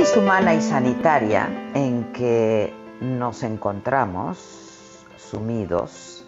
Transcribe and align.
Crisis 0.00 0.16
humana 0.16 0.54
y 0.54 0.62
sanitaria 0.62 1.46
en 1.74 2.10
que 2.14 2.72
nos 3.02 3.42
encontramos 3.42 4.38
sumidos 5.18 6.24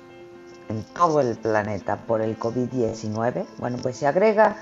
en 0.68 0.84
todo 0.92 1.22
el 1.22 1.36
planeta 1.36 1.96
por 1.96 2.20
el 2.20 2.38
COVID-19, 2.38 3.46
bueno, 3.56 3.78
pues 3.80 3.96
se 3.96 4.06
agrega 4.06 4.56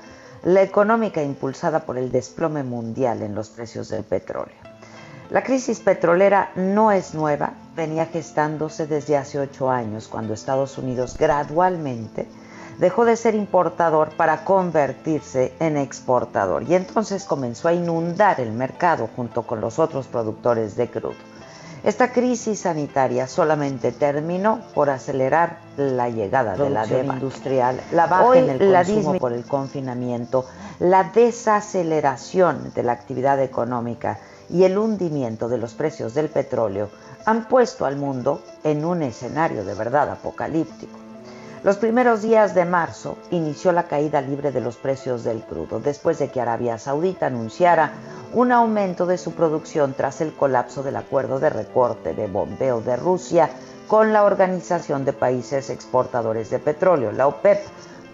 la 0.44 0.62
económica 0.62 1.24
impulsada 1.24 1.80
por 1.80 1.98
el 1.98 2.12
desplome 2.12 2.62
mundial 2.62 3.22
en 3.22 3.34
los 3.34 3.48
precios 3.48 3.88
del 3.88 4.04
petróleo. 4.04 4.54
La 5.30 5.42
crisis 5.42 5.80
petrolera 5.80 6.52
no 6.54 6.92
es 6.92 7.12
nueva, 7.12 7.54
venía 7.74 8.06
gestándose 8.06 8.86
desde 8.86 9.16
hace 9.16 9.40
ocho 9.40 9.72
años, 9.72 10.06
cuando 10.06 10.34
Estados 10.34 10.78
Unidos 10.78 11.16
gradualmente 11.18 12.28
dejó 12.80 13.04
de 13.04 13.16
ser 13.16 13.34
importador 13.34 14.08
para 14.16 14.42
convertirse 14.42 15.52
en 15.60 15.76
exportador 15.76 16.62
y 16.62 16.74
entonces 16.74 17.24
comenzó 17.24 17.68
a 17.68 17.74
inundar 17.74 18.40
el 18.40 18.52
mercado 18.52 19.08
junto 19.14 19.42
con 19.42 19.60
los 19.60 19.78
otros 19.78 20.06
productores 20.06 20.76
de 20.76 20.88
crudo. 20.88 21.14
Esta 21.84 22.12
crisis 22.12 22.60
sanitaria 22.60 23.26
solamente 23.26 23.92
terminó 23.92 24.60
por 24.74 24.90
acelerar 24.90 25.60
la 25.76 26.08
llegada 26.10 26.54
de 26.54 26.68
la 26.68 26.86
demanda 26.86 27.14
industrial, 27.14 27.80
la 27.92 28.06
baja 28.06 28.38
en 28.38 28.50
el 28.50 28.72
consumo 28.72 29.14
por 29.18 29.32
el 29.32 29.44
confinamiento, 29.44 30.44
la 30.78 31.04
desaceleración 31.04 32.72
de 32.74 32.82
la 32.82 32.92
actividad 32.92 33.40
económica 33.40 34.18
y 34.50 34.64
el 34.64 34.76
hundimiento 34.76 35.48
de 35.48 35.58
los 35.58 35.74
precios 35.74 36.12
del 36.12 36.28
petróleo 36.28 36.90
han 37.24 37.46
puesto 37.46 37.86
al 37.86 37.96
mundo 37.96 38.42
en 38.64 38.84
un 38.84 39.02
escenario 39.02 39.64
de 39.64 39.74
verdad 39.74 40.10
apocalíptico. 40.10 41.09
Los 41.62 41.76
primeros 41.76 42.22
días 42.22 42.54
de 42.54 42.64
marzo 42.64 43.18
inició 43.30 43.72
la 43.72 43.82
caída 43.82 44.22
libre 44.22 44.50
de 44.50 44.62
los 44.62 44.76
precios 44.76 45.24
del 45.24 45.42
crudo, 45.42 45.78
después 45.78 46.18
de 46.18 46.30
que 46.30 46.40
Arabia 46.40 46.78
Saudita 46.78 47.26
anunciara 47.26 47.92
un 48.32 48.50
aumento 48.50 49.04
de 49.04 49.18
su 49.18 49.32
producción 49.32 49.92
tras 49.92 50.22
el 50.22 50.32
colapso 50.32 50.82
del 50.82 50.96
acuerdo 50.96 51.38
de 51.38 51.50
recorte 51.50 52.14
de 52.14 52.28
bombeo 52.28 52.80
de 52.80 52.96
Rusia 52.96 53.50
con 53.88 54.14
la 54.14 54.24
Organización 54.24 55.04
de 55.04 55.12
Países 55.12 55.68
Exportadores 55.68 56.48
de 56.48 56.60
Petróleo, 56.60 57.12
la 57.12 57.26
OPEP, 57.26 57.60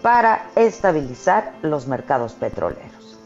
para 0.01 0.47
estabilizar 0.57 1.53
los 1.61 1.87
mercados 1.87 2.33
petroleros. 2.33 3.17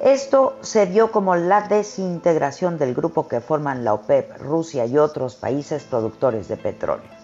Esto 0.00 0.58
se 0.60 0.86
vio 0.86 1.10
como 1.10 1.34
la 1.34 1.62
desintegración 1.62 2.78
del 2.78 2.94
grupo 2.94 3.26
que 3.26 3.40
forman 3.40 3.82
la 3.82 3.94
OPEP, 3.94 4.38
Rusia 4.38 4.86
y 4.86 4.96
otros 4.96 5.34
países 5.34 5.82
productores 5.82 6.46
de 6.46 6.56
petróleo 6.56 7.15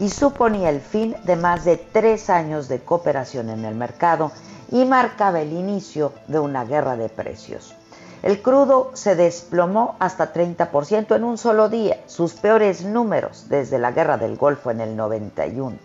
y 0.00 0.08
suponía 0.08 0.70
el 0.70 0.80
fin 0.80 1.14
de 1.24 1.36
más 1.36 1.64
de 1.64 1.76
tres 1.76 2.30
años 2.30 2.68
de 2.68 2.80
cooperación 2.80 3.50
en 3.50 3.64
el 3.66 3.74
mercado 3.74 4.32
y 4.72 4.84
marcaba 4.86 5.40
el 5.40 5.52
inicio 5.52 6.12
de 6.26 6.38
una 6.38 6.64
guerra 6.64 6.96
de 6.96 7.10
precios. 7.10 7.74
El 8.22 8.42
crudo 8.42 8.90
se 8.94 9.14
desplomó 9.14 9.96
hasta 9.98 10.32
30% 10.32 11.16
en 11.16 11.24
un 11.24 11.38
solo 11.38 11.68
día, 11.68 12.00
sus 12.06 12.34
peores 12.34 12.84
números 12.84 13.46
desde 13.48 13.78
la 13.78 13.92
guerra 13.92 14.16
del 14.16 14.36
Golfo 14.36 14.70
en 14.70 14.80
el 14.80 14.96
91. 14.96 15.76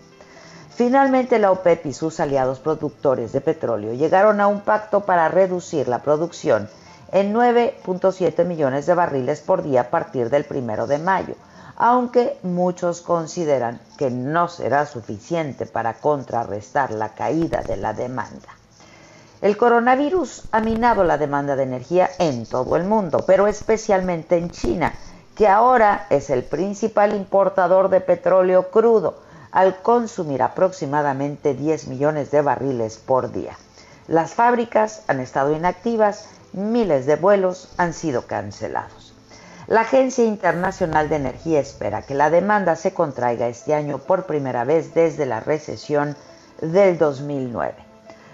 Finalmente 0.69 1.39
la 1.39 1.51
OPEP 1.51 1.85
y 1.85 1.93
sus 1.93 2.19
aliados 2.19 2.59
productores 2.59 3.31
de 3.31 3.41
petróleo 3.41 3.93
llegaron 3.93 4.41
a 4.41 4.47
un 4.47 4.61
pacto 4.61 5.01
para 5.01 5.29
reducir 5.29 5.87
la 5.87 5.99
producción 5.99 6.69
en 7.11 7.33
9.7 7.33 8.45
millones 8.45 8.85
de 8.85 8.93
barriles 8.93 9.39
por 9.41 9.63
día 9.63 9.81
a 9.81 9.89
partir 9.89 10.29
del 10.29 10.43
primero 10.43 10.87
de 10.87 10.97
mayo, 10.99 11.35
aunque 11.77 12.37
muchos 12.43 13.01
consideran 13.01 13.79
que 13.97 14.09
no 14.09 14.47
será 14.47 14.85
suficiente 14.85 15.65
para 15.65 15.95
contrarrestar 15.95 16.91
la 16.91 17.09
caída 17.09 17.61
de 17.61 17.77
la 17.77 17.93
demanda. 17.93 18.49
El 19.41 19.57
coronavirus 19.57 20.43
ha 20.51 20.61
minado 20.61 21.03
la 21.03 21.17
demanda 21.17 21.55
de 21.55 21.63
energía 21.63 22.09
en 22.19 22.45
todo 22.45 22.75
el 22.77 22.85
mundo, 22.85 23.23
pero 23.27 23.47
especialmente 23.47 24.37
en 24.37 24.49
China, 24.49 24.93
que 25.35 25.47
ahora 25.47 26.07
es 26.09 26.29
el 26.29 26.43
principal 26.43 27.13
importador 27.13 27.89
de 27.89 27.99
petróleo 27.99 28.71
crudo, 28.71 29.19
al 29.51 29.81
consumir 29.81 30.41
aproximadamente 30.41 31.53
10 31.53 31.87
millones 31.87 32.31
de 32.31 32.41
barriles 32.41 32.97
por 32.97 33.31
día. 33.31 33.57
Las 34.07 34.33
fábricas 34.33 35.03
han 35.07 35.19
estado 35.19 35.55
inactivas, 35.55 36.27
miles 36.53 37.05
de 37.05 37.15
vuelos 37.15 37.69
han 37.77 37.93
sido 37.93 38.23
cancelados. 38.23 39.04
La 39.67 39.81
Agencia 39.81 40.23
Internacional 40.23 41.09
de 41.09 41.15
Energía 41.15 41.59
espera 41.59 42.03
que 42.03 42.13
la 42.13 42.29
demanda 42.29 42.75
se 42.75 42.93
contraiga 42.93 43.47
este 43.47 43.73
año 43.73 43.97
por 43.97 44.27
primera 44.27 44.63
vez 44.63 44.93
desde 44.93 45.25
la 45.25 45.39
recesión 45.39 46.15
del 46.61 46.99
2009. 46.99 47.73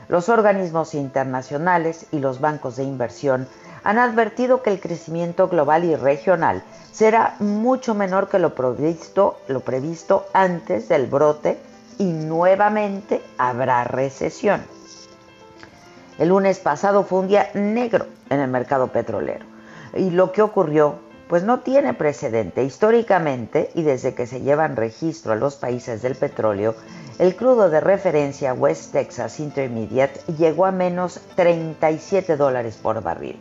Los 0.10 0.28
organismos 0.28 0.94
internacionales 0.94 2.06
y 2.12 2.20
los 2.20 2.42
bancos 2.42 2.76
de 2.76 2.84
inversión 2.84 3.48
han 3.86 3.98
advertido 3.98 4.62
que 4.62 4.72
el 4.72 4.82
crecimiento 4.82 5.48
global 5.48 5.86
y 5.86 5.96
regional 5.96 6.64
será 6.92 7.36
mucho 7.40 7.96
menor 7.96 8.28
que 8.28 8.38
lo 8.38 8.54
previsto, 8.54 9.40
lo 9.48 9.62
previsto 9.62 10.26
antes 10.34 10.90
del 10.90 11.08
brote 11.08 11.58
y 11.98 12.12
nuevamente 12.12 13.22
habrá 13.38 13.86
recesión. 13.86 14.62
El 16.20 16.28
lunes 16.28 16.60
pasado 16.60 17.06
fue 17.06 17.20
un 17.20 17.30
día 17.30 17.52
negro 17.54 18.08
en 18.30 18.42
el 18.42 18.50
mercado 18.50 18.90
petrolero 18.90 19.46
y 19.96 20.10
lo 20.10 20.34
que 20.34 20.42
ocurrió 20.42 21.10
pues 21.32 21.44
no 21.44 21.62
tiene 21.62 21.94
precedente. 21.94 22.62
Históricamente, 22.66 23.72
y 23.74 23.84
desde 23.84 24.14
que 24.14 24.28
se 24.28 24.42
llevan 24.42 24.76
registro 24.76 25.32
a 25.32 25.38
los 25.38 25.56
países 25.56 26.02
del 26.02 26.16
petróleo, 26.16 26.76
el 27.20 27.38
crudo 27.38 27.70
de 27.70 27.80
referencia 27.80 28.54
West 28.54 28.92
Texas 28.92 29.40
Intermediate 29.40 30.20
llegó 30.38 30.66
a 30.66 30.74
menos 30.74 31.22
37 31.38 32.36
dólares 32.36 32.76
por 32.76 33.02
barril. 33.02 33.40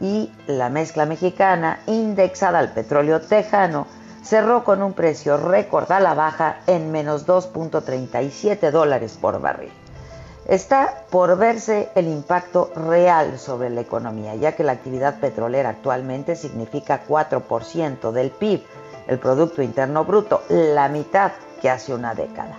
Y 0.00 0.32
la 0.48 0.70
mezcla 0.70 1.06
mexicana, 1.06 1.78
indexada 1.86 2.58
al 2.58 2.72
petróleo 2.72 3.20
tejano, 3.20 3.86
cerró 4.24 4.64
con 4.64 4.82
un 4.82 4.92
precio 4.92 5.36
récord 5.36 5.92
a 5.92 6.00
la 6.00 6.14
baja 6.14 6.56
en 6.66 6.90
menos 6.90 7.28
2.37 7.28 8.72
dólares 8.72 9.16
por 9.20 9.40
barril. 9.40 9.70
Está 10.50 11.04
por 11.10 11.38
verse 11.38 11.90
el 11.94 12.08
impacto 12.08 12.72
real 12.74 13.38
sobre 13.38 13.70
la 13.70 13.82
economía, 13.82 14.34
ya 14.34 14.56
que 14.56 14.64
la 14.64 14.72
actividad 14.72 15.20
petrolera 15.20 15.68
actualmente 15.68 16.34
significa 16.34 17.04
4% 17.06 18.10
del 18.10 18.32
PIB, 18.32 18.60
el 19.06 19.20
Producto 19.20 19.62
Interno 19.62 20.04
Bruto, 20.04 20.42
la 20.48 20.88
mitad 20.88 21.30
que 21.62 21.70
hace 21.70 21.94
una 21.94 22.16
década. 22.16 22.58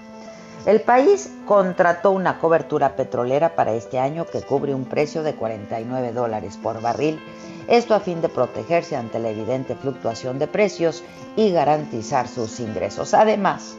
El 0.65 0.79
país 0.79 1.33
contrató 1.45 2.11
una 2.11 2.39
cobertura 2.39 2.95
petrolera 2.95 3.55
para 3.55 3.73
este 3.73 3.99
año 3.99 4.25
que 4.25 4.41
cubre 4.41 4.73
un 4.73 4.85
precio 4.85 5.21
de 5.21 5.35
49 5.35 6.13
dólares 6.13 6.57
por 6.63 6.79
barril, 6.79 7.19
esto 7.67 7.93
a 7.93 7.99
fin 7.99 8.21
de 8.21 8.29
protegerse 8.29 8.95
ante 8.95 9.19
la 9.19 9.31
evidente 9.31 9.75
fluctuación 9.75 10.39
de 10.39 10.47
precios 10.47 11.03
y 11.35 11.51
garantizar 11.51 12.29
sus 12.29 12.61
ingresos. 12.61 13.13
Además, 13.13 13.75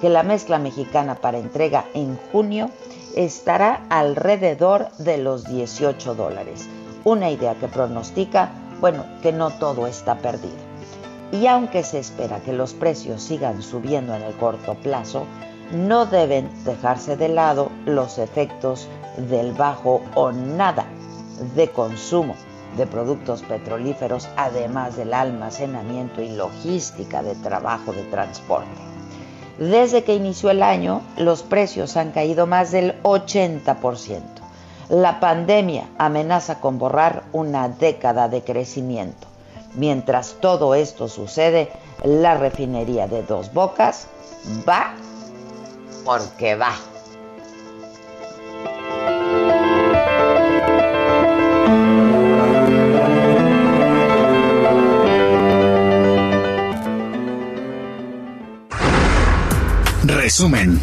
que 0.00 0.08
la 0.08 0.22
mezcla 0.22 0.60
mexicana 0.60 1.16
para 1.16 1.38
entrega 1.38 1.86
en 1.94 2.16
junio 2.30 2.70
estará 3.16 3.86
alrededor 3.88 4.90
de 4.98 5.18
los 5.18 5.44
18 5.44 6.14
dólares. 6.14 6.68
Una 7.04 7.30
idea 7.30 7.54
que 7.54 7.66
pronostica, 7.66 8.50
bueno, 8.80 9.04
que 9.22 9.32
no 9.32 9.50
todo 9.58 9.86
está 9.86 10.18
perdido. 10.18 10.54
y 11.32 11.48
aunque 11.48 11.82
se 11.82 11.98
espera 11.98 12.38
que 12.40 12.52
los 12.52 12.72
precios 12.72 13.20
sigan 13.20 13.60
subiendo 13.60 14.14
en 14.14 14.22
el 14.22 14.34
corto 14.36 14.74
plazo, 14.74 15.24
no 15.72 16.06
deben 16.06 16.48
dejarse 16.64 17.16
de 17.16 17.28
lado 17.28 17.70
los 17.84 18.18
efectos 18.18 18.86
del 19.16 19.52
bajo 19.52 20.02
o 20.14 20.30
nada 20.30 20.86
de 21.56 21.68
consumo 21.68 22.36
de 22.76 22.86
productos 22.86 23.42
petrolíferos, 23.42 24.28
además 24.36 24.96
del 24.96 25.14
almacenamiento 25.14 26.20
y 26.20 26.28
logística 26.28 27.22
de 27.22 27.34
trabajo 27.36 27.92
de 27.92 28.02
transporte. 28.04 28.95
Desde 29.58 30.04
que 30.04 30.14
inició 30.14 30.50
el 30.50 30.62
año, 30.62 31.02
los 31.16 31.42
precios 31.42 31.96
han 31.96 32.12
caído 32.12 32.46
más 32.46 32.72
del 32.72 33.00
80%. 33.02 34.20
La 34.88 35.18
pandemia 35.18 35.88
amenaza 35.98 36.60
con 36.60 36.78
borrar 36.78 37.24
una 37.32 37.68
década 37.68 38.28
de 38.28 38.42
crecimiento. 38.42 39.26
Mientras 39.74 40.36
todo 40.40 40.74
esto 40.74 41.08
sucede, 41.08 41.70
la 42.04 42.34
refinería 42.34 43.08
de 43.08 43.22
Dos 43.22 43.52
Bocas 43.52 44.06
va 44.68 44.94
porque 46.04 46.54
va. 46.54 46.72
Resumen. 60.26 60.80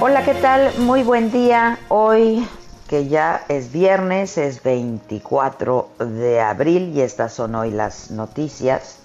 Hola, 0.00 0.24
¿qué 0.24 0.32
tal? 0.40 0.72
Muy 0.78 1.02
buen 1.02 1.30
día. 1.30 1.78
Hoy 1.88 2.48
que 2.88 3.08
ya 3.08 3.44
es 3.50 3.72
viernes, 3.72 4.38
es 4.38 4.62
24 4.62 5.90
de 5.98 6.40
abril 6.40 6.94
y 6.96 7.02
estas 7.02 7.34
son 7.34 7.56
hoy 7.56 7.72
las 7.72 8.10
noticias. 8.10 9.02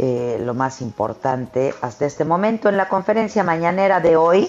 Eh, 0.00 0.38
lo 0.44 0.54
más 0.54 0.80
importante 0.80 1.74
hasta 1.80 2.06
este 2.06 2.24
momento 2.24 2.68
en 2.68 2.76
la 2.76 2.88
conferencia 2.88 3.42
mañanera 3.42 3.98
de 3.98 4.16
hoy, 4.16 4.48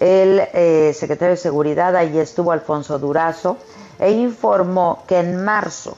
el 0.00 0.40
eh, 0.52 0.92
secretario 0.94 1.34
de 1.34 1.40
Seguridad, 1.40 1.96
ahí 1.96 2.18
estuvo 2.18 2.52
Alfonso 2.52 2.98
Durazo, 2.98 3.56
e 3.98 4.10
informó 4.10 5.04
que 5.06 5.18
en 5.18 5.44
marzo 5.44 5.96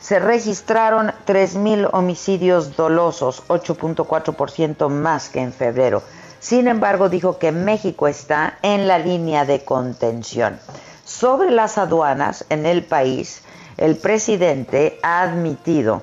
se 0.00 0.18
registraron 0.18 1.12
3.000 1.26 1.90
homicidios 1.92 2.76
dolosos, 2.76 3.42
8.4% 3.48 4.88
más 4.88 5.28
que 5.28 5.40
en 5.40 5.52
febrero. 5.52 6.02
Sin 6.38 6.68
embargo, 6.68 7.08
dijo 7.08 7.38
que 7.38 7.50
México 7.50 8.06
está 8.06 8.58
en 8.62 8.86
la 8.86 8.98
línea 8.98 9.44
de 9.44 9.64
contención. 9.64 10.60
Sobre 11.04 11.50
las 11.50 11.78
aduanas 11.78 12.44
en 12.50 12.66
el 12.66 12.84
país, 12.84 13.42
el 13.76 13.96
presidente 13.96 14.98
ha 15.02 15.22
admitido 15.22 16.02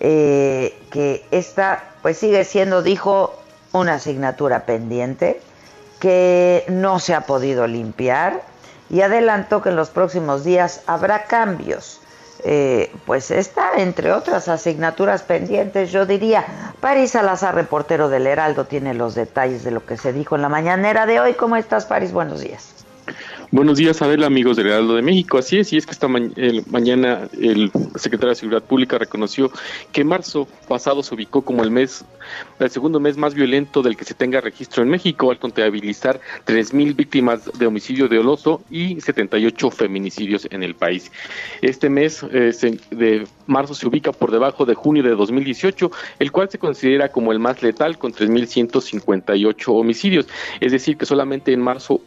eh, 0.00 0.78
que 0.90 1.24
esta 1.30 1.84
pues 2.02 2.18
sigue 2.18 2.44
siendo, 2.44 2.82
dijo, 2.82 3.34
una 3.72 3.94
asignatura 3.94 4.66
pendiente 4.66 5.40
que 6.06 6.64
no 6.68 7.00
se 7.00 7.16
ha 7.16 7.22
podido 7.22 7.66
limpiar 7.66 8.40
y 8.88 9.00
adelantó 9.00 9.60
que 9.60 9.70
en 9.70 9.76
los 9.76 9.90
próximos 9.90 10.44
días 10.44 10.82
habrá 10.86 11.24
cambios. 11.24 12.00
Eh, 12.44 12.94
pues 13.06 13.32
está 13.32 13.72
entre 13.78 14.12
otras 14.12 14.46
asignaturas 14.46 15.24
pendientes, 15.24 15.90
yo 15.90 16.06
diría. 16.06 16.44
París 16.78 17.10
Salazar, 17.10 17.56
reportero 17.56 18.08
del 18.08 18.28
Heraldo, 18.28 18.66
tiene 18.66 18.94
los 18.94 19.16
detalles 19.16 19.64
de 19.64 19.72
lo 19.72 19.84
que 19.84 19.96
se 19.96 20.12
dijo 20.12 20.36
en 20.36 20.42
la 20.42 20.48
mañanera 20.48 21.06
de 21.06 21.18
hoy. 21.18 21.34
¿Cómo 21.34 21.56
estás, 21.56 21.86
París? 21.86 22.12
Buenos 22.12 22.38
días. 22.38 22.75
Buenos 23.52 23.78
días, 23.78 24.02
Adel, 24.02 24.24
amigos 24.24 24.56
del 24.56 24.66
Heraldo 24.66 24.96
de 24.96 25.02
México. 25.02 25.38
Así 25.38 25.58
es, 25.58 25.72
y 25.72 25.76
es 25.76 25.86
que 25.86 25.92
esta 25.92 26.08
mañana 26.08 27.28
el 27.40 27.70
secretario 27.94 28.30
de 28.30 28.34
Seguridad 28.34 28.64
Pública 28.64 28.98
reconoció 28.98 29.52
que 29.92 30.02
marzo 30.02 30.48
pasado 30.66 31.00
se 31.04 31.14
ubicó 31.14 31.42
como 31.42 31.62
el 31.62 31.70
mes, 31.70 32.04
el 32.58 32.70
segundo 32.70 32.98
mes 32.98 33.16
más 33.16 33.34
violento 33.34 33.82
del 33.82 33.96
que 33.96 34.04
se 34.04 34.14
tenga 34.14 34.40
registro 34.40 34.82
en 34.82 34.88
México, 34.88 35.30
al 35.30 35.38
contabilizar 35.38 36.20
3.000 36.44 36.96
víctimas 36.96 37.48
de 37.56 37.66
homicidio 37.66 38.08
de 38.08 38.18
Oloso 38.18 38.62
y 38.68 39.00
78 39.00 39.70
feminicidios 39.70 40.48
en 40.50 40.64
el 40.64 40.74
país. 40.74 41.12
Este 41.62 41.88
mes 41.88 42.24
eh, 42.32 42.52
de 42.90 43.28
marzo 43.46 43.74
se 43.74 43.86
ubica 43.86 44.10
por 44.10 44.32
debajo 44.32 44.66
de 44.66 44.74
junio 44.74 45.04
de 45.04 45.10
2018, 45.10 45.92
el 46.18 46.32
cual 46.32 46.50
se 46.50 46.58
considera 46.58 47.10
como 47.10 47.30
el 47.30 47.38
más 47.38 47.62
letal 47.62 47.96
con 47.96 48.12
3.158 48.12 49.64
homicidios. 49.68 50.26
Es 50.60 50.72
decir, 50.72 50.96
que 50.96 51.06
solamente 51.06 51.52
en 51.52 51.60
marzo 51.60 52.00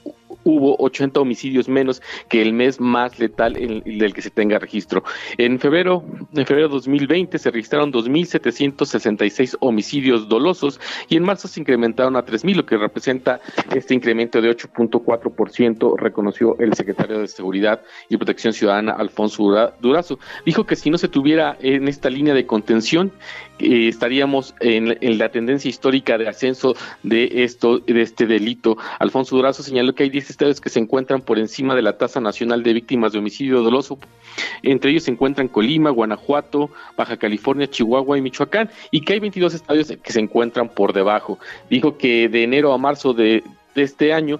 hubo 0.44 0.76
80 0.80 1.20
homicidios 1.20 1.68
menos 1.68 2.02
que 2.28 2.42
el 2.42 2.54
mes 2.54 2.80
más 2.80 3.20
letal 3.20 3.54
del 3.54 4.14
que 4.14 4.22
se 4.22 4.30
tenga 4.30 4.60
registro. 4.60 5.04
En 5.38 5.60
febrero, 5.60 6.04
en 6.34 6.46
febrero 6.46 6.70
de 6.70 6.74
2020 6.76 7.38
se 7.38 7.52
registraron 7.52 7.92
2.766 7.92 9.58
homicidios 9.60 10.28
dolosos 10.28 10.80
y 11.08 11.18
en 11.18 11.24
marzo 11.24 11.48
se 11.48 11.60
incrementaron 11.60 12.16
a 12.16 12.26
3.000, 12.26 12.56
lo 12.56 12.66
que 12.66 12.78
representa 12.78 13.40
este 13.74 13.94
incremento 13.94 14.42
de 14.42 14.50
8.4%, 14.56 15.98
reconoció 15.98 16.58
el 16.60 16.74
secretario 16.74 17.20
de 17.20 17.28
Seguridad 17.28 17.82
y 18.10 18.18
Protección 18.18 18.54
Ciudadana, 18.54 18.94
Alfonso 18.94 19.72
Durazo. 19.80 20.20
Dijo 20.46 20.66
que 20.66 20.76
si 20.76 20.90
no 20.90 20.98
se 20.98 21.08
tuviera 21.08 21.58
en 21.62 21.88
esta 21.88 22.10
línea 22.10 22.34
de 22.34 22.46
contención, 22.46 23.12
eh, 23.60 23.88
estaríamos 23.88 24.56
en, 24.60 25.18
la 25.18 25.30
tendencia 25.30 25.70
histórica 25.70 26.18
de 26.18 26.28
ascenso 26.28 26.76
de 27.04 27.44
esto, 27.44 27.80
de 27.80 28.02
este 28.02 28.26
delito. 28.26 28.78
Alfonso 29.00 29.36
Durazo 29.36 29.64
señaló 29.64 29.94
que 29.94 30.04
hay 30.04 30.10
10 30.10 30.30
estados 30.30 30.62
que 30.62 30.70
se 30.70 30.80
encuentran 30.80 31.22
por 31.22 31.40
encima 31.40 31.76
de 31.76 31.82
la 31.82 31.98
tasa 31.98 32.20
nacional 32.22 32.64
de 32.64 32.74
víctimas 32.74 33.12
de 33.12 33.20
homicidio 33.20 33.62
doloso. 33.62 34.00
Entre 34.64 34.92
ellos 34.92 35.04
se 35.04 35.12
encuentran 35.12 35.48
Colima, 35.48 35.90
Guanajuato, 35.90 36.70
Baja 36.98 37.18
California, 37.18 37.70
Chihuahua 37.70 38.18
y 38.18 38.22
Michoacán, 38.22 38.70
y 38.92 39.02
que 39.02 39.14
hay 39.14 39.20
22 39.20 39.54
estados 39.54 39.94
que 40.02 40.14
se 40.14 40.20
encuentran 40.20 40.70
por 40.70 40.94
debajo. 40.94 41.40
Dijo 41.70 41.98
que 41.98 42.30
de 42.30 42.44
enero 42.44 42.74
a 42.74 42.78
marzo 42.78 43.14
de, 43.14 43.44
de 43.76 43.84
este 43.84 44.14
año, 44.14 44.40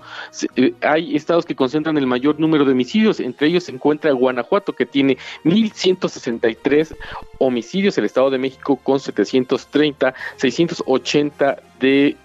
eh, 0.56 0.74
hay 0.82 1.16
estados 1.16 1.46
que 1.46 1.56
concentran 1.56 1.98
el 1.98 2.08
mayor 2.08 2.40
número 2.40 2.66
de 2.66 2.72
homicidios, 2.72 3.20
entre 3.20 3.48
ellos 3.48 3.64
se 3.64 3.72
encuentra 3.72 4.12
Guanajuato, 4.12 4.74
que 4.74 4.86
tiene 4.86 5.18
1.163 5.44 6.96
homicidios, 7.38 7.98
el 7.98 8.06
Estado 8.06 8.30
de 8.30 8.38
México 8.38 8.76
con 8.78 9.00
730, 9.00 10.14
680 10.38 11.62
de 11.80 12.16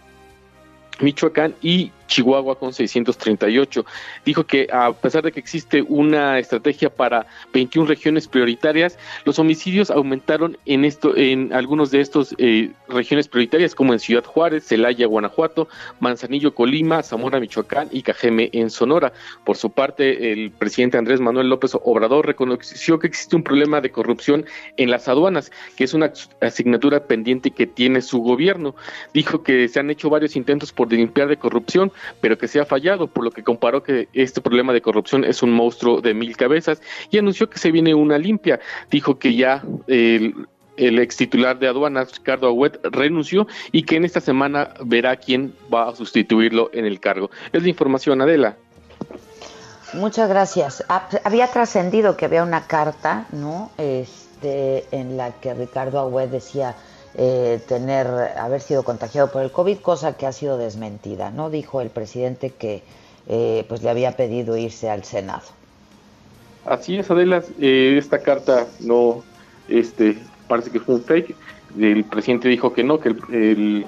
Michoacán 1.00 1.54
y 1.60 1.92
Chihuahua 2.14 2.56
con 2.56 2.72
638. 2.72 3.84
Dijo 4.24 4.46
que 4.46 4.68
a 4.72 4.92
pesar 4.92 5.24
de 5.24 5.32
que 5.32 5.40
existe 5.40 5.82
una 5.82 6.38
estrategia 6.38 6.88
para 6.88 7.26
21 7.52 7.88
regiones 7.88 8.28
prioritarias, 8.28 8.96
los 9.24 9.40
homicidios 9.40 9.90
aumentaron 9.90 10.56
en 10.64 10.84
esto 10.84 11.16
en 11.16 11.52
algunos 11.52 11.90
de 11.90 12.00
estos 12.00 12.32
eh, 12.38 12.70
regiones 12.88 13.26
prioritarias 13.26 13.74
como 13.74 13.92
en 13.92 13.98
Ciudad 13.98 14.24
Juárez, 14.24 14.64
Celaya, 14.64 15.06
Guanajuato, 15.06 15.66
Manzanillo, 15.98 16.54
Colima, 16.54 17.02
Zamora, 17.02 17.40
Michoacán 17.40 17.88
y 17.90 18.02
Cajeme 18.02 18.48
en 18.52 18.70
Sonora. 18.70 19.12
Por 19.44 19.56
su 19.56 19.70
parte, 19.70 20.32
el 20.32 20.52
presidente 20.52 20.98
Andrés 20.98 21.20
Manuel 21.20 21.48
López 21.48 21.72
Obrador 21.82 22.26
reconoció 22.26 23.00
que 23.00 23.08
existe 23.08 23.34
un 23.34 23.42
problema 23.42 23.80
de 23.80 23.90
corrupción 23.90 24.44
en 24.76 24.90
las 24.90 25.08
aduanas, 25.08 25.50
que 25.76 25.82
es 25.82 25.94
una 25.94 26.12
asignatura 26.40 27.06
pendiente 27.08 27.50
que 27.50 27.66
tiene 27.66 28.02
su 28.02 28.20
gobierno. 28.20 28.76
Dijo 29.12 29.42
que 29.42 29.66
se 29.66 29.80
han 29.80 29.90
hecho 29.90 30.10
varios 30.10 30.36
intentos 30.36 30.72
por 30.72 30.92
limpiar 30.92 31.26
de 31.26 31.38
corrupción, 31.38 31.90
pero 32.20 32.38
que 32.38 32.48
se 32.48 32.60
ha 32.60 32.64
fallado, 32.64 33.06
por 33.06 33.24
lo 33.24 33.30
que 33.30 33.42
comparó 33.42 33.82
que 33.82 34.08
este 34.12 34.40
problema 34.40 34.72
de 34.72 34.80
corrupción 34.80 35.24
es 35.24 35.42
un 35.42 35.52
monstruo 35.52 36.00
de 36.00 36.14
mil 36.14 36.36
cabezas 36.36 36.80
y 37.10 37.18
anunció 37.18 37.48
que 37.48 37.58
se 37.58 37.70
viene 37.70 37.94
una 37.94 38.18
limpia. 38.18 38.60
Dijo 38.90 39.18
que 39.18 39.34
ya 39.34 39.62
el, 39.86 40.46
ex 40.76 41.16
titular 41.16 41.58
de 41.58 41.68
aduanas, 41.68 42.16
Ricardo 42.16 42.48
Agüet, 42.48 42.78
renunció 42.84 43.46
y 43.72 43.84
que 43.84 43.96
en 43.96 44.04
esta 44.04 44.20
semana 44.20 44.74
verá 44.84 45.16
quién 45.16 45.54
va 45.72 45.88
a 45.88 45.94
sustituirlo 45.94 46.70
en 46.72 46.84
el 46.84 47.00
cargo. 47.00 47.30
Es 47.52 47.62
la 47.62 47.68
información, 47.68 48.20
Adela. 48.20 48.56
Muchas 49.92 50.28
gracias. 50.28 50.84
Había 51.22 51.46
trascendido 51.46 52.16
que 52.16 52.24
había 52.24 52.42
una 52.42 52.66
carta, 52.66 53.26
¿no? 53.30 53.70
Este, 53.78 54.84
en 54.90 55.16
la 55.16 55.30
que 55.32 55.54
Ricardo 55.54 56.00
Agüet 56.00 56.30
decía 56.30 56.74
eh, 57.16 57.60
tener, 57.68 58.08
haber 58.36 58.60
sido 58.60 58.82
contagiado 58.82 59.30
por 59.30 59.42
el 59.42 59.52
COVID, 59.52 59.78
cosa 59.78 60.16
que 60.16 60.26
ha 60.26 60.32
sido 60.32 60.58
desmentida, 60.58 61.30
¿no? 61.30 61.48
Dijo 61.48 61.80
el 61.80 61.90
presidente 61.90 62.50
que 62.50 62.82
eh, 63.28 63.64
pues 63.68 63.84
le 63.84 63.90
había 63.90 64.16
pedido 64.16 64.56
irse 64.56 64.90
al 64.90 65.04
Senado. 65.04 65.44
Así 66.66 66.96
es, 66.96 67.08
Adela, 67.08 67.44
eh, 67.60 67.94
esta 67.98 68.18
carta 68.18 68.66
no, 68.80 69.22
este, 69.68 70.18
parece 70.48 70.70
que 70.70 70.80
fue 70.80 70.96
un 70.96 71.02
fake. 71.02 71.36
El 71.78 72.02
presidente 72.02 72.48
dijo 72.48 72.72
que 72.72 72.82
no, 72.82 72.98
que 72.98 73.10
el, 73.10 73.86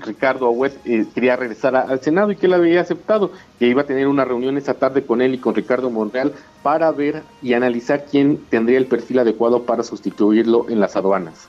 Ricardo 0.00 0.46
Agüet 0.46 0.80
quería 1.12 1.34
regresar 1.34 1.74
al 1.74 2.00
Senado 2.00 2.30
y 2.30 2.36
que 2.36 2.46
él 2.46 2.54
había 2.54 2.80
aceptado, 2.80 3.32
que 3.58 3.66
iba 3.66 3.82
a 3.82 3.86
tener 3.86 4.06
una 4.06 4.24
reunión 4.24 4.56
esta 4.56 4.74
tarde 4.74 5.04
con 5.04 5.20
él 5.20 5.34
y 5.34 5.38
con 5.38 5.56
Ricardo 5.56 5.90
Monreal 5.90 6.32
para 6.62 6.92
ver 6.92 7.24
y 7.42 7.54
analizar 7.54 8.06
quién 8.08 8.38
tendría 8.48 8.78
el 8.78 8.86
perfil 8.86 9.18
adecuado 9.18 9.64
para 9.64 9.82
sustituirlo 9.82 10.66
en 10.68 10.78
las 10.78 10.94
aduanas. 10.94 11.48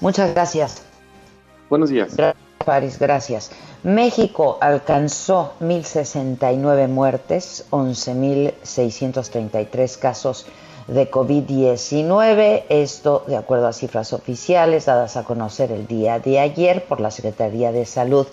Muchas 0.00 0.34
gracias. 0.34 0.82
Buenos 1.68 1.90
días. 1.90 2.16
Gracias, 2.16 2.42
Paris, 2.64 2.98
gracias. 2.98 3.50
México 3.82 4.56
alcanzó 4.60 5.52
1.069 5.60 6.88
muertes, 6.88 7.66
11.633 7.70 9.98
casos 9.98 10.46
de 10.88 11.10
COVID-19. 11.10 12.64
Esto 12.68 13.24
de 13.26 13.36
acuerdo 13.36 13.68
a 13.68 13.72
cifras 13.72 14.12
oficiales 14.12 14.84
dadas 14.86 15.16
a 15.16 15.24
conocer 15.24 15.72
el 15.72 15.86
día 15.86 16.18
de 16.18 16.40
ayer 16.40 16.84
por 16.84 17.00
la 17.00 17.10
Secretaría 17.10 17.72
de 17.72 17.86
Salud, 17.86 18.26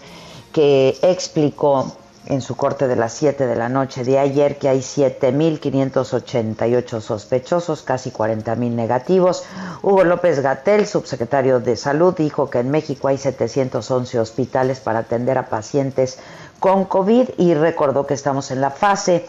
que 0.52 0.98
explicó 1.02 1.96
en 2.28 2.42
su 2.42 2.56
corte 2.56 2.88
de 2.88 2.96
las 2.96 3.14
7 3.14 3.46
de 3.46 3.56
la 3.56 3.70
noche 3.70 4.04
de 4.04 4.18
ayer 4.18 4.58
que 4.58 4.70
hay 4.70 4.80
7.588 4.80 7.02
sospechosos, 7.02 7.84
casi 7.84 8.10
40.000 8.12 8.72
negativos. 8.72 9.44
Hugo 9.84 10.04
López 10.04 10.40
Gatel, 10.42 10.88
subsecretario 10.88 11.60
de 11.60 11.76
Salud, 11.76 12.16
dijo 12.16 12.50
que 12.50 12.58
en 12.60 12.72
México 12.72 13.08
hay 13.08 13.18
711 13.18 14.20
hospitales 14.20 14.80
para 14.80 15.00
atender 15.00 15.38
a 15.38 15.50
pacientes 15.50 16.18
con 16.60 16.86
COVID 16.86 17.30
y 17.38 17.54
recordó 17.54 18.08
que 18.08 18.16
estamos 18.16 18.52
en 18.52 18.62
la 18.62 18.72
fase 18.72 19.26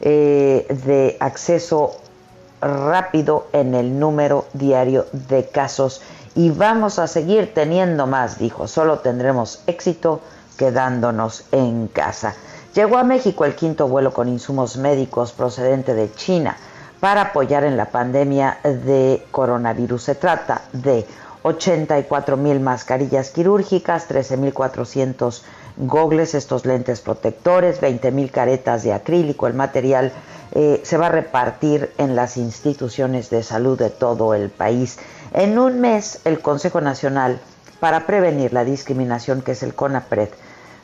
eh, 0.00 0.66
de 0.86 1.16
acceso 1.20 1.96
rápido 2.60 3.46
en 3.52 3.74
el 3.74 3.98
número 3.98 4.46
diario 4.52 5.06
de 5.12 5.48
casos 5.48 6.02
y 6.34 6.50
vamos 6.50 6.98
a 6.98 7.06
seguir 7.06 7.54
teniendo 7.54 8.06
más, 8.06 8.38
dijo, 8.38 8.68
solo 8.68 9.00
tendremos 9.00 9.62
éxito 9.66 10.20
quedándonos 10.60 11.44
en 11.52 11.88
casa. 11.88 12.34
Llegó 12.74 12.98
a 12.98 13.02
México 13.02 13.46
el 13.46 13.54
quinto 13.54 13.88
vuelo 13.88 14.12
con 14.12 14.28
insumos 14.28 14.76
médicos 14.76 15.32
procedente 15.32 15.94
de 15.94 16.12
China 16.12 16.54
para 17.00 17.22
apoyar 17.22 17.64
en 17.64 17.78
la 17.78 17.86
pandemia 17.86 18.58
de 18.62 19.24
coronavirus. 19.30 20.02
Se 20.02 20.14
trata 20.16 20.60
de 20.74 21.06
84 21.44 22.36
mil 22.36 22.60
mascarillas 22.60 23.30
quirúrgicas, 23.30 24.06
13 24.06 24.36
mil 24.36 24.52
400 24.52 25.42
gogles, 25.78 26.34
estos 26.34 26.66
lentes 26.66 27.00
protectores, 27.00 27.80
20 27.80 28.10
mil 28.10 28.30
caretas 28.30 28.82
de 28.82 28.92
acrílico. 28.92 29.46
El 29.46 29.54
material 29.54 30.12
eh, 30.52 30.82
se 30.84 30.98
va 30.98 31.06
a 31.06 31.10
repartir 31.10 31.90
en 31.96 32.14
las 32.14 32.36
instituciones 32.36 33.30
de 33.30 33.42
salud 33.42 33.78
de 33.78 33.88
todo 33.88 34.34
el 34.34 34.50
país. 34.50 34.98
En 35.32 35.58
un 35.58 35.80
mes, 35.80 36.20
el 36.26 36.40
Consejo 36.40 36.82
Nacional 36.82 37.40
para 37.80 38.06
Prevenir 38.06 38.52
la 38.52 38.64
Discriminación, 38.64 39.40
que 39.40 39.52
es 39.52 39.62
el 39.62 39.74
CONAPRED, 39.74 40.28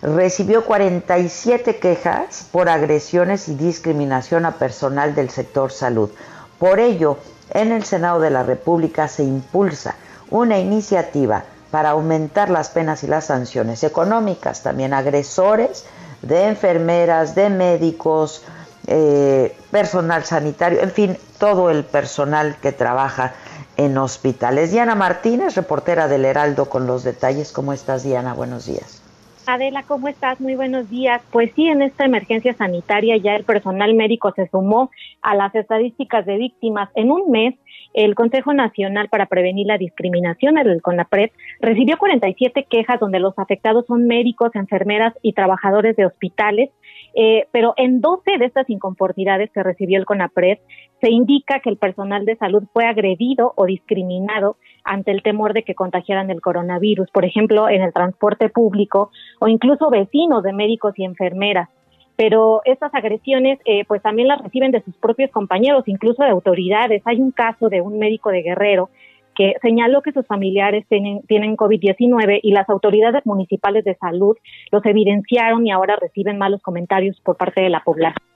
recibió 0.02 0.64
47 0.64 1.78
quejas 1.78 2.46
por 2.50 2.68
agresiones 2.68 3.48
y 3.48 3.54
discriminación 3.54 4.44
a 4.46 4.52
personal 4.52 5.14
del 5.14 5.30
sector 5.30 5.72
salud. 5.72 6.10
Por 6.58 6.80
ello, 6.80 7.18
en 7.50 7.72
el 7.72 7.84
Senado 7.84 8.20
de 8.20 8.30
la 8.30 8.42
República 8.42 9.08
se 9.08 9.24
impulsa 9.24 9.94
una 10.30 10.58
iniciativa 10.58 11.44
para 11.70 11.90
aumentar 11.90 12.50
las 12.50 12.70
penas 12.70 13.02
y 13.04 13.06
las 13.06 13.26
sanciones 13.26 13.84
económicas, 13.84 14.62
también 14.62 14.94
agresores 14.94 15.84
de 16.22 16.46
enfermeras, 16.48 17.34
de 17.34 17.50
médicos, 17.50 18.42
eh, 18.86 19.56
personal 19.70 20.24
sanitario, 20.24 20.80
en 20.80 20.90
fin, 20.90 21.18
todo 21.38 21.70
el 21.70 21.84
personal 21.84 22.56
que 22.60 22.72
trabaja 22.72 23.34
en 23.76 23.98
hospitales. 23.98 24.70
Diana 24.70 24.94
Martínez, 24.94 25.54
reportera 25.54 26.08
del 26.08 26.24
Heraldo, 26.24 26.70
con 26.70 26.86
los 26.86 27.04
detalles. 27.04 27.52
¿Cómo 27.52 27.72
estás, 27.72 28.04
Diana? 28.04 28.32
Buenos 28.32 28.66
días. 28.66 29.05
Adela, 29.48 29.84
¿cómo 29.86 30.08
estás? 30.08 30.40
Muy 30.40 30.56
buenos 30.56 30.90
días. 30.90 31.22
Pues 31.30 31.52
sí, 31.54 31.68
en 31.68 31.80
esta 31.80 32.04
emergencia 32.04 32.52
sanitaria 32.54 33.16
ya 33.16 33.36
el 33.36 33.44
personal 33.44 33.94
médico 33.94 34.32
se 34.34 34.48
sumó 34.48 34.90
a 35.22 35.36
las 35.36 35.54
estadísticas 35.54 36.26
de 36.26 36.36
víctimas. 36.36 36.90
En 36.96 37.12
un 37.12 37.30
mes, 37.30 37.54
el 37.94 38.16
Consejo 38.16 38.52
Nacional 38.54 39.08
para 39.08 39.26
Prevenir 39.26 39.68
la 39.68 39.78
Discriminación, 39.78 40.58
el 40.58 40.82
CONAPRED, 40.82 41.30
recibió 41.60 41.96
47 41.96 42.66
quejas 42.68 42.98
donde 42.98 43.20
los 43.20 43.38
afectados 43.38 43.86
son 43.86 44.08
médicos, 44.08 44.50
enfermeras 44.54 45.14
y 45.22 45.32
trabajadores 45.32 45.94
de 45.94 46.06
hospitales 46.06 46.70
eh, 47.18 47.48
pero 47.50 47.72
en 47.78 48.02
12 48.02 48.36
de 48.38 48.44
estas 48.44 48.68
inconformidades 48.68 49.50
que 49.50 49.62
recibió 49.62 49.98
el 49.98 50.04
CONAPRED 50.04 50.58
se 51.00 51.10
indica 51.10 51.60
que 51.60 51.70
el 51.70 51.78
personal 51.78 52.26
de 52.26 52.36
salud 52.36 52.64
fue 52.74 52.84
agredido 52.84 53.54
o 53.56 53.64
discriminado 53.64 54.58
ante 54.86 55.10
el 55.10 55.22
temor 55.22 55.52
de 55.52 55.64
que 55.64 55.74
contagiaran 55.74 56.30
el 56.30 56.40
coronavirus, 56.40 57.10
por 57.10 57.24
ejemplo, 57.24 57.68
en 57.68 57.82
el 57.82 57.92
transporte 57.92 58.48
público 58.48 59.10
o 59.40 59.48
incluso 59.48 59.90
vecinos 59.90 60.42
de 60.42 60.52
médicos 60.52 60.94
y 60.96 61.04
enfermeras. 61.04 61.68
Pero 62.16 62.62
estas 62.64 62.94
agresiones, 62.94 63.58
eh, 63.66 63.84
pues 63.86 64.00
también 64.00 64.28
las 64.28 64.40
reciben 64.40 64.70
de 64.70 64.82
sus 64.82 64.96
propios 64.96 65.30
compañeros, 65.30 65.84
incluso 65.86 66.22
de 66.22 66.30
autoridades. 66.30 67.02
Hay 67.04 67.20
un 67.20 67.30
caso 67.30 67.68
de 67.68 67.82
un 67.82 67.98
médico 67.98 68.30
de 68.30 68.42
Guerrero 68.42 68.88
que 69.34 69.54
señaló 69.60 70.00
que 70.00 70.12
sus 70.12 70.26
familiares 70.26 70.86
tienen, 70.88 71.20
tienen 71.22 71.56
COVID-19 71.56 72.40
y 72.42 72.52
las 72.52 72.68
autoridades 72.70 73.26
municipales 73.26 73.84
de 73.84 73.94
salud 73.96 74.36
los 74.72 74.84
evidenciaron 74.86 75.66
y 75.66 75.72
ahora 75.72 75.96
reciben 76.00 76.38
malos 76.38 76.62
comentarios 76.62 77.20
por 77.20 77.36
parte 77.36 77.60
de 77.60 77.68
la 77.68 77.80
población. 77.80 78.35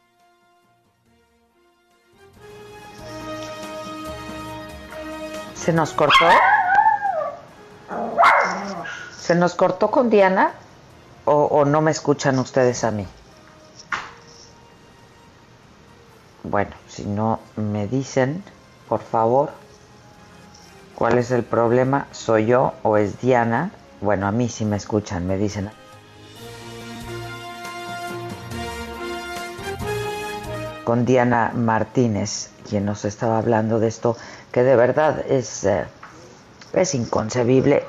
¿Se 5.61 5.75
nos 5.75 5.93
cortó? 5.93 6.27
¿Se 9.19 9.35
nos 9.35 9.55
cortó 9.55 9.91
con 9.91 10.09
Diana? 10.09 10.53
¿O, 11.27 11.67
no 11.67 11.83
me 11.83 11.91
escuchan 11.91 12.39
ustedes 12.39 12.83
a 12.83 12.91
mí? 12.91 13.07
Bueno, 16.43 16.71
si 16.89 17.05
no 17.05 17.41
me 17.57 17.87
dicen, 17.87 18.43
por 18.89 19.01
favor. 19.01 19.51
¿Cuál 20.95 21.19
es 21.19 21.31
el 21.31 21.45
problema? 21.45 22.07
¿Soy 22.11 22.47
yo 22.47 22.73
o 22.83 22.97
es 22.97 23.21
Diana? 23.21 23.71
Bueno, 24.01 24.27
a 24.27 24.33
mí 24.33 24.49
sí 24.49 24.65
me 24.65 24.77
escuchan, 24.77 25.27
me 25.27 25.37
dicen. 25.37 25.71
Con 30.85 31.05
Diana 31.05 31.53
Martínez, 31.55 32.51
quien 32.69 32.87
nos 32.87 33.05
estaba 33.05 33.39
hablando 33.39 33.79
de 33.79 33.89
esto, 33.89 34.17
que 34.53 34.63
de 34.63 34.77
verdad 34.77 35.25
es, 35.29 35.65
eh, 35.65 35.85
es 36.73 36.95
inconcebible 36.95 37.85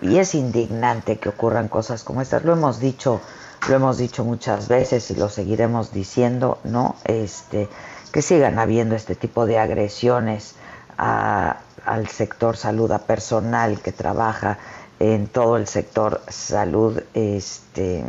y 0.00 0.18
es 0.18 0.34
indignante 0.34 1.18
que 1.18 1.28
ocurran 1.28 1.68
cosas 1.68 2.04
como 2.04 2.20
estas. 2.20 2.44
Lo 2.44 2.52
hemos 2.52 2.80
dicho, 2.80 3.20
lo 3.68 3.76
hemos 3.76 3.98
dicho 3.98 4.24
muchas 4.24 4.68
veces 4.68 5.10
y 5.10 5.14
lo 5.14 5.28
seguiremos 5.28 5.92
diciendo, 5.92 6.58
¿no? 6.64 6.96
Este, 7.04 7.68
que 8.12 8.22
sigan 8.22 8.58
habiendo 8.58 8.94
este 8.94 9.14
tipo 9.14 9.46
de 9.46 9.58
agresiones 9.58 10.54
al 10.98 12.08
sector 12.08 12.56
salud, 12.56 12.92
a 12.92 12.98
personal 12.98 13.80
que 13.80 13.92
trabaja 13.92 14.58
en 15.00 15.26
todo 15.26 15.56
el 15.56 15.66
sector 15.66 16.20
salud, 16.28 17.02
este, 17.14 18.04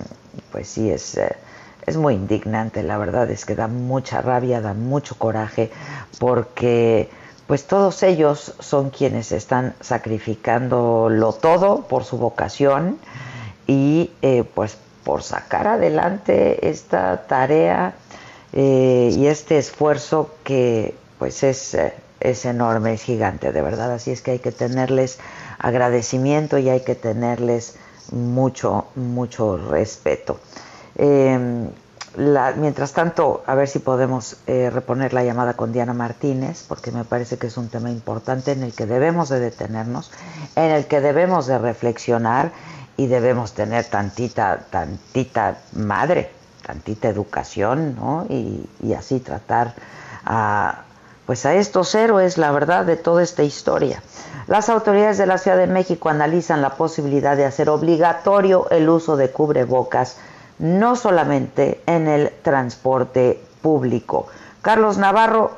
pues 0.51 0.67
sí 0.67 0.91
es, 0.91 1.17
eh, 1.17 1.35
es 1.85 1.97
muy 1.97 2.13
indignante, 2.13 2.83
la 2.83 2.97
verdad 2.97 3.31
es 3.31 3.45
que 3.45 3.55
da 3.55 3.67
mucha 3.67 4.21
rabia, 4.21 4.61
da 4.61 4.73
mucho 4.73 5.15
coraje, 5.15 5.71
porque 6.19 7.09
pues 7.47 7.65
todos 7.65 8.03
ellos 8.03 8.53
son 8.59 8.89
quienes 8.89 9.31
están 9.31 9.75
sacrificándolo 9.81 11.33
todo 11.33 11.87
por 11.87 12.03
su 12.03 12.17
vocación 12.17 12.97
y 13.67 14.11
eh, 14.21 14.43
pues 14.43 14.77
por 15.03 15.23
sacar 15.23 15.67
adelante 15.67 16.69
esta 16.69 17.27
tarea 17.27 17.93
eh, 18.53 19.11
y 19.13 19.27
este 19.27 19.57
esfuerzo 19.57 20.31
que 20.43 20.95
pues 21.19 21.43
es 21.43 21.75
es 22.23 22.45
enorme, 22.45 22.93
es 22.93 23.03
gigante, 23.03 23.51
de 23.51 23.61
verdad. 23.61 23.91
Así 23.91 24.11
es 24.11 24.21
que 24.21 24.31
hay 24.31 24.39
que 24.39 24.51
tenerles 24.51 25.19
agradecimiento 25.59 26.57
y 26.57 26.69
hay 26.69 26.79
que 26.79 26.95
tenerles 26.95 27.75
mucho, 28.11 28.87
mucho 28.95 29.57
respeto. 29.57 30.39
Em, 32.15 32.61
mientras 32.61 32.93
tanto, 32.93 33.43
a 33.45 33.55
ver 33.55 33.67
si 33.67 33.79
podemos 33.79 34.37
eh, 34.47 34.69
reponer 34.71 35.13
la 35.13 35.23
llamada 35.23 35.53
con 35.53 35.71
Diana 35.71 35.93
Martínez, 35.93 36.65
porque 36.67 36.91
me 36.91 37.03
parece 37.03 37.37
que 37.37 37.47
es 37.47 37.57
un 37.57 37.69
tema 37.69 37.89
importante 37.89 38.51
en 38.51 38.63
el 38.63 38.73
que 38.73 38.85
debemos 38.85 39.29
de 39.29 39.39
detenernos, 39.39 40.11
en 40.55 40.71
el 40.71 40.85
que 40.85 41.01
debemos 41.01 41.47
de 41.47 41.57
reflexionar 41.57 42.51
y 42.97 43.07
debemos 43.07 43.53
tener 43.53 43.85
tantita, 43.85 44.65
tantita 44.69 45.57
madre, 45.73 46.31
tantita 46.65 47.09
educación, 47.09 47.95
¿no? 47.95 48.25
Y, 48.29 48.69
y 48.81 48.93
así 48.93 49.19
tratar 49.19 49.73
a, 50.25 50.83
pues 51.25 51.45
a 51.45 51.55
estos 51.55 51.93
héroes, 51.95 52.37
la 52.37 52.51
verdad, 52.51 52.85
de 52.85 52.97
toda 52.97 53.23
esta 53.23 53.43
historia. 53.43 54.01
Las 54.47 54.69
autoridades 54.69 55.17
de 55.17 55.25
la 55.25 55.37
Ciudad 55.37 55.57
de 55.57 55.67
México 55.67 56.09
analizan 56.09 56.61
la 56.61 56.75
posibilidad 56.75 57.37
de 57.37 57.45
hacer 57.45 57.69
obligatorio 57.69 58.69
el 58.69 58.89
uso 58.89 59.15
de 59.15 59.31
cubrebocas, 59.31 60.17
no 60.59 60.95
solamente 60.95 61.79
en 61.85 62.07
el 62.07 62.29
transporte 62.41 63.39
público. 63.61 64.27
Carlos 64.61 64.97
Navarro, 64.97 65.51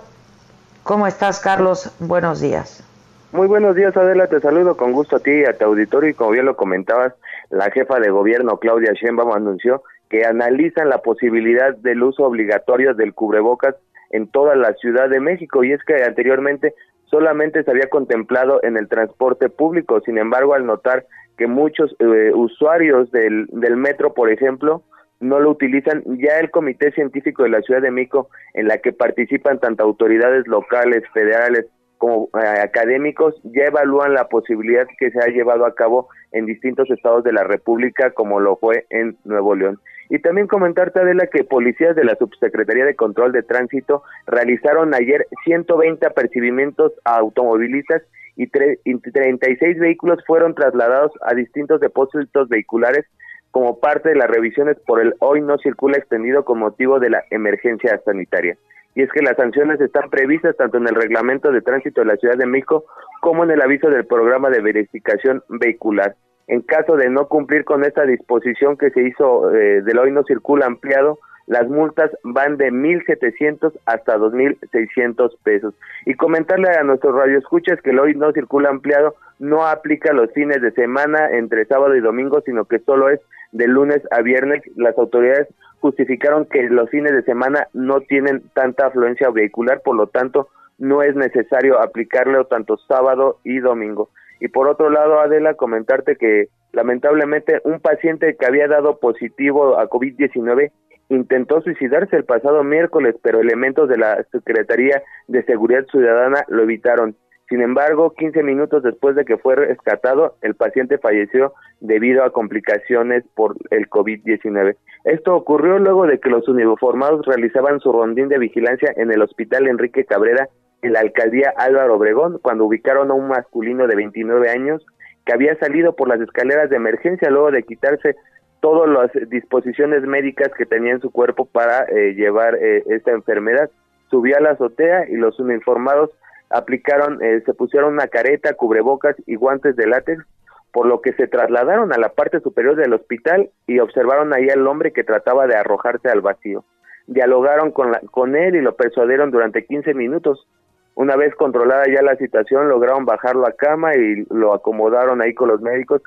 ¿cómo 0.84 1.08
estás, 1.08 1.40
Carlos? 1.40 1.92
Buenos 2.00 2.40
días. 2.42 2.84
Muy 3.32 3.48
buenos 3.48 3.76
días, 3.76 3.96
Adela. 3.98 4.28
Te 4.28 4.40
saludo 4.40 4.78
con 4.78 4.94
gusto 4.94 5.18
a 5.18 5.20
ti 5.20 5.32
y 5.32 5.44
a 5.46 5.58
tu 5.58 5.66
auditorio. 5.66 6.10
Y 6.10 6.14
como 6.14 6.32
bien 6.32 6.46
lo 6.46 6.56
comentabas, 6.56 7.14
la 7.50 7.70
jefa 7.72 8.00
de 8.00 8.10
gobierno, 8.10 8.58
Claudia 8.58 8.94
Sheinbaum, 8.94 9.34
anunció 9.34 9.84
que 10.10 10.26
analizan 10.26 10.90
la 10.90 11.00
posibilidad 11.00 11.76
del 11.76 12.02
uso 12.04 12.24
obligatorio 12.24 12.94
del 12.94 13.14
cubrebocas 13.14 13.76
en 14.12 14.28
toda 14.28 14.56
la 14.56 14.74
Ciudad 14.74 15.10
de 15.10 15.20
México 15.20 15.64
y 15.64 15.74
es 15.74 15.84
que 15.84 16.04
anteriormente 16.04 16.74
solamente 17.16 17.64
se 17.64 17.72
había 17.72 17.88
contemplado 17.88 18.60
en 18.62 18.76
el 18.76 18.90
transporte 18.90 19.48
público, 19.48 20.02
sin 20.02 20.18
embargo 20.18 20.54
al 20.54 20.66
notar 20.66 21.06
que 21.38 21.48
muchos 21.48 21.96
eh, 22.00 22.32
usuarios 22.34 23.10
del, 23.12 23.48
metro, 23.78 24.14
por 24.14 24.30
ejemplo, 24.30 24.84
no 25.22 25.40
lo 25.40 25.52
utilizan. 25.52 26.04
Ya 26.20 26.40
el 26.40 26.52
Comité 26.52 26.92
Científico 26.92 27.44
de 27.44 27.50
la 27.50 27.62
Ciudad 27.62 27.82
de 27.82 27.92
México, 27.92 28.28
en 28.54 28.68
la 28.68 28.80
que 28.80 28.92
participan 28.92 29.60
tanto 29.60 29.84
autoridades 29.84 30.46
locales, 30.46 31.04
federales, 31.14 31.68
como 31.98 32.28
eh, 32.38 32.60
académicos, 32.62 33.34
ya 33.44 33.64
evalúan 33.68 34.14
la 34.14 34.28
posibilidad 34.28 34.86
que 35.00 35.12
se 35.12 35.20
ha 35.20 35.28
llevado 35.28 35.66
a 35.66 35.74
cabo 35.74 36.10
en 36.34 36.46
distintos 36.46 36.92
estados 36.92 37.24
de 37.24 37.32
la 37.32 37.46
República, 37.46 38.12
como 38.12 38.42
lo 38.42 38.58
fue 38.58 38.88
en 38.90 39.16
Nuevo 39.24 39.56
León. 39.56 39.80
Y 40.10 40.20
también 40.20 40.48
comentarte, 40.48 41.00
Adela, 41.00 41.28
que 41.28 41.44
policías 41.44 41.96
de 41.96 42.04
la 42.04 42.16
Subsecretaría 42.16 42.86
de 42.86 42.96
Control 42.96 43.32
de 43.32 43.44
Tránsito 43.44 44.04
realizaron 44.28 44.94
ayer 44.94 45.28
120 45.46 46.06
apercibimientos 46.06 46.94
a 47.04 47.18
automovilistas 47.18 48.04
y, 48.36 48.50
y 48.84 48.98
36 48.98 49.80
vehículos 49.80 50.24
fueron 50.28 50.54
trasladados 50.54 51.12
a 51.22 51.34
distintos 51.34 51.80
depósitos 51.80 52.50
vehiculares 52.50 53.06
como 53.52 53.80
parte 53.80 54.10
de 54.10 54.16
las 54.16 54.30
revisiones 54.30 54.78
por 54.86 55.00
el 55.00 55.16
hoy 55.20 55.40
no 55.40 55.58
circula 55.58 55.98
extendido 55.98 56.44
con 56.44 56.60
motivo 56.60 57.00
de 57.00 57.10
la 57.10 57.24
emergencia 57.32 58.00
sanitaria. 58.04 58.58
Y 58.96 59.02
es 59.02 59.12
que 59.12 59.22
las 59.22 59.38
sanciones 59.38 59.80
están 59.80 60.10
previstas 60.10 60.58
tanto 60.58 60.78
en 60.78 60.88
el 60.88 60.96
reglamento 60.96 61.52
de 61.52 61.62
tránsito 61.62 62.02
de 62.02 62.08
la 62.08 62.18
Ciudad 62.18 62.38
de 62.38 62.46
México 62.46 62.86
como 63.22 63.46
en 63.46 63.52
el 63.52 63.62
aviso 63.62 63.90
del 63.90 64.06
programa 64.06 64.50
de 64.50 64.62
verificación 64.62 65.42
vehicular. 65.48 66.16
En 66.48 66.62
caso 66.62 66.96
de 66.96 67.10
no 67.10 67.28
cumplir 67.28 67.66
con 67.66 67.84
esta 67.84 68.04
disposición 68.06 68.78
que 68.78 68.92
se 68.92 69.02
hizo 69.02 69.54
eh, 69.54 69.82
del 69.82 69.98
hoy 69.98 70.12
no 70.12 70.24
circula 70.24 70.66
ampliado, 70.66 71.20
las 71.48 71.68
multas 71.68 72.12
van 72.24 72.58
de 72.58 72.72
1.700 72.72 73.74
hasta 73.86 74.18
2.600 74.18 75.38
pesos. 75.44 75.74
Y 76.06 76.16
comentarle 76.16 76.70
a 76.70 76.84
nuestros 76.84 77.16
radioescuchas 77.16 77.82
que 77.82 77.92
el 77.92 78.00
hoy 78.00 78.16
no 78.16 78.32
circula 78.32 78.70
ampliado 78.70 79.16
no 79.40 79.66
aplica 79.66 80.14
los 80.14 80.32
fines 80.32 80.62
de 80.62 80.72
semana 80.72 81.30
entre 81.32 81.66
sábado 81.66 81.96
y 81.96 82.02
domingo, 82.02 82.42
sino 82.46 82.66
que 82.66 82.80
solo 82.80 83.10
es 83.10 83.20
de 83.52 83.68
lunes 83.68 84.02
a 84.12 84.22
viernes. 84.22 84.64
Las 84.76 84.98
autoridades 84.98 85.48
justificaron 85.82 86.46
que 86.46 86.64
los 86.64 86.90
fines 86.90 87.14
de 87.14 87.24
semana 87.24 87.68
no 87.74 88.02
tienen 88.02 88.44
tanta 88.54 88.88
afluencia 88.88 89.30
vehicular, 89.30 89.82
por 89.84 89.96
lo 89.96 90.08
tanto 90.08 90.50
no 90.78 91.04
es 91.04 91.16
necesario 91.16 91.80
aplicarlo 91.80 92.46
tanto 92.46 92.78
sábado 92.88 93.38
y 93.44 93.60
domingo. 93.60 94.10
Y 94.40 94.48
por 94.50 94.68
otro 94.68 94.90
lado, 94.90 95.20
Adela, 95.20 95.54
comentarte 95.54 96.16
que 96.16 96.48
lamentablemente 96.72 97.62
un 97.64 97.80
paciente 97.80 98.36
que 98.36 98.46
había 98.46 98.68
dado 98.68 99.00
positivo 99.00 99.78
a 99.80 99.90
COVID-19 99.90 100.72
intentó 101.10 101.62
suicidarse 101.62 102.16
el 102.16 102.26
pasado 102.26 102.64
miércoles, 102.64 103.16
pero 103.22 103.40
elementos 103.40 103.88
de 103.88 103.98
la 103.98 104.24
Secretaría 104.32 105.04
de 105.28 105.44
Seguridad 105.44 105.86
Ciudadana 105.92 106.44
lo 106.48 106.64
evitaron. 106.64 107.16
Sin 107.48 107.62
embargo, 107.62 108.14
15 108.18 108.42
minutos 108.42 108.82
después 108.82 109.16
de 109.16 109.24
que 109.24 109.38
fue 109.38 109.56
rescatado, 109.56 110.36
el 110.42 110.56
paciente 110.56 110.98
falleció 110.98 111.54
debido 111.80 112.24
a 112.24 112.32
complicaciones 112.32 113.24
por 113.36 113.56
el 113.70 113.88
COVID-19. 113.88 114.76
Esto 115.04 115.36
ocurrió 115.36 115.78
luego 115.78 116.08
de 116.08 116.20
que 116.20 116.32
los 116.32 116.48
uniformados 116.48 117.24
realizaban 117.28 117.80
su 117.80 117.92
rondín 117.92 118.30
de 118.30 118.40
vigilancia 118.40 118.92
en 118.96 119.12
el 119.12 119.22
Hospital 119.22 119.68
Enrique 119.68 120.06
Cabrera 120.06 120.50
en 120.86 120.94
la 120.94 121.00
alcaldía 121.00 121.54
Álvaro 121.58 121.96
Obregón, 121.96 122.40
cuando 122.42 122.66
ubicaron 122.66 123.12
a 123.12 123.14
un 123.14 123.28
masculino 123.28 123.88
de 123.88 123.96
29 123.96 124.50
años 124.50 124.86
que 125.26 125.34
había 125.34 125.58
salido 125.58 125.96
por 125.96 126.08
las 126.08 126.22
escaleras 126.22 126.70
de 126.70 126.76
emergencia 126.76 127.30
luego 127.30 127.52
de 127.52 127.64
quitarse 127.64 128.16
todas 128.62 128.90
las 128.90 129.30
disposiciones 129.30 130.04
médicas 130.04 130.52
que 130.58 130.66
tenía 130.66 130.94
en 130.94 131.02
su 131.02 131.12
cuerpo 131.12 131.46
para 131.46 131.84
eh, 131.86 132.14
llevar 132.14 132.56
eh, 132.56 132.84
esta 132.88 133.12
enfermedad. 133.12 133.70
Subió 134.10 134.38
a 134.38 134.42
la 134.42 134.52
azotea 134.52 135.10
y 135.10 135.16
los 135.16 135.40
uniformados 135.40 136.12
aplicaron, 136.50 137.22
eh, 137.24 137.42
se 137.46 137.54
pusieron 137.54 137.94
una 137.94 138.08
careta, 138.08 138.54
cubrebocas 138.54 139.16
y 139.26 139.36
guantes 139.36 139.76
de 139.76 139.88
látex, 139.88 140.24
por 140.72 140.88
lo 140.88 141.02
que 141.02 141.14
se 141.14 141.28
trasladaron 141.28 141.94
a 141.94 141.98
la 141.98 142.10
parte 142.10 142.40
superior 142.42 142.76
del 142.76 142.94
hospital 142.94 143.50
y 143.66 143.80
observaron 143.80 144.34
ahí 144.34 144.50
al 144.50 144.66
hombre 144.68 144.94
que 144.94 145.04
trataba 145.04 145.48
de 145.48 145.56
arrojarse 145.56 146.10
al 146.10 146.22
vacío. 146.22 146.66
Dialogaron 147.08 147.72
con, 147.72 147.92
la, 147.92 148.00
con 148.12 148.36
él 148.36 148.56
y 148.56 148.62
lo 148.62 148.76
persuadieron 148.76 149.32
durante 149.32 149.66
15 149.66 149.94
minutos. 149.94 150.48
Una 150.96 151.18
vez 151.18 151.36
controlada 151.36 151.84
ya 151.88 152.02
la 152.02 152.16
situación, 152.16 152.70
lograron 152.70 153.06
bajarlo 153.06 153.46
a 153.46 153.52
cama 153.52 153.96
y 153.96 154.26
lo 154.30 154.54
acomodaron 154.54 155.22
ahí 155.22 155.34
con 155.34 155.50
los 155.50 155.62
médicos. 155.62 156.02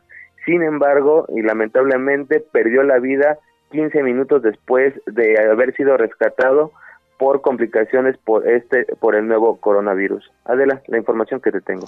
Sin 0.46 0.62
embargo, 0.62 1.27
y 1.29 1.42
lamentablemente 1.42 2.40
perdió 2.40 2.83
la 2.83 2.98
vida 2.98 3.38
15 3.70 4.03
minutos 4.03 4.42
después 4.42 4.94
de 5.07 5.38
haber 5.38 5.74
sido 5.74 5.96
rescatado 5.98 6.72
por 7.18 7.42
complicaciones 7.42 8.16
por 8.16 8.48
este 8.48 8.87
por 9.01 9.14
el 9.14 9.27
nuevo 9.27 9.57
coronavirus. 9.57 10.31
Adela, 10.44 10.81
la 10.87 10.96
información 10.96 11.40
que 11.40 11.53
te 11.53 11.61
tengo. 11.61 11.87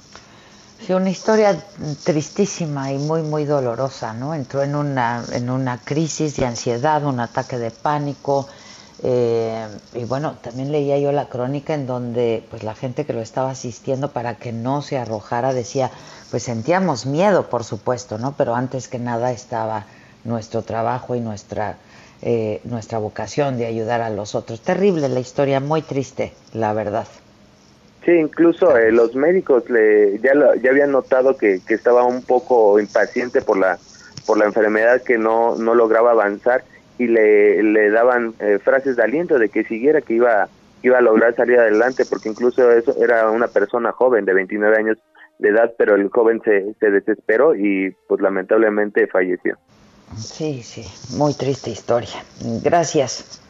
Sí, 0.78 0.92
una 0.92 1.10
historia 1.10 1.54
tristísima 2.04 2.92
y 2.92 2.98
muy 2.98 3.22
muy 3.22 3.44
dolorosa, 3.44 4.12
¿no? 4.12 4.34
Entró 4.34 4.62
en 4.62 4.74
una 4.74 5.22
en 5.32 5.48
una 5.48 5.78
crisis 5.78 6.36
de 6.36 6.46
ansiedad, 6.46 7.04
un 7.04 7.20
ataque 7.20 7.56
de 7.56 7.70
pánico. 7.70 8.46
Eh, 9.02 9.66
y 9.94 10.04
bueno, 10.04 10.36
también 10.42 10.72
leía 10.72 10.98
yo 10.98 11.10
la 11.12 11.28
crónica 11.28 11.74
en 11.74 11.86
donde 11.86 12.42
pues 12.50 12.62
la 12.62 12.74
gente 12.74 13.06
que 13.06 13.12
lo 13.12 13.20
estaba 13.20 13.50
asistiendo 13.50 14.12
para 14.12 14.34
que 14.34 14.52
no 14.52 14.82
se 14.82 14.98
arrojara 14.98 15.54
decía, 15.54 15.90
pues 16.30 16.42
sentíamos 16.42 17.06
miedo, 17.06 17.48
por 17.48 17.64
supuesto, 17.64 18.18
¿no? 18.18 18.34
Pero 18.36 18.54
antes 18.54 18.88
que 18.88 18.98
nada 18.98 19.32
estaba 19.32 19.86
nuestro 20.24 20.62
trabajo 20.62 21.14
y 21.14 21.20
nuestra 21.20 21.76
eh, 22.22 22.60
nuestra 22.64 22.98
vocación 22.98 23.56
de 23.56 23.64
ayudar 23.64 24.02
a 24.02 24.10
los 24.10 24.34
otros. 24.34 24.60
Terrible 24.60 25.08
la 25.08 25.20
historia, 25.20 25.58
muy 25.58 25.80
triste, 25.80 26.34
la 26.52 26.74
verdad. 26.74 27.06
Sí, 28.04 28.12
incluso 28.12 28.76
eh, 28.76 28.92
los 28.92 29.14
médicos 29.14 29.70
le, 29.70 30.18
ya, 30.18 30.32
ya 30.62 30.70
habían 30.70 30.92
notado 30.92 31.38
que, 31.38 31.60
que, 31.66 31.72
estaba 31.72 32.04
un 32.04 32.20
poco 32.20 32.78
impaciente 32.78 33.40
por 33.40 33.56
la, 33.56 33.78
por 34.26 34.36
la 34.36 34.44
enfermedad 34.44 35.00
que 35.00 35.16
no, 35.16 35.56
no 35.56 35.74
lograba 35.74 36.10
avanzar 36.10 36.62
y 37.00 37.06
le, 37.06 37.62
le 37.62 37.90
daban 37.90 38.34
eh, 38.40 38.58
frases 38.62 38.96
de 38.96 39.02
aliento 39.02 39.38
de 39.38 39.48
que 39.48 39.64
siguiera, 39.64 40.02
que 40.02 40.12
iba, 40.12 40.48
iba 40.82 40.98
a 40.98 41.00
lograr 41.00 41.34
salir 41.34 41.58
adelante, 41.58 42.04
porque 42.04 42.28
incluso 42.28 42.70
eso 42.70 42.94
era 43.02 43.30
una 43.30 43.48
persona 43.48 43.90
joven 43.90 44.26
de 44.26 44.34
29 44.34 44.76
años 44.76 44.98
de 45.38 45.48
edad, 45.48 45.72
pero 45.78 45.94
el 45.94 46.10
joven 46.10 46.42
se, 46.44 46.74
se 46.78 46.90
desesperó 46.90 47.54
y 47.54 47.96
pues 48.06 48.20
lamentablemente 48.20 49.06
falleció. 49.06 49.56
Sí, 50.18 50.62
sí, 50.62 50.84
muy 51.16 51.32
triste 51.32 51.70
historia. 51.70 52.22
Gracias. 52.62 53.40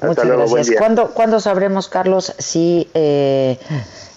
Muchas 0.00 0.26
gracias. 0.26 0.70
¿Cuándo, 1.12 1.40
sabremos, 1.40 1.88
Carlos, 1.88 2.34
si 2.38 2.88
eh, 2.94 3.58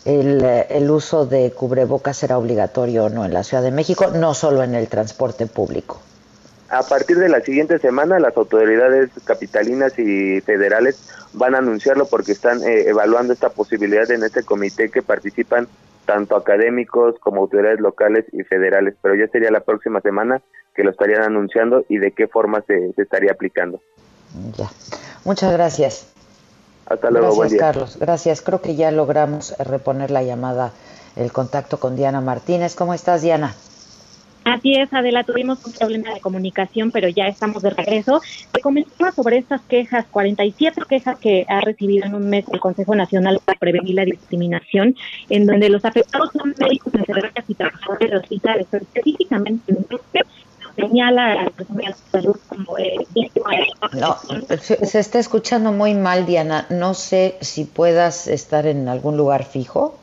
el, 0.06 0.90
uso 0.90 1.26
de 1.26 1.52
cubrebocas 1.52 2.16
será 2.16 2.38
obligatorio 2.38 3.06
o 3.06 3.10
no 3.10 3.26
en 3.26 3.34
la 3.34 3.44
Ciudad 3.44 3.62
de 3.62 3.72
México, 3.72 4.08
no 4.16 4.34
solo 4.34 4.64
en 4.64 4.74
el 4.74 4.88
transporte 4.88 5.48
público? 5.48 6.00
A 6.74 6.82
partir 6.82 7.20
de 7.20 7.30
la 7.30 7.42
siguiente 7.42 7.78
semana, 7.78 8.18
las 8.18 8.36
autoridades 8.36 9.12
capitalinas 9.26 9.94
y 10.00 10.42
federales 10.42 11.08
van 11.34 11.54
a 11.54 11.60
anunciarlo 11.60 12.08
porque 12.08 12.32
están 12.32 12.64
eh, 12.64 12.90
evaluando 12.90 13.32
esta 13.32 13.50
posibilidad 13.50 14.10
en 14.10 14.24
este 14.24 14.42
comité 14.44 14.90
que 14.90 15.04
participan 15.04 15.68
tanto 16.08 16.36
académicos 16.36 17.14
como 17.20 17.42
autoridades 17.42 17.80
locales 17.80 18.26
y 18.32 18.42
federales, 18.42 18.96
pero 19.04 19.14
ya 19.14 19.28
sería 19.28 19.52
la 19.52 19.60
próxima 19.60 20.02
semana 20.02 20.42
que 20.74 20.84
lo 20.84 20.90
estarían 20.90 21.22
anunciando 21.22 21.86
y 21.90 22.00
de 22.00 22.12
qué 22.12 22.28
forma 22.28 22.64
se, 22.66 22.92
estaría 22.98 23.32
aplicando. 23.32 23.80
Ya. 24.58 24.72
Muchas 25.26 25.54
gracias. 25.54 26.08
Hasta 26.88 27.12
luego, 27.12 27.38
gracias, 27.38 27.60
Carlos. 27.60 27.98
Gracias. 28.00 28.42
Creo 28.42 28.62
que 28.62 28.76
ya 28.76 28.90
logramos 28.90 29.56
reponer 29.60 30.10
la 30.10 30.24
llamada, 30.24 30.74
el 31.16 31.32
contacto 31.32 31.80
con 31.80 31.96
Diana 31.96 32.20
Martínez. 32.20 32.74
¿Cómo 32.74 32.96
estás, 32.96 33.22
Diana? 33.22 33.54
Así 34.44 34.74
es, 34.76 34.92
Adela, 34.94 35.24
tuvimos 35.24 35.66
un 35.66 35.72
problema 35.74 36.14
de 36.14 36.20
comunicación, 36.20 36.92
pero 36.92 37.08
ya 37.08 37.28
estamos 37.28 37.64
de 37.64 37.70
regreso. 37.70 38.22
Te 38.52 38.62
comentaba 38.62 39.12
sobre 39.12 39.38
estas 39.38 39.62
quejas, 39.62 40.06
47 40.12 40.82
quejas 40.88 41.18
que 41.18 41.46
ha 41.48 41.62
recibido 41.62 42.06
en 42.06 42.16
un 42.16 42.30
mes 42.30 42.46
el 42.52 42.60
Consejo 42.60 42.94
Nacional 42.96 43.40
para 43.46 43.58
Prevenir 43.58 43.96
la 43.96 44.06
Discriminación, 44.06 44.96
en 45.30 45.46
donde 45.46 45.70
los 45.70 45.86
afectados 45.86 46.30
son 46.34 46.54
médicos, 46.58 46.94
enfermeras 46.94 47.46
y 47.48 47.56
trabajadores 47.56 48.12
de 48.12 48.18
hospitales, 48.18 48.68
específicamente 48.72 49.74
señala 50.76 51.32
a 51.32 51.36
la 51.36 51.52
de 51.56 51.96
salud 52.12 52.36
como 52.48 52.78
eh, 52.78 52.96
No, 53.94 54.18
se 54.60 55.00
está 55.00 55.20
escuchando 55.20 55.72
muy 55.72 55.94
mal, 55.94 56.26
Diana. 56.26 56.66
No 56.70 56.94
sé 56.94 57.38
si 57.42 57.66
puedas 57.66 58.28
estar 58.28 58.66
en 58.66 58.88
algún 58.88 59.18
lugar 59.18 59.46
fijo. 59.46 60.00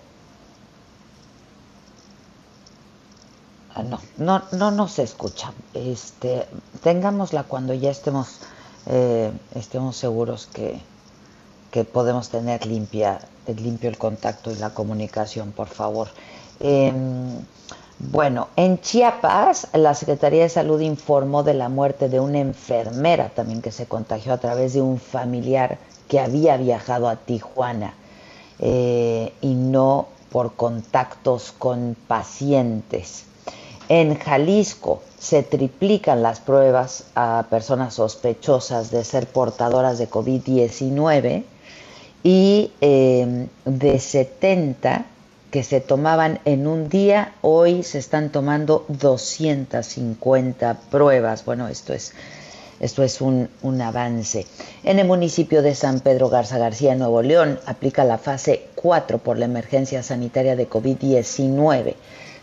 No, 3.84 4.00
no, 4.18 4.42
no 4.52 4.70
nos 4.70 4.98
escucha. 4.98 5.52
Este, 5.74 6.46
tengámosla 6.82 7.44
cuando 7.44 7.74
ya 7.74 7.90
estemos, 7.90 8.40
eh, 8.86 9.32
estemos 9.54 9.96
seguros 9.96 10.48
que, 10.52 10.80
que 11.70 11.84
podemos 11.84 12.28
tener 12.28 12.66
limpia, 12.66 13.20
limpio 13.46 13.88
el 13.88 13.98
contacto 13.98 14.50
y 14.50 14.56
la 14.56 14.70
comunicación, 14.70 15.52
por 15.52 15.68
favor. 15.68 16.08
Em, 16.58 17.40
bueno, 17.98 18.48
en 18.56 18.80
Chiapas, 18.80 19.68
la 19.74 19.94
Secretaría 19.94 20.42
de 20.42 20.48
Salud 20.48 20.80
informó 20.80 21.42
de 21.42 21.54
la 21.54 21.68
muerte 21.68 22.08
de 22.08 22.18
una 22.18 22.38
enfermera 22.38 23.28
también 23.28 23.60
que 23.60 23.72
se 23.72 23.86
contagió 23.86 24.32
a 24.32 24.38
través 24.38 24.72
de 24.72 24.80
un 24.80 24.98
familiar 24.98 25.78
que 26.08 26.18
había 26.18 26.56
viajado 26.56 27.08
a 27.08 27.16
Tijuana 27.16 27.94
eh, 28.58 29.32
y 29.42 29.54
no 29.54 30.08
por 30.30 30.54
contactos 30.54 31.52
con 31.52 31.96
pacientes. 32.08 33.26
En 33.90 34.16
Jalisco 34.16 35.02
se 35.18 35.42
triplican 35.42 36.22
las 36.22 36.38
pruebas 36.38 37.06
a 37.16 37.46
personas 37.50 37.94
sospechosas 37.94 38.92
de 38.92 39.02
ser 39.02 39.26
portadoras 39.26 39.98
de 39.98 40.08
COVID-19 40.08 41.42
y 42.22 42.70
eh, 42.80 43.48
de 43.64 43.98
70 43.98 45.06
que 45.50 45.64
se 45.64 45.80
tomaban 45.80 46.38
en 46.44 46.68
un 46.68 46.88
día, 46.88 47.32
hoy 47.42 47.82
se 47.82 47.98
están 47.98 48.30
tomando 48.30 48.84
250 48.86 50.78
pruebas. 50.88 51.44
Bueno, 51.44 51.66
esto 51.66 51.92
es, 51.92 52.12
esto 52.78 53.02
es 53.02 53.20
un, 53.20 53.48
un, 53.62 53.82
avance. 53.82 54.46
En 54.84 55.00
el 55.00 55.06
municipio 55.08 55.62
de 55.62 55.74
San 55.74 55.98
Pedro 55.98 56.28
Garza 56.28 56.58
García, 56.58 56.94
Nuevo 56.94 57.22
León, 57.22 57.58
aplica 57.66 58.04
la 58.04 58.18
fase 58.18 58.68
4 58.76 59.18
por 59.18 59.36
la 59.36 59.46
emergencia 59.46 60.04
sanitaria 60.04 60.54
de 60.54 60.70
COVID-19. 60.70 61.96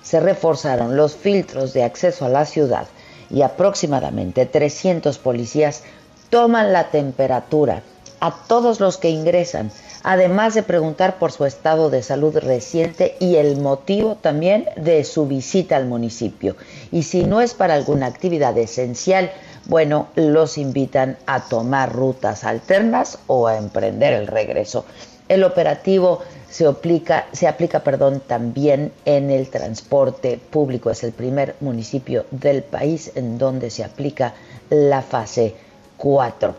Se 0.08 0.20
reforzaron 0.20 0.96
los 0.96 1.16
filtros 1.16 1.74
de 1.74 1.84
acceso 1.84 2.26
a 2.26 2.30
la 2.30 2.46
ciudad 2.46 2.88
y 3.30 3.42
aproximadamente 3.42 4.46
300 4.46 5.18
policías 5.18 5.84
toman 6.30 6.72
la 6.72 6.92
temperatura 6.92 7.84
a 8.22 8.34
todos 8.48 8.80
los 8.80 8.98
que 8.98 9.10
ingresan 9.10 9.70
además 10.04 10.54
de 10.54 10.64
preguntar 10.64 11.20
por 11.20 11.34
su 11.34 11.44
estado 11.44 11.90
de 11.90 12.02
salud 12.02 12.38
reciente 12.38 13.18
y 13.20 13.36
el 13.36 13.60
motivo 13.60 14.16
también 14.16 14.70
de 14.78 15.04
su 15.04 15.28
visita 15.28 15.76
al 15.76 15.86
municipio. 15.86 16.56
Y 16.94 17.04
si 17.04 17.26
no 17.26 17.42
es 17.42 17.54
para 17.54 17.74
alguna 17.74 18.06
actividad 18.06 18.58
esencial, 18.58 19.30
bueno, 19.66 20.08
los 20.16 20.58
invitan 20.58 21.18
a 21.26 21.42
tomar 21.42 21.92
rutas 21.92 22.46
alternas 22.46 23.20
o 23.28 23.48
a 23.48 23.58
emprender 23.58 24.14
el 24.14 24.28
regreso. 24.28 24.86
El 25.28 25.44
operativo 25.44 26.22
se 26.58 26.66
aplica, 26.66 27.28
se 27.34 27.48
aplica 27.48 27.84
perdón, 27.84 28.24
también 28.26 28.92
en 29.06 29.30
el 29.30 29.48
transporte 29.48 30.40
público. 30.50 30.90
Es 30.90 31.04
el 31.04 31.12
primer 31.12 31.56
municipio 31.60 32.26
del 32.32 32.64
país 32.64 33.12
en 33.14 33.38
donde 33.38 33.70
se 33.70 33.84
aplica 33.84 34.34
la 34.72 35.04
fase 35.04 35.54
4. 35.98 36.56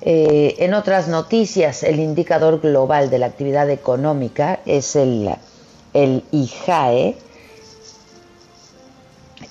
Eh, 0.00 0.54
en 0.60 0.72
otras 0.72 1.08
noticias, 1.08 1.82
el 1.82 2.00
indicador 2.00 2.62
global 2.62 3.10
de 3.10 3.18
la 3.18 3.26
actividad 3.26 3.68
económica 3.68 4.60
es 4.64 4.96
el, 4.96 5.28
el 5.92 6.24
IJAE, 6.30 7.16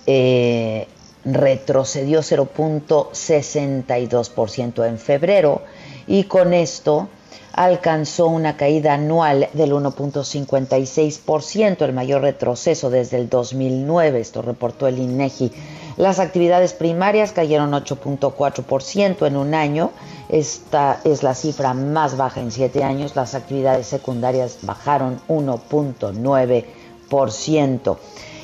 eh, 0.07 0.87
retrocedió 1.23 2.21
0.62% 2.21 4.87
en 4.87 4.97
febrero 4.97 5.61
y 6.07 6.23
con 6.23 6.55
esto 6.55 7.09
alcanzó 7.53 8.27
una 8.27 8.57
caída 8.57 8.93
anual 8.93 9.49
del 9.53 9.73
1.56%, 9.73 11.83
el 11.83 11.93
mayor 11.93 12.21
retroceso 12.21 12.89
desde 12.89 13.17
el 13.17 13.29
2009, 13.29 14.19
esto 14.19 14.41
reportó 14.41 14.87
el 14.87 14.97
INEGI. 14.99 15.51
Las 15.97 16.19
actividades 16.19 16.71
primarias 16.73 17.33
cayeron 17.33 17.71
8.4% 17.71 19.27
en 19.27 19.35
un 19.35 19.53
año, 19.53 19.91
esta 20.29 21.01
es 21.03 21.23
la 21.23 21.35
cifra 21.35 21.73
más 21.73 22.15
baja 22.15 22.39
en 22.39 22.51
siete 22.51 22.81
años, 22.83 23.15
las 23.15 23.35
actividades 23.35 23.87
secundarias 23.87 24.59
bajaron 24.61 25.19
1.9%. 25.27 27.97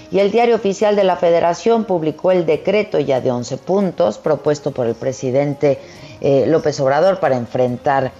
Y 0.09 0.19
el 0.19 0.31
diario 0.31 0.55
oficial 0.55 0.95
de 0.95 1.03
la 1.03 1.17
Federación 1.17 1.83
publicó 1.83 2.31
el 2.31 2.45
decreto 2.45 2.97
ya 2.99 3.19
de 3.19 3.31
11 3.31 3.57
puntos 3.57 4.17
propuesto 4.17 4.71
por 4.71 4.87
el 4.87 4.95
presidente 4.95 5.79
eh, 6.21 6.45
López 6.47 6.79
Obrador 6.79 7.19
para 7.19 7.35
enfrentar 7.35 8.13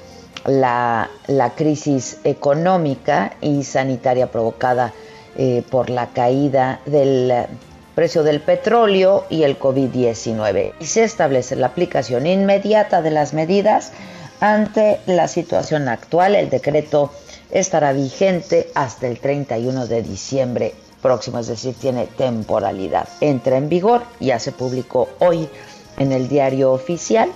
la, 0.47 1.09
crisis 1.55 2.17
económica 2.23 3.33
y 3.41 3.63
sanitaria 3.63 4.31
provocada 4.31 4.93
eh, 5.35 5.63
por 5.69 5.89
la 5.89 6.07
caída 6.07 6.79
del 6.85 7.47
precio 7.93 8.23
del 8.23 8.41
petróleo 8.41 9.25
y 9.29 9.43
el 9.43 9.59
COVID-19. 9.59 10.73
Y 10.79 10.85
se 10.85 11.03
establece 11.03 11.55
la 11.55 11.67
aplicación 11.67 12.25
inmediata 12.25 13.01
de 13.01 13.11
las 13.11 13.33
medidas 13.33 13.91
ante 14.39 14.99
la 15.05 15.27
situación 15.27 15.87
actual. 15.89 16.35
El 16.35 16.49
decreto 16.49 17.11
estará 17.51 17.93
vigente 17.93 18.69
hasta 18.73 19.07
el 19.07 19.19
31 19.19 19.87
de 19.87 20.01
diciembre 20.01 20.73
próximo, 21.01 21.39
es 21.39 21.47
decir, 21.47 21.75
tiene 21.75 22.07
temporalidad. 22.07 23.07
Entra 23.21 23.57
en 23.57 23.69
vigor, 23.69 24.03
ya 24.19 24.39
se 24.39 24.51
publicó 24.51 25.09
hoy 25.19 25.49
en 25.97 26.11
el 26.11 26.27
diario 26.27 26.71
oficial 26.71 27.29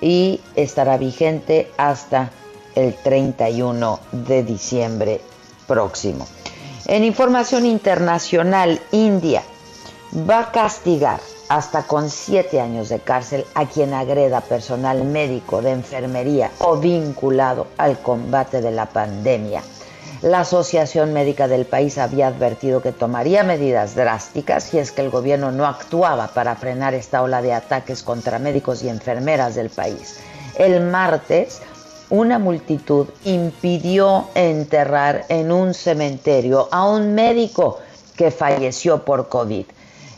y 0.00 0.40
estará 0.56 0.96
vigente 0.96 1.70
hasta 1.76 2.30
el 2.74 2.94
31 2.94 4.00
de 4.12 4.42
diciembre 4.42 5.20
próximo. 5.66 6.26
En 6.86 7.04
información 7.04 7.64
internacional, 7.64 8.80
India 8.92 9.42
va 10.28 10.40
a 10.40 10.52
castigar 10.52 11.20
hasta 11.48 11.84
con 11.84 12.10
siete 12.10 12.60
años 12.60 12.88
de 12.88 13.00
cárcel 13.00 13.44
a 13.54 13.66
quien 13.66 13.94
agreda 13.94 14.40
personal 14.40 15.04
médico 15.04 15.62
de 15.62 15.72
enfermería 15.72 16.50
o 16.58 16.76
vinculado 16.76 17.66
al 17.78 17.98
combate 18.00 18.60
de 18.60 18.70
la 18.70 18.86
pandemia. 18.86 19.62
La 20.24 20.40
Asociación 20.40 21.12
Médica 21.12 21.48
del 21.48 21.66
país 21.66 21.98
había 21.98 22.28
advertido 22.28 22.80
que 22.80 22.92
tomaría 22.92 23.44
medidas 23.44 23.94
drásticas 23.94 24.64
si 24.64 24.78
es 24.78 24.90
que 24.90 25.02
el 25.02 25.10
gobierno 25.10 25.52
no 25.52 25.66
actuaba 25.66 26.28
para 26.28 26.56
frenar 26.56 26.94
esta 26.94 27.20
ola 27.20 27.42
de 27.42 27.52
ataques 27.52 28.02
contra 28.02 28.38
médicos 28.38 28.82
y 28.82 28.88
enfermeras 28.88 29.54
del 29.54 29.68
país. 29.68 30.20
El 30.56 30.80
martes, 30.80 31.60
una 32.08 32.38
multitud 32.38 33.08
impidió 33.26 34.28
enterrar 34.34 35.26
en 35.28 35.52
un 35.52 35.74
cementerio 35.74 36.70
a 36.72 36.88
un 36.88 37.14
médico 37.14 37.80
que 38.16 38.30
falleció 38.30 39.04
por 39.04 39.28
COVID. 39.28 39.66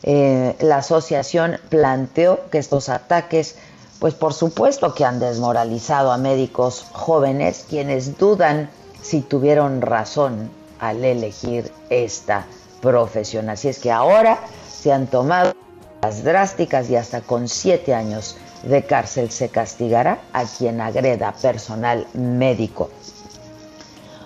Eh, 0.04 0.54
la 0.60 0.76
asociación 0.76 1.58
planteó 1.68 2.48
que 2.52 2.58
estos 2.58 2.90
ataques, 2.90 3.56
pues 3.98 4.14
por 4.14 4.34
supuesto 4.34 4.94
que 4.94 5.04
han 5.04 5.18
desmoralizado 5.18 6.12
a 6.12 6.16
médicos 6.16 6.86
jóvenes 6.92 7.66
quienes 7.68 8.16
dudan 8.18 8.70
si 9.06 9.20
tuvieron 9.20 9.82
razón 9.82 10.50
al 10.80 11.04
elegir 11.04 11.70
esta 11.90 12.46
profesión. 12.82 13.48
Así 13.48 13.68
es 13.68 13.78
que 13.78 13.92
ahora 13.92 14.40
se 14.68 14.92
han 14.92 15.06
tomado 15.06 15.54
las 16.02 16.24
drásticas 16.24 16.90
y 16.90 16.96
hasta 16.96 17.20
con 17.20 17.48
siete 17.48 17.94
años 17.94 18.36
de 18.64 18.82
cárcel 18.84 19.30
se 19.30 19.48
castigará 19.48 20.18
a 20.32 20.44
quien 20.44 20.80
agreda 20.80 21.32
personal 21.32 22.06
médico. 22.14 22.90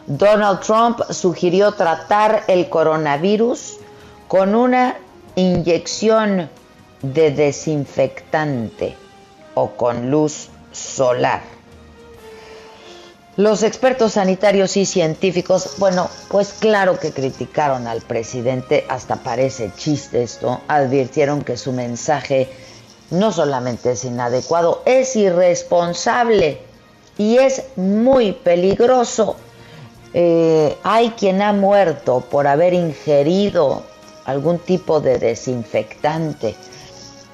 Donald 0.07 0.61
Trump 0.61 1.01
sugirió 1.11 1.73
tratar 1.73 2.45
el 2.49 2.69
coronavirus 2.69 3.77
con 4.29 4.55
una 4.55 4.97
inyección 5.37 6.49
de 7.03 7.31
desinfectante 7.31 8.97
o 9.55 9.71
con 9.71 10.11
luz 10.11 10.49
solar. 10.73 11.60
Los 13.41 13.63
expertos 13.63 14.13
sanitarios 14.13 14.77
y 14.77 14.85
científicos, 14.85 15.77
bueno, 15.79 16.11
pues 16.29 16.53
claro 16.53 17.01
que 17.01 17.11
criticaron 17.11 17.87
al 17.87 18.03
presidente, 18.03 18.85
hasta 18.87 19.17
parece 19.17 19.73
chiste 19.79 20.23
esto, 20.23 20.61
advirtieron 20.69 21.41
que 21.41 21.57
su 21.57 21.73
mensaje 21.73 22.51
no 23.09 23.33
solamente 23.33 23.93
es 23.93 24.05
inadecuado, 24.05 24.83
es 24.85 25.17
irresponsable 25.17 26.61
y 27.17 27.39
es 27.39 27.63
muy 27.77 28.33
peligroso. 28.33 29.37
Eh, 30.13 30.77
hay 30.83 31.09
quien 31.13 31.41
ha 31.41 31.55
muerto 31.55 32.21
por 32.21 32.47
haber 32.47 32.75
ingerido 32.75 33.85
algún 34.27 34.59
tipo 34.59 35.01
de 35.01 35.17
desinfectante. 35.17 36.57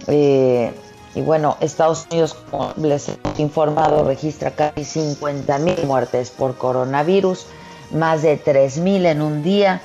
Eh, 0.07 0.73
y 1.17 1.23
bueno, 1.23 1.57
Estados 1.61 2.07
Unidos, 2.11 2.37
como 2.51 2.75
les 2.77 3.09
he 3.09 3.17
informado, 3.39 4.05
registra 4.05 4.51
casi 4.51 4.85
50 4.85 5.59
mil 5.61 5.87
muertes 5.87 6.31
por 6.31 6.57
coronavirus, 6.57 7.47
más 7.91 8.21
de 8.21 8.37
3 8.37 8.77
mil 8.79 9.07
en 9.07 9.23
un 9.23 9.43
día. 9.43 9.81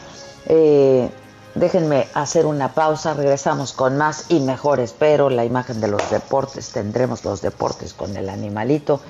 Eh, 0.47 1.11
déjenme 1.55 2.07
hacer 2.15 2.47
una 2.47 2.75
pausa, 2.75 3.15
regresamos 3.15 3.73
con 3.73 3.97
más 3.97 4.27
y 4.29 4.41
mejor, 4.41 4.81
espero, 4.81 5.31
la 5.31 5.45
imagen 5.45 5.81
de 5.81 5.89
los 5.89 6.11
deportes. 6.11 6.71
Tendremos 6.71 7.25
los 7.25 7.41
deportes 7.41 7.95
con 7.95 8.17
el 8.17 8.29
animalito 8.29 9.01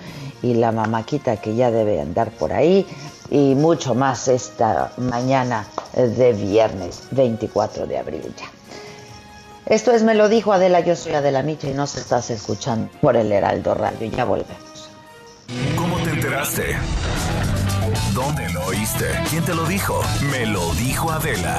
y 0.43 0.55
la 0.55 0.73
mamaquita 0.73 1.37
que 1.37 1.55
ya 1.55 1.71
debe 1.71 2.01
andar 2.01 2.31
por 2.31 2.53
ahí 2.53 2.87
y 3.31 3.55
mucho 3.55 3.95
más 3.95 4.29
esta 4.29 4.93
mañana 4.97 5.67
de 5.95 6.33
viernes 6.33 7.03
24 7.11 7.87
de 7.87 7.99
abril 7.99 8.35
ya. 8.39 8.47
Esto 9.67 9.93
es 9.93 10.03
Me 10.03 10.15
lo 10.15 10.31
dijo 10.31 10.53
Adela, 10.53 10.81
yo 10.81 10.97
soy 10.97 11.13
Adela 11.13 11.43
Micha 11.43 11.69
y 11.69 11.75
nos 11.75 11.97
estás 11.97 12.31
escuchando 12.31 12.91
por 13.03 13.17
el 13.17 13.31
Heraldo 13.31 13.75
Radio. 13.75 14.11
Ya 14.11 14.25
volvemos. 14.25 14.91
¿Cómo 15.77 15.97
te 15.99 16.11
enteraste? 16.11 16.77
¿Dónde 18.15 18.49
lo 18.51 18.65
oíste? 18.65 19.07
¿Quién 19.29 19.45
te 19.45 19.55
lo 19.55 19.65
dijo? 19.67 20.01
Me 20.31 20.47
lo 20.47 20.73
dijo 20.75 21.11
Adela. 21.11 21.59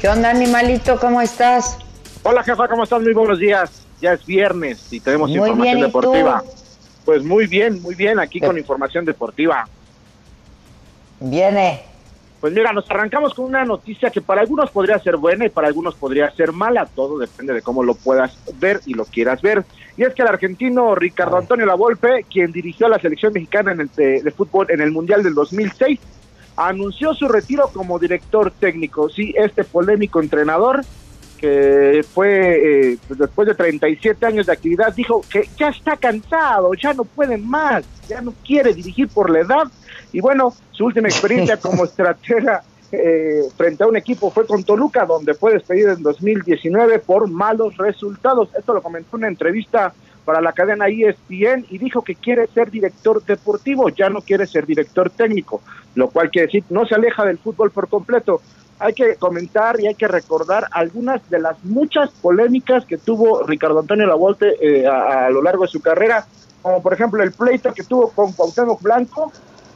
¿Qué 0.00 0.08
onda, 0.08 0.30
animalito? 0.30 0.98
¿Cómo 0.98 1.20
estás? 1.20 1.76
Hola, 2.22 2.42
jefa, 2.42 2.66
¿cómo 2.68 2.84
estás? 2.84 3.02
Muy 3.02 3.12
buenos 3.12 3.38
días. 3.38 3.86
Ya 4.00 4.14
es 4.14 4.24
viernes 4.24 4.90
y 4.90 4.98
tenemos 4.98 5.28
información 5.28 5.80
deportiva. 5.82 6.42
Pues 7.04 7.22
muy 7.22 7.46
bien, 7.46 7.82
muy 7.82 7.94
bien, 7.94 8.18
aquí 8.18 8.40
con 8.40 8.56
información 8.56 9.04
deportiva. 9.04 9.68
Viene. 11.20 11.82
Pues 12.40 12.54
mira, 12.54 12.72
nos 12.72 12.90
arrancamos 12.90 13.34
con 13.34 13.44
una 13.44 13.66
noticia 13.66 14.08
que 14.08 14.22
para 14.22 14.40
algunos 14.40 14.70
podría 14.70 14.98
ser 15.00 15.18
buena 15.18 15.44
y 15.44 15.50
para 15.50 15.68
algunos 15.68 15.94
podría 15.96 16.30
ser 16.30 16.52
mala, 16.52 16.86
todo 16.86 17.18
depende 17.18 17.52
de 17.52 17.60
cómo 17.60 17.82
lo 17.82 17.94
puedas 17.94 18.38
ver 18.54 18.80
y 18.86 18.94
lo 18.94 19.04
quieras 19.04 19.42
ver. 19.42 19.66
Y 19.98 20.04
es 20.04 20.14
que 20.14 20.22
el 20.22 20.28
argentino 20.28 20.94
Ricardo 20.94 21.36
Antonio 21.36 21.66
Lavolpe, 21.66 22.24
quien 22.32 22.52
dirigió 22.52 22.86
a 22.86 22.90
la 22.90 22.98
selección 22.98 23.34
mexicana 23.34 23.72
en 23.72 23.80
el 23.82 23.90
de, 23.94 24.32
fútbol 24.34 24.66
en 24.70 24.80
el 24.80 24.92
Mundial 24.92 25.22
del 25.22 25.34
2006, 25.34 26.00
anunció 26.68 27.14
su 27.14 27.26
retiro 27.28 27.70
como 27.72 27.98
director 27.98 28.50
técnico. 28.50 29.08
Sí, 29.08 29.34
este 29.36 29.64
polémico 29.64 30.20
entrenador 30.20 30.82
que 31.38 32.04
fue 32.12 32.92
eh, 32.92 32.98
después 33.08 33.48
de 33.48 33.54
37 33.54 34.26
años 34.26 34.44
de 34.44 34.52
actividad, 34.52 34.94
dijo 34.94 35.22
que 35.30 35.48
ya 35.56 35.68
está 35.68 35.96
cansado, 35.96 36.74
ya 36.74 36.92
no 36.92 37.04
puede 37.04 37.38
más, 37.38 37.82
ya 38.06 38.20
no 38.20 38.34
quiere 38.44 38.74
dirigir 38.74 39.08
por 39.08 39.30
la 39.30 39.40
edad 39.40 39.64
y 40.12 40.20
bueno, 40.20 40.52
su 40.72 40.84
última 40.84 41.08
experiencia 41.08 41.56
como 41.60 41.84
estratega 41.84 42.62
eh, 42.92 43.44
frente 43.56 43.84
a 43.84 43.86
un 43.86 43.96
equipo 43.96 44.30
fue 44.30 44.46
con 44.46 44.64
Toluca, 44.64 45.06
donde 45.06 45.32
fue 45.32 45.54
despedido 45.54 45.92
en 45.92 46.02
2019 46.02 46.98
por 46.98 47.30
malos 47.30 47.74
resultados. 47.78 48.50
Esto 48.58 48.74
lo 48.74 48.82
comentó 48.82 49.16
en 49.16 49.20
una 49.20 49.28
entrevista 49.28 49.94
para 50.24 50.40
la 50.40 50.52
cadena 50.52 50.88
ESPN 50.88 51.66
y 51.70 51.78
dijo 51.78 52.02
que 52.02 52.14
quiere 52.14 52.46
ser 52.48 52.70
director 52.70 53.24
deportivo, 53.24 53.88
ya 53.88 54.10
no 54.10 54.20
quiere 54.20 54.46
ser 54.46 54.66
director 54.66 55.10
técnico, 55.10 55.62
lo 55.94 56.08
cual 56.10 56.30
quiere 56.30 56.46
decir 56.46 56.64
no 56.70 56.86
se 56.86 56.94
aleja 56.94 57.24
del 57.24 57.38
fútbol 57.38 57.70
por 57.70 57.88
completo. 57.88 58.40
Hay 58.78 58.94
que 58.94 59.16
comentar 59.16 59.78
y 59.78 59.86
hay 59.86 59.94
que 59.94 60.08
recordar 60.08 60.66
algunas 60.70 61.28
de 61.28 61.38
las 61.38 61.62
muchas 61.64 62.10
polémicas 62.10 62.86
que 62.86 62.96
tuvo 62.96 63.42
Ricardo 63.42 63.80
Antonio 63.80 64.06
Lavolte 64.06 64.56
eh, 64.60 64.86
a, 64.86 65.28
lo 65.28 65.42
largo 65.42 65.64
de 65.64 65.68
su 65.68 65.80
carrera, 65.80 66.26
como 66.62 66.82
por 66.82 66.94
ejemplo 66.94 67.22
el 67.22 67.32
pleito 67.32 67.74
que 67.74 67.84
tuvo 67.84 68.10
con 68.10 68.32
Cuauhtémoc 68.32 68.80
Blanco, 68.80 69.32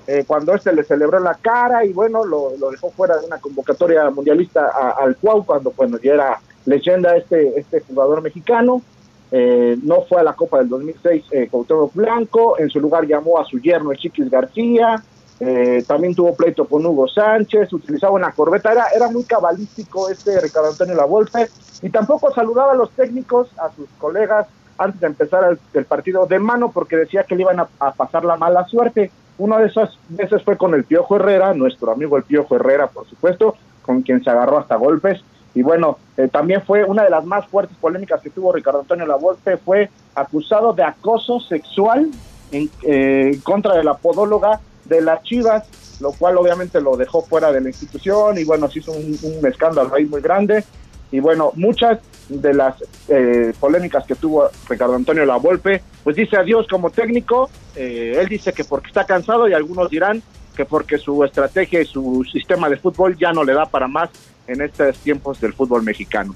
eh, 0.06 0.24
cuando 0.26 0.54
este 0.54 0.72
le 0.74 0.84
celebró 0.84 1.18
la 1.18 1.34
cara 1.34 1.84
y 1.84 1.92
bueno, 1.92 2.24
lo, 2.24 2.52
dejó 2.70 2.90
fuera 2.90 3.16
de 3.16 3.26
una 3.26 3.38
convocatoria 3.38 4.10
mundialista 4.10 4.70
al 4.98 5.16
Cuau, 5.16 5.44
cuando 5.44 5.72
bueno, 5.72 5.98
ya 6.02 6.14
era 6.14 6.40
leyenda 6.66 7.16
este, 7.16 7.58
este 7.58 7.80
jugador 7.80 8.22
mexicano. 8.22 8.82
Eh, 9.30 9.76
no 9.82 10.02
fue 10.02 10.20
a 10.20 10.22
la 10.22 10.34
Copa 10.34 10.58
del 10.58 10.68
2006 10.68 11.24
eh, 11.30 11.48
Cuauhtémoc 11.50 11.94
Blanco, 11.94 12.58
en 12.58 12.70
su 12.70 12.80
lugar 12.80 13.06
llamó 13.06 13.40
a 13.40 13.44
su 13.44 13.58
yerno 13.58 13.94
Chiquis 13.94 14.30
García, 14.30 15.02
eh, 15.40 15.84
también 15.86 16.14
tuvo 16.14 16.34
pleito 16.34 16.66
con 16.66 16.84
Hugo 16.86 17.08
Sánchez, 17.08 17.72
utilizaba 17.72 18.12
una 18.12 18.32
corbeta, 18.32 18.72
era, 18.72 18.86
era 18.94 19.10
muy 19.10 19.24
cabalístico 19.24 20.08
este 20.08 20.40
Ricardo 20.40 20.70
Antonio 20.70 20.94
Lavolpe, 20.94 21.48
y 21.82 21.90
tampoco 21.90 22.32
saludaba 22.32 22.72
a 22.72 22.76
los 22.76 22.90
técnicos, 22.90 23.48
a 23.58 23.70
sus 23.74 23.88
colegas, 23.98 24.46
antes 24.78 25.00
de 25.00 25.06
empezar 25.06 25.58
el, 25.74 25.84
partido 25.84 26.26
de 26.26 26.38
mano, 26.38 26.70
porque 26.72 26.96
decía 26.96 27.24
que 27.24 27.36
le 27.36 27.42
iban 27.42 27.60
a 27.60 27.92
pasar 27.92 28.24
la 28.24 28.36
mala 28.36 28.64
suerte. 28.64 29.10
Una 29.36 29.58
de 29.58 29.66
esas 29.66 29.98
veces 30.08 30.42
fue 30.42 30.56
con 30.56 30.74
el 30.74 30.84
Piojo 30.84 31.16
Herrera, 31.16 31.54
nuestro 31.54 31.90
amigo 31.92 32.16
el 32.16 32.22
Piojo 32.22 32.56
Herrera, 32.56 32.86
por 32.86 33.06
supuesto, 33.06 33.56
con 33.82 34.02
quien 34.02 34.22
se 34.22 34.30
agarró 34.30 34.58
hasta 34.58 34.76
golpes. 34.76 35.22
Y 35.54 35.62
bueno, 35.62 35.98
eh, 36.16 36.28
también 36.28 36.62
fue 36.62 36.84
una 36.84 37.04
de 37.04 37.10
las 37.10 37.24
más 37.24 37.46
fuertes 37.46 37.76
polémicas 37.78 38.20
que 38.20 38.30
tuvo 38.30 38.52
Ricardo 38.52 38.80
Antonio 38.80 39.06
Lavolpe, 39.06 39.56
fue 39.56 39.90
acusado 40.14 40.72
de 40.72 40.82
acoso 40.84 41.40
sexual 41.40 42.10
en, 42.50 42.70
eh, 42.82 43.38
contra 43.42 43.74
de 43.74 43.84
la 43.84 43.94
podóloga 43.94 44.60
de 44.84 45.00
las 45.00 45.22
Chivas, 45.22 45.64
lo 46.00 46.12
cual 46.12 46.36
obviamente 46.36 46.80
lo 46.80 46.96
dejó 46.96 47.22
fuera 47.22 47.52
de 47.52 47.60
la 47.60 47.68
institución 47.68 48.38
y 48.38 48.44
bueno, 48.44 48.68
se 48.70 48.80
hizo 48.80 48.92
un, 48.92 49.46
escándalo 49.46 49.94
ahí 49.94 50.04
muy 50.04 50.20
grande. 50.20 50.64
Y 51.10 51.20
bueno, 51.20 51.52
muchas 51.54 52.00
de 52.28 52.54
las 52.54 52.82
eh, 53.08 53.52
polémicas 53.60 54.04
que 54.04 54.16
tuvo 54.16 54.48
Ricardo 54.68 54.94
Antonio 54.94 55.24
Lavolpe, 55.24 55.82
pues 56.02 56.16
dice 56.16 56.36
adiós 56.36 56.66
como 56.68 56.90
técnico, 56.90 57.50
eh, 57.76 58.18
él 58.20 58.28
dice 58.28 58.52
que 58.52 58.64
porque 58.64 58.88
está 58.88 59.04
cansado 59.04 59.46
y 59.46 59.52
algunos 59.52 59.90
dirán 59.90 60.22
que 60.56 60.64
porque 60.64 60.98
su 60.98 61.22
estrategia 61.24 61.82
y 61.82 61.86
su 61.86 62.24
sistema 62.32 62.68
de 62.68 62.76
fútbol 62.76 63.16
ya 63.16 63.32
no 63.32 63.44
le 63.44 63.52
da 63.52 63.66
para 63.66 63.86
más 63.86 64.10
en 64.46 64.60
estos 64.60 64.98
tiempos 64.98 65.40
del 65.40 65.52
fútbol 65.52 65.82
mexicano. 65.82 66.34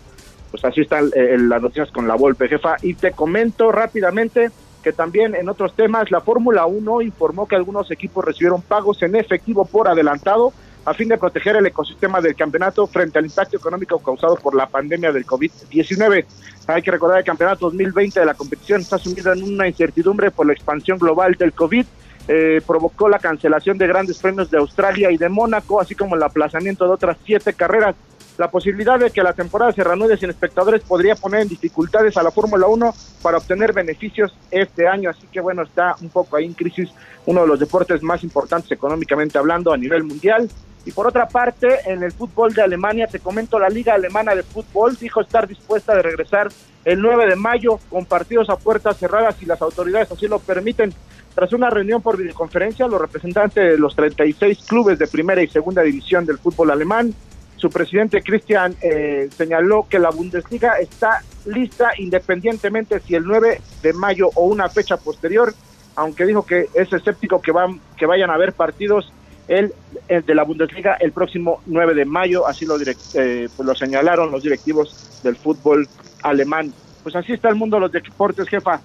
Pues 0.50 0.64
así 0.64 0.82
están 0.82 1.10
eh, 1.14 1.36
las 1.38 1.60
noticias 1.60 1.90
con 1.90 2.08
la 2.08 2.14
Volpe, 2.14 2.48
jefa. 2.48 2.76
Y 2.82 2.94
te 2.94 3.12
comento 3.12 3.70
rápidamente 3.70 4.50
que 4.82 4.92
también 4.92 5.34
en 5.34 5.48
otros 5.48 5.74
temas, 5.74 6.10
la 6.10 6.20
Fórmula 6.20 6.66
1 6.66 7.02
informó 7.02 7.46
que 7.46 7.56
algunos 7.56 7.90
equipos 7.90 8.24
recibieron 8.24 8.62
pagos 8.62 9.02
en 9.02 9.16
efectivo 9.16 9.64
por 9.64 9.88
adelantado 9.88 10.52
a 10.84 10.94
fin 10.94 11.08
de 11.08 11.18
proteger 11.18 11.56
el 11.56 11.66
ecosistema 11.66 12.20
del 12.20 12.34
campeonato 12.34 12.86
frente 12.86 13.18
al 13.18 13.26
impacto 13.26 13.56
económico 13.56 13.98
causado 13.98 14.36
por 14.36 14.54
la 14.54 14.66
pandemia 14.66 15.12
del 15.12 15.26
COVID-19. 15.26 16.24
Hay 16.66 16.82
que 16.82 16.90
recordar 16.90 17.16
que 17.16 17.20
el 17.20 17.26
campeonato 17.26 17.66
2020 17.66 18.20
de 18.20 18.26
la 18.26 18.34
competición 18.34 18.80
está 18.80 18.96
sumido 18.96 19.32
en 19.32 19.42
una 19.42 19.68
incertidumbre 19.68 20.30
por 20.30 20.46
la 20.46 20.54
expansión 20.54 20.98
global 20.98 21.34
del 21.34 21.52
COVID. 21.52 21.84
Eh, 22.28 22.60
provocó 22.66 23.08
la 23.08 23.18
cancelación 23.18 23.78
de 23.78 23.86
grandes 23.86 24.18
premios 24.18 24.50
de 24.50 24.58
Australia 24.58 25.10
y 25.10 25.16
de 25.16 25.28
Mónaco, 25.28 25.80
así 25.80 25.94
como 25.94 26.14
el 26.14 26.22
aplazamiento 26.22 26.86
de 26.86 26.92
otras 26.92 27.16
siete 27.24 27.52
carreras. 27.52 27.94
La 28.38 28.48
posibilidad 28.48 29.00
de 29.00 29.10
que 29.10 29.20
la 29.20 29.32
temporada 29.32 29.72
se 29.72 29.82
reanude 29.82 30.16
sin 30.16 30.30
espectadores 30.30 30.82
podría 30.82 31.16
poner 31.16 31.40
en 31.40 31.48
dificultades 31.48 32.16
a 32.16 32.22
la 32.22 32.30
Fórmula 32.30 32.68
1 32.68 32.94
para 33.20 33.38
obtener 33.38 33.72
beneficios 33.72 34.32
este 34.52 34.86
año, 34.86 35.10
así 35.10 35.26
que 35.32 35.40
bueno, 35.40 35.62
está 35.62 35.96
un 36.00 36.08
poco 36.08 36.36
ahí 36.36 36.44
en 36.44 36.54
crisis 36.54 36.88
uno 37.26 37.40
de 37.40 37.48
los 37.48 37.58
deportes 37.58 38.00
más 38.00 38.22
importantes 38.22 38.70
económicamente 38.70 39.38
hablando 39.38 39.72
a 39.72 39.76
nivel 39.76 40.04
mundial. 40.04 40.48
Y 40.86 40.92
por 40.92 41.08
otra 41.08 41.28
parte, 41.28 41.80
en 41.86 42.04
el 42.04 42.12
fútbol 42.12 42.54
de 42.54 42.62
Alemania, 42.62 43.08
te 43.08 43.18
comento, 43.18 43.58
la 43.58 43.68
Liga 43.68 43.94
Alemana 43.94 44.36
de 44.36 44.44
Fútbol 44.44 44.96
dijo 44.96 45.20
estar 45.20 45.48
dispuesta 45.48 45.96
de 45.96 46.02
regresar 46.02 46.48
el 46.84 47.02
9 47.02 47.26
de 47.26 47.36
mayo 47.36 47.80
con 47.90 48.06
partidos 48.06 48.48
a 48.50 48.56
puertas 48.56 48.98
cerradas 48.98 49.34
si 49.34 49.46
las 49.46 49.60
autoridades 49.60 50.12
así 50.12 50.28
lo 50.28 50.38
permiten. 50.38 50.94
Tras 51.34 51.52
una 51.52 51.70
reunión 51.70 52.02
por 52.02 52.16
videoconferencia, 52.16 52.86
los 52.86 53.00
representantes 53.00 53.72
de 53.72 53.78
los 53.78 53.96
36 53.96 54.58
clubes 54.66 54.98
de 54.98 55.08
primera 55.08 55.42
y 55.42 55.48
segunda 55.48 55.82
división 55.82 56.24
del 56.24 56.38
fútbol 56.38 56.70
alemán, 56.70 57.12
su 57.58 57.70
presidente 57.70 58.22
Christian 58.22 58.74
eh, 58.80 59.28
señaló 59.36 59.86
que 59.88 59.98
la 59.98 60.10
Bundesliga 60.10 60.78
está 60.78 61.22
lista 61.44 61.90
independientemente 61.98 63.00
si 63.00 63.14
el 63.14 63.24
9 63.24 63.60
de 63.82 63.92
mayo 63.92 64.30
o 64.34 64.44
una 64.44 64.68
fecha 64.68 64.96
posterior, 64.96 65.52
aunque 65.96 66.24
dijo 66.24 66.46
que 66.46 66.68
es 66.74 66.92
escéptico 66.92 67.42
que, 67.42 67.52
van, 67.52 67.80
que 67.96 68.06
vayan 68.06 68.30
a 68.30 68.34
haber 68.34 68.52
partidos 68.52 69.12
el, 69.48 69.74
de 70.08 70.34
la 70.34 70.44
Bundesliga 70.44 70.96
el 71.00 71.12
próximo 71.12 71.60
9 71.66 71.94
de 71.94 72.04
mayo, 72.04 72.46
así 72.46 72.64
lo, 72.64 72.76
eh, 72.80 73.48
pues 73.56 73.66
lo 73.66 73.74
señalaron 73.74 74.30
los 74.30 74.42
directivos 74.42 75.20
del 75.22 75.36
fútbol 75.36 75.88
alemán. 76.22 76.72
Pues 77.02 77.16
así 77.16 77.32
está 77.32 77.48
el 77.48 77.56
mundo 77.56 77.76
de 77.76 77.80
los 77.80 77.92
deportes, 77.92 78.48
jefa. 78.48 78.80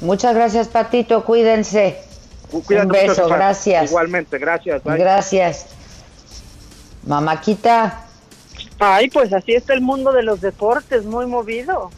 Muchas 0.00 0.34
gracias, 0.34 0.68
Patito, 0.68 1.24
cuídense. 1.24 1.98
Cuídate 2.50 2.86
Un 2.86 2.92
beso, 2.92 3.22
mucho, 3.24 3.34
gracias. 3.34 3.90
Igualmente, 3.90 4.38
gracias. 4.38 4.82
bye. 4.84 4.96
Gracias. 4.96 5.66
Mamáquita, 7.06 8.02
Ay, 8.78 9.08
pues 9.10 9.32
así 9.32 9.54
está 9.54 9.72
el 9.74 9.80
mundo 9.80 10.12
de 10.12 10.22
los 10.22 10.40
deportes, 10.40 11.04
muy 11.04 11.26
movido. 11.26 11.90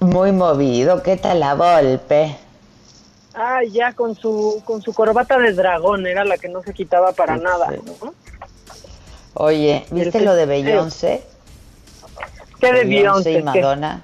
muy 0.00 0.32
movido. 0.32 1.02
¿Qué 1.02 1.16
tal 1.16 1.40
la 1.40 1.54
golpe? 1.54 2.36
Ay, 3.34 3.70
ya 3.70 3.92
con 3.92 4.14
su 4.14 4.60
con 4.64 4.82
su 4.82 4.92
corbata 4.92 5.38
de 5.38 5.52
dragón 5.52 6.06
era 6.06 6.24
la 6.24 6.36
que 6.38 6.48
no 6.48 6.62
se 6.62 6.74
quitaba 6.74 7.12
para 7.12 7.36
Sí. 7.36 7.42
nada, 7.42 7.68
¿no? 8.02 8.14
Oye, 9.34 9.86
¿viste 9.90 10.18
El 10.18 10.24
lo 10.24 10.34
de. 10.34 10.46
Beyoncé? 10.46 11.22
¿Qué 12.60 12.72
de 12.72 12.84
Beyoncé 12.84 13.32
y. 13.32 13.42
Madonna. 13.42 14.02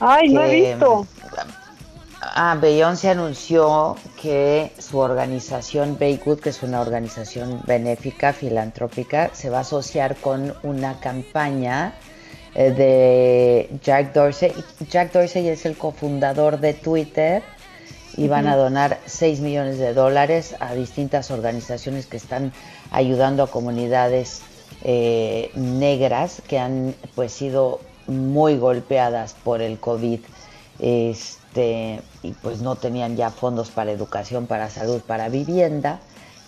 Ay, 0.00 0.28
no 0.30 0.42
he 0.42 0.54
visto. 0.54 1.06
Ah, 2.22 2.54
Beyoncé 2.60 3.08
anunció 3.08 3.96
que 4.20 4.72
su 4.78 4.98
organización 4.98 5.96
Baygood, 5.98 6.40
que 6.40 6.50
es 6.50 6.62
una 6.62 6.82
organización 6.82 7.62
benéfica, 7.66 8.34
filantrópica, 8.34 9.30
se 9.32 9.48
va 9.48 9.58
a 9.58 9.60
asociar 9.62 10.16
con 10.16 10.54
una 10.62 11.00
campaña 11.00 11.94
eh, 12.54 12.72
de 12.72 13.70
Jack 13.82 14.12
Dorsey. 14.12 14.52
Jack 14.90 15.12
Dorsey 15.12 15.48
es 15.48 15.64
el 15.64 15.78
cofundador 15.78 16.60
de 16.60 16.74
Twitter 16.74 17.42
y 18.18 18.28
van 18.28 18.48
a 18.48 18.56
donar 18.56 18.98
6 19.06 19.40
millones 19.40 19.78
de 19.78 19.94
dólares 19.94 20.56
a 20.60 20.74
distintas 20.74 21.30
organizaciones 21.30 22.04
que 22.04 22.18
están 22.18 22.52
ayudando 22.90 23.44
a 23.44 23.50
comunidades 23.50 24.42
eh, 24.82 25.50
negras 25.54 26.42
que 26.46 26.58
han 26.58 26.94
pues 27.14 27.32
sido 27.32 27.80
muy 28.06 28.58
golpeadas 28.58 29.32
por 29.42 29.62
el 29.62 29.78
COVID 29.78 30.20
este 30.80 31.39
y 31.54 32.32
pues 32.42 32.60
no 32.60 32.76
tenían 32.76 33.16
ya 33.16 33.30
fondos 33.30 33.70
para 33.70 33.90
educación, 33.90 34.46
para 34.46 34.70
salud, 34.70 35.00
para 35.00 35.28
vivienda. 35.28 35.98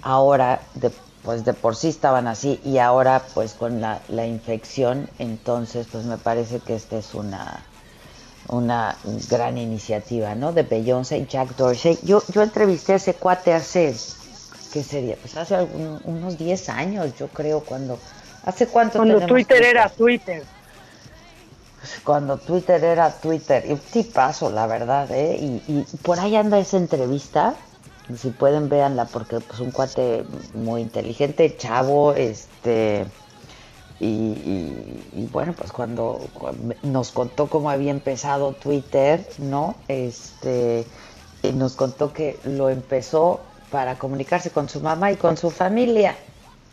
Ahora 0.02 0.60
de, 0.74 0.90
pues 1.24 1.44
de 1.44 1.54
por 1.54 1.76
sí 1.76 1.88
estaban 1.88 2.26
así 2.26 2.60
y 2.64 2.78
ahora 2.78 3.22
pues 3.34 3.54
con 3.54 3.80
la, 3.80 4.00
la 4.08 4.26
infección, 4.26 5.08
entonces 5.18 5.86
pues 5.90 6.04
me 6.04 6.18
parece 6.18 6.60
que 6.60 6.74
esta 6.74 6.96
es 6.98 7.14
una 7.14 7.62
una 8.48 8.96
gran 9.30 9.56
iniciativa, 9.56 10.34
¿no? 10.34 10.52
De 10.52 10.62
Beyoncé 10.64 11.18
y 11.18 11.26
Jack 11.26 11.56
Dorsey. 11.56 11.98
Yo, 12.02 12.22
yo 12.32 12.42
entrevisté 12.42 12.94
a 12.94 12.96
ese 12.96 13.14
cuate 13.14 13.54
hace, 13.54 13.94
¿qué 14.72 14.82
sería? 14.82 15.16
Pues 15.16 15.36
hace 15.36 15.54
algún- 15.54 16.00
unos 16.04 16.36
10 16.38 16.68
años, 16.68 17.16
yo 17.18 17.28
creo, 17.28 17.60
cuando... 17.60 17.98
¿Hace 18.44 18.66
cuánto 18.66 18.98
Cuando 18.98 19.24
Twitter 19.26 19.62
era 19.62 19.88
Twitter. 19.88 20.42
Cuando 22.04 22.38
Twitter 22.38 22.82
era 22.82 23.10
Twitter. 23.10 23.64
Y 23.66 23.72
un 23.72 23.78
tipazo, 23.78 24.50
la 24.50 24.66
verdad, 24.66 25.10
¿eh? 25.10 25.36
Y, 25.40 25.84
por 26.02 26.20
ahí 26.20 26.36
anda 26.36 26.58
esa 26.58 26.76
entrevista. 26.76 27.54
Si 28.16 28.30
pueden, 28.30 28.68
véanla, 28.68 29.06
porque 29.06 29.40
pues 29.40 29.60
un 29.60 29.70
cuate 29.70 30.24
muy 30.54 30.82
inteligente, 30.82 31.56
chavo, 31.56 32.12
este... 32.12 33.06
Y, 34.00 35.28
bueno, 35.30 35.52
pues 35.52 35.70
cuando 35.70 36.20
nos 36.82 37.12
contó 37.12 37.46
cómo 37.46 37.70
había 37.70 37.92
empezado 37.92 38.52
Twitter, 38.52 39.28
¿no? 39.38 39.76
Este, 39.86 40.84
y 41.44 41.52
nos 41.52 41.76
contó 41.76 42.12
que 42.12 42.36
lo 42.42 42.68
empezó 42.68 43.40
para 43.70 43.98
comunicarse 43.98 44.50
con 44.50 44.68
su 44.68 44.80
mamá 44.80 45.12
y 45.12 45.16
con 45.16 45.36
su 45.36 45.50
familia. 45.50 46.16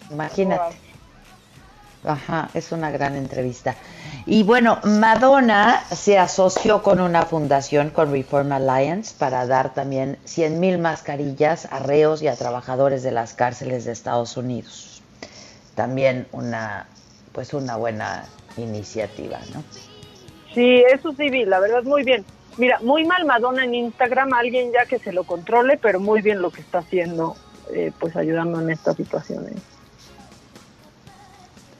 Imagínate. 0.10 0.89
Ajá, 2.04 2.50
es 2.54 2.72
una 2.72 2.92
gran 2.92 3.16
entrevista. 3.16 3.76
Y 4.26 4.44
bueno, 4.44 4.80
Madonna 4.84 5.84
se 5.92 6.18
asoció 6.18 6.82
con 6.82 7.02
una 7.02 7.24
fundación, 7.24 7.90
con 7.90 8.12
Reform 8.12 8.54
Alliance, 8.54 9.14
para 9.18 9.46
dar 9.46 9.74
también 9.74 10.18
100 10.24 10.60
mil 10.60 10.78
mascarillas 10.78 11.68
a 11.72 11.80
reos 11.80 12.22
y 12.22 12.28
a 12.28 12.36
trabajadores 12.36 13.04
de 13.04 13.12
las 13.12 13.34
cárceles 13.34 13.84
de 13.86 13.92
Estados 13.92 14.38
Unidos. 14.38 15.02
También 15.76 16.28
una, 16.32 16.88
pues 17.34 17.54
una 17.54 17.76
buena 17.76 18.26
iniciativa, 18.56 19.40
¿no? 19.54 19.64
Sí, 20.54 20.84
eso 20.92 21.12
sí 21.12 21.30
vi, 21.30 21.46
la 21.46 21.60
verdad 21.60 21.84
muy 21.84 22.04
bien. 22.04 22.26
Mira, 22.58 22.80
muy 22.82 23.06
mal 23.06 23.26
Madonna 23.26 23.66
en 23.66 23.76
Instagram, 23.76 24.34
alguien 24.34 24.72
ya 24.72 24.86
que 24.86 25.00
se 25.00 25.12
lo 25.12 25.24
controle, 25.24 25.78
pero 25.78 26.00
muy 26.00 26.22
bien 26.22 26.42
lo 26.42 26.50
que 26.50 26.62
está 26.62 26.80
haciendo, 26.80 27.36
eh, 27.74 27.92
pues 28.00 28.16
ayudando 28.16 28.60
en 28.62 28.70
estas 28.70 28.96
situaciones. 28.96 29.56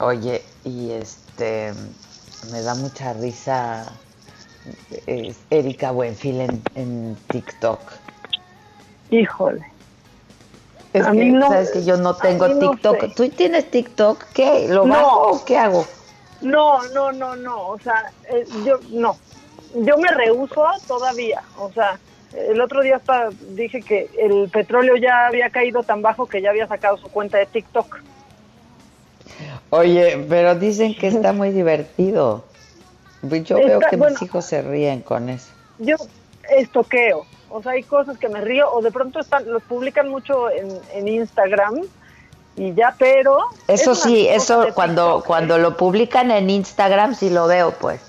Oye, 0.00 0.42
y 0.64 0.92
este, 0.92 1.72
me 2.50 2.62
da 2.62 2.74
mucha 2.74 3.12
risa 3.12 3.86
Erika 5.50 5.90
Buenfil 5.90 6.40
en, 6.40 6.62
en 6.74 7.16
TikTok. 7.28 7.78
Híjole. 9.10 9.66
Es 10.94 11.06
A 11.06 11.12
que, 11.12 11.16
mí 11.24 11.30
no- 11.30 11.46
sabes 11.46 11.70
que 11.70 11.84
yo 11.84 11.96
no 11.96 12.16
tengo 12.16 12.48
no 12.48 12.70
TikTok. 12.70 12.96
sé. 13.00 13.08
¿Tú 13.14 13.28
tienes 13.28 13.70
TikTok? 13.70 14.24
¿Qué? 14.34 14.68
¿Lo 14.68 14.86
No. 14.86 14.94
bajo 14.94 15.20
o 15.32 15.44
qué 15.44 15.58
hago? 15.58 15.84
No, 16.40 16.82
no, 16.88 17.12
no, 17.12 17.36
no, 17.36 17.68
o 17.68 17.78
sea, 17.80 18.12
eh, 18.30 18.46
yo 18.64 18.80
no, 18.88 19.18
yo 19.74 19.98
me 19.98 20.08
rehuso 20.08 20.64
todavía, 20.86 21.42
o 21.58 21.70
sea, 21.72 22.00
el 22.32 22.58
otro 22.62 22.80
día 22.80 22.96
hasta 22.96 23.30
dije 23.40 23.84
que 23.84 24.10
el 24.18 24.48
petróleo 24.48 24.96
ya 24.96 25.26
había 25.26 25.50
caído 25.50 25.82
tan 25.82 26.00
bajo 26.00 26.26
que 26.26 26.40
ya 26.40 26.48
había 26.48 26.66
sacado 26.66 26.96
su 26.96 27.10
cuenta 27.10 27.36
de 27.36 27.44
TikTok. 27.44 27.94
Oye, 29.70 30.26
pero 30.28 30.54
dicen 30.54 30.96
que 30.96 31.08
está 31.08 31.32
muy 31.32 31.50
divertido. 31.50 32.44
Yo 33.22 33.38
Está- 33.38 33.56
veo 33.56 33.80
que 33.80 33.96
bueno. 33.96 34.14
mis 34.14 34.22
hijos 34.22 34.44
se 34.44 34.62
ríen 34.62 35.02
con 35.02 35.28
eso. 35.28 35.48
Yo 35.78 35.96
estoqueo, 36.50 37.26
o 37.48 37.62
sea, 37.62 37.72
hay 37.72 37.82
cosas 37.82 38.18
que 38.18 38.28
me 38.28 38.40
río, 38.40 38.70
o 38.72 38.82
de 38.82 38.90
pronto 38.90 39.20
están, 39.20 39.50
los 39.50 39.62
publican 39.62 40.08
mucho 40.08 40.50
en, 40.50 40.68
en 40.94 41.08
Instagram 41.08 41.80
y 42.56 42.74
ya, 42.74 42.94
pero... 42.98 43.38
es 43.68 43.82
Eso 43.82 43.94
sí, 43.94 44.26
eso 44.28 44.66
cuando 44.74 45.04
TikTok, 45.04 45.26
cuando 45.26 45.58
lo 45.58 45.76
publican 45.76 46.30
en 46.30 46.50
Instagram 46.50 47.14
sí 47.14 47.30
lo 47.30 47.46
veo, 47.46 47.72
pues. 47.72 48.00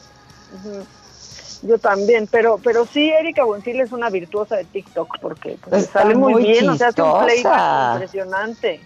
Yo 1.62 1.78
también, 1.78 2.28
pero 2.28 2.60
pero 2.63 2.86
sí, 2.86 3.12
Erika 3.12 3.44
Buenfil 3.44 3.82
es 3.82 3.91
una 3.91 4.10
virtuosa 4.10 4.56
de 4.58 4.65
TikTok 4.65 5.20
porque 5.22 5.58
pues, 5.63 5.86
sale 5.86 6.15
muy, 6.15 6.44
bien, 6.44 6.67
o 6.70 6.76
sea, 6.76 6.88
hace 6.88 7.02
un 7.02 7.24
playback 7.24 7.94
impresionante. 7.94 8.82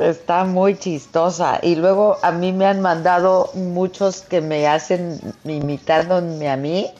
Está 0.00 0.44
muy 0.44 0.76
chistosa. 0.76 1.60
Y 1.62 1.76
luego 1.76 2.16
a 2.22 2.32
mí 2.32 2.52
me 2.52 2.66
han 2.66 2.80
mandado 2.80 3.50
muchos 3.54 4.22
que 4.22 4.40
me 4.40 4.66
hacen 4.66 5.18
imitándome 5.44 6.48
a 6.48 6.56
mí, 6.56 6.90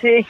Sí, 0.00 0.26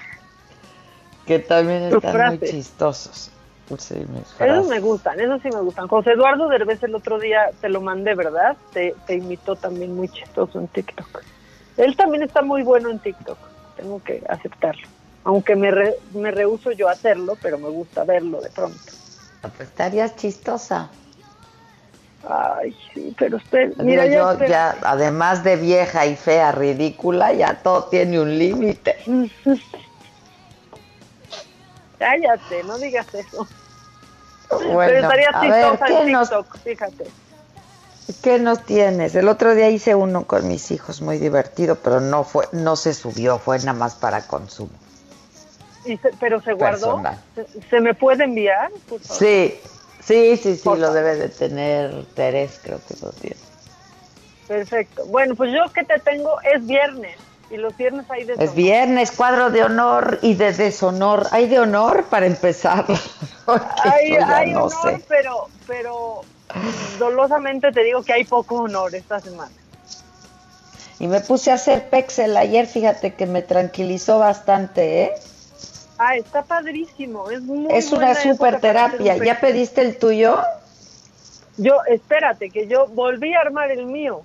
que 1.26 1.38
también 1.38 1.82
están 1.84 2.26
muy 2.26 2.38
chistosos. 2.38 3.30
Sí, 3.78 3.94
mis 3.94 4.40
esos 4.40 4.68
me 4.68 4.80
gustan, 4.80 5.18
esos 5.18 5.42
sí 5.42 5.50
me 5.50 5.60
gustan. 5.60 5.88
José 5.88 6.12
Eduardo 6.12 6.48
Derbez 6.48 6.80
el 6.84 6.94
otro 6.94 7.18
día 7.18 7.50
te 7.60 7.68
lo 7.68 7.80
mandé, 7.80 8.14
¿verdad? 8.14 8.56
Te, 8.72 8.94
te 9.06 9.16
imitó 9.16 9.56
también 9.56 9.96
muy 9.96 10.08
chistoso 10.08 10.60
en 10.60 10.68
TikTok. 10.68 11.22
Él 11.76 11.96
también 11.96 12.22
está 12.22 12.42
muy 12.42 12.62
bueno 12.62 12.90
en 12.90 13.00
TikTok, 13.00 13.38
tengo 13.76 14.00
que 14.02 14.22
aceptarlo. 14.28 14.86
Aunque 15.24 15.56
me, 15.56 15.70
re- 15.72 15.96
me 16.12 16.30
rehuso 16.30 16.70
yo 16.70 16.88
a 16.88 16.92
hacerlo, 16.92 17.36
pero 17.42 17.58
me 17.58 17.68
gusta 17.68 18.04
verlo 18.04 18.40
de 18.40 18.50
pronto. 18.50 18.78
Pues 19.40 19.60
estarías 19.68 20.14
chistosa. 20.16 20.90
Ay, 22.22 22.76
sí, 22.92 23.14
pero 23.18 23.36
usted, 23.36 23.72
mira, 23.76 24.06
yo 24.06 24.36
ya, 24.46 24.76
además 24.82 25.44
de 25.44 25.56
vieja 25.56 26.06
y 26.06 26.16
fea, 26.16 26.50
ridícula, 26.52 27.32
ya 27.32 27.62
todo 27.62 27.84
tiene 27.84 28.18
un 28.20 28.36
límite. 28.36 28.96
Cállate, 31.98 32.62
no 32.64 32.78
digas 32.78 33.06
eso. 33.14 33.48
pero 34.48 34.72
Bueno, 34.72 35.08
estaría 35.08 35.28
a 35.30 35.48
ver, 35.48 35.78
¿qué 35.86 35.98
en 36.00 36.12
nos, 36.12 36.28
TikTok, 36.28 36.56
fíjate. 36.62 37.04
¿qué 38.22 38.38
nos 38.38 38.64
tienes? 38.64 39.14
El 39.14 39.28
otro 39.28 39.54
día 39.54 39.70
hice 39.70 39.94
uno 39.94 40.24
con 40.24 40.46
mis 40.48 40.70
hijos 40.70 41.00
muy 41.00 41.18
divertido, 41.18 41.76
pero 41.76 42.00
no 42.00 42.24
fue, 42.24 42.46
no 42.52 42.76
se 42.76 42.92
subió, 42.92 43.38
fue 43.38 43.58
nada 43.60 43.72
más 43.72 43.94
para 43.94 44.22
consumo. 44.22 44.70
Y 45.84 45.96
se- 45.98 46.12
pero 46.20 46.40
se 46.42 46.52
guardó. 46.52 46.96
Personal. 47.02 47.18
¿Se, 47.34 47.46
se 47.70 47.80
me 47.80 47.94
puede 47.94 48.24
enviar? 48.24 48.70
Por 48.88 49.00
favor? 49.00 49.22
Sí, 49.22 49.60
sí, 50.06 50.36
sí, 50.36 50.56
sí, 50.56 50.62
Por 50.62 50.78
lo 50.78 50.92
debe 50.92 51.16
de 51.16 51.28
tener 51.28 52.04
Terés, 52.14 52.60
creo 52.62 52.80
que 52.86 52.94
lo 53.02 53.10
tiene. 53.12 53.36
Perfecto. 54.48 55.04
Bueno, 55.06 55.34
pues 55.34 55.52
yo 55.52 55.72
que 55.72 55.84
te 55.84 55.98
tengo 56.00 56.36
es 56.42 56.64
viernes. 56.66 57.16
Y 57.48 57.56
los 57.58 57.76
viernes 57.76 58.10
hay 58.10 58.24
de 58.24 58.34
Es 58.38 58.54
viernes, 58.54 59.12
cuadro 59.12 59.50
de 59.50 59.62
honor 59.62 60.18
y 60.22 60.34
de 60.34 60.52
deshonor. 60.52 61.26
¿Hay 61.30 61.46
de 61.46 61.60
honor 61.60 62.04
para 62.04 62.26
empezar? 62.26 62.84
Hay, 63.84 64.16
hay 64.16 64.50
no 64.50 64.64
honor, 64.64 64.98
sé. 64.98 65.04
pero, 65.08 65.46
pero 65.66 66.22
dolosamente 66.98 67.70
te 67.70 67.84
digo 67.84 68.02
que 68.02 68.12
hay 68.12 68.24
poco 68.24 68.56
honor 68.62 68.92
esta 68.94 69.20
semana. 69.20 69.52
Y 70.98 71.06
me 71.06 71.20
puse 71.20 71.50
a 71.52 71.54
hacer 71.54 71.88
Pexel 71.88 72.36
ayer, 72.36 72.66
fíjate 72.66 73.14
que 73.14 73.26
me 73.26 73.42
tranquilizó 73.42 74.18
bastante, 74.18 75.02
¿eh? 75.04 75.12
Ah, 75.98 76.16
está 76.16 76.42
padrísimo. 76.42 77.30
Es 77.30 77.40
muy 77.42 77.66
Es 77.74 77.90
una 77.92 78.14
super 78.14 78.60
terapia. 78.60 79.16
¿Ya 79.16 79.40
pediste 79.40 79.80
el 79.80 79.98
tuyo? 79.98 80.38
Yo, 81.56 81.78
espérate, 81.86 82.50
que 82.50 82.66
yo 82.66 82.86
volví 82.88 83.32
a 83.34 83.40
armar 83.40 83.70
el 83.70 83.86
mío. 83.86 84.22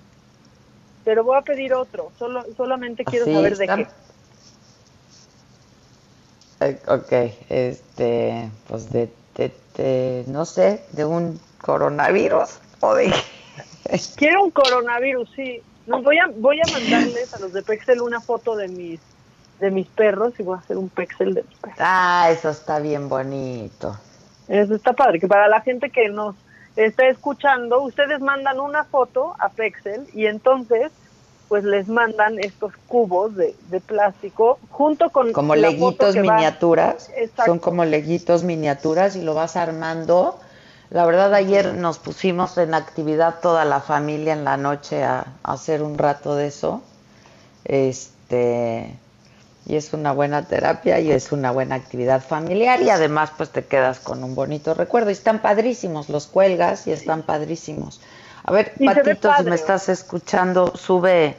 Pero 1.04 1.24
voy 1.24 1.38
a 1.38 1.42
pedir 1.42 1.72
otro. 1.74 2.12
Solo, 2.18 2.44
solamente 2.56 3.04
quiero 3.04 3.24
Sí, 3.24 3.34
saber 3.34 3.56
de 3.56 3.64
está- 3.64 3.76
qué. 3.76 3.86
Eh, 6.60 6.78
ok, 6.86 7.12
este, 7.48 8.48
pues 8.68 8.90
de, 8.92 9.08
de- 9.36 9.52
de, 9.76 10.24
no 10.28 10.44
sé, 10.44 10.84
de 10.92 11.04
un 11.04 11.40
coronavirus 11.60 12.50
o 12.80 12.94
de... 12.94 13.12
Quiero 14.16 14.44
un 14.44 14.50
coronavirus, 14.52 15.28
sí. 15.34 15.60
No, 15.86 16.02
voy 16.02 16.18
a, 16.18 16.26
voy 16.36 16.60
a 16.60 16.70
mandarles 16.70 17.34
a 17.34 17.40
los 17.40 17.52
de 17.52 17.62
Pexel 17.62 18.00
una 18.00 18.20
foto 18.20 18.54
de 18.54 18.68
mis 18.68 19.00
de 19.62 19.70
mis 19.70 19.86
perros 19.86 20.34
y 20.38 20.42
voy 20.42 20.56
a 20.56 20.58
hacer 20.58 20.76
un 20.76 20.88
Pexel 20.88 21.34
de 21.34 21.44
mis 21.44 21.56
perros. 21.58 21.78
Ah, 21.80 22.28
eso 22.32 22.50
está 22.50 22.80
bien 22.80 23.08
bonito. 23.08 23.96
Eso 24.48 24.74
está 24.74 24.92
padre, 24.92 25.20
que 25.20 25.28
para 25.28 25.46
la 25.46 25.60
gente 25.60 25.88
que 25.88 26.08
nos 26.08 26.34
está 26.74 27.06
escuchando, 27.06 27.80
ustedes 27.80 28.20
mandan 28.20 28.58
una 28.58 28.82
foto 28.82 29.36
a 29.38 29.50
Pexel 29.50 30.08
y 30.14 30.26
entonces 30.26 30.90
pues 31.48 31.62
les 31.62 31.86
mandan 31.86 32.40
estos 32.40 32.72
cubos 32.88 33.36
de, 33.36 33.54
de 33.68 33.80
plástico 33.80 34.58
junto 34.70 35.10
con 35.10 35.32
Como 35.32 35.54
la 35.54 35.68
leguitos 35.68 36.16
miniaturas. 36.16 37.10
Son 37.46 37.60
como 37.60 37.84
leguitos 37.84 38.42
miniaturas 38.42 39.14
y 39.14 39.22
lo 39.22 39.34
vas 39.34 39.56
armando. 39.56 40.40
La 40.90 41.06
verdad, 41.06 41.32
ayer 41.34 41.74
nos 41.74 41.98
pusimos 41.98 42.58
en 42.58 42.74
actividad 42.74 43.36
toda 43.40 43.64
la 43.64 43.80
familia 43.80 44.32
en 44.32 44.44
la 44.44 44.56
noche 44.56 45.04
a, 45.04 45.26
a 45.42 45.52
hacer 45.52 45.82
un 45.82 45.98
rato 45.98 46.34
de 46.34 46.46
eso. 46.48 46.82
Este, 47.64 48.96
y 49.64 49.76
es 49.76 49.92
una 49.92 50.12
buena 50.12 50.44
terapia 50.46 50.98
y 50.98 51.12
es 51.12 51.30
una 51.30 51.52
buena 51.52 51.76
actividad 51.76 52.22
familiar 52.22 52.82
y 52.82 52.90
además 52.90 53.30
pues 53.36 53.50
te 53.50 53.64
quedas 53.64 54.00
con 54.00 54.24
un 54.24 54.34
bonito 54.34 54.74
recuerdo. 54.74 55.10
Y 55.10 55.12
están 55.12 55.40
padrísimos, 55.40 56.08
los 56.08 56.26
cuelgas 56.26 56.86
y 56.86 56.92
están 56.92 57.22
padrísimos. 57.22 58.00
A 58.44 58.52
ver, 58.52 58.72
Y 58.78 58.86
Patito, 58.86 59.30
si 59.36 59.44
me 59.44 59.54
estás 59.54 59.88
escuchando, 59.88 60.76
sube, 60.76 61.36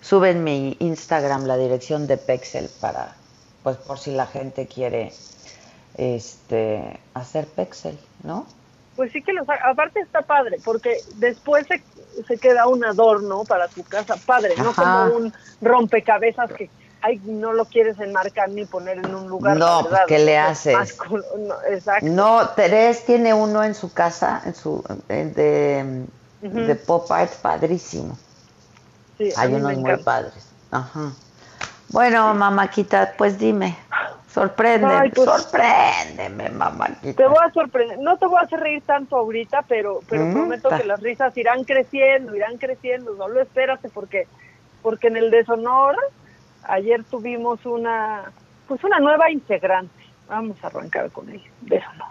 sube 0.00 0.30
en 0.30 0.44
mi 0.44 0.76
Instagram 0.78 1.44
la 1.44 1.56
dirección 1.56 2.06
de 2.06 2.16
Pexel 2.18 2.70
para, 2.80 3.16
pues 3.64 3.76
por 3.78 3.98
si 3.98 4.12
la 4.12 4.26
gente 4.26 4.66
quiere 4.66 5.12
este 5.96 7.00
hacer 7.14 7.46
Pexel, 7.46 7.98
¿no? 8.22 8.46
Pues 8.94 9.10
sí 9.12 9.22
que 9.22 9.32
los. 9.32 9.46
Aparte 9.48 10.00
está 10.00 10.22
padre, 10.22 10.58
porque 10.64 10.98
después 11.16 11.66
se, 11.66 11.82
se 12.26 12.38
queda 12.38 12.68
un 12.68 12.84
adorno 12.84 13.44
para 13.44 13.66
tu 13.66 13.82
casa 13.82 14.14
padre, 14.24 14.54
no 14.56 14.72
como 14.72 15.16
un 15.16 15.34
rompecabezas 15.60 16.52
que 16.52 16.70
ay, 17.06 17.20
no 17.24 17.52
lo 17.52 17.64
quieres 17.66 17.98
enmarcar 18.00 18.48
ni 18.50 18.64
poner 18.66 18.98
en 18.98 19.14
un 19.14 19.28
lugar. 19.28 19.56
No, 19.56 19.78
pues, 19.82 19.92
verdad, 19.92 20.06
¿qué 20.08 20.18
le 20.18 20.36
es 20.36 20.40
haces? 20.40 20.98
no, 21.38 21.54
exacto. 21.70 22.06
No, 22.06 22.48
Terés 22.50 23.04
tiene 23.04 23.32
uno 23.32 23.62
en 23.62 23.74
su 23.74 23.92
casa, 23.92 24.42
en 24.44 24.54
su 24.54 24.82
en- 25.08 25.32
de, 25.34 26.06
de 26.40 26.74
pop 26.76 27.10
art 27.10 27.32
padrísimo. 27.40 28.16
Sí, 29.18 29.32
Hay 29.36 29.54
unos 29.54 29.78
muy 29.78 29.96
padres. 29.98 30.52
Ajá. 30.70 31.12
Bueno, 31.88 32.34
mamáquita, 32.34 33.14
pues 33.16 33.38
dime. 33.38 33.76
Sorpréndeme, 34.28 35.10
pues- 35.10 35.30
sorpréndeme, 35.30 36.50
mamáquita. 36.50 37.16
Te 37.16 37.26
voy 37.26 37.38
a 37.42 37.50
sorprender, 37.52 37.98
no 38.00 38.18
te 38.18 38.26
voy 38.26 38.36
a 38.38 38.42
hacer 38.42 38.60
reír 38.60 38.82
tanto 38.84 39.16
ahorita, 39.16 39.64
pero 39.68 40.00
pero 40.08 40.26
Mm, 40.26 40.32
prometo 40.32 40.68
ta. 40.68 40.76
que 40.78 40.84
las 40.84 41.00
risas 41.00 41.34
irán 41.36 41.64
creciendo, 41.64 42.34
irán 42.36 42.58
creciendo, 42.58 43.16
solo 43.16 43.40
espérate 43.40 43.88
porque 43.90 44.26
porque 44.82 45.06
en 45.06 45.16
el 45.16 45.30
deshonor 45.30 45.96
ayer 46.68 47.04
tuvimos 47.04 47.64
una 47.64 48.32
pues 48.68 48.82
una 48.82 48.98
nueva 48.98 49.30
integrante. 49.30 50.04
Vamos 50.28 50.56
a 50.62 50.66
arrancar 50.66 51.10
con 51.10 51.28
ella, 51.30 51.48
deshonor. 51.60 52.08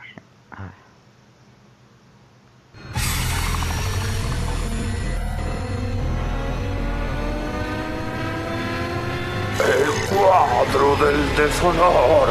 El 9.60 10.16
cuadro 10.16 10.95
del 11.06 11.36
deshonor. 11.36 12.30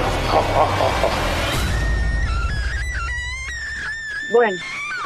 Bueno, 4.33 4.59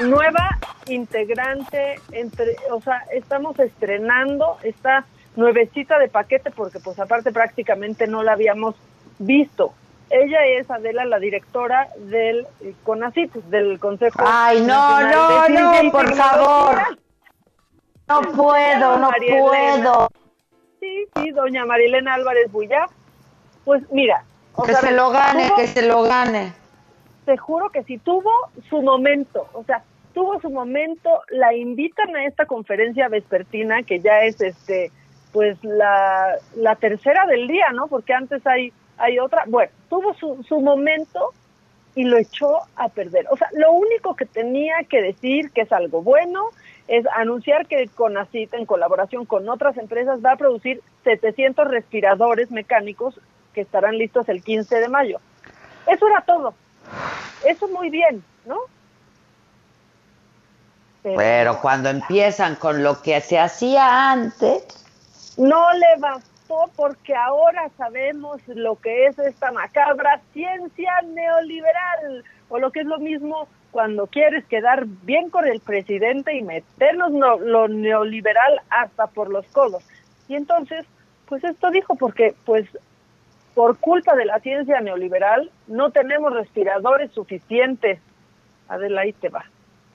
nueva 0.04 0.58
integrante 0.86 2.00
entre, 2.12 2.56
o 2.70 2.80
sea, 2.80 3.04
estamos 3.12 3.58
estrenando 3.58 4.58
esta 4.62 5.04
nuevecita 5.38 5.98
de 5.98 6.08
paquete 6.08 6.50
porque 6.50 6.80
pues 6.80 6.98
aparte 6.98 7.30
prácticamente 7.32 8.06
no 8.08 8.22
la 8.24 8.32
habíamos 8.32 8.74
visto. 9.20 9.72
Ella 10.10 10.44
es 10.46 10.68
Adela, 10.70 11.04
la 11.04 11.18
directora 11.18 11.88
del 11.98 12.46
eh, 12.60 12.74
CONACYT, 12.82 13.34
del 13.50 13.78
Consejo 13.78 14.18
Ay, 14.26 14.60
no, 14.62 15.00
no, 15.02 15.48
no, 15.48 15.92
por 15.92 16.12
favor. 16.14 16.78
No 18.08 18.20
puedo, 18.22 18.98
no 18.98 19.10
María 19.10 19.38
Elena. 19.38 19.92
puedo. 19.92 20.08
Sí, 20.80 21.04
sí, 21.14 21.30
doña 21.30 21.64
Marilena 21.66 22.14
Álvarez 22.14 22.50
Bullá. 22.50 22.86
Pues 23.64 23.82
mira, 23.92 24.24
o 24.54 24.62
Que 24.64 24.72
sea, 24.72 24.80
se 24.80 24.92
lo 24.92 25.10
gane, 25.10 25.46
tuvo- 25.48 25.56
que 25.56 25.66
se 25.66 25.82
lo 25.86 26.02
gane. 26.02 26.52
te 27.26 27.36
juro 27.36 27.68
que 27.70 27.84
sí 27.84 27.98
tuvo 27.98 28.30
su 28.70 28.80
momento, 28.82 29.46
o 29.52 29.62
sea, 29.64 29.82
tuvo 30.14 30.40
su 30.40 30.48
momento, 30.50 31.20
la 31.28 31.54
invitan 31.54 32.16
a 32.16 32.24
esta 32.24 32.46
conferencia 32.46 33.08
vespertina 33.08 33.82
que 33.82 34.00
ya 34.00 34.22
es 34.22 34.40
este 34.40 34.90
pues 35.32 35.62
la, 35.62 36.36
la 36.56 36.76
tercera 36.76 37.26
del 37.26 37.46
día, 37.46 37.70
¿no? 37.72 37.86
Porque 37.88 38.14
antes 38.14 38.46
hay 38.46 38.72
hay 38.98 39.18
otra, 39.18 39.44
bueno, 39.46 39.70
tuvo 39.88 40.12
su, 40.14 40.42
su 40.42 40.60
momento 40.60 41.32
y 41.94 42.04
lo 42.04 42.18
echó 42.18 42.58
a 42.76 42.88
perder. 42.88 43.26
O 43.30 43.36
sea, 43.36 43.48
lo 43.52 43.72
único 43.72 44.14
que 44.14 44.26
tenía 44.26 44.84
que 44.88 45.00
decir 45.00 45.50
que 45.52 45.62
es 45.62 45.72
algo 45.72 46.02
bueno 46.02 46.48
es 46.86 47.06
anunciar 47.16 47.66
que 47.66 47.88
Conacit 47.94 48.54
en 48.54 48.66
colaboración 48.66 49.24
con 49.24 49.48
otras 49.48 49.76
empresas 49.78 50.24
va 50.24 50.32
a 50.32 50.36
producir 50.36 50.82
700 51.04 51.68
respiradores 51.68 52.50
mecánicos 52.50 53.20
que 53.52 53.60
estarán 53.60 53.98
listos 53.98 54.28
el 54.28 54.42
15 54.42 54.76
de 54.76 54.88
mayo. 54.88 55.20
Eso 55.86 56.06
era 56.06 56.20
todo. 56.22 56.54
Eso 57.46 57.68
muy 57.68 57.90
bien, 57.90 58.22
¿no? 58.46 58.58
Pero 61.02 61.16
Pero 61.16 61.60
cuando 61.60 61.88
empiezan 61.88 62.56
con 62.56 62.82
lo 62.82 63.00
que 63.00 63.20
se 63.20 63.38
hacía 63.38 64.10
antes, 64.10 64.87
no 65.38 65.72
le 65.72 66.00
bastó 66.00 66.70
porque 66.76 67.14
ahora 67.14 67.68
sabemos 67.76 68.40
lo 68.48 68.76
que 68.76 69.06
es 69.06 69.18
esta 69.18 69.52
macabra 69.52 70.20
ciencia 70.32 70.92
neoliberal, 71.06 72.24
o 72.48 72.58
lo 72.58 72.70
que 72.72 72.80
es 72.80 72.86
lo 72.86 72.98
mismo 72.98 73.48
cuando 73.70 74.06
quieres 74.06 74.44
quedar 74.46 74.86
bien 74.86 75.30
con 75.30 75.46
el 75.46 75.60
presidente 75.60 76.34
y 76.34 76.42
meternos 76.42 77.12
no- 77.12 77.38
lo 77.38 77.68
neoliberal 77.68 78.60
hasta 78.70 79.06
por 79.06 79.30
los 79.30 79.46
codos. 79.48 79.84
Y 80.26 80.34
entonces, 80.34 80.86
pues 81.28 81.44
esto 81.44 81.70
dijo, 81.70 81.94
porque 81.96 82.34
pues 82.44 82.66
por 83.54 83.78
culpa 83.78 84.16
de 84.16 84.24
la 84.24 84.40
ciencia 84.40 84.80
neoliberal 84.80 85.50
no 85.66 85.90
tenemos 85.90 86.32
respiradores 86.32 87.12
suficientes. 87.12 88.00
Adela, 88.68 89.02
te 89.20 89.28
va. 89.28 89.44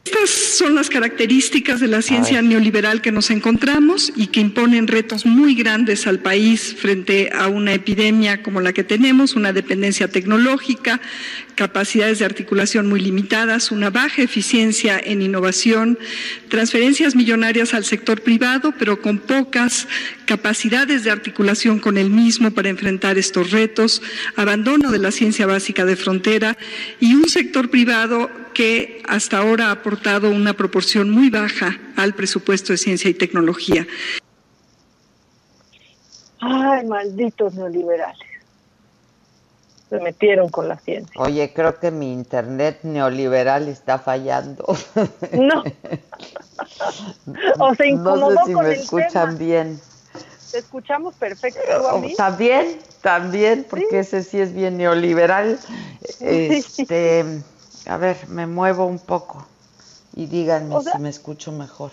Estas 0.05 0.31
son 0.31 0.75
las 0.75 0.89
características 0.89 1.79
de 1.79 1.87
la 1.87 2.01
ciencia 2.01 2.41
neoliberal 2.41 3.01
que 3.01 3.13
nos 3.13 3.31
encontramos 3.31 4.11
y 4.17 4.27
que 4.27 4.41
imponen 4.41 4.87
retos 4.87 5.25
muy 5.25 5.55
grandes 5.55 6.07
al 6.07 6.19
país 6.19 6.75
frente 6.77 7.29
a 7.33 7.47
una 7.47 7.73
epidemia 7.73 8.43
como 8.43 8.59
la 8.59 8.73
que 8.73 8.83
tenemos, 8.83 9.37
una 9.37 9.53
dependencia 9.53 10.09
tecnológica, 10.09 10.99
capacidades 11.55 12.19
de 12.19 12.25
articulación 12.25 12.89
muy 12.89 12.99
limitadas, 12.99 13.71
una 13.71 13.91
baja 13.91 14.21
eficiencia 14.21 14.99
en 15.01 15.21
innovación, 15.21 15.97
transferencias 16.49 17.15
millonarias 17.15 17.73
al 17.73 17.85
sector 17.85 18.21
privado, 18.21 18.73
pero 18.77 19.01
con 19.01 19.19
pocas 19.19 19.87
capacidades 20.25 21.05
de 21.05 21.11
articulación 21.11 21.79
con 21.79 21.97
el 21.97 22.09
mismo 22.09 22.51
para 22.51 22.67
enfrentar 22.67 23.17
estos 23.17 23.51
retos, 23.51 24.01
abandono 24.35 24.91
de 24.91 24.99
la 24.99 25.11
ciencia 25.11 25.45
básica 25.45 25.85
de 25.85 25.95
frontera 25.95 26.57
y 26.99 27.15
un 27.15 27.29
sector 27.29 27.69
privado 27.69 28.42
que 28.53 29.01
hasta 29.07 29.37
ahora 29.39 29.67
ha 29.67 29.71
aportado 29.71 30.29
una 30.29 30.53
proporción 30.53 31.09
muy 31.09 31.29
baja 31.29 31.79
al 31.97 32.13
presupuesto 32.13 32.73
de 32.73 32.77
ciencia 32.77 33.09
y 33.09 33.13
tecnología. 33.13 33.85
Ay, 36.39 36.85
malditos 36.85 37.53
neoliberales. 37.55 38.19
Se 39.89 39.99
metieron 39.99 40.49
con 40.49 40.67
la 40.67 40.77
ciencia. 40.79 41.13
oye, 41.21 41.53
creo 41.53 41.79
que 41.79 41.91
mi 41.91 42.11
internet 42.11 42.79
neoliberal 42.83 43.67
está 43.67 43.99
fallando. 43.99 44.65
No. 45.33 45.63
O 47.59 47.73
se 47.75 47.91
no 47.91 47.99
incomodó 47.99 48.35
sé 48.37 48.45
si 48.47 48.53
con 48.53 48.63
me 48.65 48.73
el 48.73 48.79
escuchan 48.79 49.37
tema. 49.37 49.39
bien. 49.39 49.79
Te 50.51 50.57
escuchamos 50.59 51.15
perfecto 51.15 51.59
tú 51.79 51.87
a 51.87 51.99
mí. 51.99 52.15
También, 52.15 52.79
también, 53.01 53.65
porque 53.69 53.99
ese 53.99 54.23
sí 54.23 54.39
es 54.39 54.53
bien 54.53 54.77
neoliberal. 54.77 55.59
Este, 56.19 57.41
a 57.85 57.97
ver, 57.97 58.17
me 58.29 58.47
muevo 58.47 58.85
un 58.85 58.99
poco 58.99 59.45
y 60.15 60.27
díganme 60.27 60.75
O 60.75 60.81
sea- 60.81 60.93
si 60.93 60.99
me 60.99 61.09
escucho 61.09 61.51
mejor. 61.51 61.91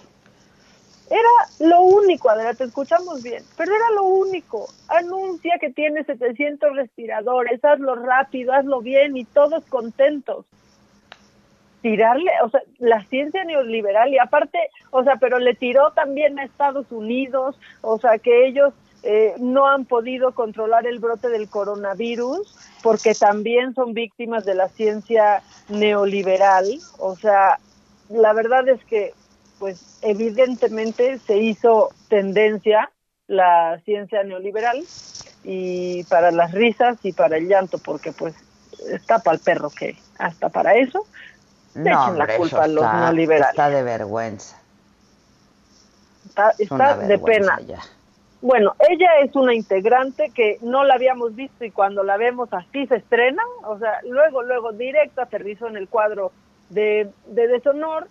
Era 1.09 1.28
lo 1.59 1.80
único, 1.80 2.30
Adela, 2.30 2.55
te 2.55 2.64
escuchamos 2.64 3.20
bien, 3.20 3.43
pero 3.57 3.74
era 3.74 3.91
lo 3.97 4.05
único. 4.05 4.68
Anuncia 4.86 5.59
que 5.61 5.70
tiene 5.70 6.05
700 6.05 6.76
respiradores, 6.76 7.64
hazlo 7.64 7.97
rápido, 7.97 8.53
hazlo 8.53 8.80
bien 8.80 9.16
y 9.16 9.24
todos 9.24 9.64
contentos. 9.64 10.47
Tirarle, 11.82 12.30
o 12.45 12.51
sea, 12.51 12.61
la 12.78 13.03
ciencia 13.07 13.43
neoliberal 13.43 14.12
y 14.12 14.18
aparte, 14.18 14.59
o 14.91 15.03
sea, 15.03 15.16
pero 15.16 15.41
le 15.41 15.55
tiró 15.55 15.91
también 15.93 16.38
a 16.38 16.45
Estados 16.45 16.86
Unidos, 16.93 17.59
o 17.80 17.99
sea, 17.99 18.18
que 18.18 18.47
ellos 18.47 18.72
eh, 19.03 19.35
no 19.39 19.67
han 19.67 19.85
podido 19.87 20.33
controlar 20.33 20.87
el 20.87 20.99
brote 20.99 21.29
del 21.29 21.49
coronavirus 21.49 22.55
porque 22.83 23.15
también 23.15 23.75
son 23.75 23.95
víctimas 23.95 24.45
de 24.45 24.55
la 24.55 24.69
ciencia 24.69 25.43
neoliberal. 25.69 26.67
O 26.99 27.17
sea, 27.17 27.59
la 28.09 28.33
verdad 28.33 28.69
es 28.69 28.83
que, 28.85 29.15
pues, 29.59 29.99
evidentemente 30.03 31.19
se 31.19 31.39
hizo 31.39 31.91
tendencia 32.09 32.91
la 33.27 33.81
ciencia 33.85 34.25
neoliberal 34.25 34.85
y 35.45 36.05
para 36.05 36.31
las 36.31 36.53
risas 36.53 36.99
y 37.03 37.13
para 37.13 37.37
el 37.37 37.49
llanto, 37.49 37.79
porque 37.79 38.13
pues 38.13 38.35
está 38.91 39.21
para 39.21 39.37
el 39.37 39.43
perro 39.43 39.71
que 39.71 39.97
hasta 40.19 40.49
para 40.49 40.75
eso 40.75 41.07
no, 41.75 42.13
la 42.15 42.37
culpa 42.37 42.65
a 42.65 42.67
los 42.67 42.85
neoliberales. 42.85 43.51
Está 43.51 43.71
de 43.71 43.83
vergüenza. 43.83 44.57
Está, 46.59 46.97
de 46.97 47.19
pena. 47.19 47.61
Bueno, 48.43 48.74
ella 48.88 49.09
es 49.22 49.36
una 49.36 49.55
integrante 49.55 50.30
que 50.30 50.59
no 50.62 50.84
la 50.84 50.95
habíamos 50.95 51.34
visto 51.34 51.64
y 51.64 51.70
cuando 51.70 52.03
la 52.03 52.16
vemos 52.16 52.49
así 52.53 52.86
se 52.86 52.97
estrena, 52.97 53.43
o 53.64 53.78
sea, 53.78 54.01
luego, 54.09 54.43
luego 54.43 54.72
directo 54.72 55.20
aterrizó 55.20 55.68
en 55.68 55.76
el 55.76 55.88
cuadro 55.88 56.32
de, 56.70 57.11
de 57.26 57.49
Deshonor 57.49 58.09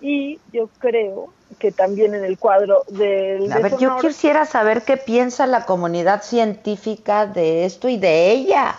y 0.00 0.40
yo 0.52 0.68
creo 0.78 1.32
que 1.60 1.70
también 1.70 2.14
en 2.14 2.24
el 2.24 2.38
cuadro 2.38 2.82
del... 2.88 3.52
A 3.52 3.58
ver, 3.58 3.76
yo 3.78 3.98
quisiera 3.98 4.44
saber 4.46 4.82
qué 4.82 4.96
piensa 4.96 5.46
la 5.46 5.64
comunidad 5.64 6.22
científica 6.22 7.26
de 7.26 7.64
esto 7.64 7.88
y 7.88 7.98
de 7.98 8.30
ella. 8.32 8.76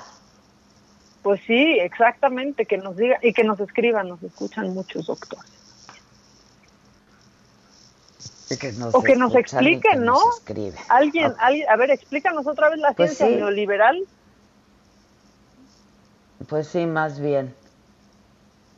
Pues 1.23 1.41
sí, 1.45 1.77
exactamente, 1.79 2.65
que 2.65 2.77
nos 2.77 2.95
diga 2.97 3.19
y 3.21 3.33
que 3.33 3.43
nos 3.43 3.59
escriban, 3.59 4.07
nos 4.07 4.21
escuchan 4.23 4.73
muchos 4.73 5.07
doctores. 5.07 5.58
O 8.93 9.01
que 9.03 9.15
nos 9.15 9.35
expliquen, 9.35 10.03
¿no? 10.03 10.17
Alguien, 10.89 11.33
a 11.39 11.75
ver, 11.75 11.91
explícanos 11.91 12.47
otra 12.47 12.69
vez 12.69 12.79
la 12.79 12.93
pues 12.93 13.17
ciencia 13.17 13.37
neoliberal. 13.37 14.03
Pues 16.47 16.67
sí, 16.67 16.85
más 16.85 17.19
bien. 17.19 17.53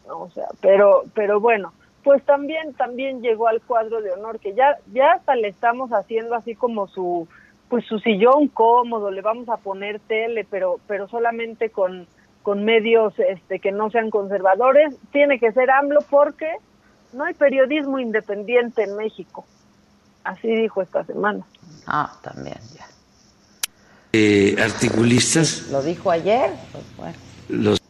O 0.07 0.29
sea, 0.29 0.47
pero, 0.59 1.03
pero 1.13 1.39
bueno, 1.39 1.73
pues 2.03 2.23
también, 2.25 2.73
también 2.73 3.21
llegó 3.21 3.47
al 3.47 3.61
cuadro 3.61 4.01
de 4.01 4.11
honor 4.11 4.39
que 4.39 4.53
ya, 4.53 4.77
ya 4.91 5.13
hasta 5.13 5.35
le 5.35 5.47
estamos 5.47 5.91
haciendo 5.91 6.35
así 6.35 6.55
como 6.55 6.87
su, 6.87 7.27
pues 7.69 7.85
su 7.85 7.99
sillón 7.99 8.49
cómodo, 8.49 9.09
le 9.09 9.21
vamos 9.21 9.47
a 9.47 9.57
poner 9.57 9.99
tele, 10.01 10.45
pero, 10.49 10.79
pero 10.87 11.07
solamente 11.07 11.69
con 11.69 12.07
con 12.41 12.63
medios 12.63 13.13
este, 13.19 13.59
que 13.59 13.71
no 13.71 13.89
sean 13.89 14.09
conservadores, 14.09 14.95
tiene 15.11 15.39
que 15.39 15.51
ser 15.51 15.69
AMLO 15.69 15.99
porque 16.09 16.57
no 17.13 17.25
hay 17.25 17.33
periodismo 17.33 17.99
independiente 17.99 18.83
en 18.83 18.95
México. 18.95 19.45
Así 20.23 20.47
dijo 20.47 20.81
esta 20.81 21.05
semana. 21.05 21.45
Ah, 21.87 22.17
también, 22.21 22.57
ya. 22.75 22.87
Eh, 24.13 24.55
articulistas. 24.61 25.67
¿Lo 25.71 25.81
dijo 25.81 26.11
ayer? 26.11 26.51
Pues 26.71 26.83
bueno. 26.97 27.17
Los 27.49 27.81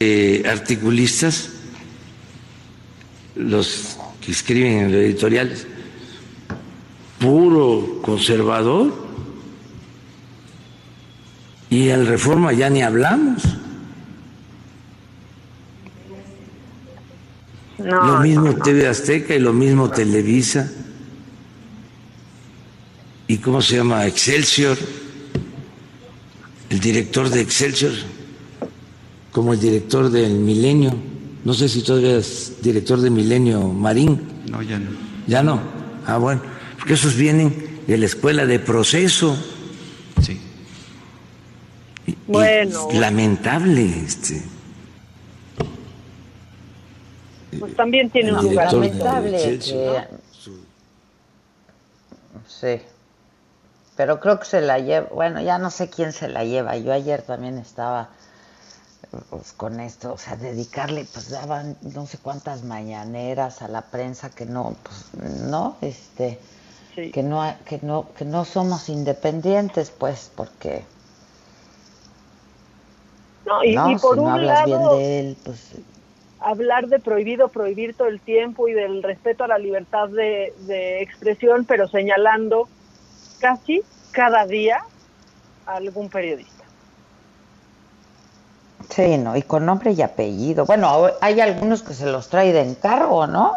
eh, 0.00 0.44
articulistas, 0.48 1.50
los 3.34 3.98
que 4.20 4.32
escriben 4.32 4.78
en 4.78 4.92
los 4.92 5.00
editoriales, 5.00 5.66
puro 7.18 8.00
conservador 8.02 8.92
y 11.70 11.88
en 11.88 12.06
reforma 12.06 12.52
ya 12.52 12.70
ni 12.70 12.82
hablamos. 12.82 13.42
lo 17.78 18.20
mismo 18.20 18.54
TV 18.56 18.88
Azteca 18.88 19.34
y 19.34 19.38
lo 19.38 19.52
mismo 19.52 19.90
Televisa. 19.90 20.70
¿Y 23.28 23.38
cómo 23.38 23.60
se 23.60 23.76
llama? 23.76 24.06
Excelsior. 24.06 24.78
El 26.70 26.80
director 26.80 27.28
de 27.28 27.40
Excelsior, 27.40 27.92
como 29.32 29.52
el 29.52 29.60
director 29.60 30.10
del 30.10 30.34
Milenio. 30.34 30.92
No 31.44 31.54
sé 31.54 31.68
si 31.68 31.82
todavía 31.82 32.16
es 32.16 32.60
director 32.60 33.00
de 33.00 33.10
Milenio 33.10 33.68
Marín. 33.68 34.20
No, 34.50 34.62
ya 34.62 34.78
no. 34.78 34.90
Ya 35.26 35.42
no. 35.42 35.60
Ah, 36.06 36.18
bueno. 36.18 36.42
Porque 36.76 36.94
esos 36.94 37.14
vienen 37.14 37.82
de 37.86 37.98
la 37.98 38.06
escuela 38.06 38.46
de 38.46 38.58
proceso. 38.58 39.36
Sí. 40.22 40.40
Bueno. 42.26 42.88
lamentable, 42.92 44.02
este. 44.04 44.42
Pues 47.58 47.74
también 47.76 48.10
tiene 48.10 48.32
un 48.32 48.42
lugar 48.44 48.72
lamentable. 48.72 49.60
Sí. 49.60 49.74
Pero 53.96 54.20
creo 54.20 54.38
que 54.38 54.44
se 54.44 54.60
la 54.60 54.78
lleva, 54.78 55.08
bueno, 55.12 55.40
ya 55.40 55.58
no 55.58 55.70
sé 55.70 55.88
quién 55.88 56.12
se 56.12 56.28
la 56.28 56.44
lleva. 56.44 56.76
Yo 56.76 56.92
ayer 56.92 57.22
también 57.22 57.58
estaba 57.58 58.10
pues, 59.30 59.52
con 59.52 59.80
esto, 59.80 60.12
o 60.12 60.18
sea, 60.18 60.36
dedicarle, 60.36 61.06
pues 61.12 61.30
daban 61.30 61.76
no 61.82 62.06
sé 62.06 62.18
cuántas 62.18 62.62
mañaneras 62.64 63.62
a 63.62 63.68
la 63.68 63.82
prensa 63.82 64.30
que 64.30 64.44
no, 64.44 64.76
pues, 64.82 65.40
no, 65.40 65.76
este, 65.80 66.38
que 66.94 67.22
no, 67.22 67.54
que 67.64 67.78
no, 67.82 68.08
que 68.16 68.24
no 68.24 68.44
somos 68.44 68.88
independientes, 68.88 69.90
pues, 69.90 70.30
porque 70.34 70.84
no, 73.46 73.62
y, 73.62 73.98
por 73.98 74.18
un 74.18 74.44
lado, 74.44 74.98
pues... 75.44 75.76
hablar 76.40 76.88
de 76.88 76.98
prohibido, 76.98 77.48
prohibir 77.48 77.94
todo 77.94 78.08
el 78.08 78.20
tiempo 78.20 78.66
y 78.66 78.72
del 78.72 79.04
respeto 79.04 79.44
a 79.44 79.48
la 79.48 79.58
libertad 79.58 80.08
de, 80.08 81.00
expresión, 81.00 81.64
pero 81.64 81.86
señalando 81.86 82.68
casi 83.40 83.82
cada 84.12 84.46
día 84.46 84.80
a 85.66 85.76
algún 85.76 86.08
periodista. 86.08 86.64
Sí, 88.90 89.18
¿no? 89.18 89.36
Y 89.36 89.42
con 89.42 89.66
nombre 89.66 89.92
y 89.92 90.02
apellido. 90.02 90.64
Bueno, 90.64 91.08
hay 91.20 91.40
algunos 91.40 91.82
que 91.82 91.94
se 91.94 92.06
los 92.06 92.28
trae 92.28 92.52
de 92.52 92.62
encargo, 92.62 93.26
¿no? 93.26 93.52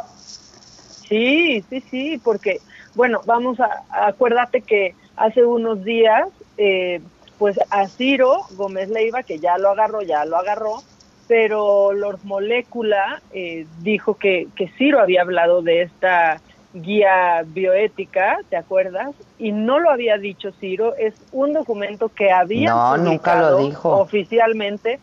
Sí, 1.08 1.64
sí, 1.70 1.84
sí, 1.90 2.22
porque, 2.24 2.62
bueno, 2.96 3.22
vamos 3.26 3.60
a, 3.60 3.84
acuérdate 4.08 4.62
que 4.62 4.96
hace 5.16 5.44
unos 5.44 5.84
días 5.84 6.28
eh, 6.58 7.02
pues 7.38 7.58
a 7.70 7.88
Ciro 7.88 8.42
Gómez 8.52 8.90
Leiva, 8.90 9.24
que 9.24 9.40
ya 9.40 9.58
lo 9.58 9.70
agarró, 9.70 10.02
ya 10.02 10.26
lo 10.26 10.38
agarró, 10.38 10.84
pero 11.28 11.94
Lord 11.94 12.20
Molécula 12.24 13.22
eh, 13.32 13.66
dijo 13.82 14.16
que, 14.16 14.48
que 14.56 14.68
Ciro 14.78 15.00
había 15.00 15.22
hablado 15.22 15.62
de 15.62 15.84
esta 15.84 16.42
guía 16.74 17.44
bioética, 17.46 18.40
¿te 18.50 18.58
acuerdas? 18.58 19.16
Y 19.38 19.52
no 19.52 19.80
lo 19.80 19.90
había 19.90 20.18
dicho 20.18 20.52
Ciro, 20.52 20.96
es 20.96 21.14
un 21.32 21.54
documento 21.54 22.10
que 22.10 22.32
había 22.32 22.72
no, 22.72 22.98
nunca 22.98 23.42
lo 23.42 23.58
dijo. 23.58 23.98
oficialmente, 23.98 25.00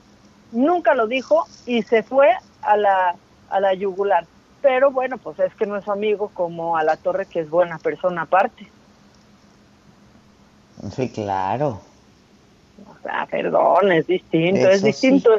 nunca 0.52 0.94
lo 0.94 1.06
dijo 1.06 1.44
y 1.66 1.82
se 1.82 2.02
fue 2.02 2.30
a 2.62 2.76
la, 2.76 3.16
a 3.50 3.60
la 3.60 3.74
yugular. 3.74 4.24
Pero 4.62 4.90
bueno, 4.90 5.18
pues 5.18 5.38
es 5.40 5.54
que 5.54 5.66
no 5.66 5.76
es 5.76 5.88
amigo 5.88 6.30
como 6.34 6.76
a 6.76 6.82
la 6.82 6.96
torre, 6.96 7.26
que 7.26 7.40
es 7.40 7.50
buena 7.50 7.78
persona 7.78 8.22
aparte. 8.22 8.66
Sí, 10.90 11.08
claro. 11.08 11.80
Ah, 13.08 13.26
perdón, 13.30 13.92
es 13.92 14.06
distinto, 14.06 14.68
es 14.68 14.82
distinto. 14.82 15.30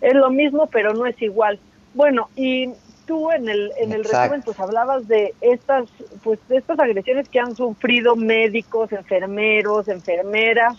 Es 0.00 0.14
lo 0.14 0.30
mismo, 0.30 0.66
pero 0.66 0.92
no 0.92 1.06
es 1.06 1.20
igual. 1.22 1.58
Bueno, 1.94 2.28
y 2.36 2.70
tú 3.06 3.30
en 3.30 3.48
el 3.48 3.72
en 3.78 3.92
el 3.92 4.04
resumen 4.04 4.42
pues 4.42 4.58
hablabas 4.60 5.08
de 5.08 5.34
estas 5.40 5.88
pues 6.22 6.38
de 6.48 6.56
estas 6.56 6.78
agresiones 6.78 7.28
que 7.28 7.40
han 7.40 7.56
sufrido 7.56 8.16
médicos, 8.16 8.92
enfermeros, 8.92 9.88
enfermeras 9.88 10.78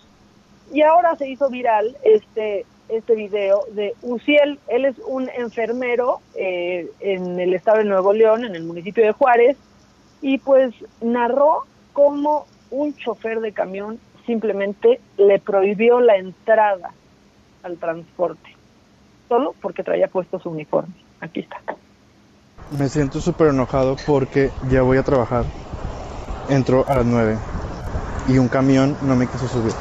y 0.71 0.81
ahora 0.81 1.15
se 1.15 1.29
hizo 1.29 1.49
viral 1.49 1.95
este 2.03 2.65
este 2.89 3.15
video 3.15 3.63
de 3.71 3.95
Uciel, 4.01 4.59
él 4.67 4.85
es 4.85 4.95
un 5.07 5.29
enfermero 5.29 6.19
eh, 6.35 6.89
en 6.99 7.39
el 7.39 7.53
estado 7.53 7.77
de 7.79 7.85
Nuevo 7.85 8.13
León, 8.13 8.45
en 8.45 8.55
el 8.55 8.63
municipio 8.63 9.03
de 9.03 9.13
Juárez, 9.13 9.57
y 10.21 10.37
pues 10.37 10.73
narró 11.01 11.63
cómo 11.93 12.45
un 12.71 12.95
chofer 12.95 13.39
de 13.39 13.51
camión 13.51 13.99
simplemente 14.25 14.99
le 15.17 15.39
prohibió 15.39 15.99
la 15.99 16.17
entrada 16.17 16.91
al 17.61 17.77
transporte, 17.77 18.55
solo 19.27 19.55
porque 19.61 19.83
traía 19.83 20.07
puesto 20.07 20.39
su 20.39 20.49
uniforme. 20.49 20.93
Aquí 21.19 21.41
está. 21.41 21.61
Me 22.71 22.89
siento 22.89 23.21
súper 23.21 23.49
enojado 23.49 23.95
porque 24.07 24.51
ya 24.69 24.81
voy 24.81 24.97
a 24.97 25.03
trabajar. 25.03 25.45
Entro 26.49 26.85
a 26.87 26.95
las 26.95 27.05
9 27.05 27.37
y 28.27 28.37
un 28.37 28.47
camión 28.47 28.97
no 29.01 29.15
me 29.15 29.27
quiso 29.27 29.47
subir. 29.47 29.73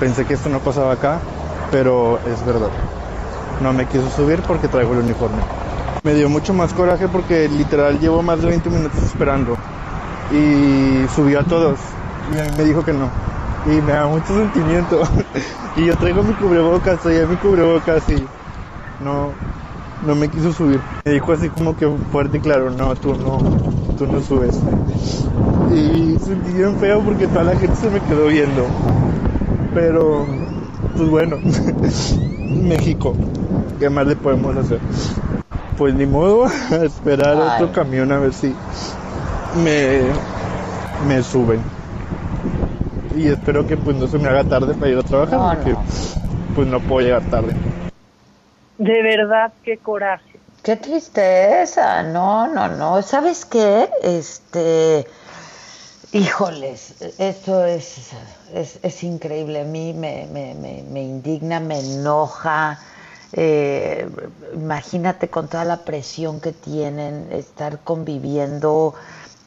Pensé 0.00 0.24
que 0.24 0.34
esto 0.34 0.48
no 0.48 0.58
pasaba 0.60 0.92
acá, 0.92 1.20
pero 1.70 2.18
es 2.26 2.44
verdad. 2.44 2.70
No 3.62 3.72
me 3.72 3.86
quiso 3.86 4.10
subir 4.10 4.40
porque 4.42 4.68
traigo 4.68 4.94
el 4.94 5.00
uniforme. 5.00 5.38
Me 6.02 6.14
dio 6.14 6.28
mucho 6.28 6.54
más 6.54 6.72
coraje 6.72 7.08
porque 7.08 7.48
literal 7.48 7.98
llevo 8.00 8.22
más 8.22 8.40
de 8.40 8.48
20 8.48 8.70
minutos 8.70 9.02
esperando. 9.02 9.56
Y 10.32 11.06
subió 11.14 11.40
a 11.40 11.44
todos 11.44 11.78
y 12.34 12.38
a 12.38 12.44
mí 12.44 12.50
me 12.56 12.64
dijo 12.64 12.84
que 12.84 12.92
no. 12.92 13.10
Y 13.66 13.80
me 13.80 13.92
da 13.92 14.06
mucho 14.06 14.26
sentimiento. 14.26 15.02
y 15.76 15.86
yo 15.86 15.96
traigo 15.96 16.22
mi 16.22 16.32
cubrebocas, 16.34 17.00
traía 17.00 17.26
mi 17.26 17.36
cubrebocas 17.36 18.08
y 18.08 18.24
no, 19.04 19.32
no 20.06 20.14
me 20.14 20.28
quiso 20.28 20.52
subir. 20.52 20.80
Me 21.04 21.12
dijo 21.12 21.32
así 21.32 21.48
como 21.48 21.76
que 21.76 21.88
fuerte 22.12 22.38
y 22.38 22.40
claro, 22.40 22.70
no, 22.70 22.94
tú 22.94 23.14
no, 23.14 23.38
tú 23.96 24.06
no 24.06 24.20
subes. 24.20 24.58
Y 25.74 26.18
sentí 26.18 26.52
bien 26.52 26.76
feo 26.76 27.00
porque 27.00 27.26
toda 27.26 27.44
la 27.44 27.56
gente 27.56 27.76
se 27.76 27.90
me 27.90 28.00
quedó 28.00 28.26
viendo. 28.26 28.66
Pero, 29.74 30.26
pues 30.96 31.08
bueno, 31.08 31.36
México, 32.62 33.14
¿qué 33.78 33.90
más 33.90 34.06
le 34.06 34.16
podemos 34.16 34.56
hacer? 34.56 34.80
Pues 35.76 35.94
ni 35.94 36.06
modo, 36.06 36.46
a 36.70 36.76
esperar 36.76 37.36
otro 37.36 37.72
camión 37.72 38.10
a 38.12 38.18
ver 38.18 38.32
si 38.32 38.54
me, 39.62 40.02
me 41.06 41.22
suben. 41.22 41.60
Y 43.16 43.26
espero 43.26 43.66
que 43.66 43.76
pues 43.76 43.96
no 43.96 44.06
se 44.06 44.18
me 44.18 44.28
haga 44.28 44.44
tarde 44.44 44.74
para 44.74 44.92
ir 44.92 44.98
a 44.98 45.02
trabajar 45.02 45.56
porque 45.56 45.76
pues 46.54 46.68
no 46.68 46.78
puedo 46.80 47.04
llegar 47.04 47.22
tarde. 47.22 47.54
De 48.78 49.02
verdad, 49.02 49.52
qué 49.64 49.78
coraje. 49.78 50.38
Qué 50.62 50.76
tristeza, 50.76 52.02
no, 52.02 52.46
no, 52.46 52.68
no. 52.68 53.02
¿Sabes 53.02 53.44
qué? 53.44 53.88
Este, 54.02 55.06
híjoles, 56.12 56.94
esto 57.18 57.64
es, 57.64 58.10
es, 58.54 59.02
increíble. 59.02 59.62
A 59.62 59.64
mí 59.64 59.92
me, 59.94 60.26
me, 60.32 60.54
me, 60.54 61.02
indigna, 61.02 61.58
me 61.58 61.80
enoja. 61.80 62.78
Eh, 63.32 64.08
imagínate 64.54 65.28
con 65.28 65.48
toda 65.48 65.64
la 65.64 65.78
presión 65.78 66.40
que 66.40 66.52
tienen, 66.52 67.28
estar 67.32 67.80
conviviendo 67.80 68.94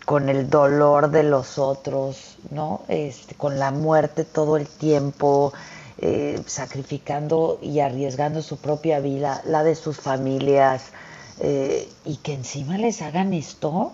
con 0.05 0.27
el 0.27 0.49
dolor 0.49 1.09
de 1.09 1.23
los 1.23 1.57
otros, 1.57 2.38
¿no? 2.49 2.82
Este, 2.88 3.36
con 3.36 3.59
la 3.59 3.71
muerte 3.71 4.25
todo 4.25 4.57
el 4.57 4.67
tiempo, 4.67 5.53
eh, 6.01 6.39
sacrificando 6.45 7.59
y 7.61 7.79
arriesgando 7.79 8.41
su 8.41 8.59
propia 8.59 8.99
vida, 8.99 9.41
la 9.45 9.63
de 9.63 9.75
sus 9.75 9.99
familias, 9.99 10.93
eh, 11.39 11.87
y 12.05 12.17
que 12.17 12.33
encima 12.33 12.77
les 12.77 13.01
hagan 13.01 13.33
esto. 13.33 13.91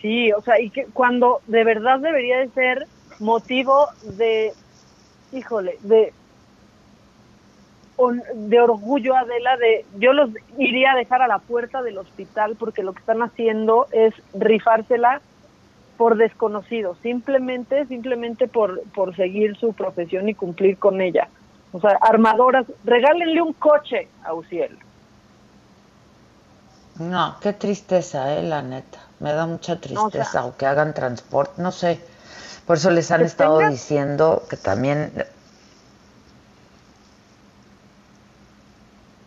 Sí, 0.00 0.32
o 0.32 0.42
sea, 0.42 0.60
y 0.60 0.70
que 0.70 0.86
cuando 0.92 1.40
de 1.46 1.64
verdad 1.64 1.98
debería 1.98 2.38
de 2.38 2.48
ser 2.50 2.86
motivo 3.20 3.86
de, 4.18 4.52
híjole, 5.32 5.78
de 5.82 6.12
de 8.34 8.60
orgullo, 8.60 9.14
Adela, 9.14 9.56
de 9.56 9.84
yo 9.98 10.12
los 10.12 10.30
iría 10.58 10.92
a 10.92 10.96
dejar 10.96 11.22
a 11.22 11.28
la 11.28 11.38
puerta 11.38 11.82
del 11.82 11.98
hospital 11.98 12.56
porque 12.58 12.82
lo 12.82 12.92
que 12.92 13.00
están 13.00 13.22
haciendo 13.22 13.86
es 13.92 14.12
rifársela 14.34 15.20
por 16.02 16.16
desconocido, 16.16 16.96
simplemente, 17.00 17.86
simplemente 17.86 18.48
por, 18.48 18.82
por 18.88 19.14
seguir 19.14 19.56
su 19.56 19.72
profesión 19.72 20.28
y 20.28 20.34
cumplir 20.34 20.76
con 20.76 21.00
ella. 21.00 21.28
O 21.70 21.80
sea, 21.80 21.96
armadoras, 22.00 22.66
regálenle 22.82 23.40
un 23.40 23.52
coche 23.52 24.08
a 24.24 24.34
Uciel. 24.34 24.76
No, 26.98 27.36
qué 27.40 27.52
tristeza, 27.52 28.36
eh, 28.36 28.42
la 28.42 28.62
neta. 28.62 28.98
Me 29.20 29.32
da 29.32 29.46
mucha 29.46 29.78
tristeza, 29.78 30.44
o, 30.44 30.56
que 30.56 30.66
hagan 30.66 30.92
transporte, 30.92 31.62
no 31.62 31.70
sé. 31.70 32.00
Por 32.66 32.78
eso 32.78 32.90
les 32.90 33.08
han 33.12 33.22
estado 33.22 33.60
diciendo 33.60 34.42
que 34.50 34.56
también... 34.56 35.12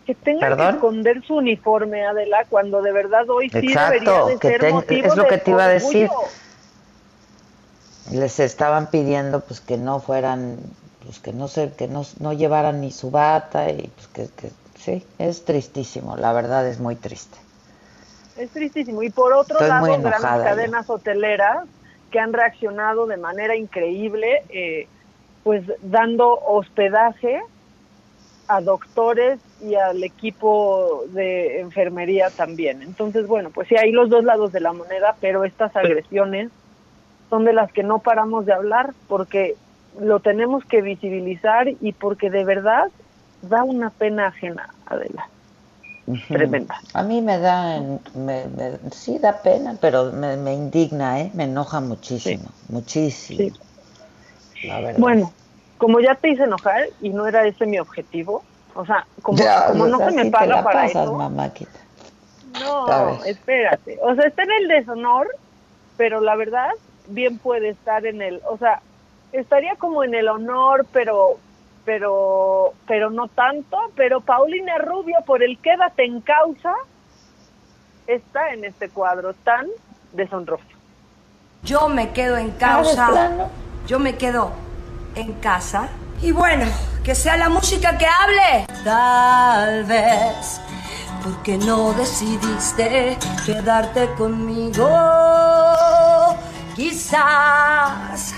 Que 0.05 0.13
tengan 0.13 0.57
que 0.57 0.69
esconder 0.71 1.25
su 1.25 1.35
uniforme, 1.35 2.05
Adela, 2.05 2.43
cuando 2.49 2.81
de 2.81 2.91
verdad 2.91 3.29
hoy 3.29 3.49
sí 3.49 3.61
debería 3.65 4.25
de 4.25 4.37
ser 4.39 4.65
Es 5.05 5.15
lo 5.15 5.25
que 5.25 5.37
te 5.37 5.51
iba 5.51 5.63
a 5.63 5.69
decir. 5.69 6.09
Les 8.11 8.39
estaban 8.39 8.89
pidiendo 8.89 9.41
pues 9.41 9.61
que 9.61 9.77
no 9.77 9.99
fueran, 9.99 10.57
pues 11.03 11.19
que 11.19 11.33
no 11.33 11.47
se, 11.47 11.71
que 11.73 11.87
no, 11.87 12.03
no 12.19 12.33
llevaran 12.33 12.81
ni 12.81 12.91
su 12.91 13.11
bata 13.11 13.69
y 13.69 13.87
pues 13.87 14.07
que, 14.07 14.27
que 14.35 14.51
sí, 14.77 15.05
es 15.17 15.45
tristísimo, 15.45 16.15
la 16.15 16.31
verdad 16.33 16.67
es 16.67 16.79
muy 16.79 16.95
triste. 16.95 17.37
Es 18.37 18.49
tristísimo. 18.51 19.01
Y 19.01 19.09
por 19.09 19.33
otro 19.33 19.59
lado, 19.65 19.85
grandes 19.85 20.21
cadenas 20.21 20.89
hoteleras 20.89 21.65
que 22.11 22.19
han 22.19 22.33
reaccionado 22.33 23.07
de 23.07 23.17
manera 23.17 23.55
increíble, 23.55 24.43
eh, 24.49 24.87
pues 25.43 25.63
dando 25.81 26.39
hospedaje 26.45 27.41
a 28.47 28.61
doctores 28.61 29.39
y 29.61 29.75
al 29.75 30.03
equipo 30.03 31.05
de 31.09 31.59
enfermería 31.59 32.29
también. 32.29 32.81
Entonces, 32.81 33.25
bueno, 33.25 33.49
pues 33.49 33.67
sí, 33.67 33.75
hay 33.75 33.91
los 33.91 34.09
dos 34.09 34.23
lados 34.23 34.51
de 34.51 34.59
la 34.59 34.73
moneda, 34.73 35.15
pero 35.19 35.45
estas 35.45 35.75
agresiones 35.75 36.51
son 37.35 37.43
de 37.43 37.51
las 37.51 37.69
que 37.73 37.83
no 37.83 37.99
paramos 37.99 38.45
de 38.45 38.53
hablar 38.53 38.93
porque 39.09 39.55
lo 39.99 40.21
tenemos 40.21 40.63
que 40.63 40.81
visibilizar 40.81 41.67
y 41.67 41.91
porque 41.91 42.29
de 42.29 42.45
verdad 42.45 42.89
da 43.41 43.65
una 43.65 43.89
pena 43.89 44.27
ajena, 44.27 44.73
Adela 44.85 45.27
tremenda. 46.29 46.79
A 46.93 47.03
mí 47.03 47.21
me 47.21 47.37
da, 47.39 47.81
me, 48.13 48.45
sí 48.91 49.17
da 49.17 49.41
pena, 49.41 49.75
pero 49.81 50.13
me, 50.13 50.53
indigna, 50.53 51.19
¿eh? 51.19 51.31
me 51.33 51.45
enoja 51.45 51.81
muchísimo, 51.81 52.45
muchísimo. 52.69 53.57
Bueno, 54.97 55.33
como 55.77 55.99
ya 55.99 56.15
te 56.15 56.29
hice 56.29 56.43
enojar 56.43 56.83
y 57.01 57.09
no 57.09 57.27
era 57.27 57.45
ese 57.45 57.65
mi 57.65 57.79
objetivo, 57.79 58.43
o 58.75 58.85
sea, 58.85 59.05
como, 59.21 59.43
como 59.67 59.87
no 59.87 59.97
se 59.97 60.11
me 60.11 60.29
paga 60.29 60.63
para 60.63 60.85
eso. 60.85 61.17
No, 62.59 63.23
espérate. 63.25 63.97
O 64.01 64.15
sea, 64.15 64.27
está 64.27 64.43
en 64.43 64.51
el 64.61 64.67
deshonor, 64.69 65.27
pero 65.97 66.21
la 66.21 66.35
verdad, 66.35 66.69
bien 67.07 67.37
puede 67.37 67.69
estar 67.69 68.05
en 68.05 68.21
el, 68.21 68.41
o 68.49 68.57
sea, 68.57 68.81
estaría 69.31 69.75
como 69.75 70.03
en 70.03 70.15
el 70.15 70.27
honor, 70.27 70.85
pero 70.91 71.37
pero, 71.85 72.73
pero 72.87 73.11
no 73.11 73.27
tanto. 73.27 73.77
Pero 73.95 74.19
Paulina 74.19 74.77
Rubio, 74.79 75.17
por 75.25 75.43
el 75.43 75.57
quédate 75.59 76.03
en 76.03 76.19
causa, 76.19 76.73
está 78.07 78.49
en 78.51 78.65
este 78.65 78.89
cuadro 78.89 79.33
tan 79.33 79.67
deshonroso. 80.11 80.65
Yo 81.63 81.87
me 81.87 82.11
quedo 82.11 82.37
en 82.37 82.51
causa. 82.51 83.49
Yo 83.87 83.99
me 83.99 84.15
quedo 84.15 84.51
en 85.15 85.33
casa. 85.33 85.89
Y 86.21 86.31
bueno, 86.31 86.65
que 87.03 87.15
sea 87.15 87.37
la 87.37 87.49
música 87.49 87.97
que 87.97 88.07
hable. 88.07 88.67
Tal 88.83 89.83
vez 89.85 90.61
porque 91.23 91.57
no 91.57 91.91
decidiste 91.93 93.17
quedarte 93.45 94.07
conmigo. 94.15 94.87
Quizás 96.75 98.35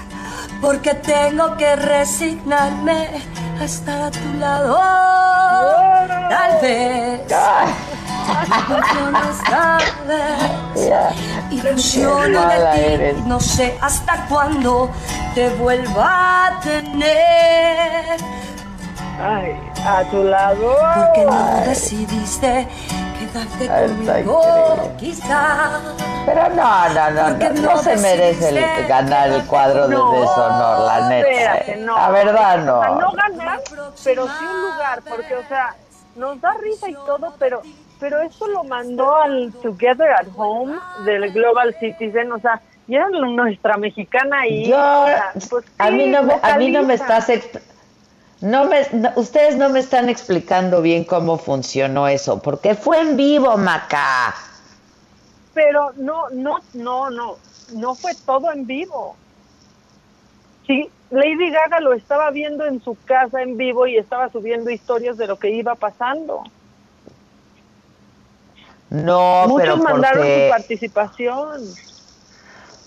porque 0.61 0.93
tengo 0.93 1.57
que 1.57 1.75
resignarme 1.75 3.23
a 3.59 3.63
estar 3.63 4.01
a 4.03 4.11
tu 4.11 4.33
lado. 4.39 4.79
Tal 6.29 6.61
vez. 6.61 7.21
Ilusiones, 8.69 9.43
tal 9.49 9.81
vez. 10.07 11.03
Ilusiono 11.49 12.47
de 12.47 13.13
ti. 13.15 13.21
No 13.25 13.39
sé 13.39 13.75
hasta 13.81 14.27
cuándo 14.27 14.91
te 15.33 15.49
vuelva 15.55 16.47
a 16.47 16.59
tener. 16.59 18.17
Ay, 19.19 19.59
a 19.83 20.03
tu 20.11 20.23
lado. 20.23 20.75
Porque 20.95 21.25
no 21.25 21.61
decidiste 21.65 22.67
pero 26.25 26.49
no, 26.49 26.89
no, 26.89 27.11
no, 27.11 27.49
no, 27.61 27.77
se 27.77 27.97
merece 27.97 28.49
el, 28.49 28.87
ganar 28.87 29.29
el 29.29 29.45
cuadro 29.45 29.87
de 29.87 29.95
deshonor, 29.95 30.79
la 30.85 31.09
neta. 31.09 31.75
no. 31.77 31.95
La 31.95 32.09
verdad 32.09 32.57
no. 32.59 32.99
no 32.99 33.11
ganar, 33.11 33.61
pero 34.03 34.27
sí 34.27 34.45
un 34.45 34.61
lugar, 34.71 35.01
porque, 35.07 35.35
o 35.35 35.47
sea, 35.47 35.75
nos 36.15 36.41
da 36.41 36.53
risa 36.55 36.89
y 36.89 36.93
todo, 36.93 37.33
pero 37.39 37.61
pero 37.99 38.21
esto 38.21 38.47
lo 38.47 38.63
mandó 38.63 39.15
al 39.15 39.51
Together 39.61 40.09
at 40.11 40.27
Home 40.35 40.77
del 41.05 41.31
Global 41.31 41.75
Citizen, 41.79 42.31
o 42.31 42.39
sea, 42.39 42.61
y 42.87 42.95
era 42.95 43.09
nuestra 43.09 43.77
mexicana 43.77 44.47
y 44.47 44.71
pues, 45.49 45.65
a 45.77 45.91
mí 45.91 46.07
no 46.07 46.23
me, 46.23 46.35
a 46.41 46.57
mí 46.57 46.71
no 46.71 46.83
me 46.83 46.93
estás 46.93 47.29
no 48.41 48.65
me, 48.65 48.87
ustedes 49.15 49.55
no 49.55 49.69
me 49.69 49.79
están 49.79 50.09
explicando 50.09 50.81
bien 50.81 51.03
cómo 51.03 51.37
funcionó 51.37 52.07
eso, 52.07 52.39
porque 52.41 52.75
fue 52.75 53.01
en 53.01 53.17
vivo, 53.17 53.57
Maca. 53.57 54.35
Pero 55.53 55.91
no, 55.95 56.29
no, 56.29 56.59
no, 56.73 57.09
no, 57.09 57.37
no 57.73 57.95
fue 57.95 58.13
todo 58.25 58.51
en 58.51 58.67
vivo. 58.67 59.15
Sí, 60.67 60.89
Lady 61.09 61.49
Gaga 61.49 61.79
lo 61.79 61.93
estaba 61.93 62.29
viendo 62.29 62.65
en 62.65 62.83
su 62.83 62.95
casa 63.05 63.41
en 63.41 63.57
vivo 63.57 63.87
y 63.87 63.97
estaba 63.97 64.29
subiendo 64.29 64.69
historias 64.69 65.17
de 65.17 65.25
lo 65.25 65.39
que 65.39 65.49
iba 65.49 65.73
pasando. 65.73 66.43
No, 68.89 69.45
Muchos 69.47 69.61
pero 69.61 69.77
mandaron 69.77 70.23
su 70.25 70.49
participación. 70.49 71.61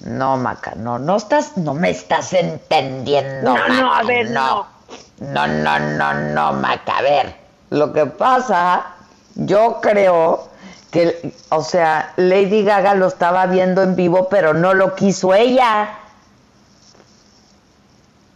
No, 0.04 0.36
Maca, 0.36 0.74
no, 0.76 0.98
no 0.98 1.16
estás, 1.16 1.56
no 1.58 1.74
me 1.74 1.90
estás 1.90 2.32
entendiendo. 2.32 3.54
No, 3.54 3.68
no, 3.68 3.92
a 3.92 4.02
ver, 4.04 4.30
no. 4.30 4.56
No, 4.56 4.79
no, 5.20 5.46
no, 5.46 6.14
no, 6.14 6.52
Maca. 6.54 7.02
ver, 7.02 7.34
lo 7.70 7.92
que 7.92 8.06
pasa, 8.06 8.94
yo 9.34 9.80
creo 9.80 10.48
que, 10.90 11.32
o 11.50 11.62
sea, 11.62 12.12
Lady 12.16 12.64
Gaga 12.64 12.94
lo 12.94 13.06
estaba 13.06 13.46
viendo 13.46 13.82
en 13.82 13.96
vivo, 13.96 14.28
pero 14.28 14.54
no 14.54 14.74
lo 14.74 14.94
quiso 14.94 15.34
ella. 15.34 15.98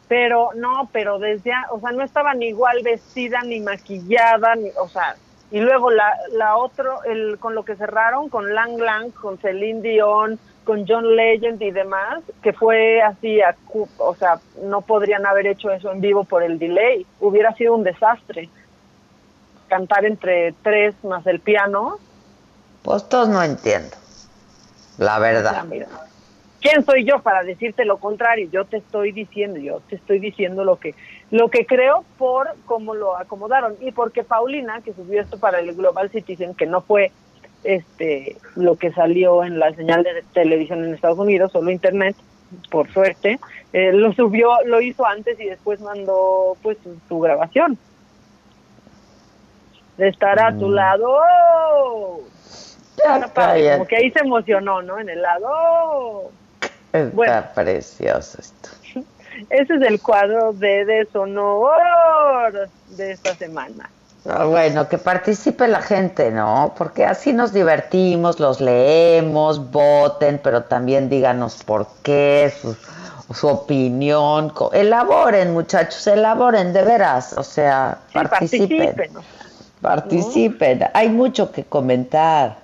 Pero 0.08 0.50
no, 0.54 0.88
pero 0.92 1.18
desde, 1.18 1.52
o 1.70 1.80
sea, 1.80 1.90
no 1.92 2.04
estaba 2.04 2.34
ni 2.34 2.46
igual 2.46 2.82
vestida, 2.84 3.42
ni 3.42 3.60
maquillada, 3.60 4.54
ni, 4.54 4.70
o 4.78 4.88
sea, 4.88 5.16
Y 5.50 5.60
luego 5.60 5.90
la, 5.90 6.14
la 6.32 6.56
otro, 6.56 7.02
el, 7.04 7.38
con 7.38 7.54
lo 7.54 7.64
que 7.64 7.76
cerraron, 7.76 8.28
con 8.28 8.54
Lang 8.54 8.78
Lang, 8.78 9.10
con 9.12 9.38
Celine 9.38 9.80
Dion, 9.80 10.38
con 10.64 10.86
John 10.86 11.14
Legend 11.14 11.62
y 11.62 11.70
demás, 11.70 12.22
que 12.42 12.52
fue 12.52 13.02
así, 13.02 13.40
a, 13.40 13.54
o 13.98 14.14
sea, 14.16 14.40
no 14.62 14.80
podrían 14.80 15.26
haber 15.26 15.46
hecho 15.46 15.70
eso 15.70 15.92
en 15.92 16.00
vivo 16.00 16.24
por 16.24 16.42
el 16.42 16.58
delay, 16.58 17.06
hubiera 17.20 17.54
sido 17.54 17.74
un 17.74 17.84
desastre. 17.84 18.48
Cantar 19.68 20.04
entre 20.04 20.52
tres 20.62 20.94
más 21.04 21.26
el 21.26 21.40
piano. 21.40 21.98
Pues 22.82 23.08
todos 23.08 23.28
no 23.28 23.42
entiendo, 23.42 23.96
la 24.98 25.18
verdad. 25.18 25.64
¿Quién 26.60 26.84
soy 26.84 27.04
yo 27.04 27.20
para 27.20 27.42
decirte 27.42 27.84
lo 27.84 27.98
contrario? 27.98 28.48
Yo 28.50 28.64
te 28.64 28.78
estoy 28.78 29.12
diciendo, 29.12 29.58
yo 29.58 29.80
te 29.80 29.96
estoy 29.96 30.18
diciendo 30.18 30.64
lo 30.64 30.76
que 30.76 30.94
lo 31.30 31.48
que 31.48 31.66
creo 31.66 32.04
por 32.16 32.48
cómo 32.64 32.94
lo 32.94 33.16
acomodaron 33.18 33.76
y 33.80 33.92
porque 33.92 34.22
Paulina, 34.22 34.80
que 34.82 34.94
subió 34.94 35.20
esto 35.20 35.38
para 35.38 35.60
el 35.60 35.74
Global 35.74 36.10
Citizen, 36.10 36.54
que 36.54 36.66
no 36.66 36.80
fue 36.80 37.10
este 37.64 38.36
lo 38.54 38.76
que 38.76 38.92
salió 38.92 39.44
en 39.44 39.58
la 39.58 39.74
señal 39.74 40.02
de 40.02 40.22
televisión 40.32 40.84
en 40.84 40.94
Estados 40.94 41.18
Unidos, 41.18 41.52
solo 41.52 41.70
internet, 41.70 42.16
por 42.70 42.90
suerte, 42.92 43.40
eh, 43.72 43.92
lo 43.92 44.12
subió, 44.12 44.50
lo 44.66 44.80
hizo 44.80 45.04
antes 45.06 45.38
y 45.40 45.46
después 45.46 45.80
mandó 45.80 46.56
pues 46.62 46.78
su, 47.08 47.20
grabación. 47.20 47.78
De 49.96 50.08
estar 50.08 50.40
a 50.40 50.56
tu 50.56 50.68
mm. 50.68 50.72
lado. 50.72 51.20
como 53.74 53.86
que 53.86 53.96
ahí 53.96 54.10
se 54.10 54.20
emocionó, 54.20 54.82
¿no? 54.82 54.98
En 54.98 55.08
el 55.08 55.22
lado. 55.22 56.30
Está 56.92 57.52
precioso 57.54 58.38
esto. 58.40 58.68
Ese 59.50 59.74
es 59.74 59.82
el 59.82 60.00
cuadro 60.00 60.52
de 60.52 60.84
deshonor 60.84 62.68
de 62.90 63.10
esta 63.10 63.34
semana. 63.34 63.90
Ah, 64.26 64.46
bueno, 64.46 64.88
que 64.88 64.96
participe 64.96 65.68
la 65.68 65.82
gente, 65.82 66.30
¿no? 66.30 66.72
Porque 66.78 67.04
así 67.04 67.34
nos 67.34 67.52
divertimos, 67.52 68.40
los 68.40 68.60
leemos, 68.60 69.70
voten, 69.70 70.40
pero 70.42 70.64
también 70.64 71.10
díganos 71.10 71.62
por 71.62 71.86
qué, 72.02 72.50
su, 72.60 72.74
su 73.34 73.48
opinión. 73.48 74.52
Elaboren, 74.72 75.52
muchachos, 75.52 76.06
elaboren, 76.06 76.72
de 76.72 76.82
veras. 76.82 77.34
O 77.36 77.42
sea, 77.42 77.98
participen. 78.14 78.94
Participen. 79.82 80.86
Hay 80.94 81.10
mucho 81.10 81.52
que 81.52 81.64
comentar. 81.64 82.56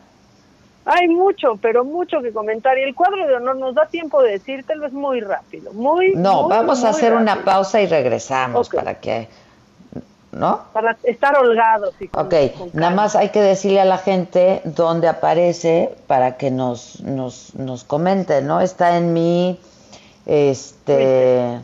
Hay 0.86 1.08
mucho, 1.08 1.58
pero 1.60 1.84
mucho 1.84 2.22
que 2.22 2.32
comentar. 2.32 2.78
Y 2.78 2.82
el 2.82 2.94
cuadro 2.94 3.26
de 3.26 3.34
honor 3.34 3.56
nos 3.56 3.74
da 3.74 3.84
tiempo 3.86 4.22
de 4.22 4.32
decírtelo, 4.32 4.86
es 4.86 4.94
muy 4.94 5.20
rápido. 5.20 5.74
Muy, 5.74 6.14
no, 6.16 6.48
vamos 6.48 6.84
a 6.84 6.88
hacer 6.88 7.12
una 7.12 7.44
pausa 7.44 7.82
y 7.82 7.86
regresamos 7.86 8.70
para 8.70 8.94
que 8.94 9.28
¿no? 10.32 10.60
Para 10.72 10.96
estar 11.02 11.36
holgados. 11.36 11.94
Y 12.00 12.08
ok, 12.12 12.72
nada 12.72 12.94
más 12.94 13.16
hay 13.16 13.30
que 13.30 13.40
decirle 13.40 13.80
a 13.80 13.84
la 13.84 13.98
gente 13.98 14.62
dónde 14.64 15.08
aparece 15.08 15.94
para 16.06 16.36
que 16.36 16.50
nos, 16.50 17.00
nos, 17.00 17.54
nos 17.54 17.84
comente, 17.84 18.42
¿no? 18.42 18.60
Está 18.60 18.96
en 18.96 19.12
mi, 19.12 19.60
este, 20.26 21.60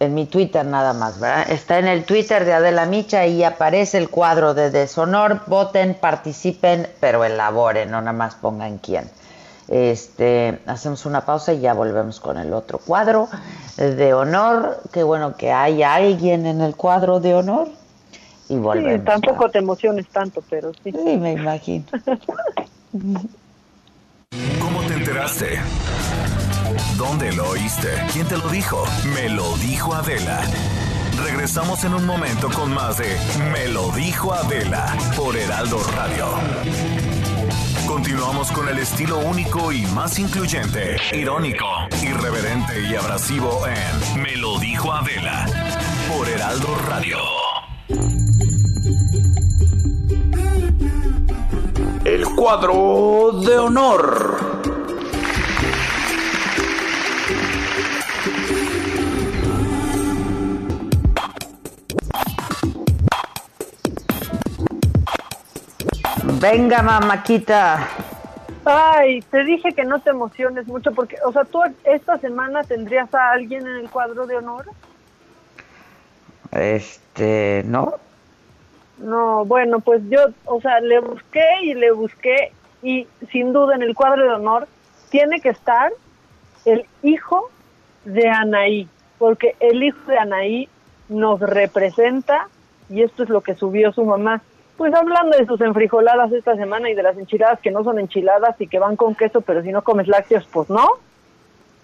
en 0.00 0.14
mi 0.14 0.26
Twitter 0.26 0.64
nada 0.64 0.92
más, 0.92 1.18
¿verdad? 1.18 1.50
Está 1.50 1.78
en 1.78 1.88
el 1.88 2.04
Twitter 2.04 2.44
de 2.44 2.52
Adela 2.52 2.86
Micha 2.86 3.26
y 3.26 3.42
aparece 3.42 3.98
el 3.98 4.10
cuadro 4.10 4.54
de 4.54 4.70
deshonor, 4.70 5.42
voten, 5.46 5.94
participen, 5.94 6.88
pero 7.00 7.24
elaboren, 7.24 7.90
no 7.90 8.00
nada 8.00 8.12
más 8.12 8.34
pongan 8.34 8.78
quién. 8.78 9.10
Este, 9.68 10.60
hacemos 10.66 11.04
una 11.04 11.26
pausa 11.26 11.52
y 11.52 11.60
ya 11.60 11.74
volvemos 11.74 12.20
con 12.20 12.38
el 12.38 12.52
otro 12.52 12.78
cuadro 12.78 13.28
de 13.76 14.14
honor. 14.14 14.80
Qué 14.92 15.02
bueno 15.02 15.36
que 15.36 15.52
hay 15.52 15.82
alguien 15.82 16.46
en 16.46 16.62
el 16.62 16.74
cuadro 16.74 17.20
de 17.20 17.34
honor 17.34 17.68
y 18.48 18.56
volvemos. 18.56 19.00
Sí, 19.00 19.04
tampoco 19.04 19.50
te 19.50 19.58
emociones 19.58 20.06
tanto, 20.08 20.42
pero 20.48 20.72
sí. 20.82 20.90
Sí, 20.90 21.16
me 21.18 21.32
imagino. 21.32 21.84
¿Cómo 24.60 24.80
te 24.82 24.94
enteraste? 24.94 25.58
¿Dónde 26.96 27.32
lo 27.32 27.50
oíste? 27.50 27.88
¿Quién 28.12 28.26
te 28.26 28.36
lo 28.36 28.48
dijo? 28.48 28.84
Me 29.14 29.28
lo 29.28 29.56
dijo 29.58 29.94
Adela. 29.94 30.40
Regresamos 31.24 31.84
en 31.84 31.94
un 31.94 32.06
momento 32.06 32.48
con 32.50 32.72
más 32.72 32.98
de 32.98 33.16
Me 33.52 33.68
lo 33.68 33.90
dijo 33.90 34.32
Adela 34.32 34.96
por 35.16 35.36
Heraldo 35.36 35.78
Radio. 35.94 37.07
Continuamos 37.88 38.52
con 38.52 38.68
el 38.68 38.78
estilo 38.78 39.18
único 39.18 39.72
y 39.72 39.80
más 39.86 40.18
incluyente, 40.18 40.98
irónico, 41.10 41.64
irreverente 42.02 42.82
y 42.82 42.94
abrasivo 42.94 43.62
en 43.66 44.22
Me 44.22 44.36
lo 44.36 44.58
dijo 44.58 44.92
Adela 44.92 45.46
por 46.06 46.28
Heraldo 46.28 46.68
Radio. 46.86 47.16
El 52.04 52.24
cuadro 52.36 53.40
de 53.42 53.58
honor. 53.58 54.47
Venga, 66.40 66.82
mamáquita. 66.82 67.88
Ay, 68.64 69.22
te 69.22 69.44
dije 69.44 69.72
que 69.72 69.84
no 69.84 69.98
te 69.98 70.10
emociones 70.10 70.66
mucho 70.68 70.92
porque, 70.92 71.16
o 71.24 71.32
sea, 71.32 71.44
tú 71.44 71.60
esta 71.84 72.18
semana 72.18 72.62
tendrías 72.62 73.12
a 73.12 73.32
alguien 73.32 73.66
en 73.66 73.76
el 73.76 73.90
cuadro 73.90 74.26
de 74.26 74.36
honor. 74.36 74.66
Este, 76.52 77.62
¿no? 77.66 77.94
No, 78.98 79.44
bueno, 79.46 79.80
pues 79.80 80.02
yo, 80.08 80.20
o 80.44 80.60
sea, 80.60 80.80
le 80.80 81.00
busqué 81.00 81.44
y 81.62 81.74
le 81.74 81.92
busqué 81.92 82.52
y 82.82 83.06
sin 83.32 83.52
duda 83.52 83.74
en 83.74 83.82
el 83.82 83.94
cuadro 83.94 84.22
de 84.22 84.34
honor 84.34 84.68
tiene 85.10 85.40
que 85.40 85.50
estar 85.50 85.92
el 86.64 86.86
hijo 87.02 87.50
de 88.04 88.28
Anaí, 88.28 88.88
porque 89.18 89.56
el 89.60 89.82
hijo 89.82 89.98
de 90.06 90.18
Anaí 90.18 90.68
nos 91.08 91.40
representa 91.40 92.48
y 92.88 93.02
esto 93.02 93.22
es 93.22 93.28
lo 93.28 93.40
que 93.40 93.54
subió 93.54 93.92
su 93.92 94.04
mamá. 94.04 94.42
Pues 94.78 94.94
hablando 94.94 95.36
de 95.36 95.44
sus 95.44 95.60
enfrijoladas 95.60 96.30
esta 96.32 96.54
semana 96.54 96.88
y 96.88 96.94
de 96.94 97.02
las 97.02 97.18
enchiladas 97.18 97.58
que 97.60 97.72
no 97.72 97.82
son 97.82 97.98
enchiladas 97.98 98.54
y 98.60 98.68
que 98.68 98.78
van 98.78 98.94
con 98.94 99.16
queso, 99.16 99.40
pero 99.40 99.60
si 99.60 99.72
no 99.72 99.82
comes 99.82 100.06
lácteos, 100.06 100.46
pues 100.52 100.70
no. 100.70 100.86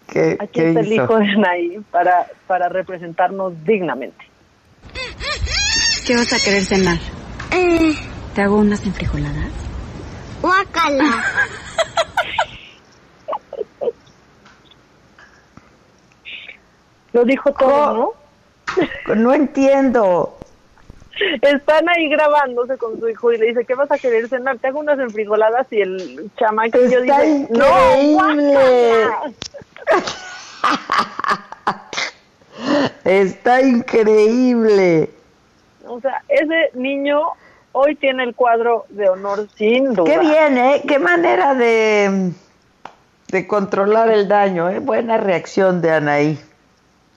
¿Qué, 0.06 0.36
Aquí 0.38 0.60
está 0.60 0.78
el 0.78 0.92
hijo 0.92 1.18
de 1.18 1.26
Anaí 1.26 1.80
para, 1.90 2.26
para 2.46 2.68
representarnos 2.68 3.52
dignamente. 3.64 4.24
¿Qué 6.06 6.14
vas 6.14 6.32
a 6.32 6.38
querer 6.38 6.62
cenar? 6.62 6.98
Eh. 7.50 7.94
¿Te 8.32 8.42
hago 8.42 8.58
unas 8.58 8.86
enfrijoladas? 8.86 9.50
Guácala. 10.40 11.24
Lo 17.12 17.24
dijo 17.24 17.52
todo, 17.54 18.14
¿no? 19.08 19.16
No 19.16 19.34
entiendo. 19.34 20.38
Están 21.42 21.88
ahí 21.88 22.08
grabándose 22.08 22.76
con 22.76 22.98
su 22.98 23.08
hijo 23.08 23.32
y 23.32 23.38
le 23.38 23.46
dice, 23.46 23.64
¿qué 23.64 23.74
vas 23.74 23.90
a 23.90 23.98
querer 23.98 24.28
cenar? 24.28 24.58
Te 24.58 24.68
hago 24.68 24.80
unas 24.80 24.98
enfrijoladas 24.98 25.66
y 25.70 25.80
el 25.80 26.30
chamaquillo 26.36 27.02
dice, 27.02 27.46
increíble. 27.48 29.06
Está 33.04 33.62
increíble. 33.62 35.10
O 35.86 36.00
sea, 36.00 36.22
ese 36.28 36.70
niño 36.74 37.20
hoy 37.72 37.94
tiene 37.96 38.24
el 38.24 38.34
cuadro 38.34 38.86
de 38.88 39.08
honor 39.08 39.46
sin 39.56 39.92
duda. 39.94 40.10
Qué 40.10 40.18
bien, 40.18 40.58
¿eh? 40.58 40.82
Qué 40.88 40.98
manera 40.98 41.54
de, 41.54 42.32
de 43.28 43.46
controlar 43.46 44.10
el 44.10 44.26
daño, 44.26 44.70
¿eh? 44.70 44.78
Buena 44.78 45.18
reacción 45.18 45.80
de 45.82 45.90
Anaí. 45.90 46.40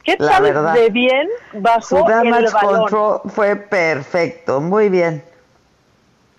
¿Qué 0.08 0.16
tal 0.16 0.74
de 0.74 0.90
bien 0.90 1.28
bajo 1.52 1.82
Su 1.82 1.98
el 1.98 2.32
balón? 2.32 2.80
control 2.80 3.20
fue 3.26 3.58
perfecto, 3.58 4.62
muy 4.62 4.88
bien. 4.88 5.22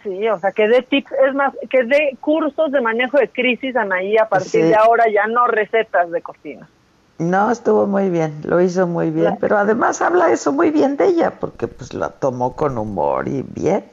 Sí, 0.03 0.27
o 0.27 0.39
sea, 0.39 0.53
que 0.53 0.69
dé 0.69 0.81
tips, 0.81 1.13
es 1.29 1.35
más, 1.35 1.53
que 1.69 1.85
dé 1.85 2.17
cursos 2.19 2.73
de 2.73 2.81
manejo 2.81 3.19
de 3.19 3.29
crisis, 3.29 3.77
Anaí, 3.77 4.17
a 4.17 4.27
partir 4.27 4.65
de 4.65 4.75
ahora 4.75 5.05
ya 5.13 5.27
no 5.27 5.47
recetas 5.49 6.11
de 6.11 6.23
cocina. 6.23 6.67
No, 7.19 7.51
estuvo 7.51 7.87
muy 7.87 8.09
bien, 8.09 8.41
lo 8.45 8.59
hizo 8.63 8.87
muy 8.87 9.11
bien, 9.11 9.37
pero 9.39 9.59
además 9.59 10.01
habla 10.01 10.33
eso 10.33 10.51
muy 10.51 10.71
bien 10.71 10.97
de 10.97 11.09
ella, 11.09 11.35
porque 11.39 11.69
pues 11.69 11.93
la 11.93 12.09
tomó 12.09 12.57
con 12.57 12.79
humor 12.79 13.29
y 13.29 13.43
bien. 13.43 13.85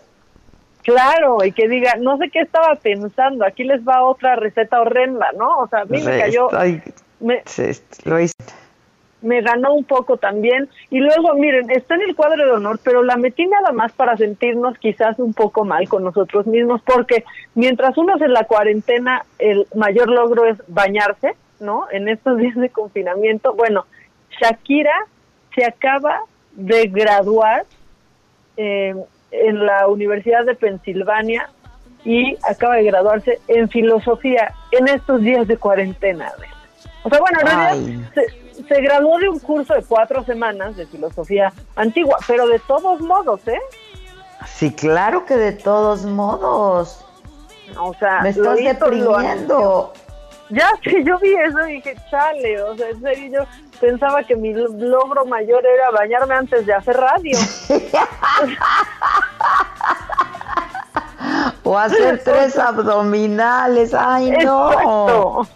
Claro, 0.83 1.43
y 1.43 1.51
que 1.51 1.67
diga, 1.67 1.95
no 1.99 2.17
sé 2.17 2.29
qué 2.29 2.39
estaba 2.39 2.75
pensando, 2.75 3.43
aquí 3.43 3.65
les 3.65 3.85
va 3.85 4.05
otra 4.05 4.37
receta 4.37 4.79
horrenda, 4.79 5.33
¿no? 5.37 5.57
O 5.57 5.67
sea, 5.67 5.81
a 5.81 5.85
mí 5.85 6.01
me 6.01 6.17
cayó... 6.17 6.47
me, 7.19 7.43
lo 8.05 8.19
hizo. 8.21 8.33
Me 9.25 9.41
ganó 9.41 9.73
un 9.73 9.83
poco 9.83 10.17
también. 10.17 10.69
Y 10.89 10.99
luego, 10.99 11.33
miren, 11.35 11.69
está 11.71 11.95
en 11.95 12.03
el 12.03 12.15
cuadro 12.15 12.45
de 12.45 12.51
honor, 12.51 12.79
pero 12.83 13.03
la 13.03 13.17
metí 13.17 13.45
nada 13.47 13.71
más 13.71 13.91
para 13.91 14.15
sentirnos 14.17 14.77
quizás 14.77 15.17
un 15.19 15.33
poco 15.33 15.65
mal 15.65 15.89
con 15.89 16.03
nosotros 16.03 16.45
mismos, 16.45 16.81
porque 16.85 17.25
mientras 17.55 17.97
uno 17.97 18.13
en 18.19 18.33
la 18.33 18.43
cuarentena, 18.43 19.25
el 19.39 19.67
mayor 19.73 20.09
logro 20.09 20.45
es 20.45 20.57
bañarse, 20.67 21.35
¿no? 21.59 21.87
En 21.91 22.07
estos 22.07 22.37
días 22.37 22.55
de 22.55 22.69
confinamiento. 22.69 23.53
Bueno, 23.53 23.85
Shakira 24.39 24.95
se 25.55 25.65
acaba 25.65 26.21
de 26.53 26.87
graduar 26.87 27.65
eh, 28.57 28.95
en 29.31 29.65
la 29.65 29.87
Universidad 29.87 30.45
de 30.45 30.55
Pensilvania 30.55 31.49
y 32.03 32.37
acaba 32.47 32.75
de 32.75 32.83
graduarse 32.83 33.39
en 33.47 33.67
filosofía 33.69 34.53
en 34.71 34.87
estos 34.87 35.21
días 35.21 35.47
de 35.47 35.57
cuarentena. 35.57 36.31
O 37.03 37.09
sea, 37.09 37.19
bueno, 37.19 37.39
en 37.41 37.47
realidad 37.47 38.23
se, 38.67 38.81
graduó 38.81 39.19
de 39.19 39.29
un 39.29 39.39
curso 39.39 39.73
de 39.73 39.83
cuatro 39.83 40.23
semanas 40.23 40.75
de 40.75 40.85
filosofía 40.87 41.53
antigua, 41.75 42.17
pero 42.27 42.47
de 42.47 42.59
todos 42.59 43.01
modos, 43.01 43.47
¿eh? 43.47 43.59
Sí, 44.47 44.71
claro 44.71 45.25
que 45.25 45.35
de 45.35 45.53
todos 45.53 46.05
modos. 46.05 47.05
O 47.77 47.93
sea, 47.95 48.21
me 48.21 48.29
estás 48.29 48.57
deprimiendo. 48.57 49.91
Ya 50.49 50.69
que 50.83 51.03
yo 51.03 51.17
vi 51.19 51.33
eso 51.33 51.67
y 51.67 51.73
dije, 51.73 51.95
chale, 52.11 52.61
o 52.61 52.77
sea, 52.77 52.89
en 52.89 53.01
serio, 53.01 53.31
yo 53.31 53.47
pensaba 53.79 54.23
que 54.23 54.35
mi 54.35 54.53
logro 54.53 55.25
mayor 55.25 55.65
era 55.65 55.89
bañarme 55.89 56.35
antes 56.35 56.67
de 56.67 56.73
hacer 56.73 56.95
radio. 56.95 57.35
o 61.63 61.77
hacer 61.77 62.21
tres 62.25 62.57
abdominales, 62.57 63.93
ay 63.93 64.31
no. 64.43 65.47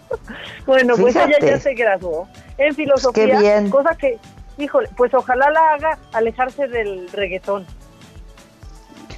Bueno, 0.66 0.94
pues 0.96 1.16
ella 1.16 1.36
ya 1.40 1.58
se 1.58 1.74
graduó 1.74 2.28
en 2.58 2.74
filosofía, 2.74 3.38
bien. 3.38 3.70
cosa 3.70 3.94
que, 3.96 4.18
híjole, 4.58 4.88
pues 4.96 5.12
ojalá 5.14 5.50
la 5.50 5.72
haga 5.74 5.98
alejarse 6.12 6.68
del 6.68 7.08
reggaetón. 7.12 7.66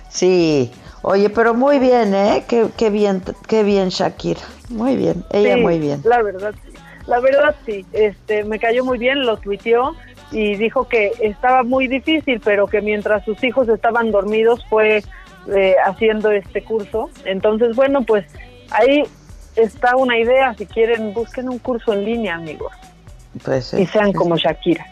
Sí, 0.09 0.71
oye, 1.03 1.31
pero 1.31 1.55
muy 1.55 1.79
bien, 1.79 2.15
¿eh? 2.15 2.45
Qué, 2.47 2.69
qué 2.77 2.91
bien, 2.91 3.23
qué 3.49 3.63
bien 3.63 3.89
Shakira, 3.89 4.43
muy 4.69 4.97
bien, 4.97 5.25
ella 5.31 5.57
muy 5.57 5.79
bien. 5.79 6.01
La 6.05 6.23
verdad, 6.23 6.55
sí. 6.65 6.73
La 7.07 7.19
verdad 7.21 7.55
sí, 7.67 7.85
este, 7.93 8.45
me 8.45 8.59
cayó 8.59 8.85
muy 8.85 8.99
bien, 8.99 9.27
lo 9.27 9.37
tuiteó 9.37 9.97
y 10.31 10.55
dijo 10.55 10.89
que 10.89 11.13
estaba 11.21 11.63
muy 11.63 11.89
difícil, 11.89 12.41
pero 12.43 12.67
que 12.67 12.81
mientras 12.81 13.25
sus 13.25 13.43
hijos 13.43 13.69
estaban 13.69 14.11
dormidos 14.11 14.65
fue 14.69 15.03
eh, 15.49 15.77
haciendo 15.85 16.31
este 16.31 16.63
curso. 16.63 17.11
Entonces, 17.25 17.75
bueno, 17.75 18.03
pues 18.03 18.27
ahí 18.71 19.03
está 19.57 19.97
una 19.97 20.19
idea. 20.19 20.55
Si 20.55 20.67
quieren, 20.67 21.13
busquen 21.15 21.49
un 21.49 21.59
curso 21.59 21.93
en 21.93 22.05
línea, 22.05 22.37
amigos. 22.37 22.73
Pues, 23.45 23.73
y 23.75 23.87
sean 23.87 24.13
como 24.13 24.37
Shakira. 24.37 24.87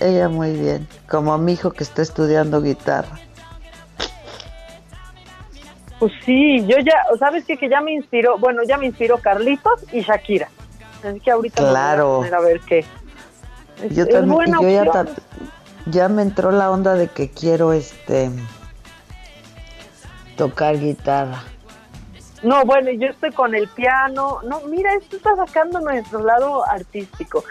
Ella 0.00 0.28
muy 0.28 0.56
bien, 0.56 0.88
como 1.08 1.36
mi 1.38 1.52
hijo 1.52 1.70
que 1.70 1.84
está 1.84 2.02
estudiando 2.02 2.60
guitarra. 2.60 3.18
Pues 6.00 6.12
sí, 6.24 6.66
yo 6.66 6.78
ya, 6.78 6.94
¿sabes 7.20 7.44
qué? 7.44 7.56
Que 7.56 7.68
ya 7.68 7.80
me 7.80 7.92
inspiró, 7.92 8.36
bueno, 8.38 8.62
ya 8.66 8.76
me 8.76 8.86
inspiró 8.86 9.18
Carlitos 9.18 9.84
y 9.92 10.00
Shakira. 10.00 10.48
Así 11.04 11.20
que 11.20 11.30
ahorita 11.30 11.62
claro. 11.62 12.24
a, 12.24 12.40
ver 12.40 12.60
qué. 12.60 12.84
yo 13.90 14.06
también, 14.08 14.52
yo 14.60 14.68
ya, 14.68 15.06
ya 15.86 16.08
me 16.08 16.22
entró 16.22 16.50
la 16.50 16.72
onda 16.72 16.94
de 16.94 17.06
que 17.06 17.30
quiero 17.30 17.72
este 17.72 18.30
tocar 20.36 20.78
guitarra. 20.78 21.42
No, 22.42 22.64
bueno, 22.64 22.90
yo 22.90 23.08
estoy 23.08 23.30
con 23.30 23.54
el 23.54 23.68
piano. 23.68 24.40
No, 24.44 24.60
mira, 24.62 24.94
esto 24.94 25.16
está 25.16 25.36
sacando 25.36 25.80
nuestro 25.80 26.24
lado 26.24 26.66
artístico. 26.68 27.44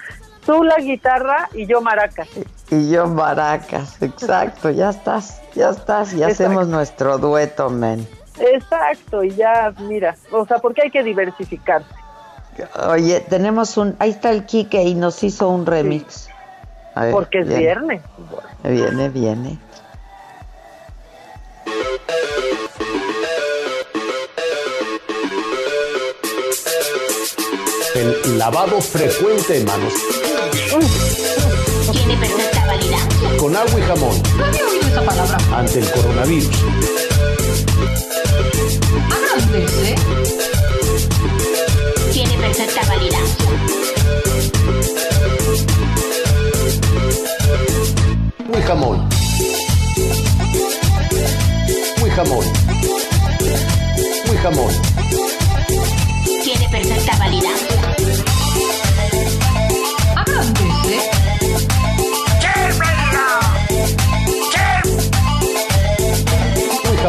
Tú 0.46 0.64
la 0.64 0.78
guitarra 0.78 1.50
y 1.54 1.66
yo 1.66 1.82
maracas. 1.82 2.28
Y 2.70 2.90
yo 2.90 3.08
maracas, 3.08 4.02
exacto, 4.02 4.70
ya 4.70 4.90
estás, 4.90 5.42
ya 5.54 5.70
estás, 5.70 6.14
y 6.14 6.24
hacemos 6.24 6.68
nuestro 6.68 7.18
dueto, 7.18 7.70
men. 7.70 8.08
Exacto, 8.40 9.24
y 9.24 9.32
ya, 9.32 9.74
mira, 9.82 10.16
o 10.32 10.46
sea, 10.46 10.58
porque 10.58 10.84
hay 10.84 10.90
que 10.92 11.04
diversificarse. 11.04 11.94
Oye, 12.88 13.22
tenemos 13.30 13.78
un, 13.78 13.96
ahí 14.00 14.12
está 14.12 14.32
el 14.32 14.46
Kike 14.46 14.84
y 14.84 14.96
nos 14.96 15.24
hizo 15.24 15.50
un 15.50 15.66
remix. 15.66 16.30
porque 17.12 17.40
es 17.40 17.48
viernes. 17.48 18.02
Viene, 18.64 19.10
viene. 19.10 19.60
El 28.02 28.40
lavado 28.40 28.82
frecuente 28.82 29.60
de 29.60 29.64
manos. 29.64 29.94
Tiene 31.92 32.18
perfecta 32.18 32.66
validad. 32.66 33.38
Con 33.38 33.56
agua 33.56 33.80
y 33.80 33.84
jamón. 33.84 34.24
No 34.38 34.46
había 34.46 34.66
oído 34.66 34.88
esa 34.88 35.02
palabra. 35.04 35.38
Ante 35.56 35.80
el 35.80 35.92
coronavirus. 35.92 36.50
Tiene 42.12 42.38
perfecta 42.40 42.82
validad. 42.88 43.20
Muy 48.48 48.62
jamón. 48.64 49.10
Muy 52.00 52.10
jamón. 52.10 52.46
Muy 54.26 54.38
jamón. 54.38 54.74
Tiene 56.44 56.68
perfecta 56.70 57.18
validad. 57.20 57.81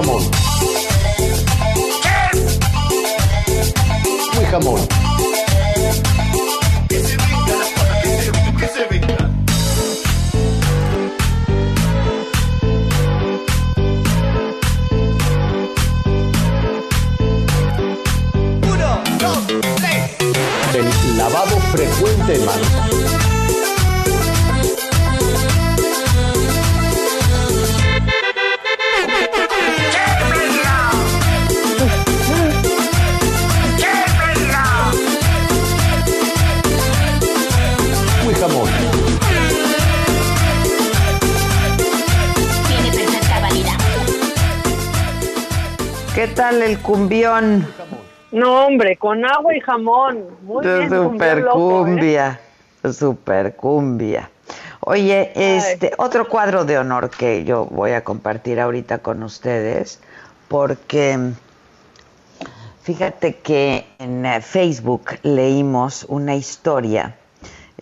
Muy 0.03 0.11
jamón. 0.11 0.23
Muy 4.35 4.45
jamón. 4.47 4.81
El 20.75 21.19
lavado 21.19 21.61
frecuente 21.73 22.39
de 22.39 23.02
tal 46.33 46.63
el 46.63 46.79
cumbión? 46.79 47.67
No, 48.33 48.67
hombre, 48.67 48.97
con 48.97 49.25
agua 49.25 49.55
y 49.55 49.61
jamón. 49.61 50.27
Muy 50.43 50.65
bien. 50.65 50.89
Super 50.89 51.39
loco, 51.39 51.59
¿eh? 51.59 51.85
cumbia, 51.85 52.41
super 52.91 53.55
cumbia. 53.57 54.31
Oye, 54.81 55.33
este 55.35 55.93
otro 55.99 56.29
cuadro 56.29 56.65
de 56.65 56.79
honor 56.79 57.11
que 57.11 57.45
yo 57.45 57.67
voy 57.67 57.93
a 57.93 58.03
compartir 58.03 58.59
ahorita 58.59 58.99
con 58.99 59.23
ustedes, 59.23 60.01
porque 60.49 61.19
fíjate 62.83 63.37
que 63.37 63.87
en 63.99 64.27
eh, 64.27 64.41
Facebook 64.41 65.19
leímos 65.23 66.05
una 66.09 66.35
historia 66.35 67.15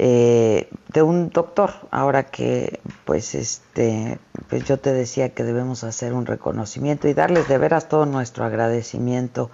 eh, 0.02 0.70
de 0.94 1.02
un 1.02 1.28
doctor, 1.28 1.72
ahora 1.90 2.22
que 2.22 2.80
pues 3.04 3.34
este, 3.34 4.18
pues 4.48 4.64
yo 4.64 4.78
te 4.78 4.94
decía 4.94 5.34
que 5.34 5.44
debemos 5.44 5.84
hacer 5.84 6.14
un 6.14 6.24
reconocimiento 6.24 7.06
y 7.06 7.12
darles 7.12 7.48
de 7.48 7.58
veras 7.58 7.86
todo 7.90 8.06
nuestro 8.06 8.46
agradecimiento 8.46 9.50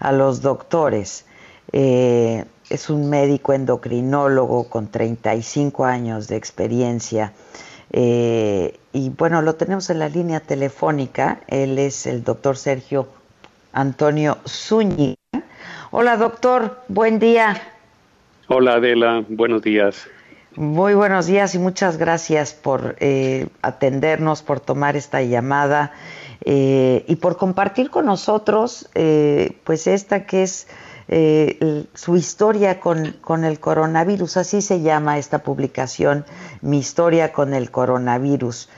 a 0.00 0.10
los 0.10 0.42
doctores. 0.42 1.26
Eh, 1.70 2.44
es 2.70 2.90
un 2.90 3.08
médico 3.08 3.52
endocrinólogo 3.52 4.68
con 4.68 4.88
35 4.88 5.84
años 5.84 6.26
de 6.26 6.36
experiencia. 6.36 7.32
eh, 7.92 8.80
y 8.92 9.10
bueno, 9.10 9.42
lo 9.42 9.54
tenemos 9.54 9.90
en 9.90 10.00
la 10.00 10.08
línea 10.08 10.40
telefónica. 10.40 11.38
Él 11.46 11.78
es 11.78 12.06
el 12.06 12.24
doctor 12.24 12.56
Sergio 12.56 13.06
Antonio 13.72 14.38
Zúñiga. 14.44 15.14
Hola 15.92 16.16
doctor, 16.16 16.82
buen 16.88 17.20
día. 17.20 17.73
Hola 18.46 18.74
Adela, 18.74 19.24
buenos 19.26 19.62
días. 19.62 20.06
Muy 20.54 20.92
buenos 20.92 21.24
días 21.24 21.54
y 21.54 21.58
muchas 21.58 21.96
gracias 21.96 22.52
por 22.52 22.94
eh, 23.00 23.48
atendernos, 23.62 24.42
por 24.42 24.60
tomar 24.60 24.96
esta 24.96 25.22
llamada 25.22 25.92
eh, 26.44 27.06
y 27.08 27.16
por 27.16 27.38
compartir 27.38 27.88
con 27.88 28.04
nosotros, 28.04 28.90
eh, 28.94 29.56
pues 29.64 29.86
esta 29.86 30.26
que 30.26 30.42
es 30.42 30.68
su 31.94 32.16
historia 32.16 32.80
con, 32.80 33.12
con 33.20 33.44
el 33.44 33.60
coronavirus, 33.60 34.38
así 34.38 34.62
se 34.62 34.80
llama 34.80 35.18
esta 35.18 35.42
publicación, 35.42 36.24
Mi 36.60 36.78
historia 36.78 37.32
con 37.32 37.52
el 37.52 37.70
coronavirus. 37.70 38.68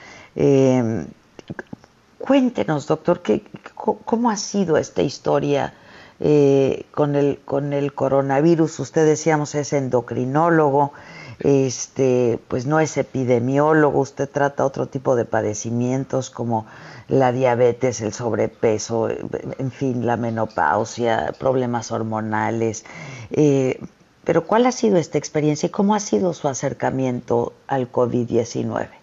Cuéntenos, 2.19 2.87
doctor, 2.87 3.21
¿qué, 3.21 3.43
¿cómo 3.75 4.29
ha 4.29 4.35
sido 4.35 4.77
esta 4.77 5.01
historia 5.01 5.73
eh, 6.19 6.85
con, 6.91 7.15
el, 7.15 7.39
con 7.45 7.73
el 7.73 7.93
coronavirus? 7.93 8.79
Usted 8.79 9.05
decíamos 9.05 9.55
es 9.55 9.73
endocrinólogo. 9.73 10.93
este, 11.39 12.39
pues 12.47 12.65
no 12.65 12.79
es 12.79 12.97
epidemiólogo, 12.97 13.99
usted 13.99 14.27
trata 14.27 14.65
otro 14.65 14.87
tipo 14.87 15.15
de 15.15 15.23
padecimientos 15.25 16.31
como 16.31 16.65
la 17.07 17.31
diabetes, 17.31 18.01
el 18.01 18.11
sobrepeso, 18.13 19.09
en 19.09 19.71
fin, 19.71 20.05
la 20.05 20.17
menopausia, 20.17 21.33
problemas 21.39 21.91
hormonales. 21.91 22.85
Eh, 23.31 23.79
pero 24.23 24.45
¿cuál 24.45 24.65
ha 24.65 24.71
sido 24.71 24.97
esta 24.97 25.17
experiencia 25.17 25.67
y 25.67 25.69
cómo 25.69 25.95
ha 25.95 25.99
sido 25.99 26.33
su 26.33 26.47
acercamiento 26.47 27.53
al 27.67 27.91
COVID-19? 27.91 28.96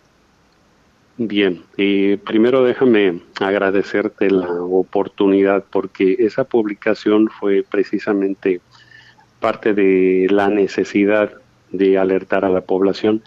Bien, 1.17 1.63
eh, 1.77 2.19
primero 2.25 2.65
déjame 2.65 3.21
agradecerte 3.41 4.31
la 4.31 4.51
oportunidad 4.51 5.65
porque 5.71 6.17
esa 6.19 6.43
publicación 6.45 7.29
fue 7.29 7.63
precisamente 7.63 8.61
parte 9.39 9.75
de 9.75 10.27
la 10.31 10.49
necesidad 10.49 11.33
de 11.71 11.99
alertar 11.99 12.45
a 12.45 12.49
la 12.49 12.63
población. 12.63 13.23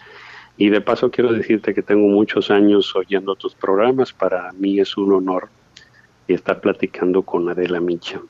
Y 0.58 0.68
de 0.68 0.80
paso 0.80 1.10
quiero 1.10 1.32
decirte 1.32 1.72
que 1.72 1.82
tengo 1.82 2.08
muchos 2.08 2.50
años 2.50 2.94
oyendo 2.94 3.36
tus 3.36 3.54
programas. 3.54 4.12
Para 4.12 4.52
mí 4.52 4.80
es 4.80 4.96
un 4.98 5.12
honor 5.12 5.48
estar 6.26 6.60
platicando 6.60 7.22
con 7.22 7.48
Adela 7.48 7.80
Micha. 7.80 8.20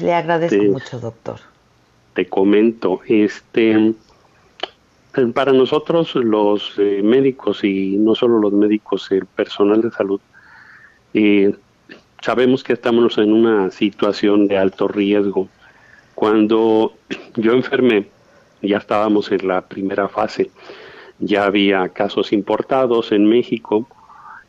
Le 0.00 0.14
agradezco 0.14 0.62
mucho, 0.64 0.98
doctor. 0.98 1.40
Te 2.14 2.26
comento, 2.26 3.00
este, 3.06 3.92
para 5.32 5.52
nosotros 5.52 6.14
los 6.14 6.74
eh, 6.78 7.00
médicos 7.02 7.62
y 7.62 7.96
no 7.98 8.14
solo 8.14 8.38
los 8.38 8.52
médicos, 8.52 9.10
el 9.10 9.26
personal 9.26 9.80
de 9.80 9.90
salud, 9.90 10.20
eh, 11.12 11.54
sabemos 12.22 12.64
que 12.64 12.72
estamos 12.72 13.18
en 13.18 13.32
una 13.32 13.70
situación 13.70 14.48
de 14.48 14.58
alto 14.58 14.88
riesgo. 14.88 15.48
Cuando 16.14 16.94
yo 17.36 17.52
enfermé, 17.52 18.06
ya 18.62 18.78
estábamos 18.78 19.30
en 19.30 19.46
la 19.46 19.62
primera 19.62 20.08
fase, 20.08 20.50
ya 21.20 21.44
había 21.44 21.88
casos 21.90 22.32
importados 22.32 23.12
en 23.12 23.26
México, 23.26 23.86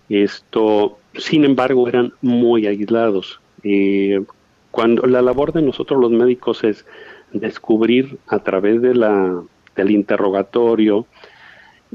esto, 0.09 0.97
sin 1.15 1.45
embargo, 1.45 1.87
eran 1.87 2.13
muy 2.21 2.67
aislados. 2.67 3.39
Eh, 3.63 4.23
cuando 4.71 5.05
la 5.07 5.21
labor 5.21 5.53
de 5.53 5.61
nosotros 5.61 5.99
los 5.99 6.11
médicos 6.11 6.63
es 6.63 6.85
descubrir 7.33 8.17
a 8.27 8.39
través 8.39 8.81
de 8.81 8.93
la, 8.93 9.41
del 9.75 9.91
interrogatorio 9.91 11.05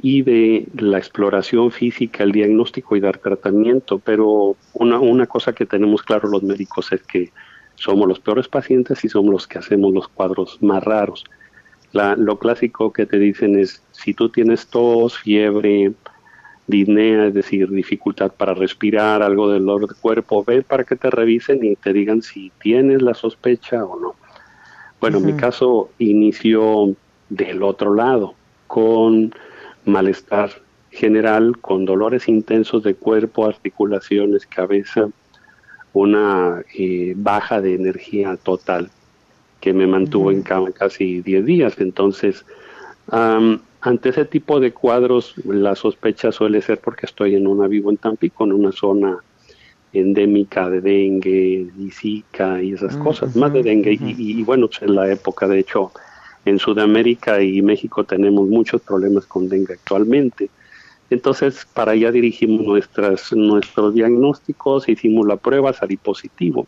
y 0.02 0.22
de 0.22 0.66
la 0.76 0.98
exploración 0.98 1.70
física, 1.70 2.22
el 2.22 2.32
diagnóstico 2.32 2.96
y 2.96 3.00
dar 3.00 3.18
tratamiento, 3.18 3.98
pero 3.98 4.56
una, 4.74 4.98
una 4.98 5.26
cosa 5.26 5.52
que 5.52 5.66
tenemos 5.66 6.02
claro 6.02 6.28
los 6.28 6.42
médicos 6.42 6.92
es 6.92 7.02
que 7.02 7.30
somos 7.74 8.06
los 8.06 8.20
peores 8.20 8.48
pacientes 8.48 9.04
y 9.04 9.08
somos 9.08 9.32
los 9.32 9.46
que 9.46 9.58
hacemos 9.58 9.92
los 9.92 10.08
cuadros 10.08 10.58
más 10.62 10.84
raros. 10.84 11.24
Lo 11.92 12.38
clásico 12.38 12.92
que 12.92 13.04
te 13.04 13.18
dicen 13.18 13.58
es, 13.58 13.82
si 13.90 14.14
tú 14.14 14.28
tienes 14.28 14.68
tos, 14.68 15.18
fiebre, 15.18 15.92
disnea, 16.66 17.26
es 17.26 17.34
decir, 17.34 17.68
dificultad 17.68 18.32
para 18.32 18.54
respirar, 18.54 19.22
algo 19.22 19.50
del 19.50 19.66
dolor 19.66 19.88
de 19.88 20.00
cuerpo, 20.00 20.44
ve 20.44 20.62
para 20.62 20.84
que 20.84 20.94
te 20.94 21.10
revisen 21.10 21.64
y 21.64 21.74
te 21.74 21.92
digan 21.92 22.22
si 22.22 22.52
tienes 22.60 23.02
la 23.02 23.14
sospecha 23.14 23.84
o 23.84 23.98
no. 23.98 24.14
Bueno, 25.00 25.18
mi 25.18 25.32
caso 25.32 25.90
inició 25.98 26.94
del 27.30 27.62
otro 27.62 27.94
lado, 27.94 28.34
con 28.66 29.32
malestar 29.86 30.50
general, 30.90 31.56
con 31.58 31.84
dolores 31.84 32.28
intensos 32.28 32.82
de 32.82 32.94
cuerpo, 32.94 33.46
articulaciones, 33.46 34.44
cabeza, 34.46 35.08
una 35.92 36.62
eh, 36.76 37.14
baja 37.16 37.60
de 37.60 37.74
energía 37.74 38.36
total 38.36 38.90
que 39.60 39.72
me 39.72 39.86
mantuvo 39.86 40.30
en 40.30 40.42
cama 40.42 40.72
casi 40.72 41.20
10 41.22 41.44
días. 41.44 41.74
Entonces, 41.78 42.44
ante 43.80 44.08
ese 44.08 44.24
tipo 44.24 44.60
de 44.60 44.72
cuadros, 44.72 45.34
la 45.44 45.74
sospecha 45.74 46.32
suele 46.32 46.62
ser 46.62 46.80
porque 46.80 47.06
estoy 47.06 47.34
en 47.34 47.46
una, 47.46 47.66
vivo 47.66 47.90
en 47.90 47.96
Tampico, 47.96 48.44
en 48.44 48.52
una 48.52 48.72
zona 48.72 49.18
endémica 49.92 50.70
de 50.70 50.80
dengue 50.80 51.68
y 51.76 51.90
zika 51.90 52.62
y 52.62 52.72
esas 52.72 52.96
cosas, 52.96 53.34
más 53.36 53.52
de 53.52 53.62
dengue. 53.62 53.98
y, 54.00 54.42
bueno, 54.44 54.68
pues 54.68 54.82
en 54.82 54.94
la 54.94 55.10
época, 55.10 55.46
de 55.46 55.58
hecho, 55.58 55.92
en 56.44 56.58
Sudamérica 56.58 57.42
y 57.42 57.62
México 57.62 58.04
tenemos 58.04 58.48
muchos 58.48 58.80
problemas 58.82 59.26
con 59.26 59.48
dengue 59.48 59.74
actualmente. 59.74 60.50
Entonces, 61.10 61.66
para 61.74 61.92
allá 61.92 62.12
dirigimos 62.12 62.64
nuestras, 62.64 63.32
nuestros 63.32 63.94
diagnósticos, 63.94 64.88
hicimos 64.88 65.26
la 65.26 65.36
prueba, 65.36 65.72
salí 65.72 65.96
positivo. 65.96 66.66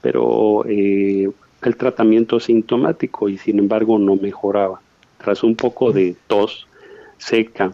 Pero 0.00 0.64
eh, 0.66 1.30
el 1.62 1.76
tratamiento 1.76 2.40
sintomático 2.40 3.28
y 3.28 3.38
sin 3.38 3.58
embargo 3.58 3.98
no 3.98 4.16
mejoraba. 4.16 4.80
Tras 5.18 5.42
un 5.42 5.56
poco 5.56 5.92
de 5.92 6.16
tos 6.26 6.66
seca, 7.18 7.72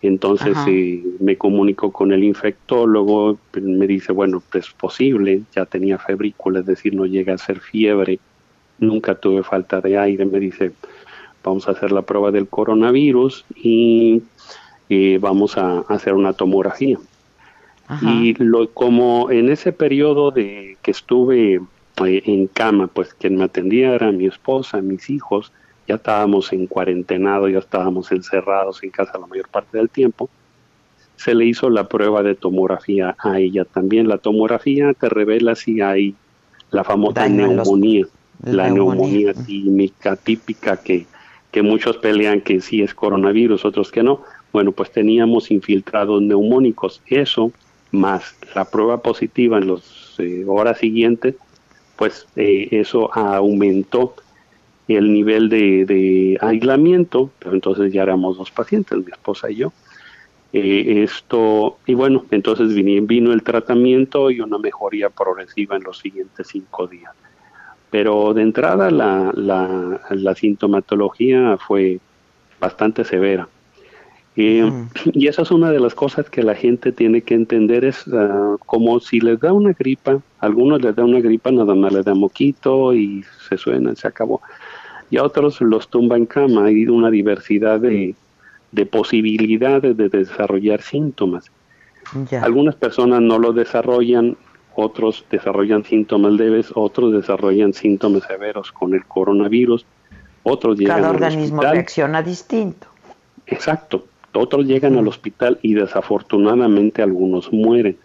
entonces 0.00 0.56
eh, 0.66 1.02
me 1.18 1.36
comunico 1.36 1.90
con 1.92 2.12
el 2.12 2.22
infectólogo, 2.22 3.38
me 3.54 3.86
dice, 3.86 4.12
bueno, 4.12 4.42
es 4.54 4.70
posible, 4.70 5.42
ya 5.54 5.66
tenía 5.66 5.98
febrícula, 5.98 6.60
es 6.60 6.66
decir, 6.66 6.94
no 6.94 7.04
llega 7.04 7.34
a 7.34 7.38
ser 7.38 7.60
fiebre, 7.60 8.20
nunca 8.78 9.14
tuve 9.14 9.42
falta 9.42 9.80
de 9.80 9.98
aire, 9.98 10.24
me 10.24 10.40
dice, 10.40 10.72
vamos 11.44 11.68
a 11.68 11.72
hacer 11.72 11.92
la 11.92 12.02
prueba 12.02 12.30
del 12.30 12.48
coronavirus 12.48 13.44
y 13.54 14.22
eh, 14.88 15.18
vamos 15.20 15.56
a 15.58 15.80
hacer 15.80 16.14
una 16.14 16.32
tomografía. 16.32 16.98
Y 18.02 18.34
lo, 18.34 18.68
como 18.68 19.30
en 19.30 19.48
ese 19.48 19.72
periodo 19.72 20.30
de 20.30 20.76
que 20.82 20.90
estuve 20.90 21.58
en 21.96 22.46
cama, 22.48 22.86
pues 22.86 23.14
quien 23.14 23.36
me 23.36 23.44
atendía 23.44 23.94
era 23.94 24.12
mi 24.12 24.26
esposa, 24.26 24.82
mis 24.82 25.08
hijos, 25.08 25.52
ya 25.86 25.94
estábamos 25.94 26.52
en 26.52 26.66
cuarentenado, 26.66 27.48
ya 27.48 27.60
estábamos 27.60 28.12
encerrados 28.12 28.82
en 28.82 28.90
casa 28.90 29.18
la 29.18 29.26
mayor 29.26 29.48
parte 29.48 29.78
del 29.78 29.88
tiempo. 29.88 30.28
Se 31.16 31.34
le 31.34 31.46
hizo 31.46 31.70
la 31.70 31.88
prueba 31.88 32.22
de 32.22 32.34
tomografía 32.34 33.16
a 33.18 33.40
ella 33.40 33.64
también. 33.64 34.06
La 34.06 34.18
tomografía 34.18 34.92
te 34.92 35.08
revela 35.08 35.54
si 35.54 35.80
hay 35.80 36.14
la 36.70 36.84
famosa 36.84 37.26
neumonía, 37.26 38.06
la 38.44 38.70
neumonía, 38.70 39.34
química 39.34 40.16
típica 40.16 40.76
que, 40.76 41.06
que 41.50 41.62
muchos 41.62 41.96
pelean 41.96 42.40
que 42.40 42.60
sí 42.60 42.82
es 42.82 42.94
coronavirus, 42.94 43.64
otros 43.64 43.90
que 43.90 44.02
no. 44.02 44.22
Bueno, 44.52 44.72
pues 44.72 44.90
teníamos 44.92 45.50
infiltrados 45.50 46.22
neumónicos. 46.22 47.02
Eso, 47.06 47.52
más 47.90 48.36
la 48.54 48.64
prueba 48.64 49.02
positiva 49.02 49.58
en 49.58 49.72
las 49.72 50.14
eh, 50.18 50.44
horas 50.46 50.78
siguientes, 50.78 51.34
pues 51.96 52.26
eh, 52.36 52.68
eso 52.70 53.14
aumentó 53.14 54.14
el 54.86 55.12
nivel 55.12 55.48
de, 55.48 56.38
aislamiento, 56.40 57.30
pero 57.38 57.54
entonces 57.54 57.92
ya 57.92 58.02
éramos 58.04 58.38
dos 58.38 58.50
pacientes, 58.50 58.96
mi 58.98 59.10
esposa 59.10 59.50
y 59.50 59.56
yo. 59.56 59.72
Eh, 60.54 61.02
esto, 61.02 61.76
y 61.86 61.92
bueno, 61.92 62.24
entonces 62.30 62.72
vino, 62.72 63.06
vino 63.06 63.32
el 63.34 63.42
tratamiento 63.42 64.30
y 64.30 64.40
una 64.40 64.56
mejoría 64.56 65.10
progresiva 65.10 65.76
en 65.76 65.82
los 65.82 65.98
siguientes 65.98 66.46
cinco 66.48 66.86
días. 66.86 67.12
Pero 67.90 68.34
de 68.34 68.42
entrada 68.42 68.90
la, 68.90 69.32
la, 69.34 70.00
la 70.10 70.34
sintomatología 70.34 71.56
fue 71.56 72.00
bastante 72.60 73.04
severa. 73.04 73.48
Eh, 74.40 74.70
y 75.14 75.26
esa 75.26 75.42
es 75.42 75.50
una 75.50 75.72
de 75.72 75.80
las 75.80 75.96
cosas 75.96 76.30
que 76.30 76.44
la 76.44 76.54
gente 76.54 76.92
tiene 76.92 77.22
que 77.22 77.34
entender, 77.34 77.84
es 77.84 78.04
ah, 78.12 78.54
como 78.66 79.00
si 79.00 79.18
les 79.18 79.40
da 79.40 79.52
una 79.52 79.72
gripa, 79.72 80.12
a 80.12 80.46
algunos 80.46 80.80
les 80.80 80.94
da 80.94 81.04
una 81.04 81.18
gripa, 81.18 81.50
nada 81.50 81.74
más 81.74 81.92
les 81.92 82.04
da 82.04 82.14
moquito 82.14 82.94
y 82.94 83.24
se 83.48 83.58
suena, 83.58 83.96
se 83.96 84.06
acabó. 84.06 84.40
Y 85.10 85.16
a 85.16 85.24
otros 85.24 85.60
los 85.60 85.88
tumba 85.88 86.16
en 86.16 86.26
cama, 86.26 86.66
hay 86.66 86.86
una 86.86 87.10
diversidad 87.10 87.80
de, 87.80 88.14
posibilidades 88.92 89.96
de 89.96 90.08
desarrollar 90.08 90.82
síntomas. 90.82 91.50
Algunas 92.40 92.76
personas 92.76 93.20
no 93.20 93.40
lo 93.40 93.52
desarrollan, 93.52 94.36
otros 94.80 95.24
desarrollan 95.28 95.82
síntomas 95.82 96.34
leves, 96.34 96.70
otros 96.72 97.12
desarrollan 97.12 97.72
síntomas 97.72 98.22
severos 98.22 98.70
con 98.70 98.94
el 98.94 99.04
coronavirus, 99.04 99.84
otros 100.44 100.78
llegan 100.78 101.00
Cada 101.00 101.10
organismo 101.10 101.62
reacciona 101.62 102.22
distinto. 102.22 102.86
Exacto. 103.46 104.06
Otros 104.32 104.66
llegan 104.66 104.96
al 104.96 105.08
hospital 105.08 105.58
y 105.62 105.74
desafortunadamente 105.74 107.02
algunos 107.02 107.52
mueren. 107.52 107.98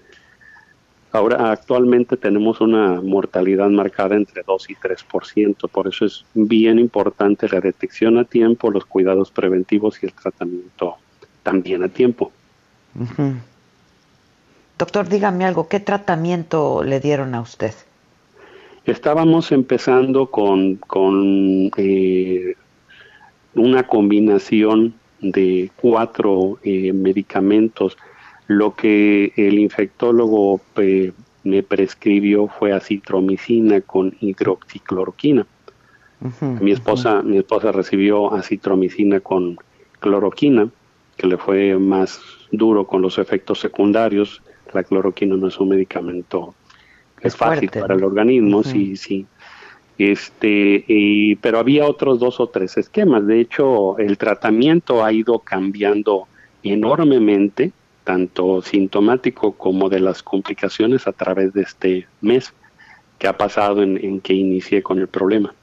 Ahora 1.12 1.52
actualmente 1.52 2.18
tenemos 2.18 2.60
una 2.60 3.00
mortalidad 3.02 3.70
marcada 3.70 4.16
entre 4.16 4.42
2 4.42 4.72
y 4.72 4.76
3%, 4.76 5.70
por 5.70 5.88
eso 5.88 6.06
es 6.06 6.26
bien 6.34 6.80
importante 6.80 7.48
la 7.50 7.60
detección 7.60 8.18
a 8.18 8.24
tiempo, 8.24 8.72
los 8.72 8.86
cuidados 8.86 9.30
preventivos 9.30 10.02
y 10.02 10.08
el 10.08 10.14
tratamiento 10.14 10.96
también 11.44 11.84
a 11.84 11.90
tiempo. 11.90 12.32
Doctor, 14.78 15.08
dígame 15.08 15.46
algo, 15.46 15.68
¿qué 15.68 15.80
tratamiento 15.80 16.84
le 16.84 17.00
dieron 17.00 17.36
a 17.36 17.42
usted? 17.42 17.74
Estábamos 18.86 19.52
empezando 19.52 20.28
con, 20.28 20.76
con 20.76 21.72
eh, 21.78 22.56
una 23.56 23.84
combinación 23.84 24.96
de 25.22 25.72
cuatro 25.78 26.60
eh, 26.64 26.92
medicamentos. 26.92 27.98
Lo 28.48 28.76
que 28.76 29.32
el 29.38 29.60
infectólogo 29.60 30.60
eh, 30.76 31.14
me 31.44 31.64
prescribió 31.64 32.48
fue 32.48 32.74
acitromicina 32.74 33.82
con 33.82 34.16
hidroxicloroquina. 34.20 35.46
mi 36.62 36.72
esposa, 36.72 37.22
mi 37.22 37.38
esposa 37.38 37.72
recibió 37.72 38.34
acitromicina 38.34 39.20
con 39.20 39.58
cloroquina, 40.00 40.70
que 41.16 41.28
le 41.28 41.38
fue 41.38 41.78
más 41.78 42.20
duro 42.52 42.86
con 42.86 43.02
los 43.02 43.18
efectos 43.18 43.60
secundarios. 43.60 44.42
La 44.74 44.84
cloroquina 44.84 45.36
no 45.36 45.48
es 45.48 45.60
un 45.60 45.70
medicamento 45.70 46.54
es, 47.22 47.36
fácil 47.36 47.70
para 47.70 47.96
el 47.96 48.04
organismo, 48.04 48.64
sí, 48.64 48.96
sí. 48.96 49.26
Este, 49.98 50.84
y, 50.88 51.36
pero 51.36 51.60
había 51.60 51.86
otros 51.86 52.20
dos 52.20 52.40
o 52.40 52.48
tres 52.48 52.78
esquemas. 52.78 53.26
De 53.26 53.40
hecho, 53.40 53.98
el 54.00 54.18
tratamiento 54.18 55.04
ha 55.04 55.14
ido 55.14 55.40
cambiando 55.40 56.28
enormemente, 56.64 57.72
tanto 58.04 58.62
sintomático 58.62 59.54
como 59.54 59.90
de 59.90 60.00
las 60.00 60.24
complicaciones 60.24 61.08
a 61.08 61.14
través 61.14 61.54
de 61.54 61.62
este 61.62 62.08
mes 62.22 62.54
que 63.20 63.28
ha 63.28 63.38
pasado 63.38 63.84
en, 63.84 64.20
que 64.20 64.34
inicié 64.34 64.84
con 64.84 65.00
el 65.00 65.08
problema. 65.08 65.54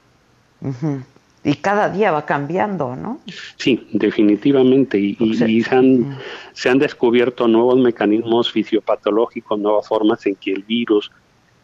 Y 1.43 1.55
cada 1.55 1.89
día 1.89 2.11
va 2.11 2.25
cambiando, 2.25 2.95
¿no? 2.95 3.19
Sí, 3.57 3.87
definitivamente. 3.93 4.99
Y, 4.99 5.33
se, 5.33 5.75
han, 5.75 6.17
se 6.53 6.69
han 6.69 6.77
descubierto 6.77 7.47
nuevos 7.47 7.77
mecanismos 7.77 8.51
fisiopatológicos, 8.51 9.59
nuevas 9.59 9.87
formas 9.87 10.23
en 10.27 10.35
que 10.35 10.51
el 10.53 10.61
virus 10.61 11.11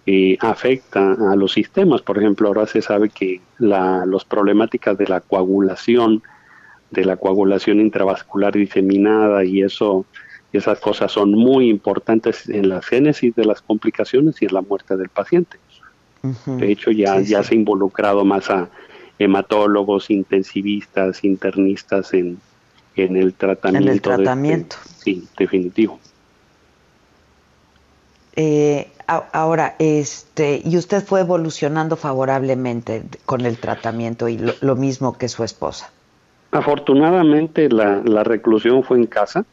eh, 0.08 0.36
afecta 0.40 1.14
a 1.32 1.36
los 1.36 1.52
sistemas. 1.52 2.02
Por 2.02 2.18
ejemplo, 2.18 2.48
ahora 2.48 2.66
se 2.66 2.82
sabe 2.82 3.10
que 3.10 3.42
la, 3.60 4.06
los 4.08 4.26
problemáticas 4.26 4.98
de 4.98 5.06
la 5.06 5.20
coagulación, 5.20 6.24
de 6.90 7.06
la 7.06 7.18
coagulación 7.18 7.80
intravascular 7.80 8.54
diseminada 8.54 9.46
y 9.46 9.62
eso, 9.62 10.06
esas 10.54 10.80
cosas 10.80 11.12
son 11.12 11.34
muy 11.34 11.70
importantes 11.70 12.50
en 12.50 12.70
la 12.70 12.82
génesis 12.82 13.36
de 13.36 13.46
las 13.46 13.62
complicaciones 13.62 14.42
y 14.42 14.46
en 14.46 14.54
la 14.56 14.62
muerte 14.62 14.98
del 14.98 15.10
paciente. 15.10 15.60
De 16.46 16.72
hecho, 16.72 16.92
ya, 16.92 17.22
ya 17.22 17.44
se 17.44 17.54
ha 17.54 17.58
involucrado 17.58 18.26
más 18.26 18.50
a 18.50 18.70
hematólogos, 19.20 20.10
intensivistas, 20.10 21.24
internistas 21.24 22.14
en, 22.14 22.40
en 22.96 23.16
el 23.16 23.34
tratamiento. 23.34 23.88
En 23.88 23.94
el 23.94 24.02
tratamiento. 24.02 24.76
sí, 24.98 25.28
definitivo. 25.38 26.00
Eh, 28.36 28.88
ahora, 29.08 29.76
este, 29.80 30.62
y 30.64 30.78
usted 30.78 31.04
fue 31.04 31.22
evolucionando 31.22 31.96
favorablemente 31.96 33.04
con 33.26 33.46
el 33.46 33.58
tratamiento 33.58 34.28
y 34.28 34.40
lo, 34.62 34.76
mismo 34.76 35.18
que 35.18 35.28
su 35.28 35.44
esposa. 35.44 35.92
Afortunadamente 36.52 37.68
la, 37.70 38.02
la 38.06 38.24
reclusión 38.24 38.84
fue 38.84 38.98
en 38.98 39.08
casa, 39.08 39.44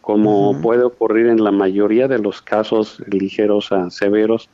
como 0.00 0.58
puede 0.62 0.84
ocurrir 0.84 1.26
en 1.26 1.42
la 1.42 1.50
mayoría 1.50 2.06
de 2.06 2.18
los 2.18 2.40
casos 2.40 3.02
ligeros 3.08 3.72
a 3.72 3.90
severos, 3.90 4.48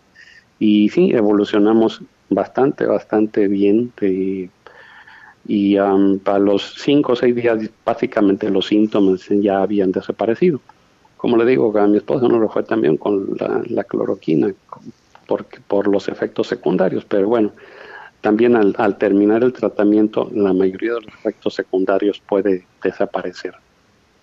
y 0.58 0.88
sí, 0.88 1.10
evolucionamos 1.12 2.00
bastante, 2.34 2.86
bastante 2.86 3.48
bien. 3.48 3.92
y 5.46 5.78
um, 5.78 6.18
para 6.18 6.38
los 6.38 6.74
cinco 6.78 7.12
o 7.12 7.16
seis 7.16 7.34
días, 7.34 7.70
básicamente 7.84 8.50
los 8.50 8.66
síntomas 8.66 9.26
ya 9.28 9.62
habían 9.62 9.92
desaparecido 9.92 10.60
como 11.24 11.38
le 11.38 11.46
digo, 11.46 11.74
a 11.78 11.86
mi 11.86 11.96
esposa 11.96 12.28
no 12.28 12.38
lo 12.38 12.50
fue 12.50 12.64
también 12.64 12.98
con 12.98 13.34
la, 13.70 13.84
cloroquina, 13.84 14.52
por, 15.26 15.46
por 15.66 15.88
los 15.88 16.06
efectos 16.08 16.48
secundarios, 16.48 17.06
pero 17.06 17.26
bueno, 17.28 17.50
también 18.20 18.54
al, 18.54 18.98
terminar 18.98 19.42
el 19.42 19.54
tratamiento, 19.54 20.30
la 20.34 20.52
mayoría 20.52 20.92
de 20.92 21.00
los 21.00 21.14
efectos 21.14 21.54
secundarios 21.54 22.20
puede 22.28 22.66
desaparecer. 22.82 23.54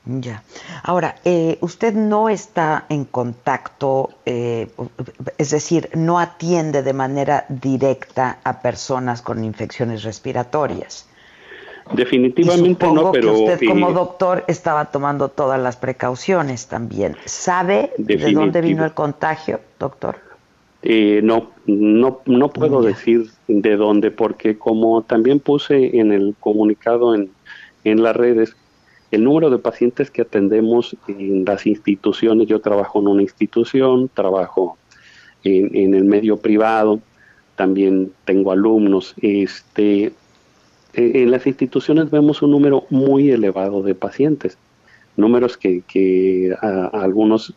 Ya. 0.05 0.43
Ahora, 0.83 1.15
eh, 1.25 1.57
usted 1.61 1.93
no 1.93 2.27
está 2.27 2.85
en 2.89 3.05
contacto, 3.05 4.09
eh, 4.25 4.67
es 5.37 5.51
decir, 5.51 5.89
no 5.93 6.19
atiende 6.19 6.81
de 6.81 6.93
manera 6.93 7.45
directa 7.49 8.39
a 8.43 8.61
personas 8.61 9.21
con 9.21 9.43
infecciones 9.43 10.03
respiratorias. 10.03 11.07
Definitivamente 11.93 12.87
no, 12.87 13.11
pero 13.11 13.33
que 13.33 13.39
usted 13.41 13.67
como 13.67 13.91
doctor 13.91 14.43
estaba 14.47 14.85
tomando 14.85 15.29
todas 15.29 15.61
las 15.61 15.75
precauciones 15.75 16.67
también. 16.67 17.15
¿Sabe 17.25 17.91
de 17.97 18.31
dónde 18.31 18.61
vino 18.61 18.85
el 18.85 18.93
contagio, 18.93 19.59
doctor? 19.77 20.15
Eh, 20.83 21.21
no, 21.23 21.51
no, 21.67 22.21
no 22.25 22.49
puedo 22.49 22.81
decir 22.81 23.29
de 23.47 23.75
dónde, 23.75 24.09
porque 24.09 24.57
como 24.57 25.03
también 25.03 25.39
puse 25.39 25.99
en 25.99 26.11
el 26.11 26.35
comunicado 26.39 27.13
en, 27.13 27.29
en 27.83 28.01
las 28.01 28.15
redes, 28.15 28.55
el 29.11 29.23
número 29.23 29.49
de 29.49 29.57
pacientes 29.57 30.09
que 30.09 30.21
atendemos 30.21 30.95
en 31.07 31.45
las 31.45 31.67
instituciones, 31.67 32.47
yo 32.47 32.61
trabajo 32.61 32.99
en 32.99 33.07
una 33.07 33.21
institución, 33.21 34.09
trabajo 34.13 34.77
en, 35.43 35.93
el 35.93 36.05
medio 36.05 36.37
privado, 36.37 37.01
también 37.55 38.11
tengo 38.25 38.51
alumnos, 38.51 39.13
este, 39.21 40.05
eh, 40.05 40.13
en 40.93 41.31
las 41.31 41.45
instituciones 41.45 42.09
vemos 42.09 42.41
un 42.41 42.51
número 42.51 42.85
muy 42.89 43.31
elevado 43.31 43.83
de 43.83 43.95
pacientes, 43.95 44.57
números 45.17 45.57
que, 45.57 46.55
a, 46.61 46.87
algunos 46.87 47.53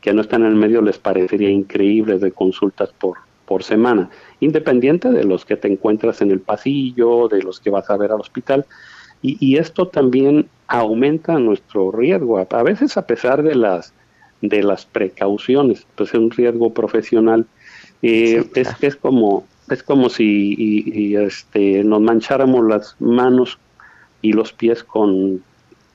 que 0.00 0.12
no 0.12 0.20
están 0.20 0.42
en 0.42 0.48
el 0.48 0.56
medio 0.56 0.82
les 0.82 0.98
parecería 0.98 1.50
increíble 1.50 2.18
de 2.18 2.32
consultas 2.32 2.90
por, 2.92 3.18
por 3.46 3.64
semana, 3.64 4.10
independiente 4.40 5.10
de 5.10 5.24
los 5.24 5.44
que 5.44 5.56
te 5.56 5.68
encuentras 5.68 6.22
en 6.22 6.30
el 6.30 6.40
pasillo, 6.40 7.28
de 7.28 7.42
los 7.42 7.60
que 7.60 7.70
vas 7.70 7.90
a 7.90 7.96
ver 7.96 8.12
al 8.12 8.20
hospital. 8.20 8.66
Y, 9.24 9.56
esto 9.56 9.86
también 9.86 10.48
aumenta 10.72 11.38
nuestro 11.38 11.90
riesgo, 11.92 12.38
a, 12.38 12.62
veces 12.62 12.96
a 12.96 13.06
pesar 13.06 13.42
de 13.42 13.54
las, 13.54 13.92
de 14.40 14.62
las 14.62 14.86
precauciones, 14.86 15.86
pues 15.96 16.10
es 16.10 16.14
un 16.14 16.30
riesgo 16.30 16.72
profesional. 16.72 17.46
Eh, 18.02 18.44
es, 18.54 18.68
es 18.80 18.96
como 18.96 19.44
es 19.70 19.82
como 19.82 20.08
si 20.08 21.14
este, 21.16 21.84
nos 21.84 22.00
mancháramos 22.00 22.66
las 22.66 22.96
manos 23.00 23.58
y 24.20 24.32
los 24.32 24.52
pies 24.52 24.84
con 24.84 25.42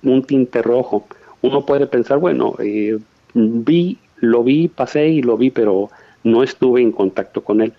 un 0.03 0.23
tinte 0.23 0.61
rojo. 0.61 1.05
Uno 1.41 1.65
puede 1.65 1.85
pensar, 1.85 2.17
bueno, 2.17 2.55
eh, 2.59 2.97
vi, 3.33 3.97
lo 4.17 4.43
vi, 4.43 4.67
pasé 4.67 5.09
y 5.09 5.21
lo 5.21 5.37
vi, 5.37 5.51
pero 5.51 5.89
no 6.23 6.43
estuve 6.43 6.81
en 6.81 6.91
contacto 6.91 7.43
con 7.43 7.61
él. 7.61 7.73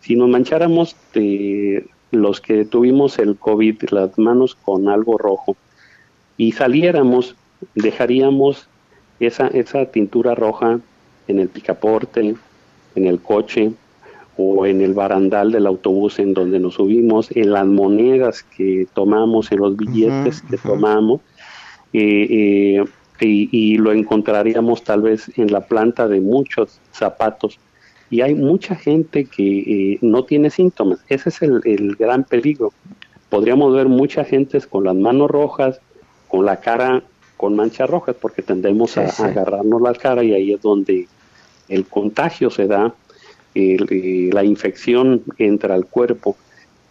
Si 0.00 0.16
nos 0.16 0.28
mancháramos 0.28 0.96
de 1.12 1.86
los 2.12 2.40
que 2.40 2.64
tuvimos 2.64 3.18
el 3.18 3.36
COVID, 3.36 3.82
las 3.90 4.18
manos 4.18 4.54
con 4.54 4.88
algo 4.88 5.18
rojo, 5.18 5.56
y 6.36 6.52
saliéramos, 6.52 7.36
dejaríamos 7.74 8.68
esa, 9.20 9.48
esa 9.48 9.86
tintura 9.86 10.34
roja 10.34 10.80
en 11.28 11.38
el 11.38 11.48
picaporte, 11.48 12.34
en 12.94 13.06
el 13.06 13.20
coche, 13.20 13.72
o 14.36 14.66
en 14.66 14.80
el 14.80 14.92
barandal 14.92 15.50
del 15.50 15.66
autobús 15.66 16.18
en 16.18 16.34
donde 16.34 16.60
nos 16.60 16.74
subimos, 16.74 17.34
en 17.34 17.52
las 17.52 17.66
monedas 17.66 18.42
que 18.42 18.86
tomamos, 18.92 19.50
en 19.50 19.58
los 19.60 19.76
billetes 19.76 20.42
que 20.42 20.58
tomamos, 20.58 21.20
eh, 21.92 22.80
eh, 22.80 22.84
y, 23.20 23.78
lo 23.78 23.92
encontraríamos 23.92 24.84
tal 24.84 25.02
vez 25.02 25.30
en 25.38 25.50
la 25.50 25.62
planta 25.62 26.06
de 26.06 26.20
muchos 26.20 26.80
zapatos. 26.92 27.58
Y 28.10 28.20
hay 28.20 28.34
mucha 28.34 28.74
gente 28.74 29.24
que 29.24 29.94
eh, 29.94 29.98
no 30.02 30.24
tiene 30.24 30.50
síntomas. 30.50 31.00
Ese 31.08 31.30
es 31.30 31.40
el, 31.40 31.96
gran 31.98 32.24
peligro. 32.24 32.72
Podríamos 33.30 33.74
ver 33.74 33.88
mucha 33.88 34.22
gente 34.22 34.60
con 34.68 34.84
las 34.84 34.94
manos 34.94 35.30
rojas, 35.30 35.80
con 36.28 36.44
la 36.44 36.56
cara 36.58 37.02
con 37.36 37.54
manchas 37.54 37.88
rojas, 37.90 38.16
porque 38.18 38.42
tendemos 38.42 38.96
a, 38.96 39.02
a 39.02 39.26
agarrarnos 39.26 39.82
la 39.82 39.92
cara 39.92 40.24
y 40.24 40.32
ahí 40.32 40.52
es 40.52 40.62
donde 40.62 41.06
el 41.68 41.84
contagio 41.86 42.50
se 42.50 42.66
da 42.66 42.94
la 43.56 44.44
infección 44.44 45.22
entra 45.38 45.74
al 45.74 45.86
cuerpo. 45.86 46.36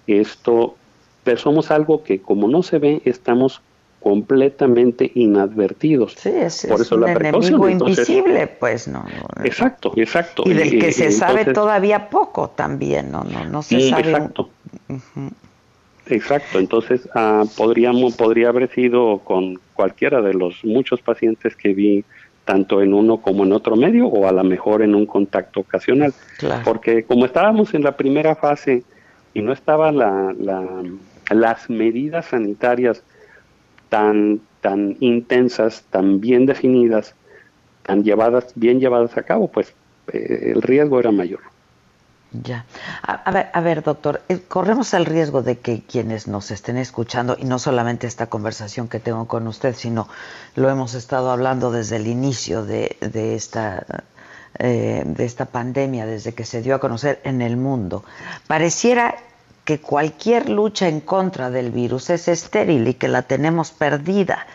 Esto, 0.07 0.75
pero 1.23 1.37
somos 1.37 1.71
algo 1.71 2.03
que 2.03 2.21
como 2.21 2.47
no 2.47 2.63
se 2.63 2.79
ve, 2.79 3.01
estamos 3.05 3.61
completamente 3.99 5.11
inadvertidos. 5.15 6.13
Sí, 6.17 6.29
es, 6.29 6.67
Por 6.69 6.81
eso 6.81 6.95
un 6.95 7.01
la 7.01 7.13
enemigo 7.13 7.69
invisible, 7.69 8.47
pues 8.47 8.87
no, 8.87 9.03
Exacto, 9.43 9.93
exacto. 9.95 10.43
Y 10.45 10.53
del 10.53 10.79
que 10.79 10.91
se 10.91 11.11
sabe 11.11 11.45
todavía 11.45 12.09
poco 12.09 12.51
también, 12.51 13.11
no, 13.11 13.23
no, 13.23 13.45
no 13.45 13.63
se 13.63 13.89
sabe. 13.89 14.11
Exacto. 14.11 14.49
Exacto. 16.07 16.59
Entonces 16.59 17.09
ah, 17.15 17.43
podríamos, 17.57 18.15
podría 18.15 18.49
haber 18.49 18.69
sido 18.71 19.19
con 19.19 19.59
cualquiera 19.73 20.21
de 20.21 20.33
los 20.33 20.63
muchos 20.63 21.01
pacientes 21.01 21.55
que 21.55 21.73
vi 21.73 22.05
tanto 22.45 22.81
en 22.81 22.93
uno 22.93 23.17
como 23.17 23.43
en 23.43 23.53
otro 23.53 23.75
medio 23.75 24.07
o 24.07 24.27
a 24.27 24.31
lo 24.31 24.43
mejor 24.43 24.83
en 24.83 24.93
un 24.95 25.05
contacto 25.05 25.61
ocasional. 25.61 26.13
Porque 26.63 27.03
como 27.03 27.25
estábamos 27.25 27.73
en 27.73 27.83
la 27.83 27.97
primera 27.97 28.35
fase 28.35 28.83
y 29.33 29.41
no 29.41 29.51
estaban 29.51 29.97
la, 29.97 30.33
las 31.31 31.69
medidas 31.69 32.27
sanitarias 32.27 33.03
tan, 33.89 34.41
tan 34.61 34.95
intensas, 34.99 35.83
tan 35.89 36.21
bien 36.21 36.45
definidas, 36.45 37.15
tan 37.83 38.03
llevadas, 38.03 38.53
bien 38.55 38.79
llevadas 38.79 39.17
a 39.17 39.23
cabo, 39.23 39.47
pues 39.47 39.73
eh, 40.13 40.51
el 40.55 40.61
riesgo 40.61 40.99
era 40.99 41.11
mayor. 41.11 41.41
Ya. 42.43 42.65
A, 43.03 43.31
ver, 43.31 43.49
a 43.53 43.61
ver, 43.61 43.83
doctor, 43.83 44.21
eh, 44.27 44.39
corremos 44.47 44.93
el 44.93 45.05
riesgo 45.05 45.41
de 45.41 45.59
que 45.59 45.83
quienes 45.83 46.27
nos 46.27 46.51
estén 46.51 46.77
escuchando, 46.77 47.37
y 47.39 47.45
no 47.45 47.59
solamente 47.59 48.07
esta 48.07 48.27
conversación 48.27 48.87
que 48.87 48.99
tengo 48.99 49.27
con 49.27 49.47
usted, 49.47 49.75
sino 49.75 50.07
lo 50.55 50.69
hemos 50.69 50.95
estado 50.95 51.31
hablando 51.31 51.71
desde 51.71 51.97
el 51.97 52.07
inicio 52.07 52.65
de, 52.65 52.97
esta, 53.35 53.85
eh, 54.59 55.03
de 55.05 55.25
esta 55.25 55.45
pandemia, 55.45 56.05
desde 56.05 56.33
que 56.33 56.45
se 56.45 56.61
dio 56.61 56.75
a 56.75 56.79
conocer 56.79 57.21
en 57.23 57.41
el 57.41 57.57
mundo, 57.57 58.03
pareciera 58.47 59.15
que 59.63 59.79
cualquier 59.79 60.49
lucha 60.49 60.87
en 60.87 61.01
contra 61.01 61.49
del 61.49 61.71
virus 61.71 62.09
es 62.09 62.27
estéril 62.27 62.87
y 62.87 62.95
que 62.95 63.07
la 63.07 63.21
tenemos 63.23 63.71
perdida, 63.71 64.45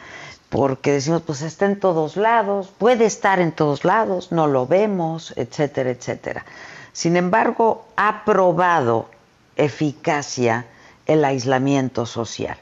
porque 0.49 0.93
decimos, 0.93 1.23
pues 1.23 1.43
está 1.43 1.67
en 1.67 1.79
todos 1.79 2.17
lados, 2.17 2.73
puede 2.77 3.07
estar 3.07 3.41
en 3.41 3.53
todos 3.53 3.85
lados, 3.85 4.33
no 4.33 4.49
lo 4.49 4.67
vemos, 4.67 5.33
etcétera, 5.37 5.91
etcétera. 5.91 6.45
Sin 6.93 7.17
embargo, 7.17 7.87
ha 7.97 8.25
probado 8.25 9.09
eficacia 9.57 10.67
el 11.07 11.25
aislamiento 11.25 12.07
social 12.07 12.57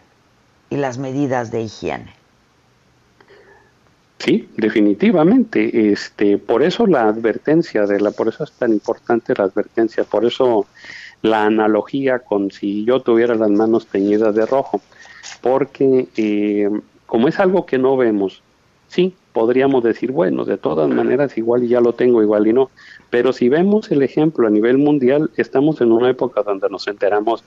y 0.70 0.76
las 0.76 0.98
medidas 0.98 1.50
de 1.50 1.62
higiene. 1.62 2.14
Sí, 4.18 4.48
definitivamente. 4.56 5.92
Este, 5.92 6.38
por 6.38 6.62
eso 6.62 6.86
la 6.86 7.08
advertencia 7.08 7.86
de 7.86 8.00
la, 8.00 8.10
por 8.10 8.28
eso 8.28 8.44
es 8.44 8.52
tan 8.52 8.72
importante 8.72 9.32
la 9.36 9.44
advertencia, 9.44 10.04
por 10.04 10.24
eso 10.24 10.66
la 11.22 11.44
analogía 11.44 12.20
con 12.20 12.50
si 12.50 12.84
yo 12.84 13.00
tuviera 13.00 13.34
las 13.34 13.50
manos 13.50 13.86
teñidas 13.86 14.34
de 14.34 14.46
rojo, 14.46 14.80
porque 15.40 16.08
eh, 16.16 16.68
como 17.06 17.28
es 17.28 17.38
algo 17.38 17.64
que 17.64 17.78
no 17.78 17.96
vemos, 17.96 18.42
sí, 18.88 19.14
podríamos 19.38 19.84
decir, 19.84 20.10
bueno, 20.10 20.44
de 20.44 20.58
todas 20.58 20.90
maneras 20.90 21.38
igual 21.38 21.62
ya 21.68 21.80
lo 21.80 21.92
tengo, 21.92 22.20
igual 22.24 22.48
y 22.48 22.52
no, 22.52 22.72
pero 23.08 23.32
si 23.32 23.48
vemos 23.48 23.88
el 23.92 24.02
ejemplo 24.02 24.48
a 24.48 24.50
nivel 24.50 24.78
mundial, 24.78 25.30
estamos 25.36 25.80
en 25.80 25.92
una 25.92 26.10
época 26.10 26.42
donde 26.42 26.68
nos 26.68 26.88
enteramos 26.88 27.44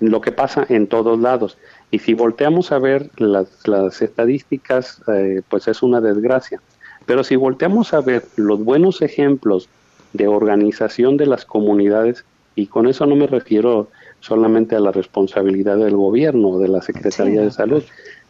lo 0.00 0.20
que 0.20 0.32
pasa 0.32 0.66
en 0.68 0.86
todos 0.86 1.18
lados. 1.18 1.56
Y 1.90 2.00
si 2.00 2.12
volteamos 2.12 2.72
a 2.72 2.78
ver 2.78 3.08
las, 3.16 3.66
las 3.66 4.02
estadísticas, 4.02 5.00
eh, 5.08 5.40
pues 5.48 5.66
es 5.66 5.82
una 5.82 6.02
desgracia. 6.02 6.60
Pero 7.06 7.24
si 7.24 7.36
volteamos 7.36 7.94
a 7.94 8.02
ver 8.02 8.24
los 8.36 8.62
buenos 8.62 9.00
ejemplos 9.00 9.70
de 10.12 10.28
organización 10.28 11.16
de 11.16 11.24
las 11.24 11.46
comunidades, 11.46 12.26
y 12.54 12.66
con 12.66 12.86
eso 12.86 13.06
no 13.06 13.16
me 13.16 13.26
refiero 13.26 13.88
solamente 14.20 14.76
a 14.76 14.80
la 14.80 14.92
responsabilidad 14.92 15.78
del 15.78 15.96
gobierno 15.96 16.48
o 16.50 16.58
de 16.58 16.68
la 16.68 16.82
Secretaría 16.82 17.40
de 17.40 17.50
Salud, 17.50 17.82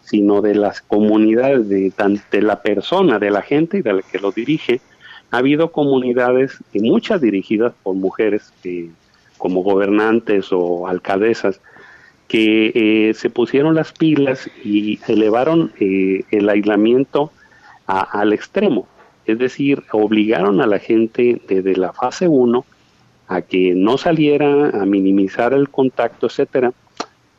sino 0.08 0.40
de 0.40 0.54
las 0.54 0.80
comunidades, 0.80 1.68
de, 1.68 1.92
de 2.30 2.42
la 2.42 2.62
persona, 2.62 3.18
de 3.18 3.30
la 3.30 3.42
gente 3.42 3.78
y 3.78 3.82
de 3.82 3.92
la 3.92 4.02
que 4.02 4.18
lo 4.18 4.32
dirige, 4.32 4.80
ha 5.30 5.38
habido 5.38 5.70
comunidades, 5.70 6.58
y 6.72 6.80
muchas 6.80 7.20
dirigidas 7.20 7.74
por 7.82 7.94
mujeres 7.94 8.52
eh, 8.64 8.88
como 9.36 9.62
gobernantes 9.62 10.48
o 10.50 10.88
alcaldesas, 10.88 11.60
que 12.26 12.72
eh, 12.74 13.14
se 13.14 13.30
pusieron 13.30 13.74
las 13.74 13.92
pilas 13.92 14.50
y 14.62 14.98
elevaron 15.08 15.72
eh, 15.80 16.24
el 16.30 16.48
aislamiento 16.48 17.32
al 17.86 18.34
extremo. 18.34 18.86
Es 19.24 19.38
decir, 19.38 19.82
obligaron 19.92 20.60
a 20.60 20.66
la 20.66 20.78
gente 20.78 21.40
desde 21.48 21.74
la 21.76 21.94
fase 21.94 22.28
1 22.28 22.64
a 23.28 23.42
que 23.42 23.74
no 23.74 23.96
saliera, 23.96 24.70
a 24.70 24.84
minimizar 24.84 25.54
el 25.54 25.70
contacto, 25.70 26.26
etcétera. 26.26 26.72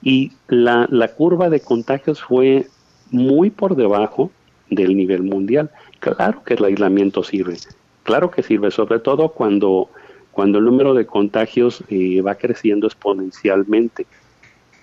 Y 0.01 0.31
la, 0.47 0.87
la 0.89 1.09
curva 1.09 1.49
de 1.49 1.59
contagios 1.59 2.21
fue 2.21 2.67
muy 3.11 3.49
por 3.49 3.75
debajo 3.75 4.31
del 4.69 4.95
nivel 4.95 5.23
mundial. 5.23 5.71
Claro 5.99 6.43
que 6.43 6.53
el 6.53 6.63
aislamiento 6.63 7.23
sirve, 7.23 7.57
Claro 8.03 8.31
que 8.31 8.41
sirve, 8.41 8.71
sobre 8.71 8.99
todo 8.99 9.29
cuando, 9.29 9.89
cuando 10.31 10.57
el 10.57 10.65
número 10.65 10.93
de 10.93 11.05
contagios 11.05 11.83
eh, 11.89 12.21
va 12.21 12.35
creciendo 12.35 12.87
exponencialmente. 12.87 14.07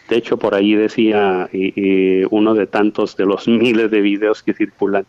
De 0.08 0.16
hecho, 0.16 0.36
por 0.36 0.54
ahí 0.54 0.74
decía 0.74 1.48
eh, 1.52 1.72
eh, 1.74 2.26
uno 2.30 2.54
de 2.54 2.66
tantos 2.68 3.16
de 3.16 3.26
los 3.26 3.48
miles 3.48 3.90
de 3.90 4.00
videos 4.00 4.42
que 4.42 4.54
circulan 4.54 5.06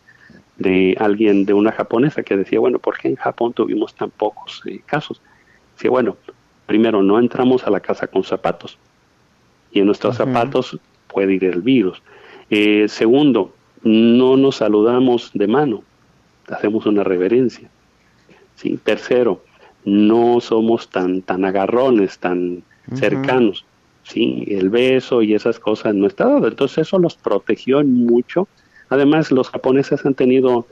de 0.56 0.96
alguien, 0.98 1.44
de 1.44 1.52
una 1.52 1.70
japonesa, 1.70 2.24
que 2.24 2.36
decía, 2.36 2.58
bueno, 2.58 2.80
¿por 2.80 2.98
qué 2.98 3.08
en 3.08 3.16
Japón 3.16 3.52
tuvimos 3.52 3.94
tan 3.94 4.10
pocos 4.10 4.62
casos? 4.86 5.20
Decía, 5.76 5.90
bueno, 5.90 6.16
primero, 6.66 7.02
no 7.02 7.20
entramos 7.20 7.64
a 7.64 7.70
la 7.70 7.78
casa 7.78 8.08
con 8.08 8.24
zapatos 8.24 8.78
y 9.72 9.80
en 9.80 9.86
nuestros 9.86 10.16
zapatos 10.16 10.78
puede 11.06 11.34
ir 11.34 11.44
el 11.44 11.62
virus. 11.62 12.02
segundo, 12.88 13.54
no 13.82 14.36
nos 14.36 14.56
saludamos 14.56 15.30
de 15.34 15.46
mano, 15.46 15.82
hacemos 16.48 16.86
una 16.86 17.04
reverencia. 17.04 17.68
¿sí? 18.56 18.78
Tercero, 18.82 19.42
no 19.84 20.40
somos 20.40 20.88
tan, 20.88 21.22
tan 21.22 21.44
agarrones, 21.44 22.18
tan 22.18 22.62
cercanos, 22.94 23.64
¿sí? 24.02 24.44
El 24.48 24.70
beso 24.70 25.22
y 25.22 25.34
esas 25.34 25.58
cosas 25.58 25.94
no 25.94 26.06
está 26.06 26.26
dado. 26.26 26.48
Entonces 26.48 26.78
eso 26.86 26.98
los 26.98 27.16
protegió 27.16 27.82
mucho. 27.84 28.48
Además, 28.88 29.30
los 29.30 29.50
japoneses 29.50 30.04
han 30.04 30.14
tenido 30.14 30.66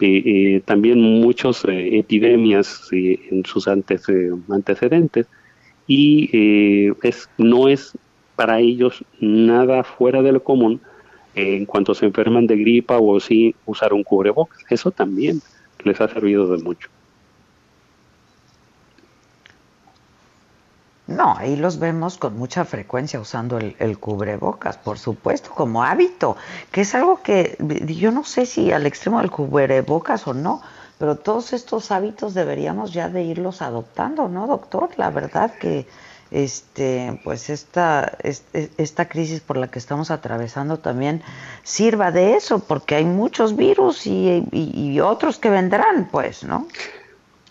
eh, 0.00 0.22
eh, 0.24 0.62
también 0.64 1.00
muchas 1.00 1.64
eh, 1.64 1.98
epidemias 1.98 2.88
en 2.92 3.44
sus 3.44 3.68
antecedentes 3.68 5.26
y 5.86 6.90
es, 7.02 7.28
no 7.38 7.68
es 7.68 7.96
para 8.36 8.58
ellos 8.58 9.04
nada 9.20 9.84
fuera 9.84 10.22
de 10.22 10.32
lo 10.32 10.42
común 10.42 10.80
en 11.34 11.66
cuanto 11.66 11.94
se 11.94 12.06
enferman 12.06 12.46
de 12.46 12.56
gripa 12.56 12.98
o 12.98 13.18
sí 13.20 13.54
usar 13.66 13.92
un 13.92 14.04
cubrebocas. 14.04 14.58
Eso 14.70 14.90
también 14.90 15.40
les 15.84 16.00
ha 16.00 16.08
servido 16.08 16.46
de 16.48 16.62
mucho. 16.62 16.88
No, 21.06 21.36
ahí 21.36 21.56
los 21.56 21.78
vemos 21.78 22.16
con 22.16 22.38
mucha 22.38 22.64
frecuencia 22.64 23.20
usando 23.20 23.58
el, 23.58 23.98
cubrebocas, 23.98 24.78
por 24.78 24.98
supuesto, 24.98 25.50
como 25.50 25.84
hábito, 25.84 26.36
que 26.72 26.80
es 26.80 26.94
algo 26.94 27.22
que 27.22 27.58
yo 27.86 28.10
no 28.10 28.24
sé 28.24 28.46
si 28.46 28.72
al 28.72 28.86
extremo 28.86 29.20
del 29.20 29.30
cubrebocas 29.30 30.26
o 30.26 30.32
no, 30.32 30.62
pero 30.98 31.16
todos 31.16 31.52
estos 31.52 31.90
hábitos 31.90 32.32
deberíamos 32.32 32.94
ya 32.94 33.10
de 33.10 33.22
irlos 33.22 33.60
adoptando, 33.60 34.28
¿no, 34.28 34.46
doctor? 34.46 34.88
La 34.96 35.10
verdad 35.10 35.52
que 35.60 35.86
este 36.34 37.20
pues 37.24 37.48
esta, 37.48 38.18
esta 38.76 39.08
crisis 39.08 39.40
por 39.40 39.56
la 39.56 39.70
que 39.70 39.78
estamos 39.78 40.10
atravesando 40.10 40.78
también 40.78 41.22
sirva 41.62 42.10
de 42.12 42.34
eso, 42.34 42.58
porque 42.58 42.96
hay 42.96 43.04
muchos 43.04 43.56
virus 43.56 44.06
y, 44.06 44.44
y 44.52 45.00
otros 45.00 45.38
que 45.38 45.48
vendrán, 45.48 46.08
pues, 46.10 46.44
¿no? 46.44 46.66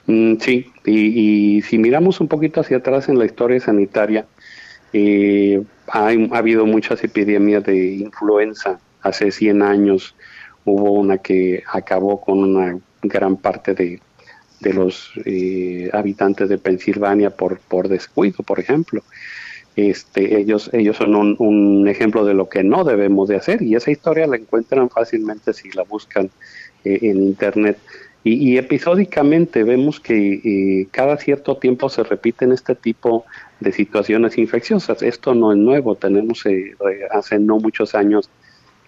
Mm, 0.06 0.36
sí, 0.40 0.72
y, 0.86 1.62
si 1.62 1.78
miramos 1.78 2.20
un 2.20 2.28
poquito 2.28 2.62
hacia 2.62 2.78
atrás 2.78 3.08
en 3.10 3.18
la 3.18 3.26
historia 3.26 3.60
sanitaria, 3.60 4.26
eh, 4.92 5.64
ha, 5.88 6.10
habido 6.38 6.66
muchas 6.66 7.04
epidemias 7.04 7.64
de 7.64 7.96
influenza. 7.96 8.80
Hace 9.02 9.32
100 9.32 9.62
años 9.62 10.16
hubo 10.66 10.92
una 10.92 11.18
que 11.18 11.64
acabó 11.72 12.22
con 12.22 12.40
una 12.40 12.80
gran 13.02 13.38
parte 13.38 13.74
de, 13.74 14.02
los 14.72 15.12
eh, 15.26 15.90
habitantes 15.92 16.48
de 16.48 16.58
Pensilvania 16.58 17.32
por, 17.32 17.60
por 17.60 17.90
descuido, 17.90 18.44
por 18.46 18.60
ejemplo. 18.60 19.04
Este, 19.76 20.40
ellos, 20.40 20.70
ellos 20.72 20.98
son 20.98 21.16
un, 21.16 21.88
ejemplo 21.88 22.24
de 22.24 22.36
lo 22.36 22.48
que 22.48 22.64
no 22.64 22.84
debemos 22.84 23.28
de 23.28 23.38
hacer 23.38 23.64
y 23.64 23.76
esa 23.76 23.90
historia 23.90 24.28
la 24.28 24.38
encuentran 24.38 24.90
fácilmente 24.90 25.52
si 25.52 25.72
la 25.72 25.84
buscan 25.84 26.30
eh, 26.84 27.00
en 27.02 27.24
internet. 27.24 27.78
Y, 28.26 28.58
episódicamente 28.58 29.66
vemos 29.66 30.00
que 30.00 30.40
eh, 30.46 30.88
cada 30.92 31.18
cierto 31.18 31.58
tiempo 31.58 31.90
se 31.90 32.04
repiten 32.04 32.54
este 32.54 32.74
tipo 32.74 33.26
de 33.60 33.74
situaciones 33.74 34.38
infecciosas. 34.38 35.02
Esto 35.04 35.36
no 35.36 35.52
es 35.52 35.58
nuevo, 35.58 35.96
tenemos 35.96 36.46
eh, 36.46 36.74
hace 37.12 37.38
no 37.38 37.58
muchos 37.58 37.96
años 37.96 38.30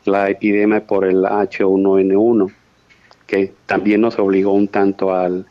la 0.06 0.30
epidemia 0.30 0.88
por 0.88 1.04
el 1.04 1.24
H1N1, 1.24 2.54
que 3.28 3.52
también 3.66 4.02
nos 4.02 4.18
obligó 4.20 4.54
un 4.54 4.70
tanto 4.70 5.14
al, 5.14 5.46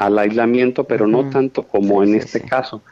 aislamiento, 0.00 0.84
pero 0.84 1.06
no 1.06 1.28
tanto 1.30 1.66
como 1.66 2.02
en 2.02 2.14
este 2.14 2.40
caso. 2.40 2.82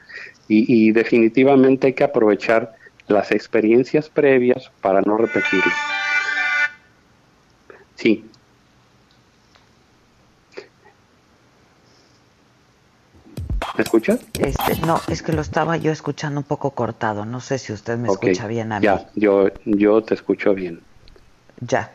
Y, 0.49 0.89
y 0.89 0.93
definitivamente 0.93 1.89
hay 1.89 1.93
que 1.93 2.05
aprovechar 2.05 2.75
las 3.07 3.33
experiencias 3.33 4.09
previas 4.09 4.71
para 4.81 5.01
no 5.03 5.17
repetirlo. 5.17 5.73
Sí, 7.95 8.31
¿Me 13.79 13.85
escuchas? 13.85 14.19
Este, 14.41 14.77
no, 14.85 15.01
es 15.09 15.23
que 15.23 15.33
lo 15.33 15.41
estaba 15.41 15.77
yo 15.77 15.93
escuchando 15.93 16.41
un 16.41 16.45
poco 16.45 16.73
cortado. 16.73 17.25
No 17.25 17.39
sé 17.41 17.59
si 17.59 17.73
usted 17.73 17.97
me 17.97 18.09
escucha 18.09 18.49
bien 18.49 18.73
a 18.73 18.81
mí. 18.81 18.85
Ya, 18.85 19.09
yo, 19.15 19.51
yo 19.65 20.03
te 20.03 20.15
escucho 20.15 20.53
bien. 20.53 20.83
Ya. 21.61 21.93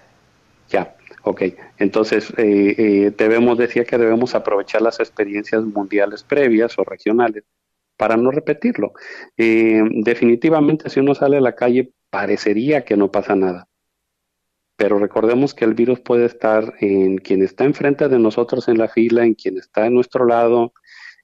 Ya, 0.70 0.96
ok. 1.24 1.42
Entonces, 1.78 2.32
eh, 2.38 2.76
eh, 2.78 3.14
debemos, 3.18 3.58
decía 3.58 3.86
que 3.86 3.98
debemos 3.98 4.36
aprovechar 4.36 4.82
las 4.82 5.00
experiencias 5.00 5.64
mundiales 5.64 6.24
previas 6.24 6.78
o 6.78 6.84
regionales 6.84 7.44
para 7.98 8.18
no 8.18 8.32
repetirlo. 8.32 8.94
Eh, 9.38 9.82
definitivamente, 10.04 10.90
si 10.90 11.00
uno 11.00 11.16
sale 11.16 11.38
a 11.38 11.42
la 11.42 11.56
calle, 11.56 11.92
parecería 12.10 12.86
que 12.86 12.98
no 12.98 13.12
pasa 13.12 13.36
nada. 13.36 13.68
Pero 14.76 15.00
recordemos 15.00 15.54
que 15.54 15.66
el 15.66 15.74
virus 15.74 16.00
puede 16.00 16.26
estar 16.26 16.74
en 16.80 17.18
quien 17.18 17.44
está 17.44 17.64
enfrente 17.64 18.10
de 18.10 18.20
nosotros 18.20 18.68
en 18.68 18.78
la 18.78 18.88
fila, 18.88 19.24
en 19.24 19.36
quien 19.36 19.58
está 19.58 19.86
a 19.86 19.90
nuestro 19.90 20.26
lado, 20.26 20.74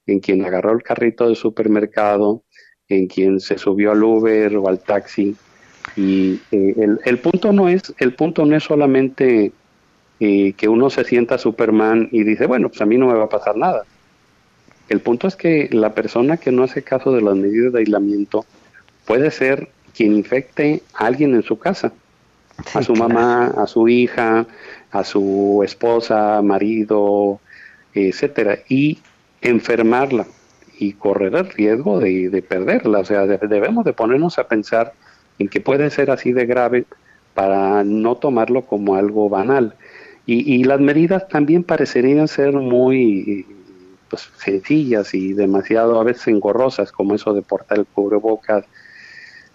en 0.06 0.20
quien 0.20 0.44
agarró 0.44 0.72
el 0.72 0.82
carrito 0.82 1.26
del 1.26 1.36
supermercado, 1.36 2.44
en 2.88 3.06
quien 3.06 3.40
se 3.40 3.58
subió 3.58 3.92
al 3.92 4.02
Uber 4.02 4.56
o 4.56 4.68
al 4.68 4.80
taxi. 4.80 5.36
Y 5.96 6.40
eh, 6.52 6.96
el, 7.04 7.18
punto 7.18 7.52
no 7.52 7.68
es, 7.68 7.94
el 7.98 8.14
punto 8.14 8.44
no 8.46 8.56
es 8.56 8.64
solamente 8.64 9.52
eh, 10.20 10.52
que 10.56 10.68
uno 10.68 10.90
se 10.90 11.04
sienta 11.04 11.38
Superman 11.38 12.08
y 12.12 12.24
dice, 12.24 12.46
bueno, 12.46 12.68
pues 12.68 12.80
a 12.82 12.86
mí 12.86 12.98
no 12.98 13.06
me 13.06 13.14
va 13.14 13.24
a 13.24 13.28
pasar 13.28 13.56
nada. 13.56 13.84
El 14.88 15.00
punto 15.00 15.26
es 15.26 15.36
que 15.36 15.68
la 15.72 15.94
persona 15.94 16.36
que 16.36 16.52
no 16.52 16.62
hace 16.62 16.82
caso 16.82 17.12
de 17.12 17.22
las 17.22 17.36
medidas 17.36 17.72
de 17.72 17.78
aislamiento 17.80 18.44
puede 19.06 19.30
ser 19.30 19.68
quien 19.94 20.12
infecte 20.12 20.82
a 20.94 21.06
alguien 21.06 21.34
en 21.34 21.42
su 21.42 21.58
casa, 21.58 21.92
a 22.74 22.82
su 22.82 22.94
mamá, 22.94 23.46
a 23.56 23.66
su 23.66 23.88
hija, 23.88 24.46
a 24.90 25.04
su 25.04 25.62
esposa, 25.64 26.42
marido, 26.42 27.40
etcétera, 27.94 28.58
y 28.68 28.98
enfermarla 29.40 30.26
y 30.78 30.94
correr 30.94 31.34
el 31.34 31.50
riesgo 31.50 32.00
de, 32.00 32.44
perderla. 32.46 33.00
O 33.00 33.04
sea, 33.04 33.26
debemos 33.26 33.84
de 33.84 33.92
ponernos 33.92 34.38
a 34.38 34.48
pensar 34.48 34.92
en 35.38 35.48
que 35.48 35.60
puede 35.60 35.90
ser 35.90 36.10
así 36.10 36.32
de 36.32 36.46
grave 36.46 36.84
para 37.34 37.84
no 37.84 38.16
tomarlo 38.16 38.62
como 38.62 38.96
algo 38.96 39.28
banal. 39.28 39.74
Y, 40.26 40.54
y 40.54 40.64
las 40.64 40.80
medidas 40.80 41.28
también 41.28 41.64
parecerían 41.64 42.28
ser 42.28 42.52
muy 42.52 43.46
pues, 44.10 44.28
sencillas 44.36 45.14
y 45.14 45.32
demasiado 45.32 45.98
a 46.00 46.04
veces 46.04 46.28
engorrosas, 46.28 46.92
como 46.92 47.14
eso 47.14 47.32
de 47.32 47.42
portar 47.42 47.78
el 47.78 47.86
cubrebocas, 47.86 48.64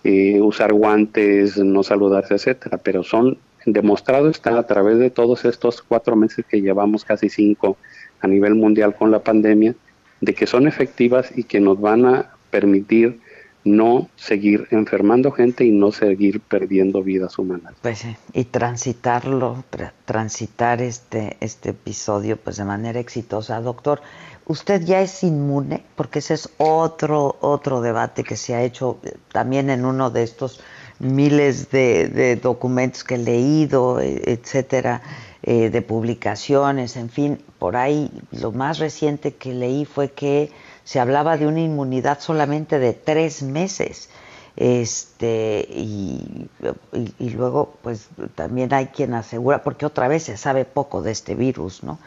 eh, 0.04 0.40
usar 0.42 0.74
guantes, 0.74 1.58
no 1.58 1.84
saludarse, 1.84 2.36
etcétera, 2.36 2.78
pero 2.78 3.04
son 3.04 3.38
demostrado 3.66 4.30
está 4.30 4.58
a 4.58 4.68
través 4.68 5.00
de 5.00 5.10
todos 5.10 5.44
estos 5.46 5.82
cuatro 5.82 6.16
meses 6.16 6.46
que 6.48 6.62
llevamos, 6.62 7.04
casi 7.04 7.30
cinco, 7.30 7.78
a 8.22 8.28
nivel 8.28 8.56
mundial 8.56 8.96
con 8.96 9.12
la 9.12 9.20
pandemia, 9.20 9.76
de 10.22 10.34
que 10.34 10.48
son 10.48 10.68
efectivas 10.68 11.36
y 11.36 11.44
que 11.44 11.60
nos 11.60 11.82
van 11.82 12.06
a 12.06 12.32
permitir 12.50 13.20
no 13.66 14.10
seguir 14.16 14.68
enfermando 14.70 15.32
gente 15.32 15.66
y 15.66 15.72
no 15.72 15.92
seguir 15.92 16.40
perdiendo 16.40 17.02
vidas 17.02 17.38
humanas. 17.40 17.74
Pues 17.82 18.00
sí, 18.00 18.16
y 18.32 18.46
transitarlo, 18.46 19.64
transitar 20.06 20.82
este, 20.82 21.36
este 21.42 21.72
episodio 21.72 22.38
pues 22.38 22.58
de 22.58 22.64
manera 22.64 23.00
exitosa. 23.00 23.60
Doctor, 23.62 24.02
¿usted 24.46 24.84
ya 24.86 25.02
es 25.02 25.24
inmune? 25.24 25.84
Porque 25.96 26.20
ese 26.20 26.36
es 26.36 26.50
otro, 26.58 27.38
otro 27.42 27.82
debate 27.82 28.24
que 28.24 28.38
se 28.38 28.54
ha 28.54 28.62
hecho 28.62 29.00
eh, 29.04 29.14
también 29.32 29.72
en 29.72 29.84
uno 29.84 30.12
de 30.12 30.22
estos 30.22 30.62
miles 31.00 31.72
de, 31.72 32.40
documentos 32.42 33.04
que 33.04 33.16
he 33.16 33.18
leído, 33.18 34.00
e, 34.00 34.22
etcétera, 34.32 35.02
eh, 35.42 35.72
de 35.72 35.82
publicaciones, 35.82 36.98
en 36.98 37.10
fin, 37.10 37.40
por 37.58 37.76
ahí 37.76 38.12
lo 38.32 38.52
más 38.52 38.78
reciente 38.78 39.34
que 39.34 39.54
leí 39.54 39.86
fue 39.86 40.12
que 40.12 40.52
se 40.86 41.00
hablaba 41.00 41.36
de 41.36 41.48
una 41.48 41.60
inmunidad 41.60 42.20
solamente 42.22 42.80
de 42.80 42.94
tres 42.94 43.44
meses. 43.44 44.10
Este, 44.56 45.68
y, 45.70 46.48
luego, 47.36 47.76
pues 47.82 48.08
también 48.36 48.74
hay 48.74 48.86
quien 48.86 49.14
asegura, 49.14 49.64
porque 49.64 49.86
otra 49.86 50.08
vez 50.08 50.24
se 50.24 50.38
sabe 50.38 50.64
poco 50.64 51.02
de 51.02 51.12
este 51.12 51.36
virus, 51.36 51.84
¿no? 51.84 52.00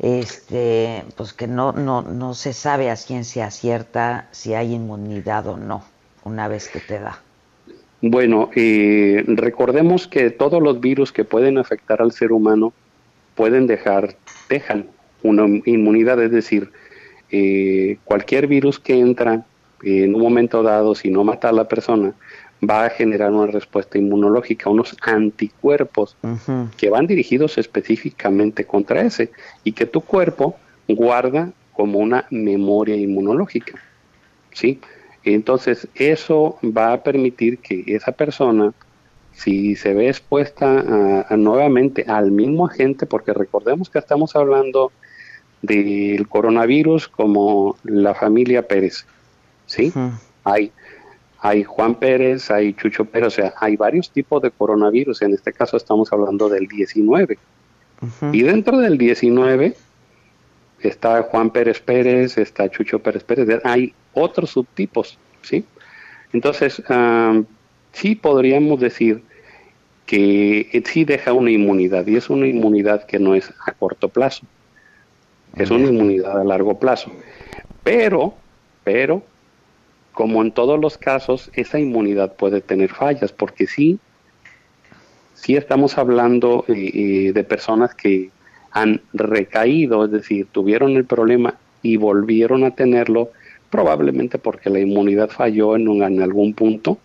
Este, 0.00 1.04
pues 1.16 1.32
que 1.32 1.46
no, 1.46 1.70
no, 1.72 2.02
no 2.02 2.34
se 2.34 2.54
sabe 2.54 2.90
a 2.90 2.96
ciencia 2.96 3.52
cierta 3.52 4.26
si 4.32 4.54
hay 4.54 4.74
inmunidad 4.74 5.46
o 5.46 5.56
no, 5.56 5.84
una 6.24 6.48
vez 6.48 6.68
que 6.68 6.80
te 6.80 6.98
da. 6.98 7.20
Bueno, 8.00 8.50
eh, 8.56 9.22
recordemos 9.28 10.08
que 10.08 10.30
todos 10.30 10.60
los 10.60 10.80
virus 10.80 11.12
que 11.12 11.24
pueden 11.24 11.56
afectar 11.56 12.02
al 12.02 12.10
ser 12.10 12.32
humano 12.32 12.72
pueden 13.36 13.68
dejar, 13.68 14.16
dejan 14.48 14.86
una 15.22 15.44
inmunidad, 15.66 16.20
es 16.20 16.32
decir, 16.32 16.72
eh, 17.34 17.96
cualquier 18.04 18.46
virus 18.46 18.78
que 18.78 18.98
entra 18.98 19.44
en 19.82 20.14
un 20.14 20.20
momento 20.20 20.62
dado, 20.62 20.94
si 20.94 21.10
no 21.10 21.24
mata 21.24 21.48
a 21.48 21.52
la 21.52 21.66
persona, 21.66 22.12
va 22.62 22.84
a 22.84 22.90
generar 22.90 23.32
una 23.32 23.50
respuesta 23.50 23.98
inmunológica, 23.98 24.70
unos 24.70 24.94
anticuerpos 25.00 26.14
que 26.76 26.90
van 26.90 27.06
dirigidos 27.06 27.58
específicamente 27.58 28.64
contra 28.66 29.00
ese 29.00 29.32
y 29.64 29.72
que 29.72 29.86
tu 29.86 30.02
cuerpo 30.02 30.56
guarda 30.86 31.50
como 31.72 31.98
una 31.98 32.26
memoria 32.30 32.94
inmunológica. 32.94 33.80
¿sí? 34.52 34.78
Entonces, 35.24 35.88
eso 35.94 36.58
va 36.62 36.92
a 36.92 37.02
permitir 37.02 37.58
que 37.58 37.82
esa 37.86 38.12
persona, 38.12 38.72
si 39.32 39.74
se 39.74 39.94
ve 39.94 40.08
expuesta 40.08 41.26
nuevamente 41.30 42.04
al 42.06 42.30
mismo 42.30 42.66
agente, 42.66 43.06
porque 43.06 43.32
recordemos 43.32 43.88
que 43.88 43.98
estamos 43.98 44.36
hablando 44.36 44.92
del 45.62 46.28
coronavirus 46.28 47.08
como 47.08 47.76
la 47.84 48.14
familia 48.14 48.66
Pérez, 48.66 49.06
¿sí? 49.66 49.92
Hay 50.44 50.72
hay 51.44 51.64
Juan 51.64 51.96
Pérez, 51.96 52.52
hay 52.52 52.72
Chucho 52.72 53.04
Pérez, 53.04 53.26
o 53.26 53.30
sea, 53.30 53.54
hay 53.58 53.74
varios 53.74 54.10
tipos 54.12 54.40
de 54.40 54.52
coronavirus. 54.52 55.22
En 55.22 55.34
este 55.34 55.52
caso 55.52 55.76
estamos 55.76 56.12
hablando 56.12 56.48
del 56.48 56.68
19. 56.68 57.36
Y 58.32 58.42
dentro 58.42 58.78
del 58.78 58.96
19 58.96 59.76
está 60.80 61.22
Juan 61.22 61.50
Pérez 61.50 61.80
Pérez, 61.80 62.38
está 62.38 62.70
Chucho 62.70 63.00
Pérez 63.00 63.24
Pérez, 63.24 63.60
hay 63.64 63.92
otros 64.14 64.50
subtipos, 64.50 65.18
¿sí? 65.42 65.64
Entonces, 66.32 66.80
sí 67.92 68.14
podríamos 68.14 68.78
decir 68.78 69.22
que 70.06 70.82
sí 70.86 71.04
deja 71.04 71.32
una 71.32 71.50
inmunidad, 71.50 72.06
y 72.06 72.16
es 72.16 72.30
una 72.30 72.46
inmunidad 72.46 73.04
que 73.04 73.18
no 73.18 73.34
es 73.34 73.52
a 73.66 73.72
corto 73.72 74.08
plazo, 74.08 74.46
es 75.56 75.70
una 75.70 75.88
inmunidad 75.88 76.40
a 76.40 76.44
largo 76.44 76.78
plazo. 76.78 77.10
Pero, 77.84 78.34
pero, 78.84 79.22
como 80.12 80.42
en 80.42 80.52
todos 80.52 80.80
los 80.80 80.98
casos, 80.98 81.50
esa 81.54 81.78
inmunidad 81.78 82.34
puede 82.34 82.60
tener 82.60 82.90
fallas, 82.90 83.32
porque 83.32 83.66
sí, 83.66 83.98
sí 85.34 85.56
estamos 85.56 85.98
hablando 85.98 86.64
eh, 86.68 86.90
eh, 86.94 87.32
de 87.32 87.44
personas 87.44 87.94
que 87.94 88.30
han 88.70 89.02
recaído, 89.12 90.04
es 90.04 90.10
decir, 90.10 90.46
tuvieron 90.50 90.92
el 90.96 91.04
problema 91.04 91.56
y 91.82 91.96
volvieron 91.96 92.64
a 92.64 92.74
tenerlo, 92.74 93.30
probablemente 93.70 94.38
porque 94.38 94.70
la 94.70 94.80
inmunidad 94.80 95.30
falló 95.30 95.76
en, 95.76 96.02
en 96.02 96.22
algún 96.22 96.54
punto, 96.54 96.98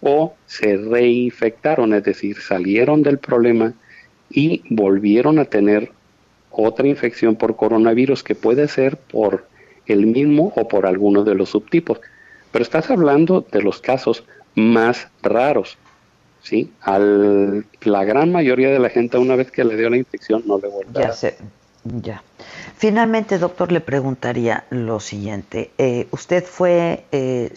o 0.00 0.34
se 0.46 0.76
reinfectaron, 0.76 1.94
es 1.94 2.04
decir, 2.04 2.36
salieron 2.40 3.02
del 3.02 3.18
problema 3.18 3.74
y 4.30 4.62
volvieron 4.70 5.38
a 5.38 5.44
tener 5.44 5.92
otra 6.62 6.86
infección 6.86 7.36
por 7.36 7.56
coronavirus 7.56 8.22
que 8.22 8.34
puede 8.34 8.68
ser 8.68 8.96
por 8.96 9.46
el 9.86 10.06
mismo 10.06 10.52
o 10.56 10.68
por 10.68 10.86
alguno 10.86 11.24
de 11.24 11.34
los 11.34 11.50
subtipos. 11.50 12.00
Pero 12.52 12.62
estás 12.62 12.90
hablando 12.90 13.44
de 13.50 13.62
los 13.62 13.80
casos 13.80 14.24
más 14.54 15.08
raros. 15.22 15.78
¿sí? 16.42 16.72
Al, 16.82 17.64
la 17.82 18.04
gran 18.04 18.32
mayoría 18.32 18.70
de 18.70 18.78
la 18.78 18.88
gente 18.88 19.18
una 19.18 19.36
vez 19.36 19.50
que 19.50 19.64
le 19.64 19.76
dio 19.76 19.90
la 19.90 19.96
infección 19.96 20.42
no 20.46 20.58
le 20.58 20.68
vuelve 20.68 20.92
ya 20.94 21.12
Sé, 21.12 21.36
ya. 21.84 22.22
Finalmente, 22.76 23.38
doctor, 23.38 23.72
le 23.72 23.80
preguntaría 23.80 24.64
lo 24.70 25.00
siguiente. 25.00 25.70
Eh, 25.76 26.08
¿Usted 26.10 26.44
fue, 26.44 27.04
eh, 27.12 27.52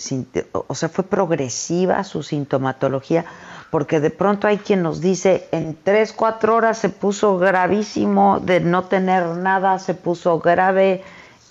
o 0.51 0.75
sea, 0.75 0.89
fue 0.89 1.05
progresiva 1.05 2.03
su 2.03 2.23
sintomatología? 2.23 3.25
Porque 3.73 3.99
de 3.99 4.11
pronto 4.11 4.45
hay 4.47 4.59
quien 4.59 4.83
nos 4.83 5.01
dice, 5.01 5.47
en 5.51 5.75
tres, 5.83 6.13
cuatro 6.13 6.57
horas 6.57 6.77
se 6.77 6.89
puso 6.89 7.39
gravísimo, 7.39 8.39
de 8.39 8.59
no 8.59 8.83
tener 8.83 9.25
nada, 9.25 9.79
se 9.79 9.95
puso 9.95 10.37
grave 10.37 11.01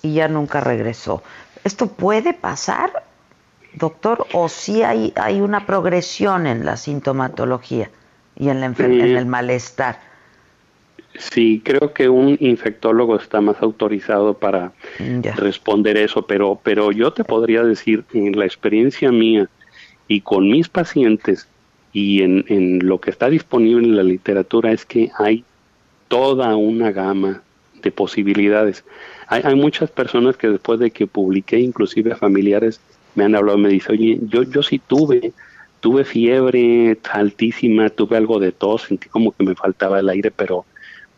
y 0.02 0.14
ya 0.14 0.28
nunca 0.28 0.60
regresó. 0.60 1.24
¿Esto 1.64 1.88
puede 1.88 2.32
pasar 2.32 2.92
doctor, 3.74 4.24
o 4.34 4.48
si 4.48 4.84
hay, 4.84 5.12
hay 5.16 5.40
una 5.40 5.66
progresión 5.66 6.46
en 6.46 6.64
la 6.64 6.76
sintomatología 6.76 7.90
y 8.36 8.50
en, 8.50 8.60
la 8.60 8.66
en 8.66 9.00
el 9.16 9.26
malestar? 9.26 9.98
Sí, 11.18 11.60
creo 11.64 11.92
que 11.92 12.08
un 12.08 12.36
infectólogo 12.38 13.16
está 13.16 13.40
más 13.40 13.60
autorizado 13.60 14.34
para 14.34 14.70
responder 15.34 15.96
eso, 15.96 16.24
pero, 16.24 16.60
pero 16.62 16.92
yo 16.92 17.12
te 17.12 17.24
podría 17.24 17.64
decir, 17.64 18.04
en 18.14 18.38
la 18.38 18.44
experiencia 18.44 19.10
mía 19.10 19.48
y 20.06 20.20
con 20.20 20.48
mis 20.48 20.68
pacientes 20.68 21.48
y 21.93 22.23
en, 22.23 22.44
en 22.48 22.86
lo 22.86 23.01
que 23.01 23.10
está 23.10 23.28
disponible 23.28 23.86
en 23.86 23.97
la 23.97 24.02
literatura 24.02 24.73
es 24.73 24.86
que 24.86 25.10
hay 25.19 25.44
toda 26.09 26.56
una 26.56 26.93
gama 26.93 27.43
de 27.82 27.90
posibilidades. 27.90 28.85
Hay, 29.28 29.43
hay 29.44 29.55
muchas 29.55 29.90
personas 29.90 30.36
que 30.36 30.48
después 30.48 30.81
de 30.81 30.90
que 30.90 31.06
publiqué, 31.06 31.59
inclusive 31.59 32.14
familiares, 32.14 32.81
me 33.14 33.24
han 33.24 33.35
hablado, 33.35 33.59
me 33.59 33.69
dice, 33.69 33.93
oye, 33.93 34.19
yo, 34.23 34.43
yo 34.43 34.62
sí 34.62 34.78
tuve, 34.78 35.32
tuve 35.81 36.05
fiebre 36.05 36.97
altísima, 37.10 37.90
tuve 37.90 38.16
algo 38.16 38.39
de 38.39 38.52
tos, 38.52 38.82
sentí 38.82 39.09
como 39.09 39.32
que 39.32 39.44
me 39.44 39.55
faltaba 39.55 40.01
el 40.01 40.09
aire, 40.09 40.31
pero 40.31 40.64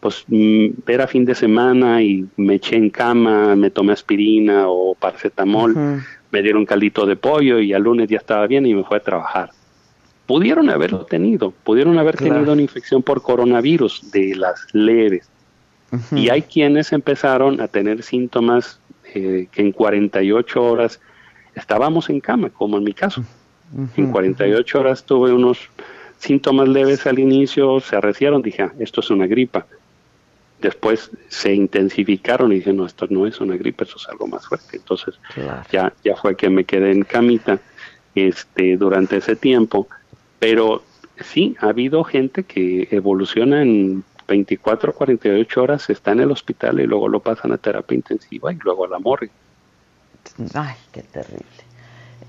pues 0.00 0.24
mm, 0.28 0.66
era 0.86 1.06
fin 1.06 1.24
de 1.24 1.34
semana 1.34 2.02
y 2.02 2.26
me 2.36 2.56
eché 2.56 2.76
en 2.76 2.90
cama, 2.90 3.56
me 3.56 3.70
tomé 3.70 3.92
aspirina 3.92 4.68
o 4.68 4.94
paracetamol, 4.94 6.02
me 6.30 6.42
dieron 6.42 6.66
caldito 6.66 7.06
de 7.06 7.16
pollo 7.16 7.58
y 7.60 7.72
al 7.72 7.82
lunes 7.82 8.08
ya 8.08 8.18
estaba 8.18 8.46
bien 8.46 8.66
y 8.66 8.74
me 8.74 8.84
fue 8.84 8.98
a 8.98 9.00
trabajar. 9.00 9.50
Pudieron 10.26 10.70
haberlo 10.70 11.04
tenido, 11.04 11.52
pudieron 11.64 11.98
haber 11.98 12.16
tenido 12.16 12.52
una 12.52 12.62
infección 12.62 13.02
por 13.02 13.22
coronavirus 13.22 14.10
de 14.10 14.34
las 14.34 14.66
leves. 14.72 15.28
Y 16.12 16.28
hay 16.28 16.42
quienes 16.42 16.92
empezaron 16.92 17.60
a 17.60 17.68
tener 17.68 18.02
síntomas 18.02 18.80
eh, 19.14 19.46
que 19.52 19.62
en 19.62 19.70
48 19.70 20.62
horas 20.62 21.00
estábamos 21.54 22.10
en 22.10 22.20
cama, 22.20 22.50
como 22.50 22.78
en 22.78 22.84
mi 22.84 22.92
caso. 22.92 23.22
En 23.96 24.10
48 24.10 24.80
horas 24.80 25.04
tuve 25.04 25.32
unos 25.32 25.58
síntomas 26.18 26.68
leves 26.68 27.06
al 27.06 27.18
inicio, 27.18 27.80
se 27.80 27.96
arrecieron, 27.96 28.42
dije, 28.42 28.62
ah, 28.62 28.72
esto 28.78 29.00
es 29.00 29.10
una 29.10 29.26
gripa. 29.26 29.66
Después 30.60 31.10
se 31.28 31.54
intensificaron 31.54 32.50
y 32.52 32.56
dije, 32.56 32.72
no, 32.72 32.86
esto 32.86 33.06
no 33.10 33.26
es 33.26 33.40
una 33.40 33.56
gripa, 33.56 33.84
eso 33.84 33.96
es 33.98 34.08
algo 34.08 34.26
más 34.26 34.46
fuerte. 34.46 34.78
Entonces 34.78 35.14
ya, 35.70 35.92
ya 36.02 36.16
fue 36.16 36.36
que 36.36 36.48
me 36.48 36.64
quedé 36.64 36.92
en 36.92 37.02
camita. 37.02 37.60
este, 38.14 38.76
durante 38.76 39.16
ese 39.16 39.36
tiempo. 39.36 39.88
Pero 40.44 40.82
sí, 41.32 41.56
ha 41.60 41.68
habido 41.68 42.04
gente 42.04 42.42
que 42.42 42.86
evoluciona 42.90 43.62
en 43.62 44.04
24 44.28 44.90
o 44.90 44.94
48 44.94 45.62
horas, 45.62 45.88
está 45.88 46.12
en 46.12 46.20
el 46.20 46.30
hospital 46.30 46.80
y 46.80 46.86
luego 46.86 47.08
lo 47.08 47.20
pasan 47.20 47.52
a 47.52 47.56
terapia 47.56 47.94
intensiva 47.94 48.52
y 48.52 48.56
luego 48.56 48.84
a 48.84 48.88
la 48.88 48.98
morgue. 48.98 49.30
Ay, 50.52 50.74
qué 50.92 51.02
terrible. 51.02 51.46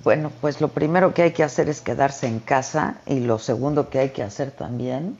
Bueno, 0.05 0.31
pues 0.39 0.61
lo 0.61 0.69
primero 0.69 1.13
que 1.13 1.23
hay 1.23 1.31
que 1.31 1.43
hacer 1.43 1.67
es 1.67 1.81
quedarse 1.81 2.27
en 2.27 2.39
casa 2.39 3.01
y 3.05 3.19
lo 3.19 3.37
segundo 3.37 3.89
que 3.89 3.99
hay 3.99 4.09
que 4.11 4.23
hacer 4.23 4.51
también 4.51 5.17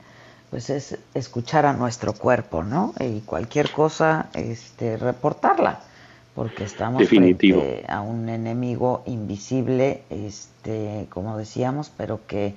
pues 0.50 0.70
es 0.70 0.98
escuchar 1.14 1.66
a 1.66 1.74
nuestro 1.74 2.14
cuerpo, 2.14 2.64
¿no? 2.64 2.94
Y 3.02 3.20
cualquier 3.22 3.72
cosa 3.72 4.30
este 4.34 4.96
reportarla, 4.96 5.82
porque 6.34 6.64
estamos 6.64 7.06
frente 7.10 7.84
a 7.90 8.00
un 8.00 8.30
enemigo 8.30 9.04
invisible, 9.06 10.04
este, 10.10 11.08
como 11.10 11.38
decíamos, 11.38 11.92
pero 11.98 12.22
que 12.26 12.56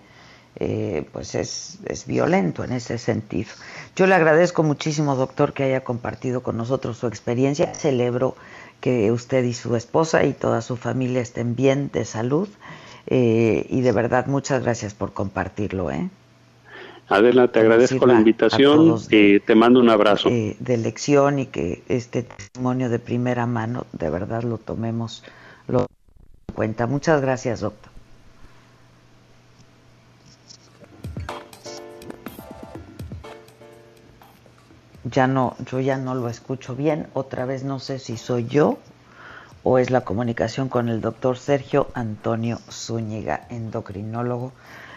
eh, 0.56 1.06
pues 1.12 1.34
es, 1.34 1.78
es 1.86 2.06
violento 2.06 2.64
en 2.64 2.72
ese 2.72 2.98
sentido. 2.98 3.50
Yo 3.96 4.06
le 4.06 4.14
agradezco 4.14 4.62
muchísimo, 4.62 5.16
doctor, 5.16 5.52
que 5.52 5.64
haya 5.64 5.84
compartido 5.84 6.42
con 6.42 6.56
nosotros 6.56 6.98
su 6.98 7.06
experiencia. 7.06 7.74
Celebro 7.74 8.36
que 8.80 9.10
usted 9.12 9.44
y 9.44 9.54
su 9.54 9.76
esposa 9.76 10.24
y 10.24 10.32
toda 10.32 10.62
su 10.62 10.76
familia 10.76 11.20
estén 11.20 11.56
bien 11.56 11.90
de 11.92 12.04
salud. 12.04 12.48
Eh, 13.06 13.66
y 13.70 13.80
de 13.80 13.92
verdad, 13.92 14.26
muchas 14.26 14.62
gracias 14.62 14.94
por 14.94 15.12
compartirlo. 15.12 15.90
¿eh? 15.90 16.10
Adela, 17.08 17.48
te 17.48 17.60
agradezco 17.60 18.06
la 18.06 18.14
invitación 18.14 18.96
y 19.10 19.40
te 19.40 19.54
mando 19.54 19.80
un 19.80 19.88
abrazo. 19.88 20.28
Eh, 20.28 20.56
de 20.60 20.76
lección 20.76 21.38
y 21.38 21.46
que 21.46 21.82
este 21.88 22.22
testimonio 22.22 22.90
de 22.90 22.98
primera 22.98 23.46
mano, 23.46 23.86
de 23.92 24.10
verdad 24.10 24.42
lo 24.42 24.58
tomemos 24.58 25.24
lo 25.66 25.86
en 26.48 26.54
cuenta. 26.54 26.86
Muchas 26.86 27.22
gracias, 27.22 27.60
doctor. 27.60 27.97
Ya 35.04 35.26
no, 35.26 35.56
yo 35.70 35.80
ya 35.80 35.96
no 35.96 36.14
lo 36.14 36.28
escucho 36.28 36.74
bien. 36.74 37.08
Otra 37.14 37.44
vez 37.44 37.64
no 37.64 37.78
sé 37.78 37.98
si 37.98 38.16
soy 38.16 38.46
yo 38.46 38.78
o 39.62 39.78
es 39.78 39.90
la 39.90 40.02
comunicación 40.02 40.68
con 40.68 40.88
el 40.88 41.00
doctor 41.00 41.36
Sergio 41.36 41.88
Antonio 41.94 42.58
Zúñiga, 42.70 43.46
endocrinólogo. 43.50 44.52